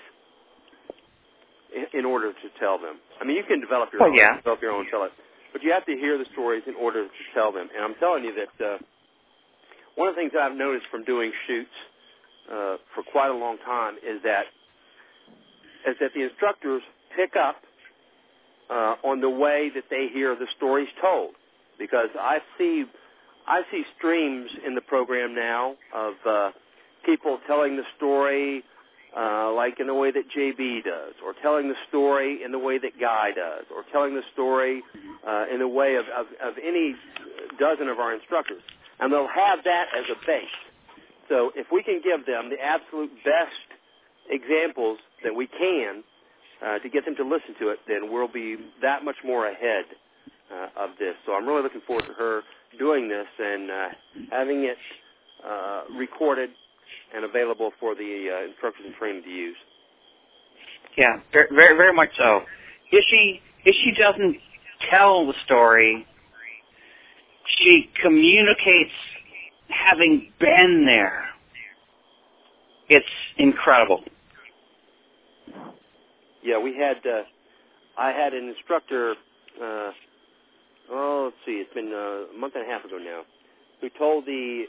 in, 1.76 2.00
in 2.00 2.06
order 2.06 2.34
to 2.34 2.48
tell 2.60 2.78
them. 2.78 2.98
I 3.20 3.24
mean, 3.24 3.38
you 3.38 3.44
can 3.44 3.62
develop 3.62 3.90
your 3.94 4.04
Oh, 4.04 4.08
own, 4.08 4.16
yeah. 4.16 4.36
develop 4.38 4.62
your 4.62 4.72
own, 4.72 4.86
tell 4.92 5.04
it, 5.04 5.12
but 5.54 5.64
you 5.64 5.72
have 5.72 5.86
to 5.86 5.94
hear 5.96 6.18
the 6.18 6.26
stories 6.34 6.64
in 6.68 6.76
order 6.76 7.06
to 7.06 7.24
tell 7.34 7.52
them. 7.52 7.70
And 7.76 7.84
I'm 7.86 7.96
telling 7.96 8.24
you 8.26 8.34
that 8.36 8.66
uh, 8.66 8.78
one 9.96 10.10
of 10.10 10.16
the 10.16 10.22
things 10.22 10.32
that 10.34 10.42
I've 10.42 10.58
noticed 10.58 10.88
from 10.92 11.04
doing 11.06 11.32
shoots 11.48 11.76
uh, 12.52 12.76
for 12.94 13.04
quite 13.12 13.30
a 13.30 13.36
long 13.36 13.58
time 13.66 13.96
is 13.96 14.22
that 14.24 14.46
is 15.88 15.96
that 16.00 16.12
the 16.14 16.24
instructors 16.24 16.82
pick 17.16 17.36
up 17.36 17.58
uh, 18.70 18.96
on 19.04 19.22
the 19.22 19.30
way 19.30 19.70
that 19.74 19.86
they 19.90 20.08
hear 20.14 20.36
the 20.36 20.48
stories 20.58 20.88
told. 21.02 21.32
Because 21.78 22.10
I 22.20 22.40
see, 22.58 22.86
I 23.48 23.62
see 23.72 23.84
streams 23.98 24.50
in 24.66 24.76
the 24.76 24.82
program 24.82 25.36
now 25.36 25.76
of 25.94 26.14
uh, 26.28 26.52
people 27.06 27.40
telling 27.48 27.76
the 27.76 27.84
story 27.98 28.64
uh, 29.16 29.52
like 29.54 29.80
in 29.80 29.88
the 29.88 29.94
way 29.94 30.10
that 30.12 30.24
JB 30.32 30.86
does, 30.86 31.14
or 31.26 31.34
telling 31.42 31.68
the 31.68 31.76
story 31.90 32.44
in 32.44 32.52
the 32.52 32.60
way 32.60 32.78
that 32.78 32.98
Guy 33.00 33.32
does, 33.36 33.66
or 33.76 33.84
telling 33.92 34.16
the 34.16 34.24
story 34.32 34.82
uh, 35.28 35.46
in 35.52 35.60
the 35.60 35.68
way 35.68 35.96
of, 35.96 36.06
of, 36.16 36.28
of 36.42 36.54
any 36.64 36.96
dozen 37.60 37.90
of 37.90 38.00
our 38.00 38.14
instructors. 38.14 38.62
And 39.00 39.12
they'll 39.12 39.28
have 39.28 39.66
that 39.66 39.88
as 39.98 40.06
a 40.10 40.26
base. 40.26 40.46
So 41.28 41.52
if 41.56 41.68
we 41.72 41.84
can 41.84 42.02
give 42.02 42.26
them 42.26 42.50
the 42.50 42.62
absolute 42.62 43.12
best 43.26 43.81
examples 44.32 44.98
that 45.24 45.36
we 45.36 45.48
can 45.48 46.04
uh, 46.66 46.80
to 46.80 46.90
get 46.90 47.06
them 47.06 47.16
to 47.16 47.24
listen 47.24 47.56
to 47.60 47.70
it, 47.70 47.80
then 47.88 48.12
we'll 48.12 48.32
be 48.32 48.56
that 48.82 49.04
much 49.04 49.18
more 49.26 49.48
ahead 49.48 49.86
uh, 50.52 50.84
of 50.84 50.92
this. 51.00 51.16
So 51.26 51.34
I'm 51.34 51.48
really 51.48 51.64
looking 51.64 51.82
forward 51.86 52.06
to 52.08 52.14
her 52.14 52.42
doing 52.80 53.10
this 53.10 53.28
and 53.40 53.72
uh, 53.72 53.88
having 54.32 54.64
it 54.64 54.78
uh, 55.46 55.84
recorded 55.98 56.50
and 57.16 57.26
available 57.26 57.72
for 57.80 57.96
the 57.96 58.30
uh, 58.32 58.50
instructors 58.50 58.86
and 58.86 58.96
training 58.96 59.24
to 59.24 59.30
use. 59.30 59.58
Yeah, 60.98 61.18
very, 61.32 61.48
very, 61.54 61.78
very 61.78 61.94
much 61.94 62.10
so. 62.18 62.42
If 62.92 63.06
she 63.10 63.42
if 63.64 63.76
she 63.84 63.92
doesn't 64.02 64.38
tell 64.90 65.28
the 65.28 65.34
story, 65.46 66.06
she 67.46 67.90
communicates 68.02 68.92
having 69.70 70.32
been 70.40 70.84
there. 70.86 71.26
It's 72.90 73.06
incredible. 73.38 74.04
Yeah, 76.44 76.60
we 76.60 76.76
had 76.76 76.98
uh, 77.06 77.24
I 77.98 78.12
had 78.12 78.34
an 78.34 78.50
instructor. 78.50 79.16
Uh, 79.62 79.92
oh, 80.92 81.22
let's 81.26 81.36
see, 81.46 81.62
it's 81.64 81.74
been 81.74 81.92
uh, 81.94 82.36
a 82.36 82.40
month 82.40 82.54
and 82.56 82.66
a 82.66 82.72
half 82.72 82.86
ago 82.86 82.98
now, 82.98 83.22
who 83.82 83.90
told 83.98 84.26
the 84.26 84.66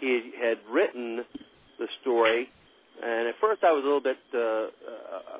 he 0.00 0.32
had 0.40 0.58
written 0.70 1.24
the 1.78 1.86
story, 2.00 2.48
and 3.02 3.28
at 3.28 3.34
first 3.40 3.64
I 3.64 3.72
was 3.72 3.82
a 3.82 3.86
little 3.86 4.00
bit 4.02 4.18
uh, 4.34 4.38
uh, 4.38 5.38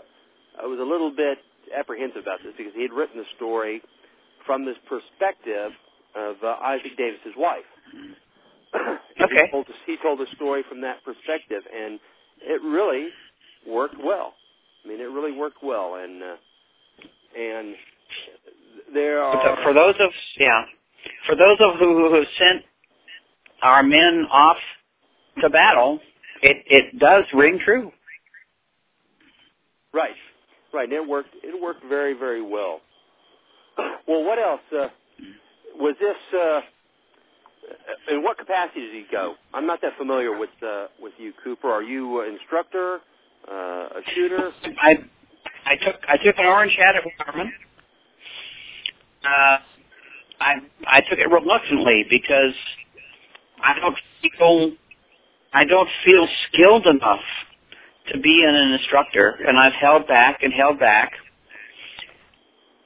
I 0.62 0.66
was 0.66 0.78
a 0.80 0.84
little 0.84 1.14
bit 1.14 1.38
apprehensive 1.76 2.22
about 2.22 2.40
this 2.42 2.54
because 2.56 2.72
he 2.74 2.82
had 2.82 2.92
written 2.92 3.18
the 3.18 3.28
story 3.36 3.82
from 4.46 4.64
this 4.64 4.76
perspective 4.88 5.72
of 6.16 6.36
uh, 6.42 6.56
Isaac 6.62 6.96
Davis's 6.96 7.36
wife. 7.36 7.68
Okay. 9.20 9.46
He 9.46 9.50
told, 9.50 9.66
he 9.86 9.96
told 10.00 10.20
the 10.20 10.26
story 10.36 10.62
from 10.68 10.82
that 10.82 11.02
perspective, 11.04 11.62
and 11.74 11.98
it 12.40 12.62
really 12.62 13.08
worked 13.66 13.96
well. 13.98 14.34
I 14.88 14.90
mean, 14.90 15.00
it 15.00 15.04
really 15.04 15.32
worked 15.32 15.62
well, 15.62 15.96
and 15.96 16.22
uh, 16.22 16.36
and 17.38 17.74
there 18.94 19.22
are 19.22 19.62
for 19.62 19.74
those 19.74 19.94
of 20.00 20.10
yeah, 20.38 20.62
for 21.26 21.36
those 21.36 21.58
of 21.60 21.78
who 21.78 22.08
who 22.08 22.14
have 22.14 22.24
sent 22.38 22.64
our 23.62 23.82
men 23.82 24.26
off 24.30 24.56
to 25.42 25.50
battle, 25.50 26.00
it 26.42 26.56
it 26.66 26.98
does 26.98 27.24
ring 27.34 27.60
true. 27.62 27.92
right, 29.92 30.14
right. 30.72 30.90
It 30.90 31.06
worked. 31.06 31.34
It 31.42 31.60
worked 31.60 31.84
very, 31.86 32.14
very 32.14 32.42
well. 32.42 32.80
Well, 34.08 34.24
what 34.24 34.38
else 34.38 34.60
uh, 34.72 34.88
was 35.76 35.96
this? 36.00 36.16
Uh, 36.32 36.60
in 38.10 38.22
what 38.22 38.38
capacity 38.38 38.80
did 38.80 38.94
he 38.94 39.04
go? 39.12 39.34
I'm 39.52 39.66
not 39.66 39.82
that 39.82 39.98
familiar 39.98 40.36
with 40.36 40.50
uh, 40.66 40.86
with 40.98 41.12
you, 41.18 41.34
Cooper. 41.44 41.68
Are 41.70 41.82
you 41.82 42.22
an 42.22 42.38
instructor, 42.40 43.00
uh, 43.50 43.54
a 43.98 44.00
shooter? 44.14 44.52
I 44.80 44.94
I 45.66 45.76
took 45.76 45.96
I 46.08 46.16
took 46.18 46.38
an 46.38 46.46
orange 46.46 46.76
hat 46.78 46.96
at 46.96 47.02
Waterman. 47.18 47.52
Uh, 49.24 49.58
I 50.40 50.54
I 50.86 51.00
took 51.08 51.18
it 51.18 51.28
reluctantly 51.30 52.04
because 52.08 52.54
I 53.62 53.78
don't 53.80 53.96
feel 54.22 54.72
I 55.52 55.64
don't 55.64 55.88
feel 56.04 56.28
skilled 56.48 56.86
enough 56.86 57.20
to 58.12 58.20
be 58.20 58.44
an 58.46 58.72
instructor, 58.72 59.38
and 59.46 59.58
I've 59.58 59.74
held 59.74 60.06
back 60.06 60.42
and 60.42 60.52
held 60.52 60.78
back. 60.78 61.12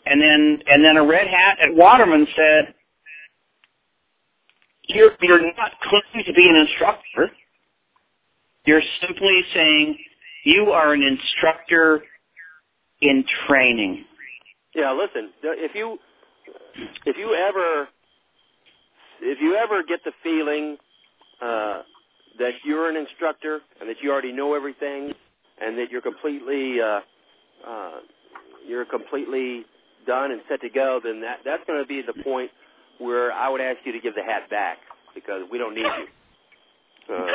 And 0.07 0.21
then 0.21 0.63
and 0.67 0.85
then 0.85 0.97
a 0.97 1.07
red 1.07 1.29
hat 1.29 1.59
at 1.61 1.75
Waterman 1.75 2.27
said, 2.37 2.75
"You're 4.89 5.13
you're 5.21 5.43
not 5.55 5.73
claiming 5.83 6.27
to 6.27 6.33
be 6.33 6.49
an 6.49 6.57
instructor. 6.57 7.31
You're 8.67 8.83
simply 9.01 9.43
saying 9.55 9.99
you 10.45 10.71
are 10.71 10.93
an 10.93 11.03
instructor 11.03 12.03
in 13.01 13.25
training." 13.47 14.05
Yeah, 14.75 14.93
listen. 14.93 15.31
If 15.43 15.75
you 15.75 15.99
if 17.05 17.17
you 17.17 17.35
ever 17.35 17.89
if 19.21 19.39
you 19.41 19.55
ever 19.55 19.83
get 19.83 20.01
the 20.05 20.13
feeling 20.23 20.77
uh, 21.41 21.83
that 22.39 22.53
you're 22.65 22.89
an 22.89 22.97
instructor 22.97 23.61
and 23.81 23.89
that 23.89 23.97
you 24.03 24.11
already 24.11 24.33
know 24.33 24.55
everything 24.55 25.13
and 25.61 25.79
that 25.79 25.91
you're 25.91 26.01
completely 26.01 26.81
uh, 26.81 27.01
uh, 27.67 28.01
you're 28.67 28.85
completely 28.85 29.65
done 30.07 30.33
and 30.33 30.41
set 30.49 30.61
to 30.63 30.69
go, 30.69 31.01
then 31.03 31.21
that 31.21 31.39
that's 31.45 31.63
going 31.67 31.83
to 31.83 31.87
be 31.87 32.03
the 32.03 32.23
point 32.23 32.51
where 32.99 33.33
I 33.33 33.49
would 33.49 33.61
ask 33.61 33.79
you 33.85 33.93
to 33.93 34.01
give 34.01 34.15
the 34.15 34.23
hat 34.23 34.49
back 34.51 34.79
because 35.15 35.43
we 35.51 35.59
don't 35.59 35.75
need 35.75 35.87
you. 35.87 37.15
Uh, 37.15 37.27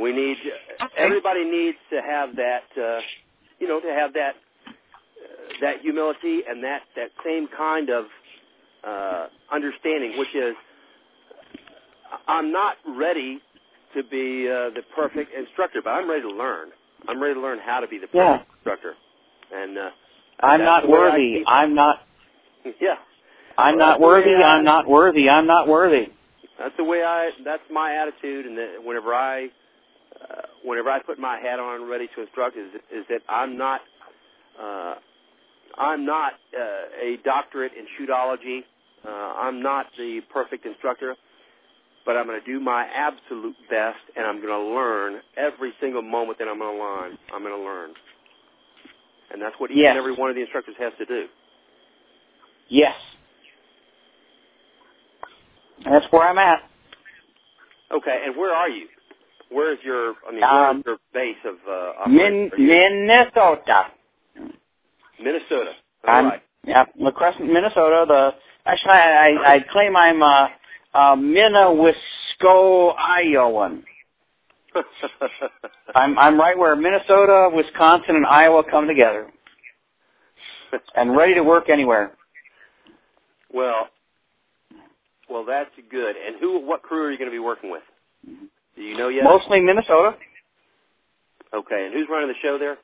we 0.00 0.12
need 0.12 0.36
everybody 0.98 1.44
needs 1.44 1.78
to 1.90 2.00
have 2.02 2.36
that 2.36 2.64
uh, 2.80 3.00
you 3.60 3.68
know 3.68 3.80
to 3.80 3.88
have 3.88 4.12
that 4.14 4.34
uh, 4.34 5.60
that 5.60 5.80
humility 5.80 6.42
and 6.48 6.62
that 6.64 6.82
that 6.96 7.10
same 7.24 7.48
kind 7.56 7.90
of 7.90 8.04
uh, 8.86 9.26
understanding, 9.52 10.18
which 10.18 10.34
is 10.34 10.54
I'm 12.28 12.52
not 12.52 12.76
ready 12.86 13.40
to 13.96 14.02
be 14.04 14.48
uh, 14.48 14.70
the 14.74 14.82
perfect 14.94 15.32
instructor, 15.34 15.80
but 15.82 15.90
I'm 15.90 16.08
ready 16.08 16.22
to 16.22 16.30
learn. 16.30 16.68
I'm 17.08 17.20
ready 17.22 17.34
to 17.34 17.40
learn 17.40 17.58
how 17.64 17.80
to 17.80 17.86
be 17.88 17.98
the 17.98 18.06
perfect 18.08 18.48
Yeah. 18.48 18.54
instructor. 18.56 18.94
And 19.52 19.78
uh, 19.78 19.90
I'm 20.40 20.60
not 20.60 20.82
the 20.84 20.90
worthy. 20.90 21.44
I'm 21.46 21.74
not. 21.74 22.00
yeah, 22.80 22.96
I'm 23.56 23.76
Well, 23.76 23.86
not 23.88 23.98
the 24.00 24.04
worthy. 24.06 24.34
I- 24.34 24.56
I'm 24.56 24.64
not 24.64 24.88
worthy. 24.88 25.28
I'm 25.28 25.46
not 25.46 25.68
worthy. 25.68 26.08
that's 26.58 26.76
the 26.76 26.84
way 26.84 27.02
I. 27.02 27.30
That's 27.44 27.62
my 27.70 27.94
attitude. 27.94 28.46
And 28.46 28.58
that 28.58 28.82
whenever 28.84 29.14
I, 29.14 29.48
uh, 30.30 30.42
whenever 30.64 30.90
I 30.90 31.00
put 31.02 31.18
my 31.18 31.38
hat 31.40 31.58
on, 31.60 31.88
ready 31.88 32.08
to 32.16 32.22
instruct, 32.22 32.56
is 32.56 32.74
is 32.92 33.04
that 33.10 33.22
I'm 33.28 33.56
not. 33.58 33.80
Uh, 34.60 34.94
I'm 35.78 36.06
not 36.06 36.34
uh, 36.58 37.04
a 37.04 37.18
doctorate 37.24 37.72
in 37.78 37.86
shootology. 37.98 38.60
Uh, 39.06 39.10
I'm 39.10 39.62
not 39.62 39.86
the 39.98 40.20
perfect 40.32 40.66
instructor, 40.66 41.16
but 42.06 42.16
I'm 42.16 42.26
going 42.26 42.40
to 42.40 42.46
do 42.46 42.60
my 42.60 42.86
absolute 42.86 43.56
best, 43.70 43.98
and 44.16 44.26
I'm 44.26 44.38
going 44.42 44.48
to 44.48 44.74
learn 44.74 45.20
every 45.36 45.72
single 45.80 46.02
moment 46.02 46.38
that 46.38 46.48
I'm 46.48 46.58
going 46.58 46.76
to 46.76 46.82
learn. 46.82 47.18
I'm 47.34 47.42
going 47.42 47.56
to 47.58 47.64
learn, 47.64 47.90
and 49.32 49.42
that's 49.42 49.56
what 49.58 49.70
each 49.70 49.78
Yes. 49.78 49.90
and 49.90 49.98
every 49.98 50.14
one 50.14 50.30
of 50.30 50.36
the 50.36 50.42
instructors 50.42 50.76
has 50.78 50.92
to 50.98 51.06
do. 51.06 51.26
Yes. 52.68 52.96
That's 55.84 56.06
where 56.12 56.22
I'm 56.28 56.38
at. 56.38 56.60
Okay, 57.92 58.22
and 58.26 58.36
where 58.36 58.54
are 58.54 58.68
you? 58.70 58.86
Where 59.50 59.72
is 59.72 59.78
your? 59.84 60.14
I 60.28 60.32
mean, 60.32 60.40
where 60.40 60.70
is 60.70 60.76
Um, 60.76 60.82
your 60.86 60.98
base 61.12 61.36
of 61.44 61.54
uh, 61.68 62.08
Min-? 62.08 62.50
Minnesota. 62.58 63.86
Minnesota. 65.22 65.72
All 66.06 66.14
I'm 66.14 66.26
right. 66.26 66.42
yeah, 66.64 66.84
La 66.98 67.10
Crescent, 67.10 67.50
Minnesota. 67.52 68.04
The 68.08 68.34
actually, 68.68 68.92
I, 68.92 69.30
I, 69.30 69.54
I 69.54 69.58
claim 69.70 69.96
I'm 69.96 70.22
a, 70.22 70.50
a 70.94 70.98
Minnewisco 71.16 72.94
Iowan. 72.98 73.84
I'm 75.94 76.18
I'm 76.18 76.38
right 76.38 76.58
where 76.58 76.76
Minnesota, 76.76 77.48
Wisconsin, 77.54 78.16
and 78.16 78.26
Iowa 78.26 78.62
come 78.68 78.86
together, 78.86 79.30
and 80.96 81.16
ready 81.16 81.34
to 81.34 81.42
work 81.42 81.68
anywhere. 81.70 82.12
well, 83.52 83.88
well, 85.30 85.44
that's 85.44 85.70
good. 85.90 86.16
And 86.16 86.36
who? 86.40 86.60
What 86.66 86.82
crew 86.82 87.04
are 87.04 87.10
you 87.10 87.18
going 87.18 87.30
to 87.30 87.34
be 87.34 87.38
working 87.38 87.70
with? 87.70 87.82
Do 88.76 88.82
you 88.82 88.96
know 88.96 89.08
yet? 89.08 89.24
Mostly 89.24 89.60
Minnesota. 89.60 90.16
Okay, 91.54 91.86
and 91.86 91.94
who's 91.94 92.06
running 92.10 92.28
the 92.28 92.34
show 92.42 92.58
there? 92.58 92.76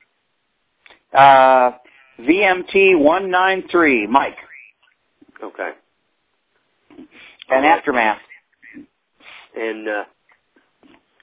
Uh, 1.12 1.72
VMT 2.20 2.98
one 2.98 3.30
nine 3.30 3.64
three, 3.70 4.06
Mike, 4.06 4.36
Okay, 5.42 5.70
and 7.50 7.64
right. 7.64 7.76
Aftermath. 7.78 8.18
and 9.56 9.88
uh, 9.88 10.04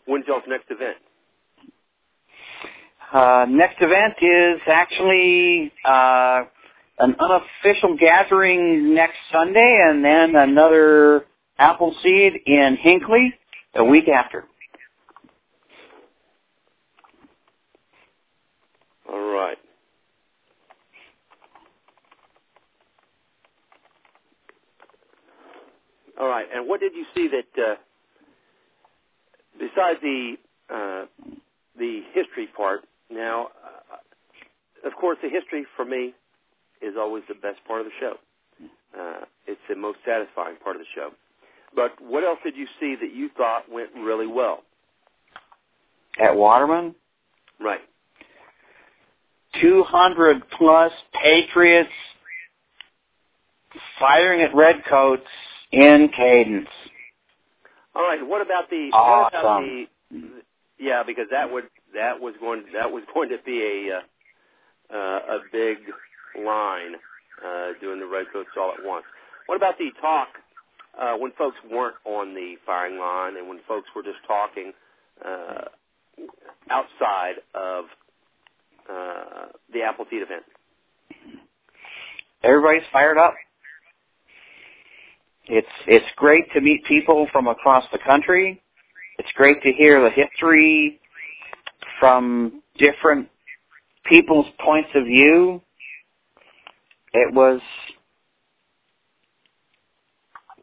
when's 0.06 0.26
y'all's 0.28 0.44
next 0.48 0.66
event? 0.70 0.98
Uh, 3.12 3.46
next 3.50 3.78
event 3.82 4.14
is 4.22 4.62
actually 4.68 5.72
uh, 5.84 6.44
an 7.00 7.16
unofficial 7.20 7.98
gathering 7.98 8.94
next 8.94 9.18
Sunday, 9.32 9.80
and 9.88 10.06
then 10.06 10.36
another 10.36 11.26
Appleseed 11.58 12.34
in 12.46 12.78
Hinckley 12.80 13.34
the 13.74 13.84
week 13.84 14.08
after. 14.08 14.46
All 19.12 19.32
right. 19.32 19.58
All 26.20 26.28
right. 26.28 26.46
And 26.54 26.68
what 26.68 26.80
did 26.80 26.94
you 26.94 27.06
see 27.16 27.28
that 27.30 27.62
uh, 27.62 27.76
besides 29.58 30.00
the 30.02 30.36
uh, 30.70 31.06
the 31.78 32.02
history 32.14 32.48
part? 32.56 32.82
Now, 33.10 33.48
uh, 33.66 34.88
of 34.88 34.94
course, 34.96 35.18
the 35.24 35.30
history 35.30 35.66
for 35.76 35.86
me 35.86 36.14
is 36.82 36.94
always 36.98 37.24
the 37.28 37.34
best 37.34 37.58
part 37.68 37.82
of 37.82 37.88
the 37.88 37.92
show. 38.00 38.14
Uh, 38.98 39.26
it's 39.48 39.60
the 39.70 39.76
most 39.76 40.00
satisfying 40.06 40.56
part 40.64 40.76
of 40.76 40.82
the 40.82 40.88
show. 40.94 41.10
But 41.76 41.92
what 42.02 42.24
else 42.24 42.40
did 42.44 42.56
you 42.56 42.68
see 42.80 42.96
that 43.00 43.14
you 43.14 43.30
thought 43.36 43.72
went 43.72 43.90
really 43.96 44.28
well? 44.28 44.64
At 46.22 46.36
Waterman, 46.36 46.96
Right. 47.60 47.82
200 49.62 50.50
plus 50.58 50.92
Patriots 51.22 51.90
firing 54.00 54.42
at 54.42 54.56
Redcoats 54.56 55.24
in 55.72 56.10
cadence. 56.16 56.70
All 57.96 58.04
right. 58.04 58.26
What 58.26 58.42
about 58.42 58.70
the? 58.70 58.90
What 58.92 59.28
about 59.34 59.46
Awesome. 59.46 59.88
the? 60.12 60.30
Yeah, 60.80 61.04
because 61.06 61.26
that 61.32 61.52
would 61.52 61.66
that 61.94 62.20
was 62.20 62.36
going 62.40 62.64
that 62.74 62.92
was 62.92 63.04
going 63.14 63.30
to 63.30 63.38
be 63.46 63.62
a 63.62 63.98
uh, 63.98 64.98
uh, 64.98 65.20
a 65.36 65.40
big 65.52 65.78
line 66.46 66.96
uh, 67.46 67.72
doing 67.82 68.00
the 68.00 68.08
redcoats 68.08 68.50
all 68.58 68.74
at 68.78 68.86
once. 68.86 69.06
What 69.48 69.56
about 69.56 69.78
the 69.78 69.90
talk 70.02 70.30
uh, 71.00 71.16
when 71.18 71.32
folks 71.38 71.58
weren't 71.72 71.96
on 72.06 72.34
the 72.34 72.56
firing 72.66 73.00
line 73.00 73.38
and 73.38 73.48
when 73.48 73.60
folks 73.68 73.88
were 73.96 74.04
just 74.04 74.20
talking 74.28 74.72
uh, 75.26 75.66
outside 76.70 77.36
of 77.56 77.86
uh, 78.90 79.46
the 79.74 79.82
Appleseed 79.84 80.22
event? 80.22 80.44
Everybody's 82.44 82.84
fired 82.92 83.18
up. 83.18 83.34
It's 85.46 85.68
it's 85.88 86.06
great 86.16 86.46
to 86.54 86.62
meet 86.62 86.86
people 86.86 87.28
from 87.32 87.48
across 87.48 87.84
the 87.92 88.00
country. 88.00 88.62
It's 89.18 89.30
great 89.36 89.62
to 89.64 89.72
hear 89.72 90.02
the 90.02 90.12
history 90.12 91.00
from 92.00 92.62
different 92.78 93.28
people's 94.06 94.46
points 94.64 94.90
of 94.96 95.06
view. 95.06 95.62
It 97.14 97.34
was 97.34 97.60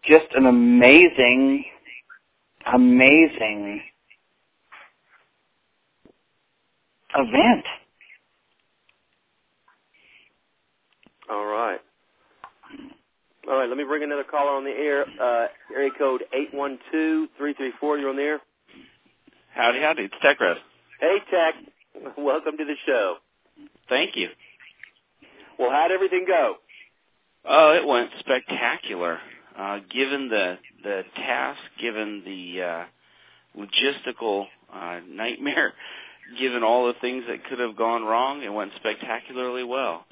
just 0.05 0.27
an 0.35 0.47
amazing, 0.47 1.65
amazing 2.73 3.82
event. 7.15 7.65
All 11.31 11.44
right. 11.47 11.81
All 13.48 13.59
right, 13.59 13.69
let 13.69 13.78
me 13.78 13.85
bring 13.85 14.03
another 14.03 14.24
caller 14.24 14.53
on 14.53 14.65
the 14.65 14.70
air. 14.70 15.05
Uh, 15.20 15.47
area 15.74 15.90
code 15.97 16.24
812-334. 16.55 17.28
You're 17.82 18.11
on 18.11 18.16
the 18.16 18.23
air. 18.23 18.40
Howdy, 19.55 19.81
howdy. 19.81 20.03
It's 20.05 20.15
Tech 20.23 20.40
Red. 20.40 20.57
Hey, 21.01 21.19
Tech. 21.31 21.55
Welcome 22.19 22.57
to 22.59 22.65
the 22.65 22.74
show. 22.86 23.16
Thank 23.89 24.16
you. 24.16 24.28
Well, 25.59 25.70
how'd 25.70 25.93
everything 25.93 26.24
go? 26.27 26.57
Oh, 27.44 27.73
it 27.73 27.86
went 27.86 28.11
spectacular. 28.19 29.19
Uh, 29.57 29.78
given 29.90 30.28
the 30.28 30.59
the 30.82 31.03
task, 31.15 31.59
given 31.81 32.23
the 32.24 32.62
uh, 32.62 32.85
logistical 33.59 34.47
uh, 34.73 35.01
nightmare, 35.09 35.73
given 36.39 36.62
all 36.62 36.89
the 36.89 36.94
things 37.01 37.24
that 37.28 37.44
could 37.48 37.61
have 37.61 37.77
gone 37.77 38.05
wrong, 38.05 38.43
it 38.43 38.53
went 38.53 38.73
spectacularly 38.77 39.65
well. 39.65 40.05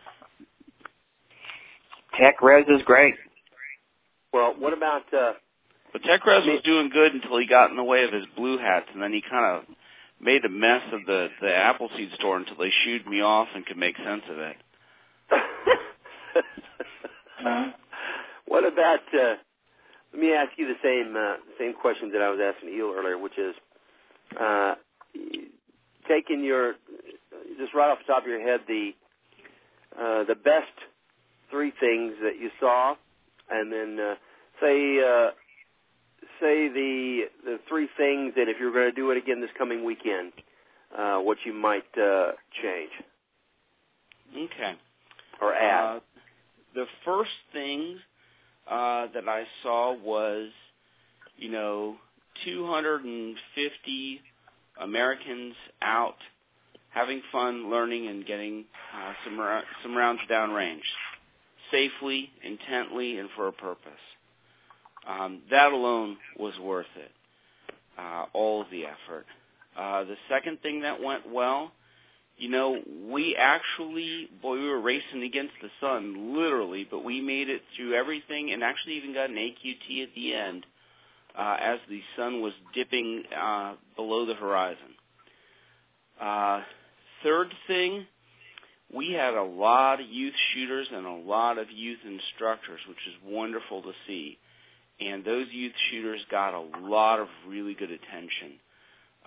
Tech 2.19 2.41
Res 2.43 2.67
is 2.69 2.83
great. 2.85 3.15
Well, 4.33 4.55
what 4.59 4.73
about 4.73 5.03
uh, 5.13 5.33
But 5.93 6.03
Tech 6.03 6.25
Res 6.27 6.45
was 6.47 6.61
doing 6.65 6.91
good 6.91 7.15
until 7.15 7.39
he 7.39 7.47
got 7.47 7.71
in 7.71 7.77
the 7.77 7.85
way 7.85 8.05
of 8.05 8.13
his 8.13 8.25
blue 8.37 8.59
hats, 8.59 8.87
and 8.93 9.03
then 9.03 9.13
he 9.13 9.23
kind 9.23 9.57
of 9.57 9.65
made 10.21 10.45
a 10.45 10.49
mess 10.49 10.83
of 10.93 11.05
the 11.07 11.29
the 11.41 11.55
Appleseed 11.55 12.11
store 12.15 12.37
until 12.37 12.57
they 12.57 12.71
shooed 12.85 13.07
me 13.07 13.21
off 13.21 13.49
and 13.55 13.67
could 13.67 13.77
make 13.77 13.97
sense 13.97 14.23
of 14.31 14.39
it. 14.39 14.57
what 18.47 18.65
about? 18.65 19.01
Uh, 19.13 19.35
let 20.13 20.23
me 20.23 20.33
ask 20.33 20.51
you 20.57 20.67
the 20.67 20.75
same 20.83 21.17
uh, 21.17 21.37
same 21.59 21.75
question 21.75 22.11
that 22.13 22.23
I 22.23 22.31
was 22.31 22.41
asking 22.41 22.71
Eel 22.71 22.93
earlier, 22.97 23.19
which 23.19 23.39
is 23.39 23.55
uh, 24.41 24.75
taking 26.09 26.43
your 26.45 26.75
just 27.59 27.75
right 27.75 27.91
off 27.91 27.99
the 27.99 28.13
top 28.13 28.23
of 28.23 28.29
your 28.29 28.41
head 28.41 28.61
the 28.67 28.91
uh, 29.99 30.25
the 30.25 30.35
best 30.35 30.73
three 31.55 31.73
things 31.79 32.15
that 32.23 32.35
you 32.41 32.51
saw, 32.59 32.95
and 33.49 33.73
then 33.73 33.99
uh, 34.05 34.15
say 34.61 34.99
uh, 34.99 35.31
say 36.41 36.69
the 36.69 37.21
the 37.45 37.57
three 37.69 37.89
things 37.97 38.35
that 38.37 38.49
if 38.49 38.57
you're 38.59 38.73
going 38.73 38.91
to 38.91 38.93
do 38.93 39.11
it 39.13 39.17
again 39.17 39.41
this 39.41 39.51
coming 39.57 39.85
weekend, 39.85 40.33
uh, 40.99 41.19
what 41.19 41.39
you 41.47 41.53
might 41.53 41.87
uh, 41.97 42.33
change 42.61 42.91
Okay. 44.37 44.75
or 45.41 45.55
add. 45.55 45.97
Uh, 45.97 46.01
the 46.75 46.87
first 47.05 47.31
thing 47.53 47.99
uh, 48.69 49.07
that 49.15 49.29
I 49.29 49.45
saw 49.63 49.95
was, 49.97 50.49
you 51.37 51.51
know, 51.53 51.95
250 52.45 54.21
Americans 54.81 55.55
out 55.83 56.17
having 56.91 57.23
fun, 57.31 57.71
learning, 57.71 58.09
and 58.09 58.27
getting 58.27 58.65
uh, 58.97 59.13
some 59.25 59.39
ra- 59.39 59.63
some 59.83 59.97
rounds 59.97 60.21
downrange, 60.31 60.83
safely, 61.71 62.31
intently, 62.43 63.19
and 63.19 63.29
for 63.37 63.49
a 63.49 63.53
purpose. 63.53 63.93
Um, 65.07 65.43
that 65.51 65.73
alone 65.73 66.17
was 66.39 66.55
worth 66.59 66.87
it. 66.97 67.11
Uh, 67.99 68.27
all 68.33 68.63
of 68.63 68.71
the 68.71 68.85
effort. 68.85 69.27
Uh, 69.77 70.05
the 70.05 70.17
second 70.29 70.61
thing 70.63 70.83
that 70.83 71.03
went 71.03 71.31
well, 71.31 71.73
you 72.37 72.49
know, 72.49 72.81
we 73.09 73.37
actually, 73.37 74.29
boy, 74.43 74.59
we 74.59 74.69
were 74.69 74.81
racing 74.81 75.23
against 75.23 75.53
the 75.63 75.69
sun, 75.81 76.35
literally, 76.37 76.87
but 76.91 77.05
we 77.05 77.21
made 77.21 77.49
it 77.49 77.63
through 77.77 77.95
everything 77.95 78.51
and 78.53 78.63
actually 78.63 78.97
even 78.97 79.15
got 79.15 79.31
an 79.31 79.37
AQT 79.37 80.03
at 80.03 80.09
the 80.17 80.35
end 80.35 80.67
uh, 81.39 81.57
as 81.61 81.79
the 81.89 82.01
sun 82.17 82.41
was 82.41 82.53
dipping 82.75 83.25
uh, 83.37 83.75
below 83.97 84.27
the 84.27 84.35
horizon. 84.35 84.95
Uh, 86.21 86.63
third 87.23 87.53
thing, 87.67 88.07
we 88.93 89.13
had 89.13 89.35
a 89.35 89.43
lot 89.43 90.01
of 90.01 90.07
youth 90.09 90.35
shooters 90.53 90.89
and 90.93 91.07
a 91.07 91.13
lot 91.13 91.59
of 91.59 91.71
youth 91.71 91.99
instructors, 92.05 92.81
which 92.89 92.99
is 93.09 93.15
wonderful 93.25 93.83
to 93.83 93.93
see. 94.07 94.39
And 95.01 95.25
those 95.25 95.47
youth 95.51 95.73
shooters 95.91 96.21
got 96.31 96.55
a 96.55 96.61
lot 96.87 97.19
of 97.19 97.29
really 97.49 97.75
good 97.75 97.91
attention. 97.91 98.61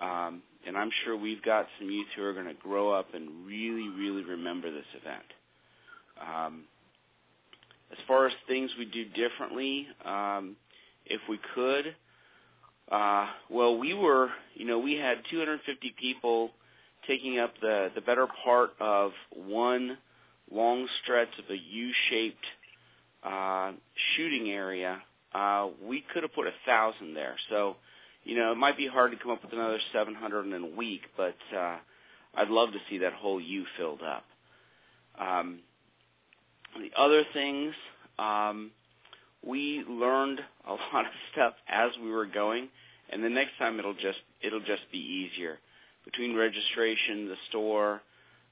Um, 0.00 0.42
and 0.66 0.76
I'm 0.76 0.90
sure 1.04 1.16
we've 1.16 1.42
got 1.42 1.66
some 1.78 1.90
youth 1.90 2.06
who 2.16 2.22
are 2.22 2.32
going 2.32 2.46
to 2.46 2.54
grow 2.54 2.92
up 2.92 3.14
and 3.14 3.46
really, 3.46 3.88
really 3.88 4.24
remember 4.24 4.70
this 4.70 4.86
event. 5.00 5.24
Um, 6.20 6.64
as 7.90 7.98
far 8.06 8.26
as 8.26 8.32
things 8.46 8.70
we 8.78 8.84
do 8.84 9.04
differently, 9.04 9.86
um, 10.04 10.56
if 11.06 11.20
we 11.28 11.38
could, 11.54 11.94
uh, 12.90 13.26
well, 13.50 13.78
we 13.78 13.94
were, 13.94 14.30
you 14.54 14.66
know, 14.66 14.78
we 14.78 14.94
had 14.94 15.18
250 15.30 15.94
people 15.98 16.50
taking 17.08 17.40
up 17.40 17.54
the 17.60 17.90
the 17.94 18.02
better 18.02 18.28
part 18.44 18.70
of 18.80 19.12
one 19.34 19.98
long 20.50 20.86
stretch 21.02 21.30
of 21.38 21.44
a 21.50 21.56
U-shaped 21.56 22.46
uh, 23.24 23.72
shooting 24.16 24.50
area. 24.50 25.02
Uh, 25.34 25.68
we 25.84 26.04
could 26.12 26.22
have 26.22 26.34
put 26.34 26.46
a 26.46 26.52
thousand 26.64 27.14
there, 27.14 27.36
so 27.50 27.76
you 28.24 28.36
know, 28.36 28.52
it 28.52 28.56
might 28.58 28.76
be 28.76 28.86
hard 28.86 29.10
to 29.12 29.16
come 29.16 29.32
up 29.32 29.42
with 29.42 29.54
another 29.54 29.78
700 29.92 30.46
in 30.46 30.62
a 30.62 30.76
week, 30.76 31.00
but 31.16 31.36
uh, 31.56 31.76
I'd 32.34 32.50
love 32.50 32.72
to 32.72 32.78
see 32.90 32.98
that 32.98 33.14
whole 33.14 33.40
U 33.40 33.64
filled 33.78 34.02
up. 34.02 34.24
Um, 35.18 35.60
the 36.78 36.90
other 37.00 37.24
things, 37.32 37.74
um, 38.18 38.70
we 39.42 39.82
learned 39.88 40.40
a 40.66 40.72
lot 40.94 41.06
of 41.06 41.12
stuff 41.32 41.54
as 41.68 41.90
we 42.02 42.10
were 42.10 42.26
going, 42.26 42.68
and 43.10 43.24
the 43.24 43.30
next 43.30 43.52
time 43.58 43.78
it'll 43.78 43.94
just 43.94 44.18
it'll 44.42 44.60
just 44.60 44.82
be 44.92 44.98
easier. 44.98 45.58
Between 46.10 46.34
registration, 46.34 47.28
the 47.28 47.36
store, 47.50 48.00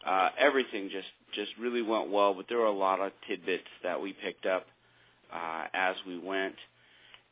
uh, 0.06 0.28
everything 0.38 0.90
just 0.90 1.08
just 1.34 1.50
really 1.58 1.80
went 1.80 2.10
well. 2.10 2.34
But 2.34 2.46
there 2.48 2.58
were 2.58 2.66
a 2.66 2.70
lot 2.70 3.00
of 3.00 3.12
tidbits 3.26 3.64
that 3.82 4.00
we 4.00 4.12
picked 4.12 4.44
up 4.44 4.66
uh, 5.32 5.64
as 5.72 5.96
we 6.06 6.18
went. 6.18 6.54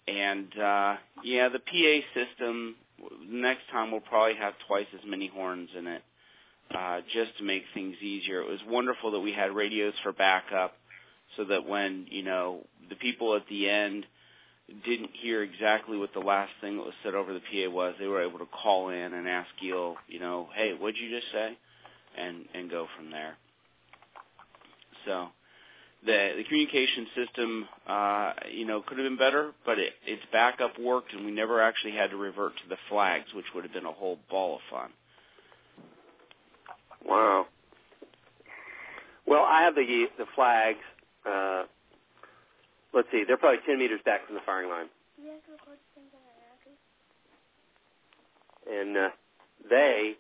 And 0.09 0.49
uh, 0.59 0.97
yeah, 1.23 1.51
the 1.51 1.59
PA 1.59 2.19
system. 2.19 2.77
Next 3.29 3.63
time 3.71 3.91
we'll 3.91 4.01
probably 4.01 4.37
have 4.37 4.55
twice 4.67 4.87
as 4.95 5.01
many 5.07 5.27
horns 5.27 5.69
in 5.77 5.87
it, 5.87 6.03
uh, 6.75 7.01
just 7.13 7.37
to 7.39 7.45
make 7.45 7.65
things 7.75 7.97
easier. 8.01 8.41
It 8.41 8.49
was 8.49 8.61
wonderful 8.67 9.11
that 9.11 9.21
we 9.21 9.33
had 9.33 9.55
radios 9.55 9.95
for 10.03 10.13
backup, 10.13 10.75
so 11.37 11.45
that 11.45 11.67
when 11.67 12.07
you 12.09 12.23
know 12.23 12.61
the 12.89 12.95
people 12.95 13.35
at 13.37 13.47
the 13.51 13.69
end 13.69 14.07
didn't 14.85 15.11
hear 15.21 15.43
exactly 15.43 15.99
what 15.99 16.13
the 16.15 16.21
last 16.21 16.53
thing 16.61 16.77
that 16.77 16.85
was 16.85 16.95
said 17.03 17.15
over 17.15 17.33
the 17.35 17.41
PA 17.41 17.71
was, 17.71 17.95
they 17.99 18.07
were 18.07 18.23
able 18.23 18.39
to 18.39 18.47
call 18.47 18.89
in 18.89 19.13
and 19.13 19.29
ask 19.29 19.49
Gil, 19.61 19.97
you 20.09 20.19
know, 20.19 20.49
hey, 20.55 20.73
what'd 20.73 20.97
you 20.97 21.11
just 21.11 21.31
say, 21.33 21.57
and 22.17 22.45
and 22.55 22.71
go 22.71 22.87
from 22.97 23.11
there. 23.11 23.37
So 25.05 25.29
the 26.05 26.33
the 26.37 26.45
communication 26.45 27.07
system, 27.15 27.69
uh, 27.87 28.33
you 28.51 28.65
know, 28.65 28.83
could 28.83 28.99
have 28.99 29.07
been 29.07 29.19
better, 29.19 29.53
but 29.67 29.79
it, 29.79 29.93
its 30.07 30.23
backup 30.33 30.79
worked, 30.79 31.13
and 31.13 31.25
we 31.25 31.31
never 31.31 31.61
actually 31.61 31.93
had 31.93 32.11
to 32.11 32.17
revert 32.17 32.53
to 32.63 32.69
the 32.69 32.77
flags, 32.89 33.27
which 33.35 33.47
would 33.55 33.65
have 33.65 33.73
been 33.73 33.87
a 33.87 33.93
whole 33.93 34.19
ball 34.31 34.57
of 34.57 34.61
fun. 34.71 34.91
Wow. 37.05 37.47
Well, 39.27 39.43
I 39.43 39.63
have 39.63 39.75
the 39.75 40.07
the 40.19 40.27
flags. 40.35 40.79
Uh, 41.27 41.65
let's 42.95 43.09
see, 43.11 43.25
they're 43.27 43.37
probably 43.37 43.61
10 43.67 43.79
meters 43.79 44.01
back 44.05 44.27
from 44.27 44.35
the 44.35 44.41
firing 44.47 44.71
line. 44.71 44.87
And 48.71 48.97
uh, 48.97 49.09
they, 49.69 50.15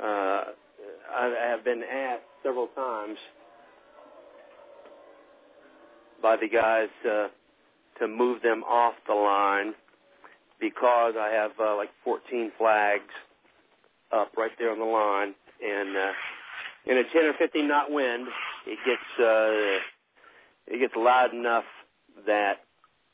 uh, 0.00 0.44
I 1.14 1.34
have 1.48 1.64
been 1.64 1.82
asked 1.82 2.22
several 2.42 2.68
times 2.68 3.18
by 6.22 6.36
the 6.36 6.48
guys 6.48 6.88
uh, 7.04 7.28
to 7.98 8.08
move 8.08 8.42
them 8.42 8.62
off 8.64 8.94
the 9.06 9.14
line 9.14 9.74
because 10.60 11.14
I 11.18 11.30
have 11.30 11.52
uh, 11.60 11.76
like 11.76 11.90
14 12.04 12.52
flags 12.56 13.02
up 14.12 14.30
right 14.36 14.52
there 14.58 14.70
on 14.70 14.78
the 14.78 14.84
line, 14.84 15.34
and 15.64 15.96
uh, 15.96 16.12
in 16.86 16.98
a 16.98 17.02
10 17.12 17.24
or 17.24 17.34
15 17.38 17.66
knot 17.66 17.90
wind, 17.90 18.28
it 18.66 18.78
gets 18.86 19.20
uh, 19.20 19.82
it 20.66 20.78
gets 20.78 20.94
loud 20.96 21.32
enough 21.32 21.64
that 22.26 22.60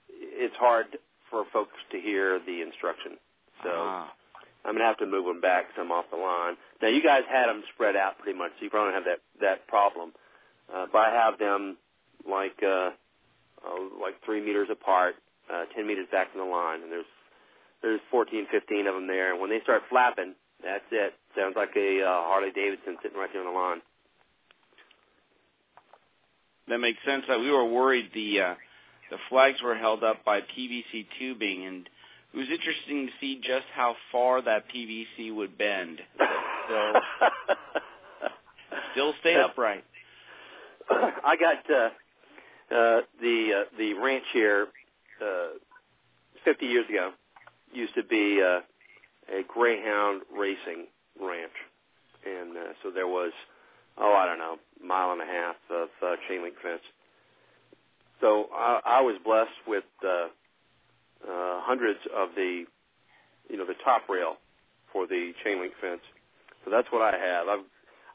it's 0.09 0.57
hard 0.57 0.87
for 1.31 1.45
folks 1.53 1.77
to 1.93 2.01
hear 2.01 2.39
the 2.45 2.63
instruction. 2.63 3.19
So 3.63 3.71
Ah. 3.73 4.13
I'm 4.65 4.75
gonna 4.75 4.85
have 4.85 4.99
to 4.99 5.07
move 5.07 5.25
them 5.25 5.41
back 5.41 5.67
some 5.77 5.91
off 5.93 6.11
the 6.11 6.17
line. 6.17 6.57
Now 6.83 6.89
you 6.89 7.03
guys 7.03 7.25
had 7.29 7.47
them 7.49 7.63
spread 7.75 7.97
out 7.97 8.19
pretty 8.19 8.39
much, 8.39 8.53
so 8.59 8.65
you 8.65 8.71
probably 8.71 8.93
don't 8.93 9.05
have 9.05 9.11
that 9.11 9.21
that 9.41 9.67
problem. 9.69 10.13
Uh, 10.73 10.87
but 10.93 10.99
I 10.99 11.11
have 11.11 11.39
them 11.39 11.77
like 12.29 12.63
uh, 12.63 12.91
uh, 13.65 13.81
like 14.01 14.21
three 14.25 14.41
meters 14.41 14.69
apart, 14.71 15.17
uh, 15.51 15.65
10 15.75 15.87
meters 15.87 16.07
back 16.13 16.31
from 16.33 16.41
the 16.41 16.47
line, 16.47 16.83
and 16.83 16.93
there's 16.93 17.07
there's 17.83 18.01
14, 18.11 18.47
15 18.51 18.87
of 18.87 18.95
them 18.95 19.07
there. 19.07 19.31
And 19.33 19.41
when 19.41 19.51
they 19.51 19.61
start 19.61 19.83
flapping, 19.89 20.35
that's 20.63 20.85
it. 20.91 21.15
Sounds 21.37 21.55
like 21.57 21.71
a 21.77 22.03
uh, 22.03 22.23
Harley 22.27 22.51
Davidson 22.51 22.99
sitting 23.03 23.17
right 23.17 23.31
there 23.33 23.41
on 23.43 23.47
the 23.47 23.55
lawn. 23.59 23.81
That 26.69 26.79
makes 26.79 26.99
sense. 27.07 27.25
That 27.29 27.41
we 27.41 27.51
were 27.51 27.65
worried 27.65 28.11
the 28.15 28.41
uh, 28.41 28.55
the 29.11 29.17
flags 29.29 29.63
were 29.63 29.77
held 29.77 30.05
up 30.05 30.25
by 30.25 30.41
PVC 30.41 31.07
tubing, 31.19 31.67
and 31.67 31.89
it 32.35 32.37
was 32.37 32.49
interesting 32.51 33.07
to 33.07 33.13
see 33.21 33.41
just 33.43 33.67
how 33.75 33.97
far 34.13 34.43
that 34.43 34.65
PVC 34.75 35.35
would 35.35 35.57
bend. 35.57 36.01
So 36.69 36.93
still 38.93 39.15
stay 39.21 39.37
upright. 39.37 39.85
I 40.91 41.37
got 41.37 41.71
uh, 41.71 41.89
uh, 42.75 43.01
the 43.21 43.51
uh, 43.61 43.77
the 43.79 43.95
ranch 43.95 44.25
here 44.33 44.69
uh, 45.23 45.57
50 46.45 46.67
years 46.67 46.87
ago 46.89 47.13
used 47.73 47.95
to 47.95 48.03
be 48.05 48.41
uh, 48.43 48.61
a 49.35 49.43
greyhound 49.47 50.23
racing 50.37 50.87
ranch, 51.21 51.53
and 52.27 52.57
uh, 52.57 52.61
so 52.83 52.91
there 52.91 53.07
was 53.09 53.33
oh 54.01 54.15
I 54.15 54.27
don't 54.27 54.39
know 54.39 54.57
mile 54.83 55.13
and 55.13 55.21
a 55.21 55.27
half 55.27 55.57
of 55.71 55.89
uh, 56.03 56.17
chain 56.29 56.43
link 56.43 56.55
fence. 56.63 56.83
So 58.21 58.47
I, 58.55 58.81
I 58.85 59.01
was 59.01 59.17
blessed 59.25 59.51
with 59.67 59.85
uh, 60.05 60.29
uh, 61.29 61.61
hundreds 61.63 62.01
of 62.17 62.31
the 62.35 62.65
you 63.49 63.57
know 63.57 63.67
the 63.67 63.75
top 63.85 64.09
rail 64.09 64.37
for 64.93 65.07
the 65.07 65.33
chain 65.45 65.61
link 65.61 65.73
fence. 65.81 66.01
So 66.65 66.71
that's 66.71 66.89
what 66.91 67.03
I 67.03 67.19
have. 67.19 67.49
I've 67.49 67.65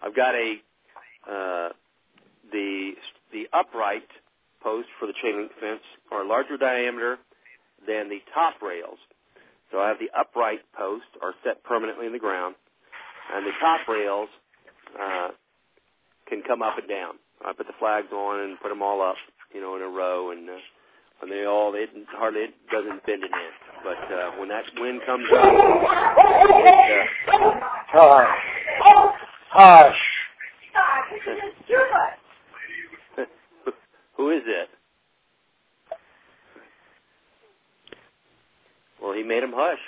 I've 0.01 0.15
got 0.15 0.35
a 0.35 0.55
uh, 1.29 1.69
the 2.51 2.91
the 3.31 3.47
upright 3.53 4.07
posts 4.61 4.91
for 4.99 5.07
the 5.07 5.13
chain 5.21 5.37
link 5.37 5.51
fence 5.59 5.81
are 6.11 6.25
larger 6.25 6.57
diameter 6.57 7.17
than 7.87 8.09
the 8.09 8.19
top 8.33 8.61
rails. 8.61 8.99
So 9.71 9.79
I 9.79 9.87
have 9.87 9.97
the 9.99 10.09
upright 10.17 10.59
posts 10.77 11.07
are 11.21 11.33
set 11.43 11.63
permanently 11.63 12.05
in 12.05 12.13
the 12.13 12.19
ground, 12.19 12.55
and 13.33 13.45
the 13.45 13.51
top 13.59 13.87
rails 13.87 14.29
uh, 14.99 15.29
can 16.33 16.43
come 16.47 16.61
up 16.63 16.77
and 16.77 16.89
down. 16.89 17.15
I 17.45 17.53
put 17.53 17.67
the 17.67 17.73
flags 17.79 18.07
on 18.13 18.41
and 18.41 18.59
put 18.61 18.69
them 18.69 18.81
all 18.81 19.01
up, 19.01 19.15
you 19.53 19.61
know, 19.61 19.75
in 19.75 19.81
a 19.83 19.87
row, 19.89 20.31
and 20.31 20.49
uh, 20.49 20.53
and 21.21 21.31
they 21.31 21.45
all 21.45 21.73
it 21.75 21.89
hardly 22.11 22.41
it 22.41 22.55
doesn't 22.71 23.05
bend 23.05 23.23
an 23.23 23.31
inch. 23.31 23.59
But 23.83 24.13
uh, 24.15 24.31
when 24.39 24.49
that 24.49 24.65
wind 24.77 25.01
comes 25.05 25.25
up, 25.35 25.45
it, 25.45 27.07
uh, 27.33 27.51
Hush. 27.93 28.37
Hush. 29.53 29.97
who 34.17 34.31
is 34.31 34.43
it? 34.47 34.69
Well, 39.01 39.13
he 39.13 39.23
made 39.23 39.43
him 39.43 39.53
hush. 39.55 39.79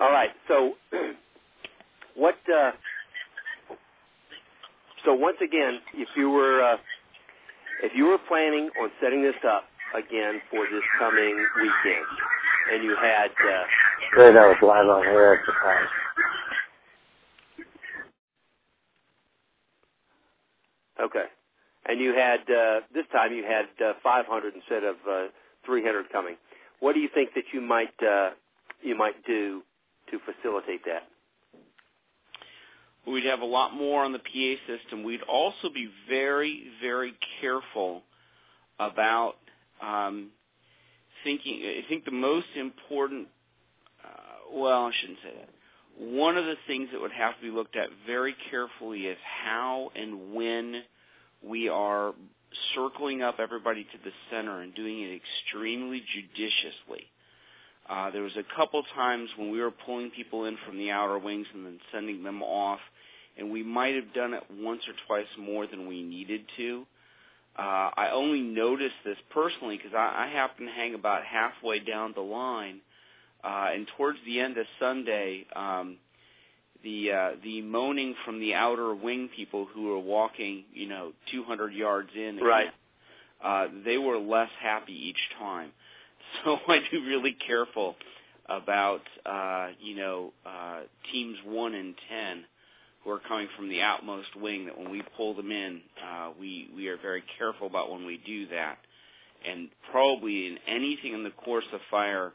All 0.00 0.10
right. 0.12 0.30
So, 0.48 0.74
what? 2.16 2.36
Uh, 2.52 2.72
so 5.04 5.14
once 5.14 5.38
again, 5.42 5.80
if 5.94 6.08
you 6.16 6.30
were 6.30 6.62
uh, 6.62 6.76
if 7.82 7.92
you 7.94 8.06
were 8.06 8.18
planning 8.28 8.70
on 8.80 8.90
setting 9.02 9.22
this 9.22 9.36
up 9.46 9.64
again 9.96 10.40
for 10.50 10.64
this 10.70 10.82
coming 10.98 11.36
weekend, 11.56 12.06
and 12.72 12.82
you 12.84 12.96
had 13.00 13.30
uh, 13.30 13.64
Great, 14.12 14.36
I 14.36 14.46
was 14.46 14.56
live 14.62 14.86
on 14.88 15.06
air 15.06 15.34
at 15.34 15.40
the 15.46 15.52
time. 15.52 15.86
okay, 21.06 21.26
and 21.86 22.00
you 22.00 22.14
had 22.14 22.40
uh, 22.50 22.80
this 22.94 23.06
time 23.12 23.32
you 23.32 23.44
had 23.44 23.66
uh, 23.84 23.94
500 24.02 24.54
instead 24.54 24.84
of 24.84 24.96
uh, 25.08 25.28
300 25.66 26.10
coming. 26.10 26.36
What 26.80 26.94
do 26.94 27.00
you 27.00 27.08
think 27.12 27.30
that 27.34 27.44
you 27.52 27.60
might 27.60 27.94
uh, 28.02 28.30
you 28.82 28.96
might 28.96 29.24
do 29.26 29.62
to 30.10 30.18
facilitate 30.20 30.84
that? 30.86 31.09
We'd 33.06 33.24
have 33.24 33.40
a 33.40 33.46
lot 33.46 33.74
more 33.74 34.04
on 34.04 34.12
the 34.12 34.18
PA 34.18 34.54
system. 34.66 35.02
We'd 35.02 35.22
also 35.22 35.70
be 35.72 35.88
very, 36.08 36.64
very 36.82 37.14
careful 37.40 38.02
about 38.78 39.36
um, 39.82 40.30
thinking. 41.24 41.62
I 41.64 41.88
think 41.88 42.04
the 42.04 42.10
most 42.10 42.46
important, 42.56 43.28
uh, 44.04 44.54
well, 44.54 44.86
I 44.86 44.92
shouldn't 45.00 45.18
say 45.22 45.32
that. 45.38 45.48
One 45.98 46.36
of 46.36 46.44
the 46.44 46.54
things 46.66 46.88
that 46.92 47.00
would 47.00 47.12
have 47.12 47.36
to 47.36 47.42
be 47.42 47.50
looked 47.50 47.76
at 47.76 47.88
very 48.06 48.34
carefully 48.50 49.00
is 49.06 49.18
how 49.44 49.90
and 49.94 50.34
when 50.34 50.82
we 51.42 51.68
are 51.68 52.14
circling 52.74 53.22
up 53.22 53.36
everybody 53.38 53.84
to 53.84 53.98
the 54.04 54.10
center 54.30 54.60
and 54.60 54.74
doing 54.74 55.02
it 55.02 55.20
extremely 55.20 56.02
judiciously. 56.12 57.06
Uh, 57.90 58.08
there 58.10 58.22
was 58.22 58.36
a 58.36 58.56
couple 58.56 58.82
times 58.94 59.28
when 59.36 59.50
we 59.50 59.60
were 59.60 59.72
pulling 59.72 60.10
people 60.10 60.44
in 60.44 60.56
from 60.64 60.78
the 60.78 60.90
outer 60.92 61.18
wings 61.18 61.46
and 61.52 61.66
then 61.66 61.80
sending 61.92 62.22
them 62.22 62.40
off, 62.40 62.78
and 63.36 63.50
we 63.50 63.64
might 63.64 63.96
have 63.96 64.14
done 64.14 64.32
it 64.32 64.44
once 64.60 64.82
or 64.86 64.94
twice 65.08 65.26
more 65.36 65.66
than 65.66 65.88
we 65.88 66.02
needed 66.02 66.42
to. 66.56 66.86
Uh, 67.58 67.90
I 67.96 68.10
only 68.12 68.42
noticed 68.42 68.94
this 69.04 69.16
personally 69.30 69.76
because 69.76 69.92
I, 69.92 70.26
I 70.26 70.32
happen 70.32 70.66
to 70.66 70.72
hang 70.72 70.94
about 70.94 71.24
halfway 71.24 71.80
down 71.80 72.12
the 72.14 72.20
line, 72.20 72.80
uh, 73.42 73.70
and 73.74 73.88
towards 73.96 74.18
the 74.24 74.38
end 74.38 74.56
of 74.56 74.66
Sunday, 74.78 75.46
um, 75.56 75.96
the 76.84 77.10
uh, 77.10 77.30
the 77.42 77.60
moaning 77.60 78.14
from 78.24 78.38
the 78.38 78.54
outer 78.54 78.94
wing 78.94 79.28
people 79.34 79.66
who 79.74 79.88
were 79.88 79.98
walking, 79.98 80.64
you 80.72 80.86
know, 80.86 81.12
200 81.32 81.72
yards 81.72 82.10
in, 82.14 82.36
Right. 82.36 82.70
uh, 83.42 83.66
they 83.84 83.98
were 83.98 84.16
less 84.16 84.50
happy 84.60 84.92
each 84.92 85.20
time. 85.38 85.72
So 86.44 86.58
I 86.68 86.80
do 86.90 87.04
really 87.04 87.36
careful 87.46 87.96
about 88.48 89.02
uh, 89.26 89.68
you 89.80 89.96
know 89.96 90.32
uh, 90.46 90.80
teams 91.12 91.36
one 91.44 91.74
and 91.74 91.94
ten 92.08 92.44
who 93.04 93.10
are 93.10 93.20
coming 93.26 93.48
from 93.56 93.68
the 93.68 93.80
outmost 93.82 94.36
wing. 94.36 94.66
That 94.66 94.78
when 94.78 94.90
we 94.90 95.02
pull 95.16 95.34
them 95.34 95.50
in, 95.50 95.80
uh, 96.02 96.30
we 96.38 96.70
we 96.74 96.88
are 96.88 96.96
very 96.96 97.22
careful 97.38 97.66
about 97.66 97.90
when 97.90 98.06
we 98.06 98.20
do 98.26 98.46
that, 98.48 98.78
and 99.46 99.68
probably 99.90 100.46
in 100.46 100.58
anything 100.66 101.14
in 101.14 101.24
the 101.24 101.30
course 101.30 101.66
of 101.72 101.80
fire 101.90 102.32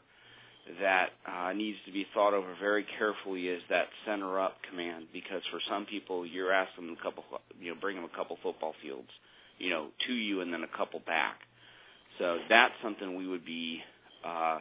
that 0.80 1.10
uh, 1.26 1.52
needs 1.52 1.78
to 1.86 1.92
be 1.92 2.06
thought 2.12 2.34
over 2.34 2.54
very 2.60 2.84
carefully 2.98 3.48
is 3.48 3.62
that 3.70 3.86
center 4.04 4.40
up 4.40 4.56
command 4.68 5.06
because 5.12 5.42
for 5.50 5.60
some 5.68 5.86
people 5.86 6.26
you're 6.26 6.52
asking 6.52 6.86
them 6.86 6.96
a 6.98 7.02
couple 7.02 7.22
you 7.60 7.72
know 7.72 7.80
bring 7.80 7.96
them 7.96 8.04
a 8.04 8.16
couple 8.16 8.36
football 8.42 8.74
fields 8.82 9.08
you 9.58 9.70
know 9.70 9.86
to 10.06 10.12
you 10.12 10.40
and 10.40 10.52
then 10.52 10.64
a 10.64 10.76
couple 10.76 11.00
back 11.06 11.38
so 12.18 12.38
that's 12.48 12.74
something 12.82 13.16
we 13.16 13.26
would 13.26 13.44
be 13.44 13.80
uh, 14.24 14.58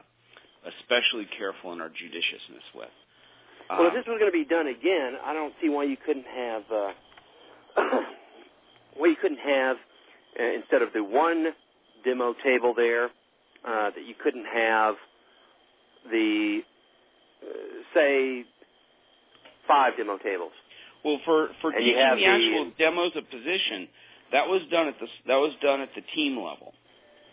especially 0.80 1.28
careful 1.38 1.74
in 1.74 1.82
our 1.82 1.90
judiciousness 1.90 2.64
with. 2.74 2.90
Well, 3.70 3.88
if 3.88 3.94
Um, 3.94 3.96
this 3.98 4.06
was 4.08 4.20
going 4.20 4.32
to 4.32 4.38
be 4.38 4.46
done 4.46 4.68
again, 4.68 5.18
I 5.24 5.34
don't 5.34 5.54
see 5.62 5.70
why 5.70 5.84
you 5.86 5.98
couldn't 5.98 6.28
have 6.28 6.64
uh, 6.72 6.92
why 8.98 9.08
you 9.08 9.16
couldn't 9.22 9.40
have 9.40 9.78
uh, 10.40 10.44
instead 10.44 10.82
of 10.82 10.94
the 10.94 11.04
one 11.04 11.48
demo 12.04 12.34
table 12.44 12.74
there 12.76 13.06
uh, 13.06 13.90
that 13.92 14.06
you 14.06 14.14
couldn't 14.22 14.46
have 14.46 14.96
the 16.12 16.62
uh, 17.42 17.48
say 17.94 18.46
five 19.68 19.98
demo 19.98 20.18
tables. 20.18 20.52
well, 21.04 21.20
for 21.26 21.50
for 21.62 21.72
and 21.72 21.84
you 21.86 21.94
teaching 21.94 22.06
have 22.06 22.18
the 22.18 22.26
the- 22.26 22.30
actual 22.30 22.72
demos 22.78 23.12
of 23.16 23.30
position, 23.30 23.88
that 24.32 24.48
was 24.48 24.62
done 24.72 24.88
at 24.88 25.00
the 25.00 25.08
that 25.28 25.38
was 25.38 25.54
done 25.62 25.82
at 25.82 25.90
the 25.96 26.02
team 26.14 26.36
level. 26.38 26.74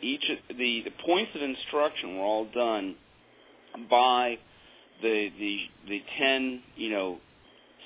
Each 0.03 0.25
of 0.31 0.57
the 0.57 0.83
the 0.85 0.93
points 1.07 1.31
of 1.35 1.43
instruction 1.43 2.19
were 2.19 2.25
all 2.25 2.47
done 2.53 2.97
by 3.89 4.39
the 5.01 5.31
the 5.39 5.59
the 5.89 6.03
ten 6.19 6.63
you 6.77 6.91
know 6.91 7.19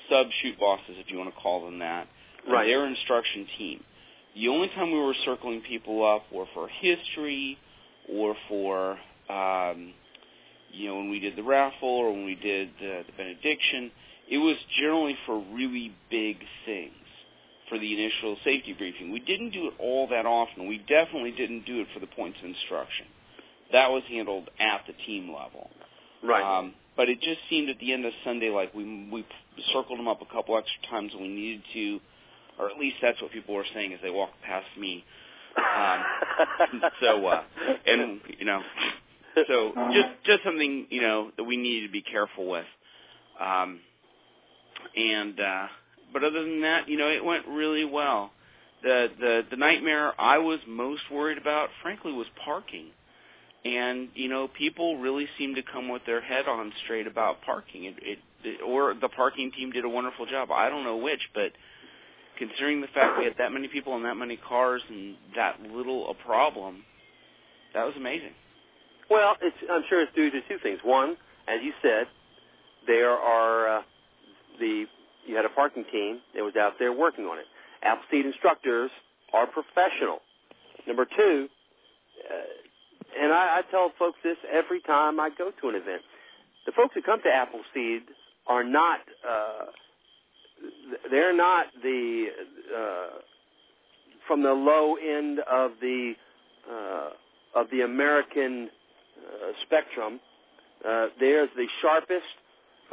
sub 0.09 0.27
shoot 0.41 0.59
bosses, 0.59 0.95
if 0.97 1.11
you 1.11 1.17
want 1.17 1.33
to 1.33 1.39
call 1.41 1.65
them 1.65 1.79
that, 1.79 2.07
Right. 2.47 2.65
their 2.67 2.85
instruction 2.87 3.45
team. 3.57 3.83
The 4.35 4.47
only 4.47 4.69
time 4.69 4.91
we 4.91 4.99
were 4.99 5.15
circling 5.25 5.61
people 5.61 6.05
up 6.05 6.23
were 6.31 6.45
for 6.53 6.67
history 6.69 7.57
or 8.09 8.35
for 8.47 8.91
um, 9.29 9.93
you 10.71 10.87
know 10.87 10.95
when 10.97 11.09
we 11.09 11.19
did 11.19 11.35
the 11.35 11.43
raffle 11.43 11.89
or 11.89 12.11
when 12.11 12.25
we 12.25 12.35
did 12.35 12.69
the, 12.79 13.03
the 13.05 13.11
benediction. 13.17 13.91
It 14.29 14.37
was 14.37 14.57
generally 14.79 15.17
for 15.25 15.43
really 15.53 15.93
big 16.11 16.37
things 16.65 16.93
for 17.69 17.77
the 17.77 17.93
initial 17.93 18.37
safety 18.43 18.73
briefing. 18.73 19.11
We 19.11 19.19
didn't 19.19 19.51
do 19.51 19.67
it 19.67 19.73
all 19.79 20.07
that 20.07 20.25
often. 20.25 20.67
We 20.67 20.77
definitely 20.77 21.31
didn't 21.31 21.65
do 21.65 21.81
it 21.81 21.87
for 21.93 21.99
the 21.99 22.07
points 22.07 22.37
of 22.39 22.45
instruction. 22.45 23.05
That 23.71 23.91
was 23.91 24.03
handled 24.09 24.49
at 24.59 24.81
the 24.87 24.93
team 25.05 25.27
level. 25.33 25.69
Right. 26.23 26.59
Um, 26.59 26.73
but 26.95 27.09
it 27.09 27.21
just 27.21 27.39
seemed 27.49 27.69
at 27.69 27.77
the 27.79 27.93
end 27.93 28.05
of 28.05 28.13
Sunday 28.23 28.49
like 28.49 28.73
we 28.73 29.07
we 29.11 29.25
circled 29.71 29.99
them 29.99 30.07
up 30.07 30.21
a 30.21 30.33
couple 30.33 30.57
extra 30.57 30.89
times 30.89 31.13
when 31.13 31.23
we 31.23 31.29
needed 31.29 31.61
to, 31.73 31.99
or 32.59 32.69
at 32.71 32.79
least 32.79 32.97
that's 33.01 33.21
what 33.21 33.31
people 33.31 33.53
were 33.53 33.65
saying 33.73 33.93
as 33.93 33.99
they 34.01 34.09
walked 34.09 34.41
past 34.41 34.65
me. 34.79 35.03
Um, 35.57 36.03
so 37.01 37.25
uh, 37.27 37.43
and 37.85 38.19
you 38.39 38.45
know, 38.45 38.61
so 39.47 39.73
just 39.93 40.09
just 40.25 40.43
something 40.43 40.87
you 40.89 41.01
know 41.01 41.31
that 41.37 41.43
we 41.43 41.57
needed 41.57 41.87
to 41.87 41.91
be 41.91 42.01
careful 42.01 42.49
with. 42.49 42.65
Um, 43.39 43.79
and 44.95 45.39
uh, 45.39 45.67
but 46.13 46.23
other 46.23 46.43
than 46.43 46.61
that, 46.61 46.87
you 46.89 46.97
know, 46.97 47.09
it 47.09 47.23
went 47.23 47.47
really 47.47 47.85
well. 47.85 48.31
The 48.83 49.09
the 49.19 49.41
the 49.51 49.57
nightmare 49.57 50.13
I 50.19 50.37
was 50.37 50.59
most 50.67 51.01
worried 51.11 51.37
about, 51.37 51.69
frankly, 51.81 52.13
was 52.13 52.27
parking 52.43 52.87
and 53.65 54.09
you 54.13 54.29
know 54.29 54.47
people 54.47 54.97
really 54.97 55.27
seem 55.37 55.55
to 55.55 55.63
come 55.63 55.89
with 55.89 56.03
their 56.05 56.21
head 56.21 56.47
on 56.47 56.71
straight 56.83 57.07
about 57.07 57.41
parking 57.41 57.85
it, 57.85 57.95
it, 58.01 58.19
it 58.43 58.61
or 58.65 58.93
the 58.93 59.09
parking 59.09 59.51
team 59.51 59.71
did 59.71 59.83
a 59.83 59.89
wonderful 59.89 60.27
job 60.27 60.51
i 60.51 60.69
don't 60.69 60.83
know 60.83 60.95
which 60.97 61.19
but 61.33 61.51
considering 62.37 62.81
the 62.81 62.87
fact 62.93 63.17
we 63.17 63.25
had 63.25 63.33
that 63.39 63.51
many 63.51 63.67
people 63.67 63.95
and 63.95 64.05
that 64.05 64.15
many 64.15 64.37
cars 64.37 64.81
and 64.89 65.15
that 65.35 65.59
little 65.61 66.09
a 66.11 66.13
problem 66.25 66.83
that 67.73 67.83
was 67.83 67.95
amazing 67.97 68.31
Well, 69.09 69.35
it's, 69.41 69.55
I'm 69.71 69.83
sure 69.89 70.01
it's 70.01 70.13
due 70.15 70.31
to 70.31 70.41
two 70.47 70.57
things. 70.61 70.79
One, 70.83 71.17
as 71.47 71.59
you 71.63 71.73
said, 71.81 72.07
there 72.87 73.11
are 73.11 73.79
uh, 73.79 73.81
the 74.59 74.85
you 75.27 75.35
had 75.35 75.45
a 75.45 75.49
parking 75.49 75.85
team 75.91 76.19
that 76.33 76.43
was 76.43 76.55
out 76.55 76.73
there 76.79 76.93
working 76.93 77.25
on 77.25 77.37
it. 77.37 77.45
Appleseed 77.83 78.25
instructors 78.25 78.89
are 79.33 79.45
professional. 79.45 80.19
Number 80.87 81.05
two, 81.05 81.47
uh, 82.29 83.21
and 83.21 83.33
I, 83.33 83.59
I 83.59 83.61
tell 83.71 83.91
folks 83.99 84.17
this 84.23 84.37
every 84.51 84.81
time 84.81 85.19
I 85.19 85.29
go 85.29 85.51
to 85.61 85.69
an 85.69 85.75
event. 85.75 86.01
The 86.65 86.71
folks 86.71 86.93
who 86.95 87.01
come 87.01 87.21
to 87.23 87.29
Appleseed 87.29 88.03
are 88.47 88.63
not. 88.63 88.99
Uh, 89.27 89.65
they're 91.11 91.35
not 91.35 91.67
the 91.83 92.27
uh, 92.75 93.19
from 94.27 94.43
the 94.43 94.53
low 94.53 94.95
end 94.95 95.39
of 95.39 95.71
the 95.81 96.13
uh, 96.69 97.09
of 97.55 97.67
the 97.71 97.81
American 97.81 98.69
uh, 99.17 99.51
spectrum. 99.65 100.19
Uh, 100.87 101.07
there's 101.19 101.49
the 101.55 101.67
sharpest, 101.81 102.23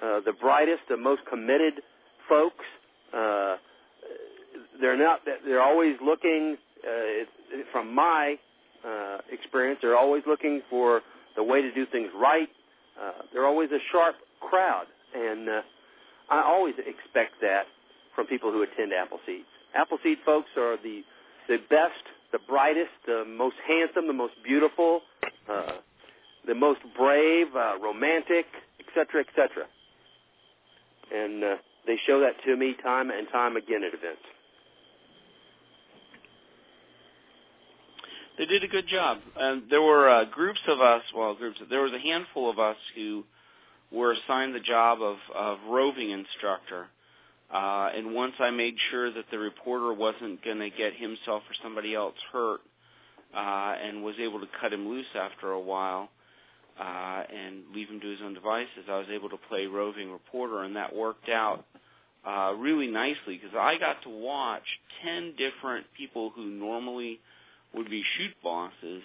uh, 0.03 0.21
the 0.25 0.33
brightest, 0.33 0.83
the 0.89 0.97
most 0.97 1.23
committed 1.29 1.83
folks. 2.29 2.65
Uh, 3.13 3.57
they're 4.81 4.99
not. 4.99 5.21
They're 5.45 5.63
always 5.63 5.97
looking. 6.05 6.57
Uh, 6.83 7.25
from 7.73 7.95
my 7.95 8.37
uh, 8.85 9.19
experience, 9.33 9.79
they're 9.81 9.97
always 9.97 10.23
looking 10.27 10.61
for 10.69 11.01
the 11.37 11.43
way 11.43 11.63
to 11.63 11.73
do 11.73 11.87
things 11.87 12.09
right. 12.15 12.49
Uh, 13.01 13.13
they're 13.33 13.47
always 13.47 13.71
a 13.71 13.79
sharp 13.91 14.17
crowd, 14.41 14.87
and 15.15 15.49
uh, 15.49 15.63
I 16.31 16.43
always 16.43 16.75
expect 16.79 17.41
that 17.41 17.65
from 18.15 18.27
people 18.27 18.53
who 18.53 18.63
attend 18.63 18.93
Appleseed. 18.93 19.45
Appleseed 19.75 20.19
folks 20.25 20.51
are 20.57 20.77
the 20.77 21.03
the 21.49 21.59
best, 21.69 22.05
the 22.33 22.39
brightest, 22.49 22.93
the 23.07 23.25
most 23.27 23.57
handsome, 23.67 24.07
the 24.07 24.13
most 24.13 24.35
beautiful, 24.43 25.01
uh, 25.51 25.73
the 26.47 26.55
most 26.55 26.81
brave, 26.97 27.49
uh, 27.55 27.79
romantic, 27.83 28.47
etc., 28.81 29.25
etc. 29.27 29.67
And 31.13 31.45
uh, 31.45 31.57
they 31.87 31.99
show 32.07 32.21
that 32.21 32.35
to 32.45 32.57
me 32.57 32.75
time 32.83 33.11
and 33.11 33.29
time 33.31 33.57
again 33.57 33.83
at 33.85 33.95
events. 33.95 34.23
they 38.39 38.47
did 38.47 38.65
a 38.65 38.69
good 38.69 38.87
job. 38.89 39.19
And 39.37 39.65
there 39.71 39.83
were 39.83 40.09
uh, 40.09 40.25
groups 40.25 40.61
of 40.67 40.81
us, 40.81 41.03
well, 41.17 41.35
groups. 41.35 41.61
There 41.71 41.83
was 41.83 41.93
a 41.93 41.99
handful 41.99 42.51
of 42.51 42.59
us 42.59 42.77
who 42.95 43.25
were 43.93 44.13
assigned 44.13 44.55
the 44.55 44.61
job 44.61 45.01
of, 45.01 45.17
of 45.35 45.59
roving 45.69 46.11
instructor. 46.11 46.87
Uh, 47.53 47.91
and 47.95 48.15
once 48.15 48.35
I 48.41 48.51
made 48.51 48.75
sure 48.91 49.13
that 49.13 49.27
the 49.31 49.39
reporter 49.39 49.93
wasn't 49.93 50.45
going 50.45 50.59
to 50.59 50.71
get 50.71 50.95
himself 50.95 51.43
or 51.49 51.55
somebody 51.63 51.95
else 51.95 52.17
hurt, 52.33 52.61
uh, 53.35 53.75
and 53.83 54.03
was 54.03 54.15
able 54.21 54.41
to 54.41 54.47
cut 54.61 54.73
him 54.73 54.89
loose 54.89 55.07
after 55.15 55.51
a 55.53 55.61
while, 55.61 56.09
uh, 56.81 57.23
and 57.33 57.63
leave 57.75 57.89
him 57.89 58.01
to 58.01 58.09
his 58.09 58.21
own 58.25 58.35
devices, 58.35 58.85
I 58.89 58.99
was 58.99 59.07
able 59.13 59.29
to 59.29 59.37
play 59.49 59.67
roving 59.67 60.11
reporter, 60.11 60.63
and 60.63 60.75
that 60.75 60.95
worked 60.95 61.29
out 61.29 61.65
uh, 62.27 62.55
really 62.57 62.87
nicely 62.87 63.39
because 63.41 63.57
I 63.59 63.79
got 63.79 64.03
to 64.05 64.09
watch 64.09 64.63
ten 65.05 65.35
different 65.37 65.87
people 65.97 66.31
who 66.35 66.47
normally 66.47 67.21
would 67.75 67.91
be 67.91 68.05
shoot 68.17 68.33
bosses, 68.43 69.03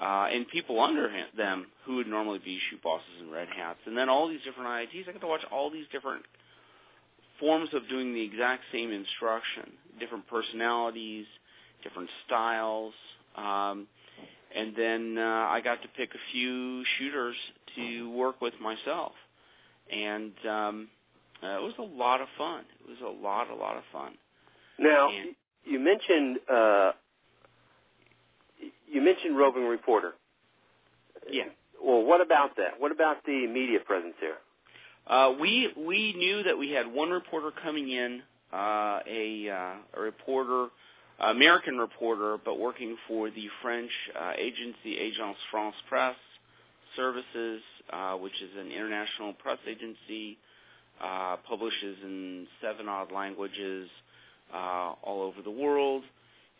uh, 0.00 0.28
and 0.32 0.46
people 0.48 0.80
under 0.80 1.10
them 1.36 1.66
who 1.84 1.96
would 1.96 2.06
normally 2.06 2.38
be 2.38 2.58
shoot 2.70 2.82
bosses 2.82 3.06
and 3.20 3.32
red 3.32 3.48
hats, 3.48 3.80
and 3.86 3.96
then 3.96 4.08
all 4.08 4.28
these 4.28 4.40
different 4.44 4.68
IITs. 4.68 5.08
I 5.08 5.12
got 5.12 5.20
to 5.20 5.26
watch 5.26 5.44
all 5.52 5.70
these 5.70 5.86
different 5.92 6.22
forms 7.40 7.70
of 7.72 7.88
doing 7.88 8.14
the 8.14 8.22
exact 8.22 8.62
same 8.72 8.92
instruction, 8.92 9.72
different 10.00 10.26
personalities, 10.28 11.26
different 11.82 12.08
styles, 12.26 12.94
um, 13.36 13.86
and 14.54 14.74
then 14.76 15.16
uh, 15.18 15.46
I 15.50 15.60
got 15.62 15.82
to 15.82 15.88
pick 15.88 16.14
a 16.14 16.32
few 16.32 16.84
shooters 16.98 17.36
to 17.76 18.10
work 18.12 18.40
with 18.40 18.54
myself, 18.60 19.12
and 19.92 20.32
um, 20.48 20.88
uh, 21.42 21.46
it 21.58 21.62
was 21.62 21.74
a 21.78 21.82
lot 21.82 22.20
of 22.20 22.28
fun. 22.36 22.64
It 22.80 22.88
was 22.88 22.98
a 23.00 23.22
lot, 23.22 23.50
a 23.50 23.54
lot 23.54 23.76
of 23.76 23.82
fun. 23.92 24.12
Now, 24.78 25.08
And- 25.10 25.34
you 25.64 25.78
mentioned 25.78 26.38
uh, 26.50 26.92
you 28.90 29.00
mentioned 29.02 29.36
roving 29.36 29.64
reporter. 29.66 30.14
Yeah. 31.30 31.44
Well, 31.82 32.02
what 32.04 32.20
about 32.20 32.56
that? 32.56 32.78
What 32.78 32.90
about 32.92 33.24
the 33.24 33.46
media 33.46 33.78
presence 33.84 34.14
there? 34.20 34.38
Uh, 35.06 35.32
we 35.40 35.72
we 35.76 36.12
knew 36.14 36.42
that 36.42 36.56
we 36.58 36.70
had 36.70 36.86
one 36.86 37.10
reporter 37.10 37.50
coming 37.62 37.90
in, 37.90 38.22
uh, 38.52 39.00
a, 39.06 39.48
uh, 39.48 39.74
a 39.98 40.00
reporter, 40.00 40.68
American 41.20 41.78
reporter, 41.78 42.36
but 42.44 42.58
working 42.58 42.96
for 43.06 43.30
the 43.30 43.48
French 43.62 43.90
uh, 44.18 44.32
agency 44.36 44.96
Agence 44.96 45.36
France 45.50 45.76
Presse 45.88 46.16
Services, 46.96 47.62
uh, 47.92 48.14
which 48.16 48.34
is 48.42 48.50
an 48.58 48.70
international 48.70 49.32
press 49.34 49.58
agency, 49.66 50.38
uh, 51.02 51.36
publishes 51.48 51.96
in 52.02 52.46
seven 52.60 52.88
odd 52.88 53.12
languages 53.12 53.88
uh, 54.52 54.92
all 55.02 55.22
over 55.22 55.42
the 55.42 55.50
world, 55.50 56.02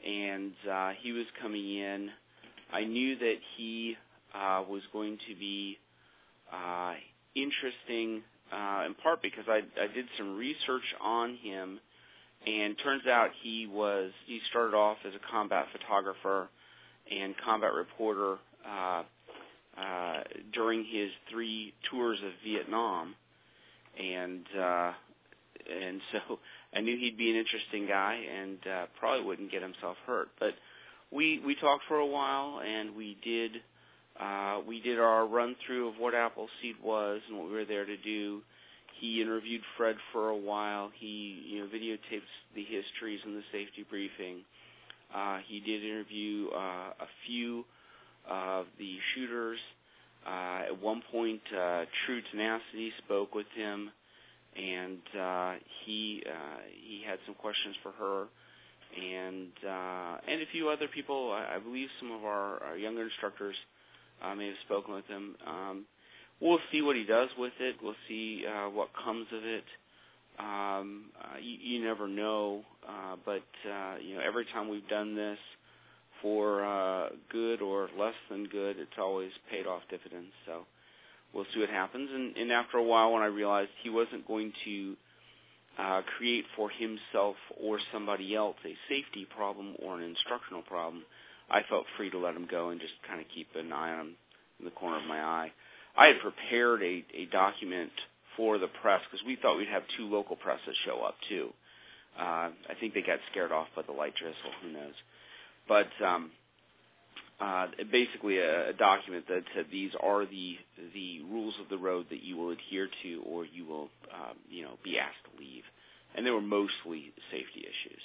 and 0.06 0.52
uh, 0.70 0.90
he 1.00 1.12
was 1.12 1.26
coming 1.40 1.76
in. 1.76 2.10
I 2.72 2.84
knew 2.84 3.16
that 3.18 3.36
he 3.56 3.96
uh, 4.34 4.62
was 4.68 4.82
going 4.92 5.18
to 5.28 5.34
be 5.34 5.78
uh, 6.52 6.94
interesting 7.34 8.22
uh, 8.52 8.84
in 8.86 8.94
part 8.94 9.22
because 9.22 9.44
I, 9.48 9.60
I 9.80 9.86
did 9.92 10.06
some 10.16 10.36
research 10.36 10.82
on 11.00 11.36
him, 11.36 11.80
and 12.46 12.76
turns 12.82 13.06
out 13.06 13.30
he 13.42 13.66
was 13.66 14.12
he 14.26 14.40
started 14.50 14.74
off 14.74 14.98
as 15.06 15.12
a 15.14 15.30
combat 15.30 15.66
photographer 15.72 16.48
and 17.10 17.34
combat 17.44 17.72
reporter 17.72 18.36
uh, 18.66 19.02
uh, 19.76 20.22
during 20.52 20.84
his 20.84 21.10
three 21.30 21.72
tours 21.90 22.18
of 22.24 22.32
Vietnam, 22.44 23.14
and 23.98 24.44
uh, 24.58 24.92
and 25.68 26.00
so 26.12 26.38
I 26.74 26.80
knew 26.80 26.96
he'd 26.96 27.18
be 27.18 27.30
an 27.30 27.36
interesting 27.36 27.86
guy 27.86 28.20
and 28.40 28.58
uh, 28.66 28.86
probably 28.98 29.24
wouldn't 29.24 29.50
get 29.50 29.62
himself 29.62 29.96
hurt. 30.06 30.28
But 30.38 30.54
we 31.10 31.40
we 31.44 31.54
talked 31.54 31.84
for 31.88 31.98
a 31.98 32.06
while 32.06 32.60
and 32.60 32.94
we 32.94 33.16
did 33.22 33.52
uh, 34.20 34.60
we 34.66 34.80
did 34.80 34.98
our 34.98 35.26
run 35.26 35.56
through 35.66 35.88
of 35.88 35.94
what 35.98 36.14
Appleseed 36.14 36.76
was 36.82 37.20
and 37.28 37.38
what 37.38 37.46
we 37.46 37.54
were 37.54 37.64
there 37.64 37.86
to 37.86 37.96
do. 37.96 38.42
He 39.00 39.22
interviewed 39.22 39.62
Fred 39.76 39.96
for 40.12 40.30
a 40.30 40.36
while. 40.36 40.90
He 40.98 41.42
you 41.46 41.60
know 41.60 41.66
videotaped 41.66 42.22
the 42.54 42.64
histories 42.64 43.20
and 43.24 43.36
the 43.36 43.44
safety 43.52 43.86
briefing. 43.88 44.38
Uh, 45.14 45.38
he 45.46 45.60
did 45.60 45.82
interview 45.84 46.48
uh, 46.54 46.92
a 47.00 47.08
few 47.26 47.64
of 48.28 48.66
the 48.78 48.98
shooters. 49.14 49.58
Uh, 50.28 50.62
at 50.68 50.82
one 50.82 51.02
point, 51.10 51.40
uh, 51.56 51.84
True 52.04 52.20
Tenacity 52.30 52.92
spoke 53.04 53.34
with 53.34 53.46
him, 53.56 53.90
and 54.56 54.98
uh, 55.18 55.54
he 55.84 56.22
uh, 56.26 56.58
he 56.86 57.02
had 57.06 57.18
some 57.26 57.34
questions 57.34 57.76
for 57.82 57.92
her, 57.92 58.26
and 59.00 59.48
uh, 59.66 60.18
and 60.28 60.42
a 60.42 60.46
few 60.52 60.68
other 60.68 60.88
people. 60.88 61.32
I, 61.32 61.56
I 61.56 61.58
believe 61.58 61.88
some 61.98 62.10
of 62.12 62.24
our, 62.24 62.62
our 62.62 62.76
younger 62.76 63.04
instructors 63.04 63.56
uh, 64.22 64.34
may 64.34 64.48
have 64.48 64.56
spoken 64.66 64.94
with 64.94 65.06
him. 65.06 65.36
Um, 65.46 65.84
we'll 66.40 66.60
see 66.72 66.82
what 66.82 66.96
he 66.96 67.04
does 67.04 67.30
with 67.38 67.54
it. 67.60 67.76
We'll 67.82 67.96
see 68.08 68.44
uh, 68.46 68.68
what 68.68 68.88
comes 69.04 69.28
of 69.32 69.44
it. 69.44 69.64
Um, 70.38 71.06
uh, 71.20 71.38
you, 71.40 71.78
you 71.78 71.84
never 71.84 72.06
know, 72.06 72.62
uh, 72.86 73.16
but 73.24 73.42
uh, 73.68 73.96
you 74.02 74.16
know 74.16 74.22
every 74.26 74.44
time 74.46 74.68
we've 74.68 74.88
done 74.88 75.14
this 75.16 75.38
for 76.22 76.64
uh, 76.64 77.08
good 77.30 77.62
or 77.62 77.88
less 77.98 78.14
than 78.30 78.46
good, 78.46 78.78
it's 78.78 78.98
always 78.98 79.30
paid 79.50 79.66
off 79.66 79.82
dividends. 79.90 80.32
So 80.46 80.62
we'll 81.32 81.46
see 81.54 81.60
what 81.60 81.70
happens. 81.70 82.08
And, 82.12 82.36
and 82.36 82.52
after 82.52 82.78
a 82.78 82.82
while, 82.82 83.12
when 83.12 83.22
I 83.22 83.26
realized 83.26 83.70
he 83.82 83.90
wasn't 83.90 84.26
going 84.26 84.52
to 84.64 84.96
uh, 85.78 86.02
create 86.16 86.44
for 86.56 86.70
himself 86.70 87.36
or 87.62 87.78
somebody 87.92 88.34
else 88.34 88.56
a 88.64 88.74
safety 88.88 89.26
problem 89.36 89.74
or 89.82 89.98
an 89.98 90.04
instructional 90.04 90.62
problem, 90.62 91.04
I 91.50 91.62
felt 91.68 91.86
free 91.96 92.10
to 92.10 92.18
let 92.18 92.34
him 92.34 92.46
go 92.50 92.70
and 92.70 92.80
just 92.80 92.94
kind 93.06 93.20
of 93.20 93.26
keep 93.34 93.48
an 93.54 93.72
eye 93.72 93.92
on 93.92 94.00
him 94.00 94.14
in 94.58 94.64
the 94.64 94.70
corner 94.72 94.98
of 94.98 95.06
my 95.06 95.20
eye. 95.20 95.52
I 95.96 96.06
had 96.06 96.20
prepared 96.20 96.82
a, 96.82 97.04
a 97.14 97.26
document 97.32 97.90
for 98.36 98.58
the 98.58 98.68
press 98.82 99.00
because 99.10 99.24
we 99.26 99.36
thought 99.36 99.56
we'd 99.56 99.68
have 99.68 99.82
two 99.96 100.06
local 100.06 100.36
presses 100.36 100.76
show 100.84 101.02
up 101.02 101.14
too. 101.28 101.50
Uh, 102.18 102.50
I 102.68 102.74
think 102.80 102.94
they 102.94 103.02
got 103.02 103.18
scared 103.30 103.52
off 103.52 103.68
by 103.76 103.82
the 103.82 103.92
light 103.92 104.14
drizzle. 104.16 104.52
Who 104.62 104.72
knows? 104.72 104.94
But 105.68 105.88
um, 106.04 106.30
uh, 107.40 107.68
basically, 107.92 108.38
a, 108.38 108.70
a 108.70 108.72
document 108.72 109.26
that 109.28 109.42
said 109.54 109.66
these 109.70 109.92
are 110.00 110.24
the 110.26 110.56
the 110.94 111.20
rules 111.30 111.54
of 111.62 111.68
the 111.68 111.78
road 111.78 112.06
that 112.10 112.22
you 112.22 112.36
will 112.36 112.50
adhere 112.50 112.88
to, 113.02 113.22
or 113.26 113.44
you 113.44 113.64
will, 113.66 113.88
um, 114.12 114.36
you 114.48 114.64
know, 114.64 114.78
be 114.82 114.98
asked 114.98 115.22
to 115.32 115.40
leave. 115.40 115.62
And 116.14 116.26
they 116.26 116.30
were 116.30 116.40
mostly 116.40 117.12
safety 117.30 117.60
issues. 117.60 118.02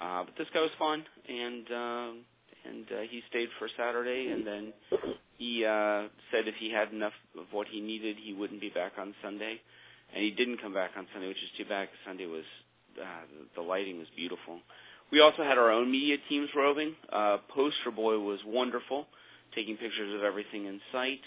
Uh, 0.00 0.24
but 0.24 0.34
this 0.38 0.46
guy 0.54 0.60
was 0.60 0.70
fun, 0.78 1.04
and 1.28 1.66
um, 1.72 2.18
and 2.64 2.86
uh, 2.92 3.00
he 3.10 3.22
stayed 3.28 3.48
for 3.58 3.68
Saturday, 3.76 4.28
and 4.30 4.46
then 4.46 4.72
he 5.38 5.64
uh, 5.64 6.08
said 6.30 6.46
if 6.46 6.54
he 6.58 6.70
had 6.70 6.92
enough 6.92 7.12
of 7.38 7.46
what 7.50 7.66
he 7.68 7.80
needed, 7.80 8.16
he 8.20 8.32
wouldn't 8.32 8.60
be 8.60 8.70
back 8.70 8.92
on 8.98 9.14
Sunday, 9.22 9.60
and 10.14 10.22
he 10.22 10.30
didn't 10.30 10.62
come 10.62 10.72
back 10.72 10.92
on 10.96 11.06
Sunday, 11.12 11.28
which 11.28 11.42
is 11.42 11.50
too 11.58 11.64
bad 11.64 11.88
because 11.88 11.98
Sunday 12.06 12.26
was 12.26 12.44
uh, 13.00 13.26
the 13.56 13.62
lighting 13.62 13.98
was 13.98 14.08
beautiful. 14.14 14.60
We 15.12 15.20
also 15.20 15.44
had 15.44 15.58
our 15.58 15.70
own 15.70 15.90
media 15.92 16.16
teams 16.30 16.48
roving. 16.56 16.94
Uh, 17.12 17.36
Poster 17.54 17.90
Boy 17.94 18.18
was 18.18 18.40
wonderful, 18.46 19.06
taking 19.54 19.76
pictures 19.76 20.14
of 20.14 20.22
everything 20.24 20.64
in 20.64 20.80
sight, 20.90 21.20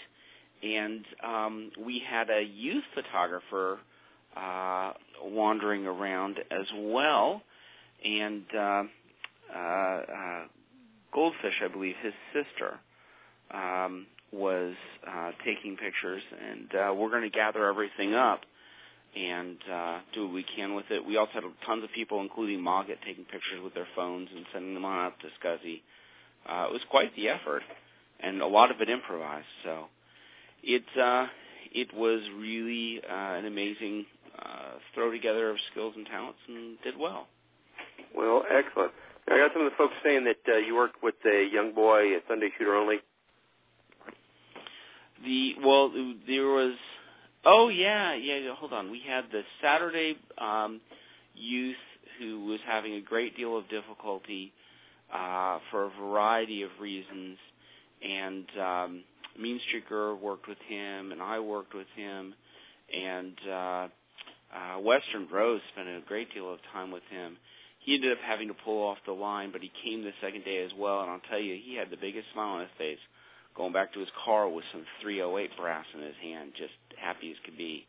and 0.62 1.04
um, 1.24 1.70
we 1.80 2.02
had 2.04 2.28
a 2.28 2.42
youth 2.42 2.82
photographer 2.94 3.78
uh, 4.36 4.92
wandering 5.22 5.86
around 5.86 6.38
as 6.50 6.66
well, 6.74 7.42
and 8.04 8.42
uh, 8.54 8.82
uh, 9.54 9.58
uh, 9.58 10.44
Goldfish, 11.14 11.62
I 11.64 11.68
believe, 11.68 11.94
his 12.02 12.12
sister, 12.32 12.80
um, 13.54 14.06
was 14.32 14.74
uh, 15.08 15.30
taking 15.44 15.76
pictures, 15.76 16.22
and 16.50 16.74
uh, 16.74 16.92
we're 16.92 17.10
going 17.10 17.22
to 17.22 17.30
gather 17.30 17.66
everything 17.66 18.14
up 18.14 18.40
and 19.16 19.56
uh, 19.72 19.98
do 20.12 20.24
what 20.26 20.34
we 20.34 20.44
can 20.44 20.74
with 20.74 20.86
it. 20.90 21.04
We 21.04 21.16
also 21.16 21.32
had 21.34 21.44
tons 21.64 21.84
of 21.84 21.90
people, 21.92 22.20
including 22.20 22.60
Mogget, 22.60 22.98
taking 23.04 23.24
pictures 23.24 23.60
with 23.62 23.74
their 23.74 23.88
phones 23.96 24.28
and 24.34 24.44
sending 24.52 24.74
them 24.74 24.84
on 24.84 25.06
up 25.06 25.18
to 25.20 25.26
Scuzzy. 25.40 25.80
Uh, 26.48 26.68
it 26.68 26.72
was 26.72 26.82
quite 26.90 27.14
the 27.16 27.28
effort, 27.28 27.62
and 28.20 28.42
a 28.42 28.46
lot 28.46 28.70
of 28.70 28.80
it 28.80 28.88
improvised. 28.90 29.46
So 29.64 29.84
it 30.62 30.84
uh, 31.00 31.26
it 31.72 31.94
was 31.94 32.20
really 32.38 33.00
uh, 33.08 33.34
an 33.34 33.46
amazing 33.46 34.06
uh, 34.38 34.78
throw 34.94 35.10
together 35.10 35.50
of 35.50 35.56
skills 35.70 35.94
and 35.96 36.06
talents, 36.06 36.38
and 36.48 36.76
did 36.84 36.98
well. 36.98 37.26
Well, 38.14 38.44
excellent. 38.50 38.92
Now, 39.28 39.36
I 39.36 39.38
got 39.38 39.52
some 39.54 39.62
of 39.64 39.70
the 39.70 39.76
folks 39.76 39.94
saying 40.04 40.24
that 40.24 40.52
uh, 40.52 40.58
you 40.58 40.74
worked 40.74 41.02
with 41.02 41.16
a 41.24 41.48
young 41.52 41.74
boy, 41.74 42.14
a 42.14 42.18
Sunday 42.28 42.50
shooter 42.58 42.74
only. 42.74 42.96
The 45.24 45.54
well, 45.64 45.90
there 46.26 46.46
was. 46.46 46.74
Oh 47.46 47.68
yeah, 47.68 48.14
yeah. 48.14 48.54
Hold 48.56 48.72
on. 48.72 48.90
We 48.90 49.02
had 49.06 49.26
the 49.30 49.42
Saturday 49.62 50.16
um, 50.38 50.80
youth 51.36 51.76
who 52.18 52.44
was 52.46 52.60
having 52.66 52.94
a 52.94 53.00
great 53.00 53.36
deal 53.36 53.56
of 53.56 53.68
difficulty 53.68 54.52
uh, 55.14 55.60
for 55.70 55.84
a 55.84 55.90
variety 56.00 56.62
of 56.62 56.70
reasons, 56.80 57.38
and 58.02 58.46
um, 58.60 59.04
Mean 59.40 59.60
Streaker 59.68 60.20
worked 60.20 60.48
with 60.48 60.58
him, 60.68 61.12
and 61.12 61.22
I 61.22 61.38
worked 61.40 61.74
with 61.74 61.86
him, 61.96 62.34
and 62.92 63.34
uh, 63.48 63.52
uh, 64.54 64.80
Western 64.80 65.28
Rose 65.32 65.60
spent 65.72 65.88
a 65.88 66.00
great 66.08 66.34
deal 66.34 66.52
of 66.52 66.58
time 66.72 66.90
with 66.90 67.04
him. 67.10 67.36
he 67.80 67.94
ended 67.94 68.12
up 68.12 68.18
having 68.26 68.48
to 68.48 68.54
pull 68.54 68.82
off 68.82 68.98
the 69.06 69.12
line, 69.12 69.52
but 69.52 69.62
he 69.62 69.70
came 69.84 70.02
the 70.02 70.12
second 70.20 70.44
day 70.44 70.64
as 70.64 70.72
well, 70.76 71.02
and 71.02 71.10
I'll 71.10 71.22
tell 71.30 71.38
you, 71.40 71.56
he 71.62 71.76
had 71.76 71.90
the 71.90 71.96
biggest 71.96 72.26
smile 72.32 72.54
on 72.54 72.60
his 72.62 72.70
face, 72.78 72.98
going 73.56 73.72
back 73.72 73.92
to 73.94 74.00
his 74.00 74.08
car 74.24 74.48
with 74.48 74.64
some 74.72 74.84
308 75.02 75.56
brass 75.56 75.86
in 75.94 76.02
his 76.02 76.14
hand, 76.22 76.52
just 76.56 76.72
happy 76.96 77.30
as 77.30 77.36
could 77.44 77.56
be. 77.56 77.86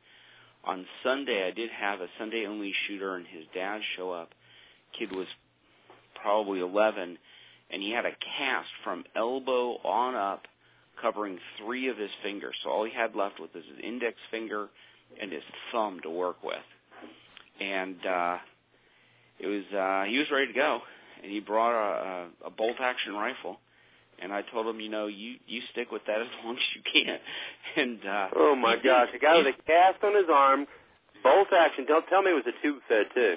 On 0.64 0.86
Sunday, 1.04 1.48
I 1.48 1.52
did 1.52 1.70
have 1.70 2.02
a 2.02 2.08
Sunday 2.18 2.46
only 2.46 2.74
shooter 2.88 3.16
and 3.16 3.26
his 3.28 3.44
dad 3.54 3.82
show 3.96 4.12
up. 4.12 4.30
Kid 4.98 5.16
was 5.16 5.28
probably 6.22 6.60
11, 6.60 7.18
and 7.70 7.82
he 7.82 7.92
had 7.92 8.06
a 8.06 8.12
cast 8.38 8.70
from 8.84 9.04
elbow 9.16 9.78
on 9.84 10.16
up 10.16 10.44
covering 11.02 11.40
three 11.60 11.90
of 11.90 11.98
his 11.98 12.10
fingers. 12.24 12.56
So 12.64 12.70
all 12.70 12.84
he 12.86 12.94
had 12.94 13.16
left 13.16 13.40
was 13.40 13.50
his 13.54 13.64
index 13.84 14.18
finger 14.32 14.70
and 15.22 15.32
his 15.32 15.44
thumb 15.72 16.00
to 16.02 16.10
work 16.10 16.44
with. 16.44 16.58
And 17.60 18.06
uh 18.06 18.38
it 19.40 19.48
was 19.48 19.64
uh 19.74 20.10
he 20.10 20.18
was 20.18 20.28
ready 20.32 20.48
to 20.48 20.54
go 20.54 20.80
and 21.22 21.32
he 21.32 21.40
brought 21.40 21.74
a, 21.74 22.28
a, 22.46 22.48
a 22.48 22.50
bolt 22.50 22.78
action 22.80 23.14
rifle 23.14 23.60
and 24.22 24.34
I 24.34 24.42
told 24.42 24.68
him, 24.68 24.80
you 24.80 24.90
know, 24.90 25.08
you 25.08 25.36
you 25.48 25.62
stick 25.72 25.92
with 25.92 26.04
that 26.08 26.22
as 26.22 26.28
long 26.44 26.56
as 26.56 26.64
you 26.76 26.82
can. 26.92 27.20
And 27.76 28.00
uh 28.06 28.28
Oh 28.36 28.56
my 28.56 28.76
gosh, 28.76 29.10
a 29.16 29.20
guy 29.20 29.38
with 29.38 29.48
a 29.48 29.64
cast 29.64 30.04
on 30.04 30.16
his 30.16 30.26
arm, 30.34 30.66
bolt 31.24 31.48
action. 31.58 31.86
Don't 31.88 32.06
tell 32.08 32.22
me 32.22 32.32
it 32.32 32.34
was 32.34 32.46
a 32.48 32.62
tube 32.64 32.80
fed 32.88 33.06
too. 33.14 33.36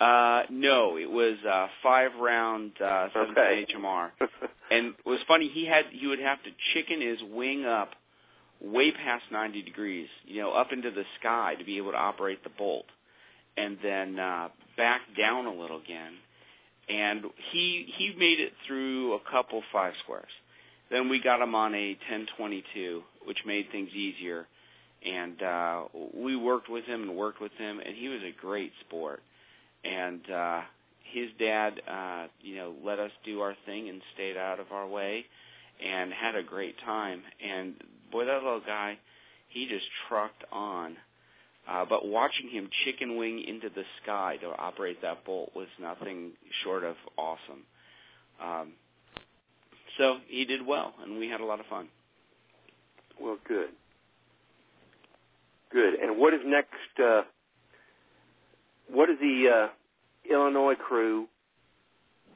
Uh 0.00 0.42
no, 0.50 0.96
it 0.98 1.10
was 1.10 1.36
uh 1.48 1.66
five 1.82 2.10
round 2.20 2.72
uh 2.80 3.08
seven 3.12 3.30
Okay. 3.32 3.66
HMR. 3.74 4.10
And 4.70 4.94
it 4.98 5.06
was 5.06 5.18
funny, 5.28 5.48
he 5.48 5.66
had 5.66 5.84
he 5.90 6.06
would 6.06 6.18
have 6.18 6.38
to 6.44 6.50
chicken 6.72 7.02
his 7.02 7.18
wing 7.30 7.66
up 7.66 7.90
way 8.62 8.90
past 8.92 9.24
90 9.30 9.60
degrees, 9.62 10.08
you 10.24 10.40
know, 10.40 10.52
up 10.52 10.72
into 10.72 10.90
the 10.90 11.02
sky 11.20 11.56
to 11.58 11.64
be 11.64 11.76
able 11.76 11.90
to 11.90 11.98
operate 11.98 12.42
the 12.44 12.50
bolt, 12.50 12.86
and 13.56 13.76
then 13.82 14.18
uh, 14.18 14.48
back 14.78 15.02
down 15.18 15.46
a 15.46 15.52
little 15.52 15.78
again. 15.78 16.12
And 16.88 17.24
he 17.52 17.92
he 17.96 18.14
made 18.18 18.40
it 18.40 18.52
through 18.66 19.14
a 19.14 19.20
couple 19.30 19.62
five 19.72 19.94
squares. 20.02 20.30
Then 20.90 21.08
we 21.08 21.20
got 21.20 21.40
him 21.40 21.54
on 21.54 21.74
a 21.74 21.96
1022, 22.10 23.02
which 23.24 23.38
made 23.46 23.66
things 23.72 23.90
easier. 23.94 24.46
And 25.04 25.42
uh, 25.42 25.84
we 26.14 26.36
worked 26.36 26.68
with 26.68 26.84
him 26.84 27.02
and 27.02 27.16
worked 27.16 27.40
with 27.40 27.52
him, 27.52 27.80
and 27.80 27.96
he 27.96 28.08
was 28.08 28.20
a 28.22 28.40
great 28.40 28.72
sport. 28.86 29.22
And 29.84 30.20
uh, 30.30 30.60
his 31.12 31.28
dad, 31.38 31.80
uh, 31.88 32.26
you 32.40 32.56
know, 32.56 32.74
let 32.84 32.98
us 32.98 33.10
do 33.24 33.40
our 33.40 33.56
thing 33.66 33.88
and 33.88 34.00
stayed 34.14 34.36
out 34.36 34.60
of 34.60 34.70
our 34.70 34.86
way, 34.86 35.24
and 35.84 36.12
had 36.12 36.36
a 36.36 36.42
great 36.42 36.76
time. 36.84 37.22
And 37.42 37.74
boy, 38.12 38.26
that 38.26 38.42
little 38.42 38.60
guy, 38.60 38.98
he 39.48 39.66
just 39.66 39.86
trucked 40.08 40.44
on. 40.52 40.96
Uh, 41.68 41.84
but 41.88 42.06
watching 42.06 42.48
him 42.48 42.68
chicken 42.84 43.16
wing 43.16 43.44
into 43.46 43.68
the 43.68 43.84
sky 44.02 44.36
to 44.40 44.48
operate 44.48 45.00
that 45.02 45.24
bolt 45.24 45.50
was 45.54 45.68
nothing 45.80 46.32
short 46.64 46.82
of 46.82 46.96
awesome. 47.16 47.62
Um, 48.42 48.72
so 49.98 50.16
he 50.26 50.44
did 50.44 50.66
well, 50.66 50.94
and 51.02 51.18
we 51.18 51.28
had 51.28 51.40
a 51.40 51.44
lot 51.44 51.60
of 51.60 51.66
fun. 51.66 51.88
Well, 53.20 53.38
good. 53.46 53.68
Good. 55.72 55.94
And 55.94 56.18
what 56.18 56.34
is 56.34 56.40
next? 56.44 57.00
Uh, 57.02 57.22
what 58.90 59.06
does 59.06 59.18
the 59.20 59.68
uh, 59.70 60.32
Illinois 60.32 60.74
crew 60.74 61.26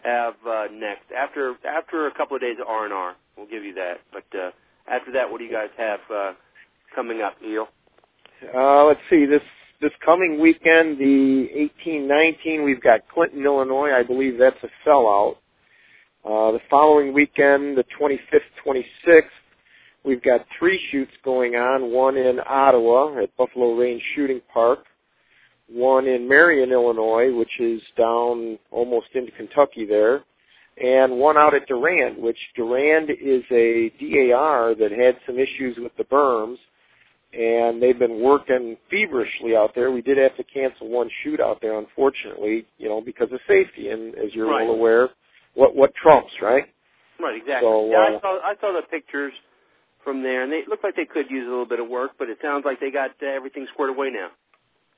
have 0.04 0.34
uh, 0.48 0.66
next? 0.72 1.10
After 1.16 1.54
after 1.68 2.06
a 2.06 2.14
couple 2.14 2.36
of 2.36 2.42
days 2.42 2.56
of 2.60 2.68
R 2.68 2.84
and 2.84 2.94
R, 2.94 3.16
we'll 3.36 3.46
give 3.48 3.64
you 3.64 3.74
that. 3.74 3.96
But 4.12 4.38
uh, 4.38 4.50
after 4.88 5.12
that, 5.12 5.30
what 5.30 5.38
do 5.38 5.44
you 5.44 5.52
guys 5.52 5.70
have 5.76 6.00
uh, 6.14 6.32
coming 6.94 7.20
up, 7.22 7.34
Neil? 7.42 7.68
Uh, 8.42 8.84
let's 8.84 9.00
see, 9.08 9.24
this 9.24 9.42
this 9.80 9.92
coming 10.04 10.40
weekend, 10.40 10.98
the 10.98 11.68
18-19, 11.86 12.64
we've 12.64 12.82
got 12.82 13.06
Clinton, 13.08 13.44
Illinois. 13.44 13.90
I 13.92 14.02
believe 14.02 14.38
that's 14.38 14.56
a 14.62 14.88
sellout. 14.88 15.36
Uh, 16.24 16.52
the 16.52 16.60
following 16.70 17.12
weekend, 17.12 17.76
the 17.76 17.84
25th, 18.00 18.40
26th, 18.66 19.22
we've 20.02 20.22
got 20.22 20.46
three 20.58 20.80
shoots 20.90 21.12
going 21.22 21.56
on. 21.56 21.92
One 21.92 22.16
in 22.16 22.40
Ottawa 22.46 23.22
at 23.22 23.36
Buffalo 23.36 23.74
Range 23.74 24.02
Shooting 24.14 24.40
Park. 24.52 24.84
One 25.68 26.06
in 26.06 26.26
Marion, 26.26 26.72
Illinois, 26.72 27.34
which 27.34 27.60
is 27.60 27.82
down 27.98 28.58
almost 28.70 29.08
into 29.14 29.32
Kentucky 29.32 29.84
there. 29.84 30.24
And 30.82 31.18
one 31.18 31.36
out 31.36 31.54
at 31.54 31.68
Durand, 31.68 32.16
which 32.16 32.38
Durand 32.54 33.10
is 33.10 33.42
a 33.50 33.92
DAR 34.00 34.74
that 34.74 34.90
had 34.90 35.18
some 35.26 35.38
issues 35.38 35.76
with 35.76 35.94
the 35.98 36.04
berms 36.04 36.58
and 37.36 37.82
they've 37.82 37.98
been 37.98 38.20
working 38.20 38.76
feverishly 38.90 39.54
out 39.54 39.74
there. 39.74 39.90
We 39.90 40.00
did 40.00 40.16
have 40.16 40.36
to 40.36 40.44
cancel 40.44 40.88
one 40.88 41.10
shoot 41.22 41.40
out 41.40 41.60
there, 41.60 41.78
unfortunately, 41.78 42.66
you 42.78 42.88
know, 42.88 43.00
because 43.00 43.30
of 43.32 43.40
safety. 43.46 43.90
And 43.90 44.14
as 44.14 44.34
you're 44.34 44.46
Right. 44.48 44.66
well 44.66 44.74
aware, 44.74 45.10
what 45.54 45.74
what 45.74 45.94
trumps, 45.94 46.32
right? 46.40 46.66
Right, 47.18 47.36
exactly. 47.36 47.68
So, 47.68 47.90
yeah, 47.90 47.98
uh, 47.98 48.16
I 48.16 48.20
saw 48.20 48.40
I 48.40 48.54
saw 48.60 48.72
the 48.72 48.82
pictures 48.88 49.32
from 50.02 50.22
there, 50.22 50.42
and 50.42 50.52
they 50.52 50.64
look 50.66 50.82
like 50.82 50.96
they 50.96 51.04
could 51.04 51.30
use 51.30 51.46
a 51.46 51.50
little 51.50 51.66
bit 51.66 51.80
of 51.80 51.88
work, 51.88 52.12
but 52.18 52.28
it 52.30 52.38
sounds 52.40 52.64
like 52.64 52.80
they 52.80 52.90
got 52.90 53.10
uh, 53.22 53.26
everything 53.26 53.66
squared 53.72 53.90
away 53.90 54.10
now. 54.10 54.30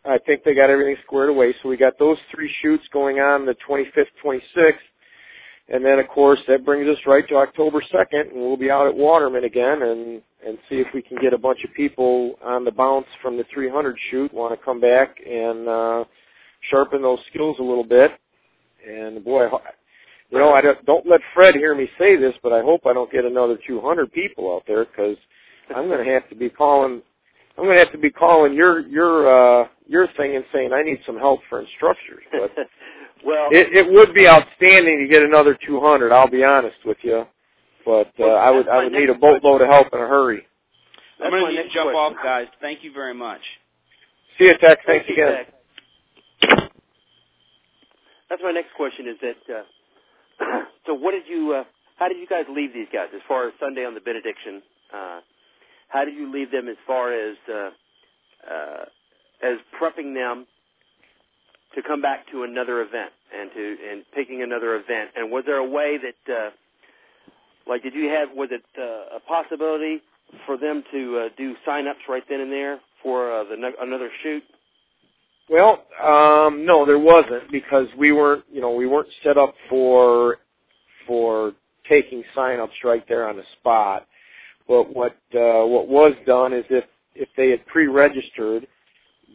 I 0.04 0.18
think 0.18 0.44
they 0.44 0.54
got 0.54 0.70
everything 0.70 0.96
squared 1.04 1.28
away. 1.28 1.54
So 1.62 1.68
we 1.68 1.76
got 1.76 1.98
those 1.98 2.18
three 2.32 2.52
shoots 2.62 2.84
going 2.92 3.18
on 3.18 3.46
the 3.46 3.56
25th, 3.68 4.06
26th, 4.24 4.72
and 5.68 5.84
then 5.84 5.98
of 5.98 6.08
course 6.08 6.38
that 6.46 6.64
brings 6.64 6.88
us 6.88 6.98
right 7.06 7.26
to 7.28 7.36
October 7.36 7.82
2nd, 7.92 8.30
and 8.32 8.40
we'll 8.40 8.56
be 8.56 8.70
out 8.70 8.86
at 8.86 8.94
Waterman 8.94 9.44
again 9.44 9.82
and 9.82 10.22
and 10.46 10.58
see 10.68 10.76
if 10.76 10.86
we 10.94 11.02
can 11.02 11.18
get 11.20 11.32
a 11.32 11.38
bunch 11.38 11.64
of 11.64 11.72
people 11.74 12.34
on 12.44 12.64
the 12.64 12.70
bounce 12.70 13.06
from 13.22 13.36
the 13.36 13.44
300 13.52 13.96
shoot 14.10 14.32
want 14.32 14.58
to 14.58 14.64
come 14.64 14.80
back 14.80 15.18
and 15.26 15.68
uh, 15.68 16.04
sharpen 16.70 17.02
those 17.02 17.18
skills 17.30 17.56
a 17.58 17.62
little 17.62 17.84
bit. 17.84 18.12
And 18.88 19.24
boy, 19.24 19.48
you 20.30 20.38
know, 20.38 20.52
I 20.52 20.60
don't, 20.60 20.84
don't 20.84 21.06
let 21.06 21.20
Fred 21.34 21.54
hear 21.54 21.74
me 21.74 21.88
say 21.98 22.16
this, 22.16 22.34
but 22.42 22.52
I 22.52 22.62
hope 22.62 22.82
I 22.86 22.92
don't 22.92 23.10
get 23.10 23.24
another 23.24 23.58
200 23.66 24.12
people 24.12 24.54
out 24.54 24.64
there 24.66 24.84
because 24.84 25.16
I'm 25.74 25.88
going 25.88 26.04
to 26.04 26.12
have 26.12 26.28
to 26.28 26.34
be 26.34 26.48
calling. 26.48 27.02
I'm 27.56 27.64
going 27.64 27.76
to 27.76 27.84
have 27.84 27.92
to 27.92 27.98
be 27.98 28.10
calling 28.10 28.54
your 28.54 28.80
your 28.86 29.62
uh, 29.62 29.68
your 29.86 30.06
thing 30.16 30.36
and 30.36 30.44
saying 30.52 30.72
I 30.72 30.82
need 30.82 31.00
some 31.04 31.18
help 31.18 31.40
for 31.48 31.60
instructors. 31.60 32.22
But 32.30 32.52
well, 33.24 33.48
it, 33.50 33.74
it 33.74 33.92
would 33.92 34.14
be 34.14 34.28
outstanding 34.28 35.00
to 35.00 35.08
get 35.08 35.22
another 35.22 35.58
200. 35.66 36.12
I'll 36.12 36.30
be 36.30 36.44
honest 36.44 36.76
with 36.84 36.98
you, 37.02 37.26
but 37.88 38.12
uh, 38.20 38.26
I 38.26 38.50
would 38.50 38.68
I 38.68 38.84
would 38.84 38.92
need 38.92 39.08
a 39.08 39.12
next 39.12 39.22
boatload 39.22 39.62
of 39.62 39.68
help 39.68 39.88
in 39.94 39.98
a 39.98 40.06
hurry. 40.06 40.46
I'm 41.24 41.30
going 41.30 41.46
to 41.46 41.50
need 41.50 41.68
to 41.68 41.74
jump 41.74 41.90
question. 41.92 42.18
off, 42.18 42.22
guys. 42.22 42.46
Thank 42.60 42.84
you 42.84 42.92
very 42.92 43.14
much. 43.14 43.40
See 44.36 44.44
you, 44.44 44.58
Tech. 44.58 44.78
Thanks 44.86 45.06
Thank 45.06 45.08
you, 45.08 45.24
again. 45.24 45.46
Zach. 46.42 46.70
That's 48.28 48.42
my 48.44 48.52
next 48.52 48.74
question. 48.76 49.08
Is 49.08 49.16
that 49.22 49.54
uh, 49.56 50.60
so? 50.86 50.92
What 50.94 51.12
did 51.12 51.22
you? 51.26 51.54
Uh, 51.54 51.64
how 51.96 52.08
did 52.08 52.18
you 52.18 52.26
guys 52.26 52.44
leave 52.54 52.74
these 52.74 52.86
guys 52.92 53.08
as 53.14 53.22
far 53.26 53.48
as 53.48 53.54
Sunday 53.58 53.86
on 53.86 53.94
the 53.94 54.00
benediction? 54.00 54.62
Uh, 54.92 55.20
how 55.88 56.04
did 56.04 56.14
you 56.14 56.30
leave 56.30 56.52
them 56.52 56.68
as 56.68 56.76
far 56.86 57.12
as 57.12 57.36
uh, 57.48 57.70
uh, 58.52 58.84
as 59.42 59.56
prepping 59.80 60.14
them 60.14 60.46
to 61.74 61.82
come 61.82 62.02
back 62.02 62.30
to 62.32 62.42
another 62.42 62.82
event 62.82 63.12
and 63.34 63.50
to 63.54 63.76
and 63.90 64.04
picking 64.14 64.42
another 64.42 64.76
event? 64.76 65.10
And 65.16 65.32
was 65.32 65.44
there 65.46 65.56
a 65.56 65.68
way 65.68 65.96
that, 65.96 66.32
uh, 66.32 66.50
like, 67.68 67.82
did 67.82 67.94
you 67.94 68.08
have 68.08 68.30
was 68.34 68.48
it 68.50 68.62
uh, 68.78 69.16
a 69.16 69.20
possibility 69.20 70.00
for 70.46 70.56
them 70.56 70.82
to 70.92 71.18
uh, 71.18 71.28
do 71.36 71.54
sign-ups 71.64 72.00
right 72.08 72.22
then 72.28 72.40
and 72.40 72.52
there 72.52 72.80
for 73.02 73.32
uh, 73.32 73.44
the 73.44 73.56
ne- 73.56 73.76
another 73.80 74.10
shoot? 74.22 74.42
Well, 75.50 75.84
um, 76.02 76.66
no, 76.66 76.84
there 76.84 76.98
wasn't 76.98 77.50
because 77.50 77.86
we 77.96 78.12
weren't, 78.12 78.44
you 78.52 78.60
know, 78.60 78.72
we 78.72 78.86
weren't 78.86 79.08
set 79.22 79.38
up 79.38 79.54
for 79.68 80.38
for 81.06 81.52
taking 81.88 82.22
sign-ups 82.34 82.74
right 82.84 83.04
there 83.08 83.28
on 83.28 83.36
the 83.36 83.44
spot. 83.58 84.06
But 84.66 84.94
what 84.94 85.12
uh, 85.34 85.64
what 85.64 85.88
was 85.88 86.12
done 86.26 86.52
is 86.52 86.64
if 86.70 86.84
if 87.14 87.28
they 87.36 87.50
had 87.50 87.66
pre-registered, 87.66 88.66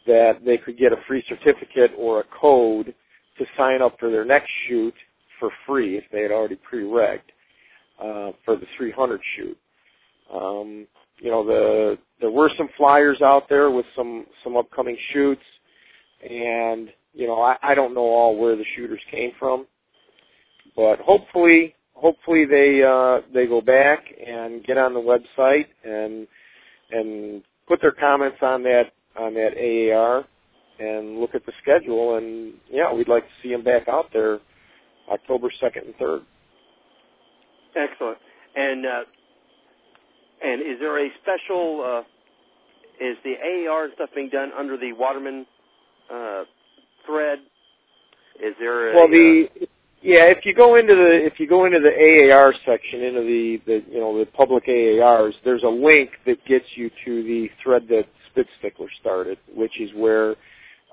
that 0.05 0.45
they 0.45 0.57
could 0.57 0.77
get 0.77 0.93
a 0.93 0.97
free 1.07 1.23
certificate 1.27 1.91
or 1.97 2.21
a 2.21 2.23
code 2.39 2.93
to 3.37 3.45
sign 3.57 3.81
up 3.81 3.99
for 3.99 4.09
their 4.11 4.25
next 4.25 4.51
shoot 4.67 4.93
for 5.39 5.49
free 5.65 5.97
if 5.97 6.03
they 6.11 6.21
had 6.21 6.31
already 6.31 6.55
pre-regged 6.55 7.31
uh, 8.01 8.31
for 8.45 8.55
the 8.55 8.65
300 8.77 9.21
shoot. 9.35 9.57
Um, 10.33 10.87
you 11.19 11.29
know, 11.29 11.45
the 11.45 11.97
there 12.19 12.31
were 12.31 12.49
some 12.57 12.69
flyers 12.77 13.21
out 13.21 13.49
there 13.49 13.69
with 13.71 13.85
some 13.95 14.25
some 14.43 14.55
upcoming 14.57 14.97
shoots 15.11 15.43
and 16.29 16.89
you 17.13 17.27
know 17.27 17.41
I, 17.41 17.57
I 17.61 17.75
don't 17.75 17.93
know 17.93 18.01
all 18.01 18.37
where 18.37 18.55
the 18.55 18.65
shooters 18.75 19.01
came 19.11 19.31
from, 19.37 19.65
but 20.75 20.99
hopefully 20.99 21.75
hopefully 21.93 22.45
they 22.45 22.83
uh, 22.83 23.21
they 23.33 23.45
go 23.45 23.61
back 23.61 24.05
and 24.25 24.63
get 24.63 24.77
on 24.77 24.93
the 24.93 24.99
website 24.99 25.67
and 25.83 26.27
and 26.91 27.43
put 27.67 27.81
their 27.81 27.91
comments 27.91 28.37
on 28.41 28.63
that 28.63 28.93
on 29.19 29.33
that 29.35 29.57
AAR 29.57 30.25
and 30.79 31.19
look 31.19 31.35
at 31.35 31.45
the 31.45 31.53
schedule 31.61 32.17
and 32.17 32.53
yeah 32.71 32.91
we'd 32.91 33.07
like 33.07 33.23
to 33.23 33.33
see 33.41 33.49
them 33.49 33.63
back 33.63 33.87
out 33.87 34.09
there 34.13 34.39
October 35.11 35.49
second 35.59 35.85
and 35.85 35.95
third. 35.95 36.21
Excellent. 37.75 38.17
And 38.55 38.85
uh, 38.85 39.03
and 40.43 40.61
is 40.61 40.79
there 40.79 41.05
a 41.05 41.09
special? 41.21 41.83
Uh, 41.83 42.03
is 43.03 43.17
the 43.23 43.35
AAR 43.67 43.89
stuff 43.95 44.09
being 44.13 44.29
done 44.29 44.51
under 44.57 44.77
the 44.77 44.93
Waterman 44.93 45.45
uh, 46.13 46.43
thread? 47.05 47.39
Is 48.41 48.55
there 48.59 48.91
a, 48.91 48.95
well 48.95 49.07
the 49.07 49.47
yeah 50.01 50.25
if 50.25 50.45
you 50.45 50.53
go 50.53 50.75
into 50.75 50.95
the 50.95 51.25
if 51.25 51.39
you 51.39 51.47
go 51.47 51.65
into 51.65 51.79
the 51.79 52.31
AAR 52.31 52.53
section 52.65 53.01
into 53.01 53.21
the 53.21 53.61
the 53.65 53.83
you 53.91 53.99
know 53.99 54.17
the 54.17 54.25
public 54.25 54.65
AARs 54.67 55.33
there's 55.43 55.63
a 55.63 55.67
link 55.67 56.11
that 56.25 56.43
gets 56.45 56.65
you 56.75 56.89
to 57.05 57.23
the 57.23 57.49
thread 57.63 57.87
that 57.89 58.07
Spitztickler 58.35 58.87
started, 58.99 59.37
which 59.55 59.79
is 59.79 59.91
where 59.95 60.35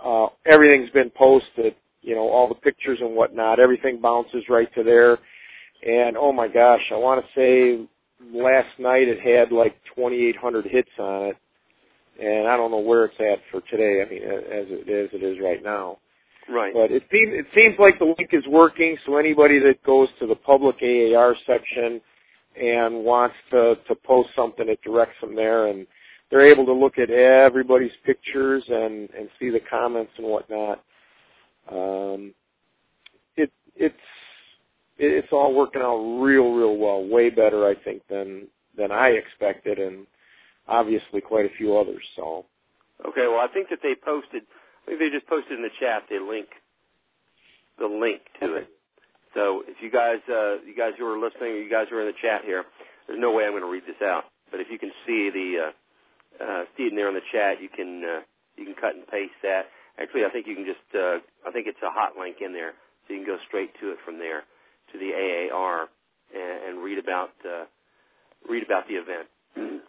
uh, 0.04 0.26
everything's 0.46 0.90
been 0.90 1.10
posted. 1.10 1.74
You 2.02 2.14
know 2.14 2.28
all 2.28 2.48
the 2.48 2.54
pictures 2.54 2.98
and 3.00 3.14
whatnot. 3.14 3.60
Everything 3.60 4.00
bounces 4.00 4.44
right 4.48 4.72
to 4.74 4.82
there. 4.82 5.18
And 5.86 6.16
oh 6.16 6.32
my 6.32 6.48
gosh, 6.48 6.82
I 6.92 6.96
want 6.96 7.24
to 7.24 7.30
say 7.34 7.86
last 8.32 8.78
night 8.78 9.08
it 9.08 9.20
had 9.20 9.52
like 9.52 9.76
2,800 9.94 10.66
hits 10.66 10.90
on 10.98 11.26
it, 11.26 11.36
and 12.22 12.48
I 12.48 12.56
don't 12.56 12.70
know 12.70 12.80
where 12.80 13.06
it's 13.06 13.20
at 13.20 13.38
for 13.50 13.66
today. 13.68 14.02
I 14.02 14.10
mean, 14.10 14.22
as 14.22 14.66
it 14.68 14.88
as 14.88 15.10
it 15.12 15.22
is 15.22 15.38
right 15.42 15.62
now. 15.62 15.98
Right. 16.50 16.74
But 16.74 16.90
it 16.90 17.04
seems 17.10 17.32
it 17.32 17.46
seems 17.54 17.76
like 17.78 17.98
the 17.98 18.14
link 18.18 18.30
is 18.32 18.46
working. 18.46 18.96
So 19.06 19.16
anybody 19.16 19.58
that 19.60 19.82
goes 19.84 20.08
to 20.18 20.26
the 20.26 20.34
public 20.34 20.76
AAR 20.82 21.34
section 21.46 22.00
and 22.60 23.04
wants 23.04 23.36
to 23.52 23.76
to 23.88 23.94
post 23.94 24.30
something, 24.36 24.68
it 24.68 24.80
directs 24.82 25.20
them 25.20 25.34
there, 25.34 25.68
and 25.68 25.86
they're 26.30 26.46
able 26.46 26.66
to 26.66 26.72
look 26.72 26.98
at 26.98 27.10
everybody's 27.10 27.92
pictures 28.04 28.64
and 28.68 29.08
and 29.16 29.28
see 29.38 29.50
the 29.50 29.60
comments 29.60 30.12
and 30.18 30.26
whatnot. 30.26 30.82
Um, 31.70 32.34
it 33.36 33.52
it's 33.76 33.94
it's 35.00 35.32
all 35.32 35.54
working 35.54 35.80
out 35.80 35.96
real, 36.20 36.52
real 36.52 36.76
well. 36.76 37.02
Way 37.02 37.30
better, 37.30 37.66
I 37.66 37.74
think, 37.74 38.02
than 38.08 38.46
than 38.76 38.92
I 38.92 39.08
expected, 39.08 39.78
and 39.78 40.06
obviously 40.68 41.20
quite 41.20 41.46
a 41.46 41.56
few 41.56 41.76
others. 41.76 42.02
So. 42.16 42.44
Okay. 43.08 43.26
Well, 43.26 43.40
I 43.40 43.48
think 43.52 43.70
that 43.70 43.80
they 43.82 43.94
posted. 43.94 44.42
I 44.84 44.86
think 44.86 45.00
they 45.00 45.10
just 45.10 45.26
posted 45.26 45.52
in 45.56 45.62
the 45.62 45.72
chat 45.80 46.04
the 46.10 46.20
link, 46.20 46.48
the 47.78 47.86
link 47.86 48.20
to 48.40 48.46
okay. 48.46 48.62
it. 48.62 48.68
So 49.32 49.62
if 49.66 49.80
you 49.80 49.90
guys, 49.90 50.20
uh, 50.28 50.60
you 50.66 50.74
guys 50.76 50.92
who 50.98 51.06
are 51.06 51.18
listening, 51.18 51.56
you 51.56 51.70
guys 51.70 51.86
who 51.88 51.96
are 51.96 52.02
in 52.02 52.12
the 52.12 52.20
chat 52.20 52.42
here, 52.44 52.64
there's 53.06 53.20
no 53.20 53.32
way 53.32 53.44
I'm 53.44 53.52
going 53.52 53.62
to 53.62 53.70
read 53.70 53.86
this 53.86 54.02
out. 54.02 54.24
But 54.50 54.60
if 54.60 54.66
you 54.70 54.78
can 54.78 54.90
see 55.06 55.30
the 55.30 55.70
uh, 55.70 56.44
uh, 56.44 56.62
see 56.76 56.84
it 56.84 56.92
in 56.92 56.96
there 56.96 57.08
in 57.08 57.14
the 57.14 57.24
chat, 57.32 57.62
you 57.62 57.70
can 57.72 58.04
uh, 58.04 58.20
you 58.56 58.66
can 58.66 58.74
cut 58.74 58.94
and 58.94 59.06
paste 59.08 59.40
that. 59.42 59.72
Actually, 59.96 60.24
I 60.24 60.30
think 60.30 60.46
you 60.46 60.54
can 60.54 60.66
just 60.66 60.84
uh, 60.92 61.24
I 61.48 61.52
think 61.52 61.66
it's 61.66 61.80
a 61.80 61.88
hot 61.88 62.20
link 62.20 62.44
in 62.44 62.52
there, 62.52 62.74
so 63.06 63.14
you 63.14 63.24
can 63.24 63.26
go 63.26 63.38
straight 63.48 63.72
to 63.80 63.92
it 63.92 63.98
from 64.04 64.18
there 64.18 64.44
to 64.92 64.98
the 64.98 65.50
AAR 65.52 65.88
and, 66.34 66.64
and 66.68 66.84
read 66.84 66.98
about 66.98 67.30
uh, 67.44 67.64
read 68.48 68.62
about 68.62 68.84
the 68.88 68.94
event. 68.94 69.28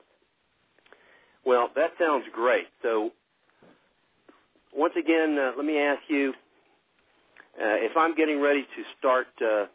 well, 1.46 1.70
that 1.76 1.92
sounds 2.00 2.26
great. 2.34 2.68
So 2.82 3.12
once 4.76 4.94
again, 4.98 5.38
uh, 5.40 5.52
let 5.56 5.66
me 5.66 5.80
ask 5.80 6.02
you 6.08 6.34
uh, 7.60 7.78
if 7.80 7.96
I'm 7.98 8.16
getting 8.16 8.42
ready 8.42 8.62
to 8.62 8.84
start 9.00 9.28
uh, 9.42 9.66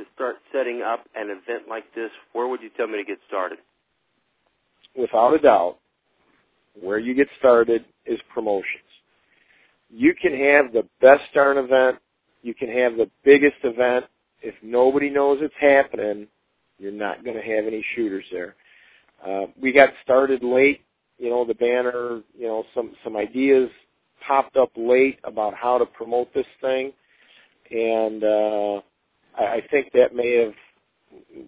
to 0.00 0.04
start 0.14 0.36
setting 0.52 0.82
up 0.82 1.04
an 1.14 1.28
event 1.30 1.68
like 1.68 1.84
this. 1.94 2.10
Where 2.32 2.48
would 2.48 2.62
you 2.62 2.70
tell 2.76 2.86
me 2.86 2.96
to 2.98 3.04
get 3.04 3.18
started? 3.28 3.58
Without 4.96 5.34
a 5.34 5.38
doubt, 5.38 5.76
where 6.80 6.98
you 6.98 7.14
get 7.14 7.28
started 7.38 7.84
is 8.06 8.18
promotions. 8.32 8.82
You 9.90 10.14
can 10.14 10.32
have 10.32 10.72
the 10.72 10.86
best 11.00 11.22
darn 11.34 11.58
event. 11.58 11.98
You 12.42 12.54
can 12.54 12.68
have 12.70 12.96
the 12.96 13.10
biggest 13.24 13.56
event 13.62 14.06
if 14.42 14.54
nobody 14.62 15.10
knows 15.10 15.38
it's 15.40 15.54
happening, 15.58 16.26
you're 16.78 16.92
not 16.92 17.24
going 17.24 17.36
to 17.36 17.42
have 17.42 17.66
any 17.66 17.84
shooters 17.94 18.24
there. 18.32 18.56
Uh, 19.26 19.46
we 19.60 19.72
got 19.72 19.90
started 20.02 20.42
late. 20.42 20.82
You 21.18 21.28
know, 21.28 21.44
the 21.44 21.54
banner, 21.54 22.22
you 22.38 22.46
know, 22.46 22.64
some, 22.74 22.92
some 23.04 23.16
ideas 23.16 23.68
popped 24.26 24.56
up 24.56 24.70
late 24.76 25.18
about 25.24 25.54
how 25.54 25.76
to 25.76 25.84
promote 25.84 26.32
this 26.32 26.46
thing. 26.62 26.92
And, 27.70 28.24
uh, 28.24 28.80
I, 29.38 29.44
I 29.44 29.62
think 29.70 29.92
that 29.92 30.14
may 30.14 30.36
have, 30.38 30.54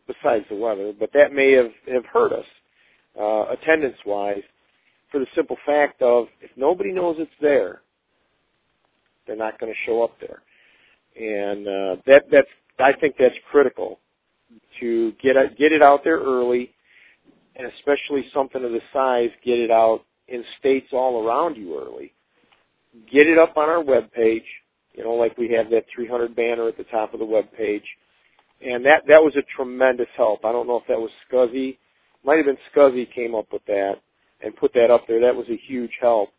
besides 0.07 0.45
the 0.51 0.57
weather, 0.57 0.93
but 0.99 1.11
that 1.15 1.33
may 1.33 1.53
have, 1.53 1.71
have 1.91 2.05
hurt 2.05 2.33
us, 2.33 2.45
uh, 3.19 3.47
attendance 3.51 3.97
wise 4.05 4.43
for 5.11 5.21
the 5.21 5.27
simple 5.35 5.57
fact 5.65 6.03
of 6.03 6.27
if 6.41 6.51
nobody 6.57 6.93
knows 6.93 7.17
it's 7.19 7.31
there, 7.41 7.81
they're 9.27 9.37
not 9.37 9.59
going 9.59 9.73
to 9.73 9.79
show 9.87 10.03
up 10.03 10.15
there. 10.21 10.43
And, 11.17 11.67
uh, 11.67 12.03
that, 12.07 12.25
that's 12.31 12.49
I 12.79 12.93
think 12.93 13.17
that's 13.19 13.35
critical 13.51 13.99
to 14.81 15.13
get 15.23 15.37
get 15.59 15.73
it 15.73 15.83
out 15.83 16.05
there 16.05 16.19
early, 16.19 16.75
and 17.57 17.71
especially 17.79 18.27
something 18.33 18.65
of 18.65 18.73
the 18.73 18.81
size, 18.93 19.31
get 19.45 19.59
it 19.59 19.71
out 19.71 20.05
in 20.29 20.45
states 20.59 20.89
all 20.93 21.27
around 21.27 21.57
you 21.57 21.79
early. 21.79 22.13
Get 23.11 23.27
it 23.27 23.39
up 23.39 23.57
on 23.57 23.69
our 23.69 23.83
web 23.83 24.13
page, 24.13 24.45
you 24.95 25.05
know, 25.05 25.15
like 25.15 25.37
we 25.39 25.51
have 25.53 25.71
that 25.71 25.85
300 25.95 26.35
banner 26.35 26.69
at 26.69 26.77
the 26.77 26.85
top 26.85 27.15
of 27.15 27.21
the 27.21 27.27
web 27.27 27.47
page, 27.57 27.85
and 28.65 28.85
that 28.85 29.07
that 29.09 29.23
was 29.23 29.35
a 29.37 29.43
tremendous 29.57 30.09
help. 30.17 30.45
I 30.45 30.53
don't 30.53 30.67
know 30.67 30.77
if 30.77 30.87
that 30.89 31.01
was 31.01 31.11
Scuzzy, 31.31 31.79
might 32.25 32.37
have 32.37 32.47
been 32.47 32.59
Scuzzy 32.75 33.13
came 33.13 33.35
up 33.35 33.47
with 33.53 33.65
that 33.67 33.97
and 34.43 34.57
put 34.57 34.73
that 34.75 34.91
up 34.91 35.07
there. 35.07 35.21
That 35.21 35.37
was 35.37 35.49
a 35.49 35.61
huge 35.67 35.93
help 36.01 36.31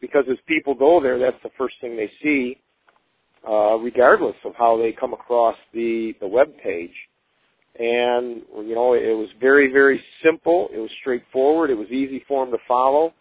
because 0.00 0.24
as 0.30 0.38
people 0.46 0.74
go 0.74 1.00
there, 1.00 1.18
that's 1.18 1.42
the 1.42 1.50
first 1.56 1.76
thing 1.80 1.96
they 1.96 2.10
see 2.22 2.60
uh, 3.48 3.76
regardless 3.76 4.34
of 4.44 4.54
how 4.56 4.76
they 4.76 4.92
come 4.92 5.12
across 5.12 5.56
the 5.72 6.14
the 6.20 6.26
web 6.26 6.48
page. 6.62 6.94
And 7.78 8.42
you 8.64 8.74
know, 8.74 8.94
it 8.94 9.16
was 9.16 9.28
very 9.40 9.72
very 9.72 10.02
simple. 10.24 10.68
It 10.72 10.78
was 10.78 10.90
straightforward. 11.00 11.70
It 11.70 11.76
was 11.76 11.88
easy 11.88 12.24
for 12.26 12.44
them 12.44 12.52
to 12.52 12.62
follow. 12.66 13.12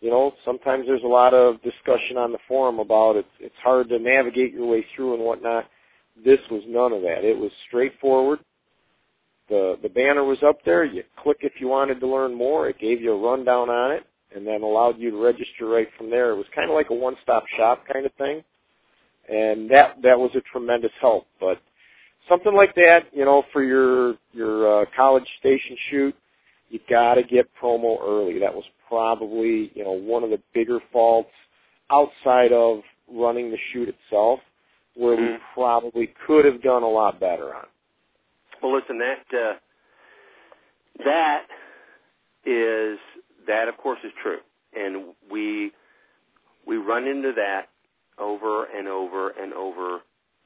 You 0.00 0.10
know, 0.10 0.32
sometimes 0.44 0.86
there's 0.86 1.02
a 1.02 1.08
lot 1.08 1.34
of 1.34 1.60
discussion 1.62 2.16
on 2.16 2.30
the 2.30 2.38
forum 2.46 2.78
about 2.78 3.16
it. 3.16 3.26
It's 3.40 3.54
hard 3.62 3.88
to 3.88 3.98
navigate 3.98 4.52
your 4.52 4.66
way 4.66 4.86
through 4.94 5.14
and 5.14 5.24
whatnot. 5.24 5.64
This 6.24 6.38
was 6.50 6.62
none 6.68 6.92
of 6.92 7.02
that. 7.02 7.24
It 7.24 7.36
was 7.36 7.50
straightforward. 7.66 8.38
The 9.48 9.76
the 9.82 9.88
banner 9.88 10.24
was 10.24 10.38
up 10.42 10.58
there. 10.64 10.84
You 10.84 11.02
click 11.20 11.38
if 11.40 11.54
you 11.58 11.68
wanted 11.68 12.00
to 12.00 12.06
learn 12.06 12.34
more. 12.34 12.68
It 12.68 12.78
gave 12.78 13.02
you 13.02 13.12
a 13.12 13.20
rundown 13.20 13.68
on 13.68 13.90
it, 13.90 14.04
and 14.34 14.46
then 14.46 14.62
allowed 14.62 14.98
you 14.98 15.10
to 15.10 15.22
register 15.22 15.66
right 15.66 15.88
from 15.98 16.08
there. 16.08 16.30
It 16.30 16.36
was 16.36 16.46
kind 16.54 16.70
of 16.70 16.76
like 16.76 16.90
a 16.90 16.94
one-stop 16.94 17.44
shop 17.56 17.84
kind 17.92 18.06
of 18.06 18.12
thing 18.14 18.44
and 19.28 19.70
that 19.70 19.96
that 20.02 20.18
was 20.18 20.30
a 20.34 20.40
tremendous 20.52 20.92
help. 21.00 21.26
But 21.40 21.60
something 22.28 22.54
like 22.54 22.74
that, 22.76 23.06
you 23.12 23.24
know, 23.24 23.44
for 23.52 23.62
your 23.62 24.16
your 24.32 24.82
uh, 24.82 24.84
college 24.96 25.26
station 25.38 25.76
shoot, 25.90 26.14
you 26.70 26.80
got 26.88 27.14
to 27.14 27.22
get 27.22 27.48
promo 27.60 27.98
early. 28.02 28.38
That 28.38 28.54
was 28.54 28.64
probably 28.88 29.70
you 29.74 29.84
know 29.84 29.92
one 29.92 30.24
of 30.24 30.30
the 30.30 30.40
bigger 30.54 30.78
faults 30.92 31.30
outside 31.90 32.52
of 32.52 32.80
running 33.10 33.50
the 33.50 33.58
shoot 33.72 33.88
itself, 33.88 34.40
where 34.94 35.16
mm-hmm. 35.16 35.32
we 35.32 35.38
probably 35.54 36.14
could 36.26 36.44
have 36.44 36.62
done 36.62 36.82
a 36.82 36.88
lot 36.88 37.18
better 37.20 37.54
on. 37.54 37.66
Well, 38.62 38.74
listen, 38.74 38.98
that 38.98 39.38
uh, 39.38 39.54
that 41.04 41.44
is 42.44 42.98
that 43.46 43.68
of 43.68 43.76
course 43.76 44.00
is 44.04 44.12
true, 44.22 44.38
and 44.76 45.14
we 45.30 45.72
we 46.66 46.76
run 46.76 47.06
into 47.06 47.32
that 47.36 47.68
over 48.20 48.66
and 48.66 48.88
over 48.88 49.30
and 49.30 49.52
over 49.52 50.00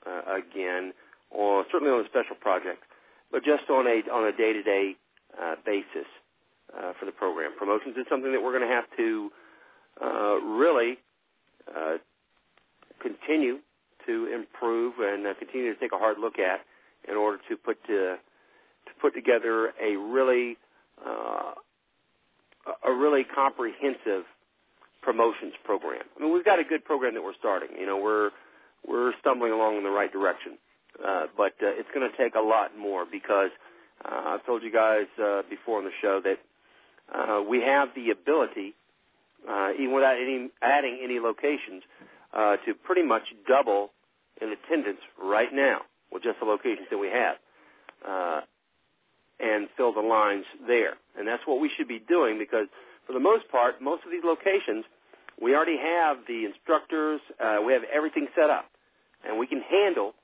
uh, 0.06 0.36
again, 0.36 0.92
or 1.30 1.64
certainly 1.72 1.92
on 1.92 2.04
a 2.04 2.08
special 2.08 2.36
project, 2.40 2.82
but 3.30 3.44
just 3.44 3.68
on 3.70 3.86
a 3.86 4.02
on 4.12 4.28
a 4.28 4.36
day 4.36 4.52
to 4.52 4.62
day 4.62 4.96
basis 5.64 6.08
uh, 6.76 6.92
for 6.98 7.06
the 7.06 7.12
program. 7.12 7.52
Promotions 7.58 7.96
is 7.96 8.06
something 8.08 8.32
that 8.32 8.42
we're 8.42 8.56
going 8.56 8.68
to 8.68 8.74
have 8.74 8.84
to 8.96 9.30
uh, 10.00 10.36
really 10.40 10.98
uh, 11.68 11.96
continue 13.00 13.58
to 14.06 14.26
improve 14.34 14.94
and 14.98 15.26
uh, 15.26 15.34
continue 15.38 15.72
to 15.72 15.80
take 15.80 15.92
a 15.92 15.98
hard 15.98 16.18
look 16.18 16.38
at 16.38 16.60
in 17.08 17.16
order 17.16 17.38
to 17.48 17.56
put 17.56 17.82
to, 17.86 18.16
to 18.86 18.92
put 19.00 19.14
together 19.14 19.72
a 19.80 19.96
really 19.96 20.56
uh, 21.04 21.52
a 22.86 22.92
really 22.92 23.24
comprehensive 23.24 24.24
promotions 25.02 25.54
program. 25.64 26.02
I 26.16 26.22
mean, 26.22 26.32
we've 26.32 26.44
got 26.44 26.58
a 26.58 26.64
good 26.64 26.84
program 26.84 27.14
that 27.14 27.22
we're 27.22 27.34
starting. 27.38 27.68
You 27.78 27.86
know, 27.86 27.98
we're 27.98 28.30
we're 28.86 29.12
stumbling 29.20 29.52
along 29.52 29.76
in 29.76 29.84
the 29.84 29.90
right 29.90 30.12
direction, 30.12 30.58
uh, 31.04 31.26
but 31.36 31.52
uh, 31.62 31.78
it's 31.78 31.88
going 31.94 32.08
to 32.08 32.16
take 32.16 32.34
a 32.34 32.40
lot 32.40 32.76
more 32.78 33.04
because 33.04 33.50
uh, 34.04 34.34
I've 34.34 34.46
told 34.46 34.62
you 34.62 34.72
guys 34.72 35.06
uh, 35.22 35.42
before 35.48 35.78
on 35.78 35.84
the 35.84 35.96
show 36.00 36.20
that 36.24 36.38
uh, 37.14 37.42
we 37.42 37.60
have 37.60 37.88
the 37.94 38.10
ability, 38.10 38.74
uh, 39.48 39.70
even 39.74 39.94
without 39.94 40.16
any 40.16 40.50
adding 40.62 41.00
any 41.02 41.20
locations, 41.20 41.82
uh, 42.32 42.56
to 42.64 42.74
pretty 42.74 43.02
much 43.02 43.22
double 43.46 43.90
in 44.40 44.48
attendance 44.50 45.00
right 45.22 45.52
now 45.52 45.82
with 46.10 46.22
just 46.22 46.38
the 46.40 46.46
locations 46.46 46.88
that 46.90 46.98
we 46.98 47.08
have. 47.08 47.36
Uh, 48.06 48.40
and 49.40 49.68
fill 49.76 49.92
the 49.92 50.00
lines 50.00 50.44
there. 50.66 50.94
And 51.18 51.26
that's 51.26 51.42
what 51.46 51.60
we 51.60 51.70
should 51.76 51.88
be 51.88 51.98
doing 51.98 52.38
because 52.38 52.68
for 53.06 53.12
the 53.12 53.20
most 53.20 53.48
part, 53.50 53.80
most 53.80 54.04
of 54.04 54.10
these 54.10 54.24
locations, 54.24 54.84
we 55.40 55.54
already 55.54 55.78
have 55.78 56.18
the 56.28 56.44
instructors, 56.44 57.20
uh, 57.40 57.58
we 57.64 57.72
have 57.72 57.82
everything 57.92 58.28
set 58.34 58.50
up, 58.50 58.66
and 59.26 59.38
we 59.38 59.46
can 59.46 59.60
handle 59.60 60.14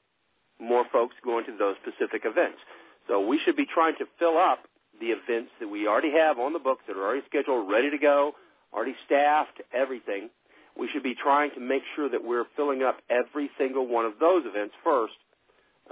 more 0.61 0.85
folks 0.93 1.15
going 1.25 1.45
to 1.47 1.57
those 1.57 1.77
specific 1.83 2.23
events. 2.25 2.59
So 3.07 3.21
we 3.27 3.39
should 3.45 3.57
be 3.57 3.67
trying 3.67 3.97
to 3.97 4.07
fill 4.19 4.37
up 4.39 4.61
the 5.01 5.07
events 5.07 5.51
that 5.61 5.69
we 5.69 5.87
already 5.87 6.13
have 6.13 6.39
on 6.39 6.53
the 6.53 6.59
books 6.59 6.83
that 6.87 6.97
are 6.97 7.03
already 7.05 7.23
scheduled, 7.29 7.71
ready 7.71 7.91
to 7.91 7.99
go, 7.99 8.33
already 8.73 8.95
staffed, 9.07 9.61
everything. 9.73 10.31
we 10.79 10.89
should 10.89 11.03
be 11.03 11.15
trying 11.15 11.51
to 11.51 11.61
make 11.61 11.83
sure 11.97 12.09
that 12.09 12.25
we're 12.25 12.45
filling 12.57 12.83
up 12.83 12.99
every 13.11 13.51
single 13.59 13.87
one 13.87 14.05
of 14.05 14.13
those 14.21 14.45
events 14.47 14.75
first, 14.85 15.15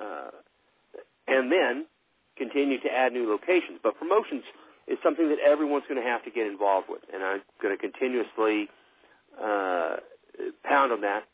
uh, 0.00 0.30
and 1.26 1.50
then 1.50 1.86
continue 2.38 2.80
to 2.80 2.88
add 2.88 3.12
new 3.12 3.28
locations. 3.28 3.80
But 3.82 3.98
promotions 3.98 4.44
is 4.88 4.98
something 5.02 5.28
that 5.28 5.38
everyone's 5.38 5.84
going 5.88 6.00
to 6.00 6.08
have 6.08 6.24
to 6.24 6.30
get 6.30 6.46
involved 6.46 6.88
with, 6.88 7.02
and 7.12 7.22
I'm 7.22 7.42
going 7.60 7.76
to 7.76 7.80
continuously 7.80 8.68
uh, 9.42 9.96
pound 10.64 10.92
on 10.92 11.00
that 11.02 11.24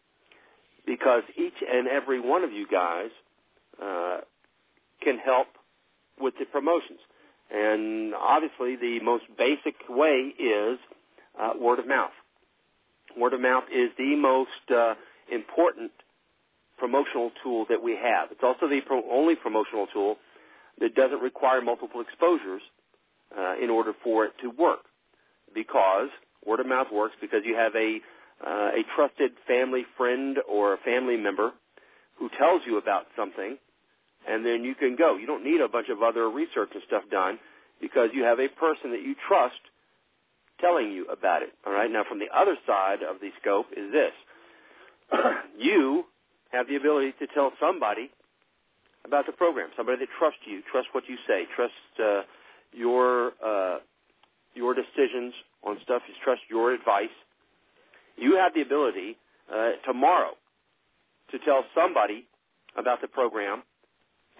because 0.87 1.23
each 1.37 1.63
and 1.71 1.87
every 1.87 2.21
one 2.21 2.45
of 2.45 2.53
you 2.53 2.67
guys 2.67 3.11
uh, 3.83 4.19
can 5.01 5.19
help 5.19 5.49
with 6.21 6.35
the 6.39 6.45
promotions. 6.45 6.99
And 7.55 8.15
obviously, 8.15 8.77
the 8.77 9.01
most 9.03 9.25
basic 9.37 9.75
way 9.89 10.33
is 10.39 10.79
uh, 11.39 11.53
word 11.61 11.79
of 11.79 11.87
mouth. 11.87 12.13
Word 13.17 13.35
of 13.35 13.41
mouth 13.41 13.65
is 13.73 13.91
the 13.99 14.17
most 14.17 14.51
uh, 14.75 14.95
important 15.31 15.91
promotional 16.79 17.31
tool 17.43 17.67
that 17.69 17.83
we 17.83 17.93
have. 18.03 18.31
It's 18.33 18.43
also 18.43 18.69
the 18.69 18.81
pro- 18.81 19.09
only 19.11 19.37
promotional 19.37 19.87
tool 19.93 20.17
that 20.81 20.95
doesn't 20.95 21.21
require 21.21 21.61
multiple 21.61 22.01
exposures 22.01 22.63
uh, 23.37 23.55
in 23.63 23.71
order 23.71 23.93
for 24.03 24.25
it 24.25 24.33
to 24.43 24.49
work. 24.51 24.81
Because 25.55 26.09
word 26.47 26.61
of 26.61 26.67
mouth 26.67 26.89
works 26.93 27.15
because 27.21 27.41
you 27.45 27.55
have 27.55 27.75
a 27.75 27.99
uh, 28.45 28.71
a 28.75 28.83
trusted 28.97 29.33
family 29.47 29.85
friend 29.97 30.39
or 30.49 30.75
a 30.75 30.79
family 30.79 31.17
member 31.17 31.53
who 32.19 32.29
tells 32.39 32.63
you 32.67 32.77
about 32.77 33.07
something, 33.17 33.57
and 34.29 34.45
then 34.45 34.65
you 34.65 34.75
can 34.75 34.97
go. 34.97 35.17
You 35.17 35.27
don't 35.27 35.45
need 35.45 35.61
a 35.61 35.69
bunch 35.69 35.89
of 35.89 36.03
other 36.03 36.29
research 36.29 36.71
and 36.75 36.83
stuff 36.87 37.05
done 37.11 37.39
because 37.81 38.11
you 38.13 38.25
have 38.25 38.41
a 38.41 38.49
person 38.49 38.91
that 38.91 39.03
you 39.03 39.15
trust 39.29 39.61
telling 40.61 40.91
you 40.91 41.07
about 41.07 41.43
it. 41.43 41.51
All 41.67 41.73
right. 41.73 41.91
Now, 41.91 42.03
from 42.09 42.19
the 42.19 42.31
other 42.35 42.57
side 42.67 43.03
of 43.03 43.21
the 43.21 43.31
scope 43.41 43.67
is 43.77 43.93
this: 43.93 44.15
you 45.59 46.05
have 46.51 46.67
the 46.69 46.77
ability 46.77 47.15
to 47.21 47.27
tell 47.29 47.53
somebody 47.61 48.11
about 49.05 49.27
the 49.27 49.33
program, 49.33 49.71
somebody 49.77 49.99
that 49.99 50.09
trusts 50.19 50.41
you, 50.47 50.63
trusts 50.71 50.91
what 50.93 51.05
you 51.09 51.17
say, 51.27 51.45
trusts 51.55 51.77
uh, 51.99 52.23
your 52.73 53.33
uh, 53.45 53.79
your 54.55 54.75
decisions 54.75 55.35
on 55.63 55.79
stuff, 55.83 56.03
trusts 56.25 56.45
your 56.51 56.73
advice. 56.73 57.15
You 58.17 58.37
have 58.37 58.55
the 58.55 58.61
ability 58.61 59.17
uh, 59.53 59.73
tomorrow 59.87 60.33
to 61.31 61.39
tell 61.39 61.65
somebody 61.75 62.27
about 62.77 63.01
the 63.01 63.09
program 63.09 63.63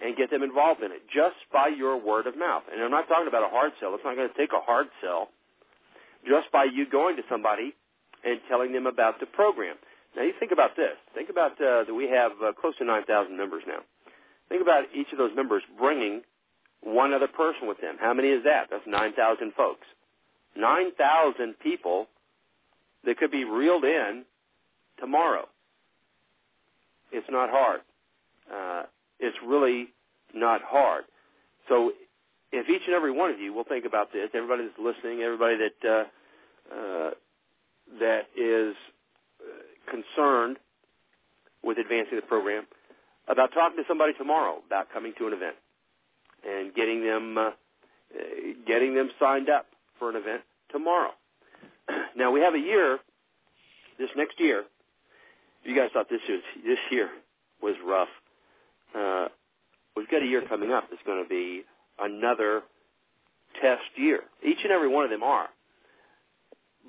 and 0.03 0.15
get 0.17 0.29
them 0.29 0.43
involved 0.43 0.81
in 0.81 0.91
it 0.91 1.01
just 1.07 1.37
by 1.51 1.67
your 1.67 1.97
word 1.97 2.27
of 2.27 2.37
mouth. 2.37 2.63
And 2.71 2.81
I'm 2.81 2.91
not 2.91 3.07
talking 3.07 3.27
about 3.27 3.43
a 3.43 3.49
hard 3.49 3.71
sell. 3.79 3.93
It's 3.95 4.03
not 4.03 4.15
going 4.15 4.29
to 4.29 4.37
take 4.37 4.51
a 4.53 4.61
hard 4.61 4.87
sell. 5.01 5.29
Just 6.27 6.51
by 6.51 6.65
you 6.65 6.87
going 6.89 7.15
to 7.17 7.23
somebody 7.29 7.73
and 8.23 8.39
telling 8.49 8.73
them 8.73 8.87
about 8.87 9.19
the 9.19 9.25
program. 9.25 9.75
Now 10.15 10.23
you 10.23 10.33
think 10.39 10.51
about 10.51 10.75
this. 10.75 10.95
Think 11.13 11.29
about 11.29 11.53
uh, 11.53 11.83
that 11.83 11.93
we 11.93 12.09
have 12.09 12.31
uh, 12.43 12.53
close 12.53 12.77
to 12.77 12.85
9,000 12.85 13.35
members 13.35 13.63
now. 13.67 13.79
Think 14.49 14.61
about 14.61 14.85
each 14.95 15.11
of 15.11 15.17
those 15.17 15.35
members 15.35 15.63
bringing 15.77 16.21
one 16.83 17.13
other 17.13 17.27
person 17.27 17.67
with 17.67 17.79
them. 17.81 17.95
How 17.99 18.13
many 18.13 18.29
is 18.29 18.43
that? 18.43 18.67
That's 18.69 18.83
9,000 18.85 19.53
folks. 19.53 19.87
9,000 20.55 21.55
people 21.59 22.07
that 23.05 23.17
could 23.17 23.31
be 23.31 23.43
reeled 23.43 23.83
in 23.83 24.23
tomorrow. 24.99 25.47
It's 27.11 27.27
not 27.29 27.49
hard. 27.49 27.81
Uh, 28.51 28.83
it's 29.19 29.37
really 29.45 29.87
not 30.33 30.61
hard. 30.63 31.05
So 31.69 31.91
if 32.51 32.69
each 32.69 32.81
and 32.85 32.95
every 32.95 33.11
one 33.11 33.31
of 33.31 33.39
you 33.39 33.53
will 33.53 33.63
think 33.63 33.85
about 33.85 34.11
this, 34.11 34.29
everybody 34.33 34.63
that's 34.63 34.79
listening, 34.79 35.21
everybody 35.21 35.55
that 35.57 35.89
uh, 35.89 36.03
uh, 36.73 37.11
that 37.99 38.21
is 38.35 38.75
uh, 39.41 39.91
concerned 39.91 40.57
with 41.63 41.77
advancing 41.77 42.15
the 42.15 42.21
program, 42.21 42.65
about 43.27 43.53
talking 43.53 43.77
to 43.77 43.83
somebody 43.87 44.13
tomorrow 44.13 44.57
about 44.65 44.91
coming 44.91 45.13
to 45.17 45.27
an 45.27 45.33
event 45.33 45.55
and 46.47 46.73
getting 46.73 47.03
them 47.03 47.37
uh, 47.37 47.51
getting 48.67 48.95
them 48.95 49.09
signed 49.19 49.49
up 49.49 49.67
for 49.99 50.09
an 50.09 50.15
event 50.15 50.41
tomorrow. 50.71 51.11
Now 52.15 52.31
we 52.31 52.41
have 52.41 52.53
a 52.53 52.59
year. 52.59 52.99
This 53.99 54.09
next 54.15 54.39
year, 54.39 54.61
If 55.61 55.69
you 55.69 55.75
guys 55.75 55.89
thought 55.93 56.09
this 56.09 56.21
was 56.27 56.41
this 56.65 56.79
year 56.91 57.09
was 57.61 57.75
rough. 57.85 58.09
Uh, 58.95 59.27
we've 59.95 60.09
got 60.09 60.21
a 60.21 60.25
year 60.25 60.43
coming 60.47 60.71
up 60.71 60.85
that's 60.89 61.01
going 61.05 61.23
to 61.23 61.29
be 61.29 61.63
another 61.99 62.61
test 63.61 63.83
year. 63.95 64.21
Each 64.43 64.57
and 64.63 64.71
every 64.71 64.87
one 64.87 65.03
of 65.05 65.11
them 65.11 65.23
are, 65.23 65.47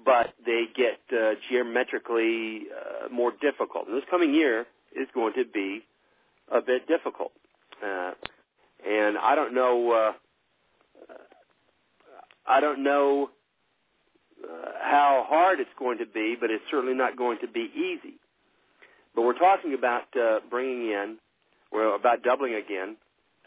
but 0.05 0.35
they 0.45 0.65
get 0.75 1.01
uh, 1.13 1.35
geometrically 1.51 2.65
uh, 2.71 3.09
more 3.13 3.33
difficult. 3.41 3.87
And 3.89 3.97
this 3.97 4.05
coming 4.11 4.35
year 4.35 4.67
is 4.95 5.09
going 5.15 5.35
to 5.35 5.45
be 5.45 5.85
a 6.51 6.61
bit 6.61 6.87
difficult. 6.89 7.33
Uh, 7.85 8.13
and 8.87 9.19
I 9.19 9.35
don't 9.35 9.55
know. 9.55 9.93
Uh, 9.93 10.13
I 12.47 12.61
don't 12.61 12.83
know 12.83 13.31
uh, 14.43 14.71
how 14.83 15.25
hard 15.27 15.61
it's 15.61 15.71
going 15.79 15.99
to 15.99 16.07
be, 16.07 16.37
but 16.39 16.51
it's 16.51 16.65
certainly 16.71 16.95
not 16.95 17.17
going 17.17 17.39
to 17.41 17.49
be 17.49 17.71
easy. 17.75 18.19
But 19.15 19.23
we're 19.23 19.39
talking 19.39 19.75
about 19.75 20.05
uh, 20.17 20.41
bringing 20.51 20.91
in, 20.91 21.17
we're 21.73 21.95
about 21.95 22.23
doubling 22.23 22.55
again 22.55 22.97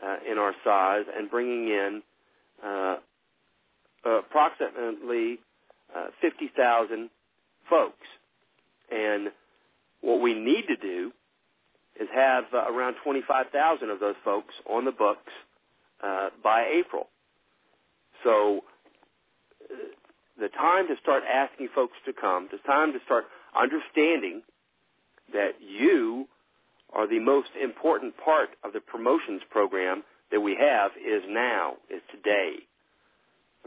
uh, 0.03 0.17
in 0.29 0.37
our 0.37 0.53
size 0.63 1.05
and 1.15 1.29
bringing 1.29 1.67
in 1.67 2.01
uh, 2.65 2.95
approximately 4.05 5.39
uh, 5.95 6.07
50,000 6.21 7.09
folks. 7.69 8.07
And 8.91 9.29
what 10.01 10.21
we 10.21 10.33
need 10.33 10.67
to 10.67 10.77
do 10.77 11.11
is 11.99 12.07
have 12.13 12.45
uh, 12.53 12.71
around 12.71 12.95
25,000 13.03 13.89
of 13.89 13.99
those 13.99 14.15
folks 14.23 14.53
on 14.69 14.85
the 14.85 14.91
books 14.91 15.31
uh, 16.03 16.29
by 16.43 16.65
April. 16.79 17.07
So 18.23 18.61
the 20.39 20.49
time 20.49 20.87
to 20.87 20.95
start 21.01 21.23
asking 21.23 21.69
folks 21.73 21.97
to 22.05 22.13
come, 22.13 22.47
the 22.51 22.59
time 22.59 22.93
to 22.93 22.99
start 23.05 23.25
understanding 23.59 24.43
that 25.33 25.53
you 25.59 26.27
are 26.93 27.07
the 27.07 27.19
most 27.19 27.49
important 27.61 28.13
part 28.23 28.49
of 28.63 28.73
the 28.73 28.79
promotions 28.79 29.41
program 29.49 30.03
that 30.31 30.39
we 30.39 30.55
have 30.59 30.91
is 30.97 31.23
now, 31.27 31.73
is 31.89 32.01
today. 32.11 32.55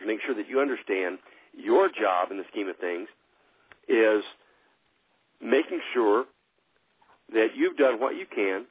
Make 0.05 0.21
sure 0.25 0.35
that 0.35 0.49
you 0.49 0.61
understand 0.61 1.19
your 1.53 1.89
job 1.89 2.31
in 2.31 2.39
the 2.39 2.45
scheme 2.51 2.69
of 2.69 2.77
things 2.79 3.09
is 3.89 4.23
making 5.43 5.81
sure 5.93 6.25
that 7.33 7.49
you've 7.57 7.77
done 7.77 8.01
what 8.01 8.17
you 8.17 8.27
can 8.27 8.67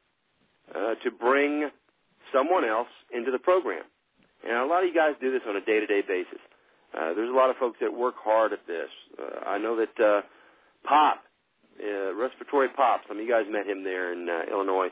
uh, 0.73 0.95
to 1.03 1.11
bring 1.11 1.69
someone 2.33 2.65
else 2.65 2.89
into 3.11 3.31
the 3.31 3.39
program. 3.39 3.83
And 4.43 4.57
a 4.57 4.65
lot 4.65 4.83
of 4.83 4.89
you 4.89 4.95
guys 4.95 5.15
do 5.19 5.31
this 5.31 5.41
on 5.47 5.55
a 5.55 5.61
day-to-day 5.61 6.01
basis. 6.07 6.39
Uh, 6.93 7.13
there's 7.13 7.29
a 7.29 7.35
lot 7.35 7.49
of 7.49 7.57
folks 7.57 7.77
that 7.81 7.93
work 7.93 8.15
hard 8.17 8.53
at 8.53 8.65
this. 8.67 8.89
Uh, 9.17 9.47
I 9.47 9.57
know 9.57 9.75
that 9.77 10.03
uh, 10.03 10.21
Pop, 10.83 11.23
uh, 11.83 12.13
Respiratory 12.15 12.69
Pop, 12.69 13.01
some 13.07 13.17
of 13.17 13.23
you 13.23 13.29
guys 13.29 13.45
met 13.49 13.67
him 13.67 13.83
there 13.83 14.13
in 14.13 14.27
uh, 14.29 14.51
Illinois. 14.51 14.89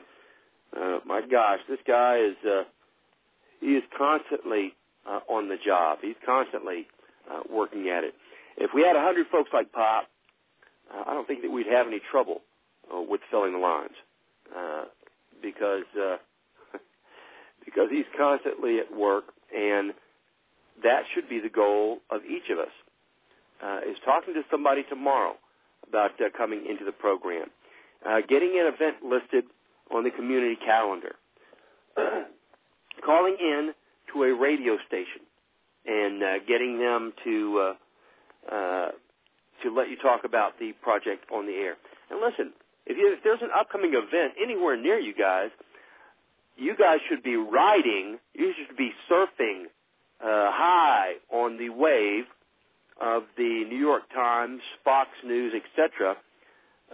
Uh, 0.76 0.98
my 1.06 1.22
gosh, 1.22 1.60
this 1.68 1.78
guy 1.86 2.18
is 2.18 2.36
uh, 2.46 2.64
he 3.60 3.68
is 3.68 3.82
constantly 3.96 4.74
uh, 5.06 5.20
on 5.28 5.48
the 5.48 5.56
job. 5.56 5.98
He's 6.02 6.16
constantly 6.24 6.86
uh, 7.30 7.40
working 7.50 7.88
at 7.88 8.04
it. 8.04 8.14
If 8.56 8.70
we 8.74 8.82
had 8.82 8.94
a 8.94 9.00
hundred 9.00 9.26
folks 9.28 9.50
like 9.52 9.72
Pop, 9.72 10.08
uh, 10.94 11.04
I 11.06 11.14
don't 11.14 11.26
think 11.26 11.42
that 11.42 11.50
we'd 11.50 11.66
have 11.66 11.86
any 11.86 12.00
trouble 12.10 12.42
with 12.92 13.20
filling 13.30 13.52
the 13.52 13.58
lines 13.58 13.94
uh, 14.56 14.84
because 15.42 15.84
uh, 15.96 16.16
because 17.64 17.88
he's 17.90 18.06
constantly 18.16 18.78
at 18.78 18.94
work, 18.94 19.24
and 19.54 19.92
that 20.82 21.02
should 21.14 21.28
be 21.28 21.40
the 21.40 21.48
goal 21.48 21.98
of 22.10 22.22
each 22.24 22.50
of 22.50 22.58
us. 22.58 22.72
Uh, 23.62 23.90
is 23.90 23.96
talking 24.04 24.34
to 24.34 24.42
somebody 24.50 24.84
tomorrow 24.88 25.34
about 25.88 26.12
uh, 26.20 26.28
coming 26.36 26.64
into 26.68 26.84
the 26.84 26.92
program, 26.92 27.48
uh, 28.08 28.20
getting 28.28 28.54
an 28.60 28.72
event 28.72 29.02
listed 29.02 29.44
on 29.92 30.04
the 30.04 30.10
community 30.10 30.56
calendar, 30.64 31.16
calling 33.04 33.36
in 33.40 33.72
to 34.12 34.22
a 34.22 34.32
radio 34.32 34.76
station, 34.86 35.22
and 35.86 36.22
uh, 36.22 36.38
getting 36.46 36.78
them 36.78 37.12
to 37.24 37.74
uh, 38.50 38.54
uh, 38.54 38.88
to 39.62 39.74
let 39.74 39.90
you 39.90 39.96
talk 39.96 40.22
about 40.24 40.58
the 40.60 40.72
project 40.80 41.24
on 41.32 41.46
the 41.46 41.54
air. 41.54 41.76
And 42.10 42.20
listen, 42.20 42.52
if, 42.88 42.96
you, 42.96 43.14
if 43.16 43.22
there's 43.22 43.42
an 43.42 43.50
upcoming 43.56 43.92
event 43.94 44.32
anywhere 44.42 44.76
near 44.76 44.98
you 44.98 45.14
guys, 45.14 45.50
you 46.56 46.74
guys 46.76 46.98
should 47.08 47.22
be 47.22 47.36
riding, 47.36 48.18
you 48.34 48.52
should 48.56 48.76
be 48.76 48.90
surfing 49.10 49.64
uh, 50.20 50.50
high 50.50 51.12
on 51.30 51.56
the 51.58 51.68
wave 51.68 52.24
of 53.00 53.22
the 53.36 53.64
New 53.68 53.78
York 53.78 54.02
Times, 54.12 54.60
Fox 54.84 55.10
News, 55.24 55.52
etc. 55.54 56.16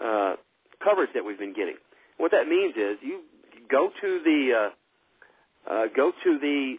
Uh, 0.03 0.35
coverage 0.83 1.11
that 1.15 1.25
we've 1.25 1.39
been 1.39 1.55
getting. 1.55 1.77
What 2.19 2.33
that 2.33 2.47
means 2.47 2.75
is 2.77 2.99
you 3.01 3.23
go 3.71 3.91
to 4.01 4.21
the 4.23 4.71
uh, 5.69 5.73
uh, 5.73 5.85
go 5.97 6.12
to 6.23 6.39
the 6.39 6.75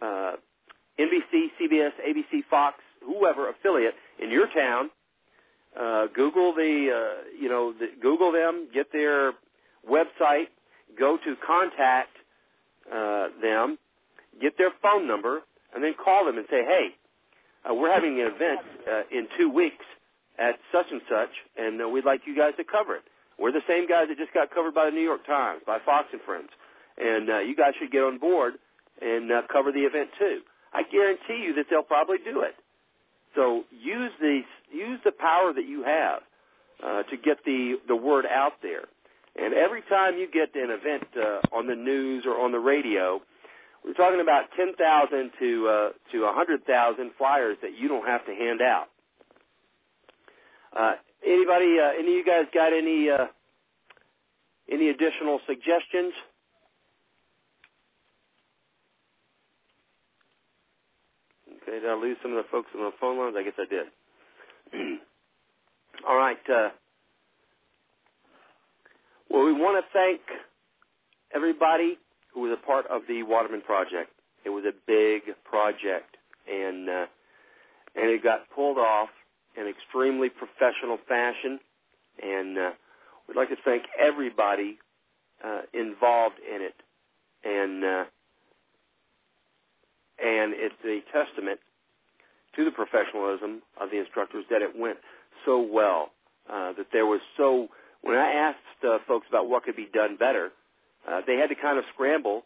uh, 0.00 0.32
NBC, 0.98 1.48
CBS, 1.60 1.90
ABC, 2.00 2.40
Fox, 2.48 2.76
whoever 3.04 3.50
affiliate 3.50 3.94
in 4.22 4.30
your 4.30 4.46
town, 4.46 4.90
uh, 5.78 6.06
Google 6.14 6.54
the, 6.54 6.90
uh, 6.90 7.22
you 7.38 7.48
know, 7.48 7.72
the, 7.72 7.88
Google 8.00 8.32
them, 8.32 8.68
get 8.72 8.92
their 8.92 9.32
website, 9.88 10.46
go 10.98 11.16
to 11.24 11.34
contact 11.46 12.16
uh, 12.92 13.28
them, 13.42 13.78
get 14.40 14.56
their 14.58 14.70
phone 14.82 15.06
number, 15.06 15.42
and 15.74 15.82
then 15.82 15.94
call 16.02 16.24
them 16.24 16.38
and 16.38 16.46
say, 16.50 16.64
hey, 16.64 16.88
uh, 17.68 17.74
we're 17.74 17.92
having 17.92 18.20
an 18.20 18.26
event 18.26 18.60
uh, 18.88 19.02
in 19.10 19.26
two 19.38 19.50
weeks 19.50 19.84
at 20.38 20.58
such 20.72 20.86
and 20.90 21.00
such, 21.08 21.30
and 21.56 21.80
uh, 21.80 21.88
we'd 21.88 22.04
like 22.04 22.22
you 22.26 22.36
guys 22.36 22.52
to 22.56 22.64
cover 22.64 22.96
it. 22.96 23.02
We're 23.38 23.52
the 23.52 23.66
same 23.66 23.88
guys 23.88 24.06
that 24.08 24.18
just 24.18 24.32
got 24.32 24.54
covered 24.54 24.74
by 24.74 24.86
the 24.86 24.92
New 24.92 25.02
York 25.02 25.26
Times, 25.26 25.62
by 25.66 25.78
Fox 25.84 26.08
and 26.12 26.20
Friends, 26.22 26.50
and 26.98 27.30
uh, 27.30 27.38
you 27.38 27.56
guys 27.56 27.72
should 27.78 27.90
get 27.90 28.02
on 28.02 28.18
board 28.18 28.54
and 29.02 29.30
uh, 29.32 29.42
cover 29.52 29.72
the 29.72 29.80
event 29.80 30.10
too. 30.18 30.40
I 30.72 30.82
guarantee 30.82 31.42
you 31.42 31.54
that 31.54 31.66
they'll 31.70 31.82
probably 31.82 32.18
do 32.18 32.42
it. 32.42 32.54
So 33.34 33.64
use 33.70 34.12
the 34.20 34.42
use 34.74 35.00
the 35.04 35.12
power 35.12 35.52
that 35.52 35.66
you 35.66 35.84
have 35.84 36.20
uh, 36.82 37.02
to 37.04 37.16
get 37.16 37.44
the 37.44 37.76
the 37.88 37.96
word 37.96 38.26
out 38.26 38.54
there. 38.62 38.84
And 39.36 39.52
every 39.54 39.82
time 39.82 40.16
you 40.16 40.28
get 40.30 40.54
an 40.54 40.70
event 40.70 41.04
uh, 41.16 41.56
on 41.56 41.66
the 41.66 41.74
news 41.74 42.24
or 42.26 42.40
on 42.40 42.52
the 42.52 42.58
radio, 42.58 43.20
we're 43.84 43.94
talking 43.94 44.20
about 44.20 44.44
10,000 44.56 45.30
to 45.40 45.68
uh, 45.68 45.88
to 46.12 46.22
100,000 46.22 47.10
flyers 47.18 47.56
that 47.62 47.76
you 47.76 47.88
don't 47.88 48.06
have 48.06 48.24
to 48.26 48.32
hand 48.32 48.62
out. 48.62 48.86
Uh, 50.74 50.94
anybody, 51.24 51.78
uh, 51.78 51.90
any 51.98 52.12
of 52.12 52.16
you 52.16 52.24
guys 52.24 52.46
got 52.54 52.72
any 52.72 53.10
uh, 53.10 53.26
any 54.70 54.88
additional 54.88 55.40
suggestions? 55.46 56.12
Okay, 61.62 61.80
did 61.80 61.88
I 61.88 61.94
lose 61.94 62.16
some 62.22 62.32
of 62.32 62.38
the 62.38 62.48
folks 62.50 62.68
on 62.74 62.82
the 62.82 62.92
phone 63.00 63.18
lines? 63.18 63.36
I 63.38 63.42
guess 63.42 63.54
I 63.58 63.66
did. 63.66 63.86
All 66.08 66.16
right. 66.16 66.38
Uh, 66.48 66.70
well, 69.30 69.44
we 69.44 69.52
want 69.52 69.84
to 69.84 69.92
thank 69.92 70.20
everybody 71.34 71.98
who 72.32 72.42
was 72.42 72.56
a 72.60 72.66
part 72.66 72.86
of 72.88 73.02
the 73.08 73.22
Waterman 73.22 73.60
project. 73.62 74.10
It 74.44 74.50
was 74.50 74.64
a 74.64 74.72
big 74.86 75.34
project, 75.44 76.16
and 76.50 76.88
uh, 76.88 77.06
and 77.94 78.10
it 78.10 78.22
got 78.22 78.50
pulled 78.54 78.78
off 78.78 79.08
in 79.56 79.66
extremely 79.66 80.28
professional 80.28 80.98
fashion. 81.08 81.60
And 82.22 82.58
uh, 82.58 82.70
we'd 83.26 83.36
like 83.36 83.48
to 83.48 83.56
thank 83.64 83.84
everybody 83.98 84.78
uh, 85.44 85.62
involved 85.72 86.36
in 86.38 86.62
it, 86.62 86.74
and 87.44 87.84
uh, 87.84 88.04
and 90.18 90.54
it's 90.54 90.74
a 90.84 91.00
testament 91.12 91.60
to 92.56 92.64
the 92.64 92.70
professionalism 92.70 93.62
of 93.80 93.90
the 93.90 93.98
instructors 93.98 94.44
that 94.50 94.62
it 94.62 94.78
went 94.78 94.98
so 95.44 95.60
well. 95.60 96.10
Uh, 96.48 96.72
that 96.74 96.86
there 96.92 97.06
was 97.06 97.20
so 97.38 97.68
when 98.02 98.16
I 98.16 98.32
asked 98.32 98.84
uh, 98.86 98.98
folks 99.08 99.26
about 99.30 99.48
what 99.48 99.64
could 99.64 99.76
be 99.76 99.88
done 99.92 100.16
better, 100.16 100.50
uh, 101.08 101.22
they 101.26 101.36
had 101.36 101.48
to 101.48 101.54
kind 101.54 101.78
of 101.78 101.84
scramble 101.94 102.44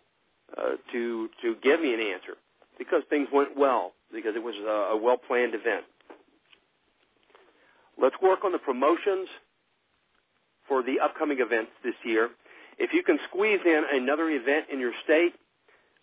uh, 0.57 0.77
to 0.93 1.29
to 1.43 1.57
give 1.63 1.81
me 1.81 1.95
an 1.95 2.01
answer 2.01 2.37
because 2.79 3.03
things 3.11 3.29
went 3.33 3.57
well 3.57 3.93
because 4.13 4.37
it 4.37 4.43
was 4.43 4.55
a, 4.57 4.95
a 4.95 4.97
well 4.97 5.17
planned 5.17 5.55
event. 5.55 5.85
Let's 8.01 8.15
work 8.23 8.45
on 8.45 8.53
the 8.53 8.59
promotions 8.59 9.29
for 10.69 10.83
the 10.83 11.01
upcoming 11.01 11.41
events 11.41 11.73
this 11.83 11.95
year. 12.05 12.31
If 12.79 12.93
you 12.93 13.03
can 13.03 13.19
squeeze 13.29 13.61
in 13.65 13.83
another 13.93 14.31
event 14.31 14.67
in 14.73 14.79
your 14.79 14.93
state, 15.03 15.35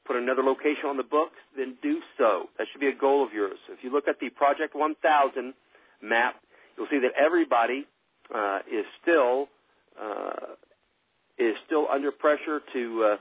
put 0.06 0.16
another 0.16 0.44
location 0.44 0.86
on 0.86 0.98
the 0.98 1.04
books, 1.04 1.36
then 1.58 1.76
do 1.82 2.00
so. 2.18 2.50
That 2.58 2.68
should 2.72 2.82
be 2.82 2.88
a 2.88 2.96
goal 2.96 3.26
of 3.26 3.34
yours. 3.34 3.58
If 3.70 3.84
you 3.84 3.92
look 3.92 4.08
at 4.08 4.20
the 4.20 4.30
Project 4.30 4.76
1000 4.76 5.54
map, 6.02 6.36
you'll 6.78 6.88
see 6.90 7.00
that 7.00 7.14
everybody 7.18 7.88
uh, 8.34 8.60
is 8.72 8.86
still 9.02 9.48
uh, 10.02 10.56
is 11.38 11.56
still 11.66 11.88
under 11.92 12.12
pressure 12.12 12.62
to 12.74 13.04
uh, 13.04 13.18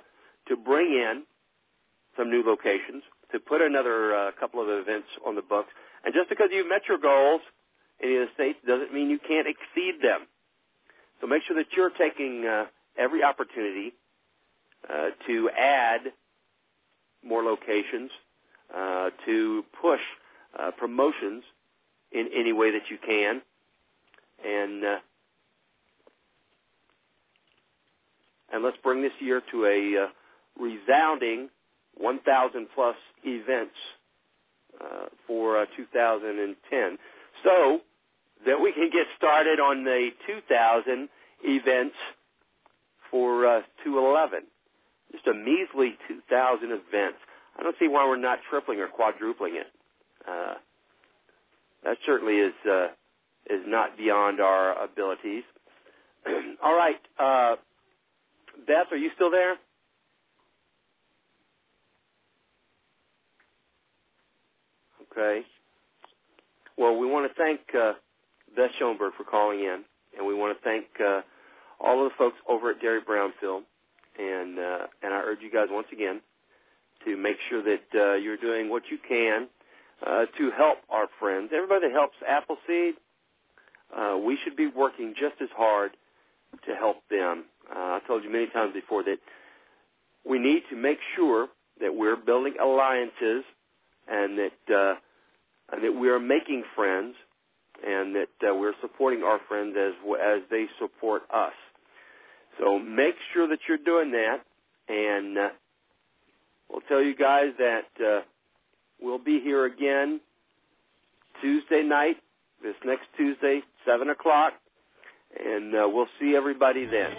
to 0.49 0.57
bring 0.57 0.87
in 0.93 1.23
some 2.17 2.31
new 2.31 2.43
locations, 2.45 3.03
to 3.33 3.41
put 3.41 3.61
another 3.61 4.15
uh, 4.15 4.31
couple 4.39 4.63
of 4.63 4.69
events 4.69 5.09
on 5.27 5.35
the 5.35 5.43
books. 5.43 5.71
And 6.05 6.15
just 6.15 6.29
because 6.29 6.49
you've 6.53 6.69
met 6.69 6.83
your 6.89 6.99
goals 6.99 7.41
in 8.01 8.11
the 8.11 8.27
states 8.35 8.59
doesn't 8.67 8.93
mean 8.93 9.11
you 9.11 9.19
can't 9.19 9.49
exceed 9.49 10.03
them. 10.03 10.27
So 11.21 11.27
make 11.27 11.43
sure 11.45 11.57
that 11.57 11.67
you're 11.77 11.91
taking 11.91 12.47
uh, 12.47 12.67
every 12.97 13.23
opportunity 13.23 13.95
uh, 14.89 15.11
to 15.27 15.51
add 15.51 16.13
more 17.27 17.43
locations, 17.43 18.11
uh, 18.75 19.11
to 19.27 19.65
push 19.81 20.01
uh, 20.59 20.71
promotions 20.73 21.45
in 22.13 22.29
any 22.35 22.53
way 22.53 22.71
that 22.71 22.91
you 22.91 22.99
can, 23.05 23.43
and 24.45 24.85
uh, 24.85 24.99
and 28.53 28.63
let's 28.63 28.77
bring 28.83 29.03
this 29.03 29.13
year 29.21 29.43
to 29.51 29.67
a 29.67 30.05
uh, 30.05 30.09
resounding 30.59 31.49
1,000 31.97 32.67
plus 32.75 32.97
events 33.25 33.75
uh, 34.81 35.07
for 35.27 35.59
uh, 35.59 35.67
2010, 35.77 36.99
so 37.43 37.81
that 38.47 38.61
we 38.61 38.73
can 38.73 38.91
get 38.91 39.07
started 39.17 39.61
on 39.61 39.85
the 39.85 40.11
2,000 40.27 41.09
events 41.45 41.95
for 43.11 43.47
uh, 43.47 43.63
211. 43.85 44.45
Just 45.13 45.27
a 45.27 45.35
measly 45.35 45.97
2,000 46.09 46.71
events. 46.71 47.19
I 47.59 47.63
don't 47.63 47.77
see 47.79 47.89
why 47.89 48.07
we're 48.07 48.17
not 48.17 48.39
tripling 48.51 48.81
or 48.81 48.89
quadrupling 48.89 49.55
it. 49.57 49.67
Uh, 50.29 50.55
that 51.85 51.99
certainly 52.07 52.37
is 52.37 52.55
uh, 52.69 52.87
is 53.49 53.63
not 53.67 53.97
beyond 53.97 54.41
our 54.41 54.83
abilities. 54.83 55.45
All 56.63 56.75
right, 56.75 56.97
uh, 57.19 57.57
Beth, 58.67 58.87
are 58.91 58.97
you 58.97 59.11
still 59.15 59.31
there? 59.31 59.57
Okay. 65.13 65.43
Well, 66.77 66.97
we 66.97 67.07
want 67.07 67.31
to 67.31 67.35
thank 67.41 67.61
uh, 67.79 67.93
Beth 68.57 68.71
Schoenberg 68.79 69.13
for 69.17 69.25
calling 69.25 69.61
in, 69.61 69.85
and 70.17 70.27
we 70.27 70.35
want 70.35 70.57
to 70.57 70.65
thank 70.65 70.87
uh, 71.01 71.21
all 71.79 72.05
of 72.05 72.11
the 72.11 72.17
folks 72.17 72.37
over 72.49 72.71
at 72.71 72.81
Derry 72.81 73.01
Brownfield, 73.01 73.63
and 74.19 74.59
uh, 74.59 74.87
and 75.03 75.15
I 75.15 75.21
urge 75.21 75.39
you 75.43 75.51
guys 75.51 75.67
once 75.71 75.89
again 75.93 76.21
to 77.05 77.17
make 77.17 77.37
sure 77.49 77.63
that 77.63 77.85
uh, 77.95 78.15
you're 78.15 78.37
doing 78.37 78.71
what 78.71 78.85
you 78.91 78.99
can 79.07 79.49
uh, 80.07 80.27
to 80.39 80.51
help 80.57 80.79
our 80.91 81.07
friends. 81.19 81.51
Everybody 81.55 81.89
that 81.89 81.93
helps 81.93 82.17
Appleseed, 82.27 82.95
uh, 83.97 84.19
we 84.19 84.39
should 84.43 84.57
be 84.57 84.67
working 84.67 85.15
just 85.19 85.41
as 85.43 85.49
hard 85.57 85.93
to 86.67 86.75
help 86.75 86.97
them. 87.11 87.45
Uh, 87.71 87.79
I 87.79 88.01
told 88.07 88.25
you 88.25 88.31
many 88.31 88.47
times 88.49 88.73
before 88.75 89.03
that 89.05 89.19
we 90.25 90.39
need 90.39 90.63
to 90.71 90.77
make 90.77 90.99
sure 91.17 91.49
that 91.81 91.95
we're 91.95 92.17
building 92.17 92.55
alliances 92.63 93.45
and 94.09 94.39
that 94.39 94.75
uh, 94.75 94.95
and 95.73 95.83
that 95.83 95.93
we 95.93 96.09
are 96.09 96.21
making 96.21 96.65
friends 96.75 97.15
and 97.87 98.15
that 98.15 98.49
uh, 98.49 98.55
we're 98.55 98.75
supporting 98.81 99.23
our 99.23 99.41
friends 99.49 99.75
as 99.79 99.93
as 100.23 100.43
they 100.51 100.67
support 100.79 101.23
us. 101.33 101.53
So 102.59 102.79
make 102.79 103.15
sure 103.33 103.49
that 103.49 103.59
you're 103.69 103.79
doing 103.79 104.13
that, 104.13 104.39
and 104.89 105.39
uh, 105.39 105.49
we'll 106.71 106.83
tell 106.83 107.03
you 107.03 107.17
guys 107.17 107.53
that 107.59 108.05
uh, 108.05 108.21
we'll 109.01 109.19
be 109.19 109.41
here 109.41 109.65
again 109.65 110.21
Tuesday 111.41 111.83
night, 111.83 112.17
this 112.63 112.75
next 112.85 113.07
Tuesday, 113.17 113.61
seven 113.85 114.11
o'clock, 114.11 114.53
and 115.39 115.75
uh, 115.75 115.89
we'll 115.91 116.09
see 116.21 116.37
everybody 116.37 116.87
then. 116.87 117.11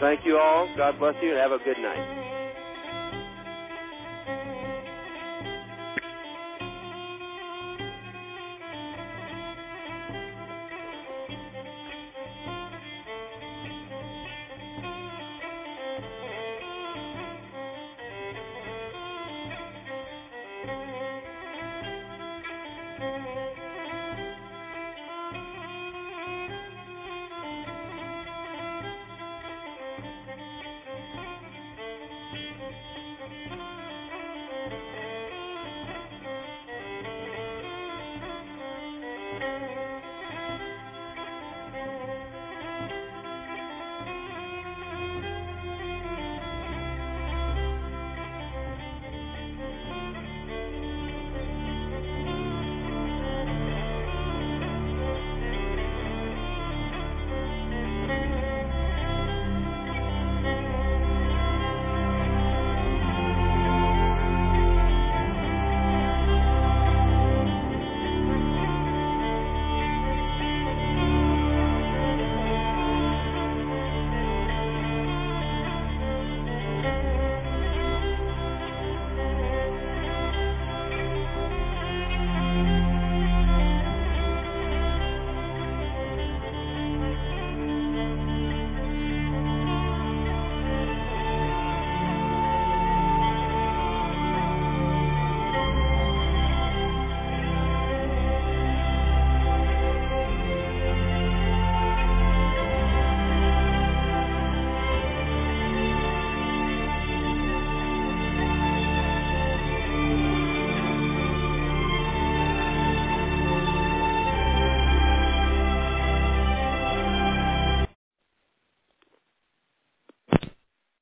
Thank 0.00 0.24
you 0.24 0.38
all. 0.38 0.68
God 0.76 0.98
bless 0.98 1.14
you, 1.22 1.30
and 1.30 1.38
have 1.38 1.52
a 1.52 1.58
good 1.58 1.78
night. 1.78 2.19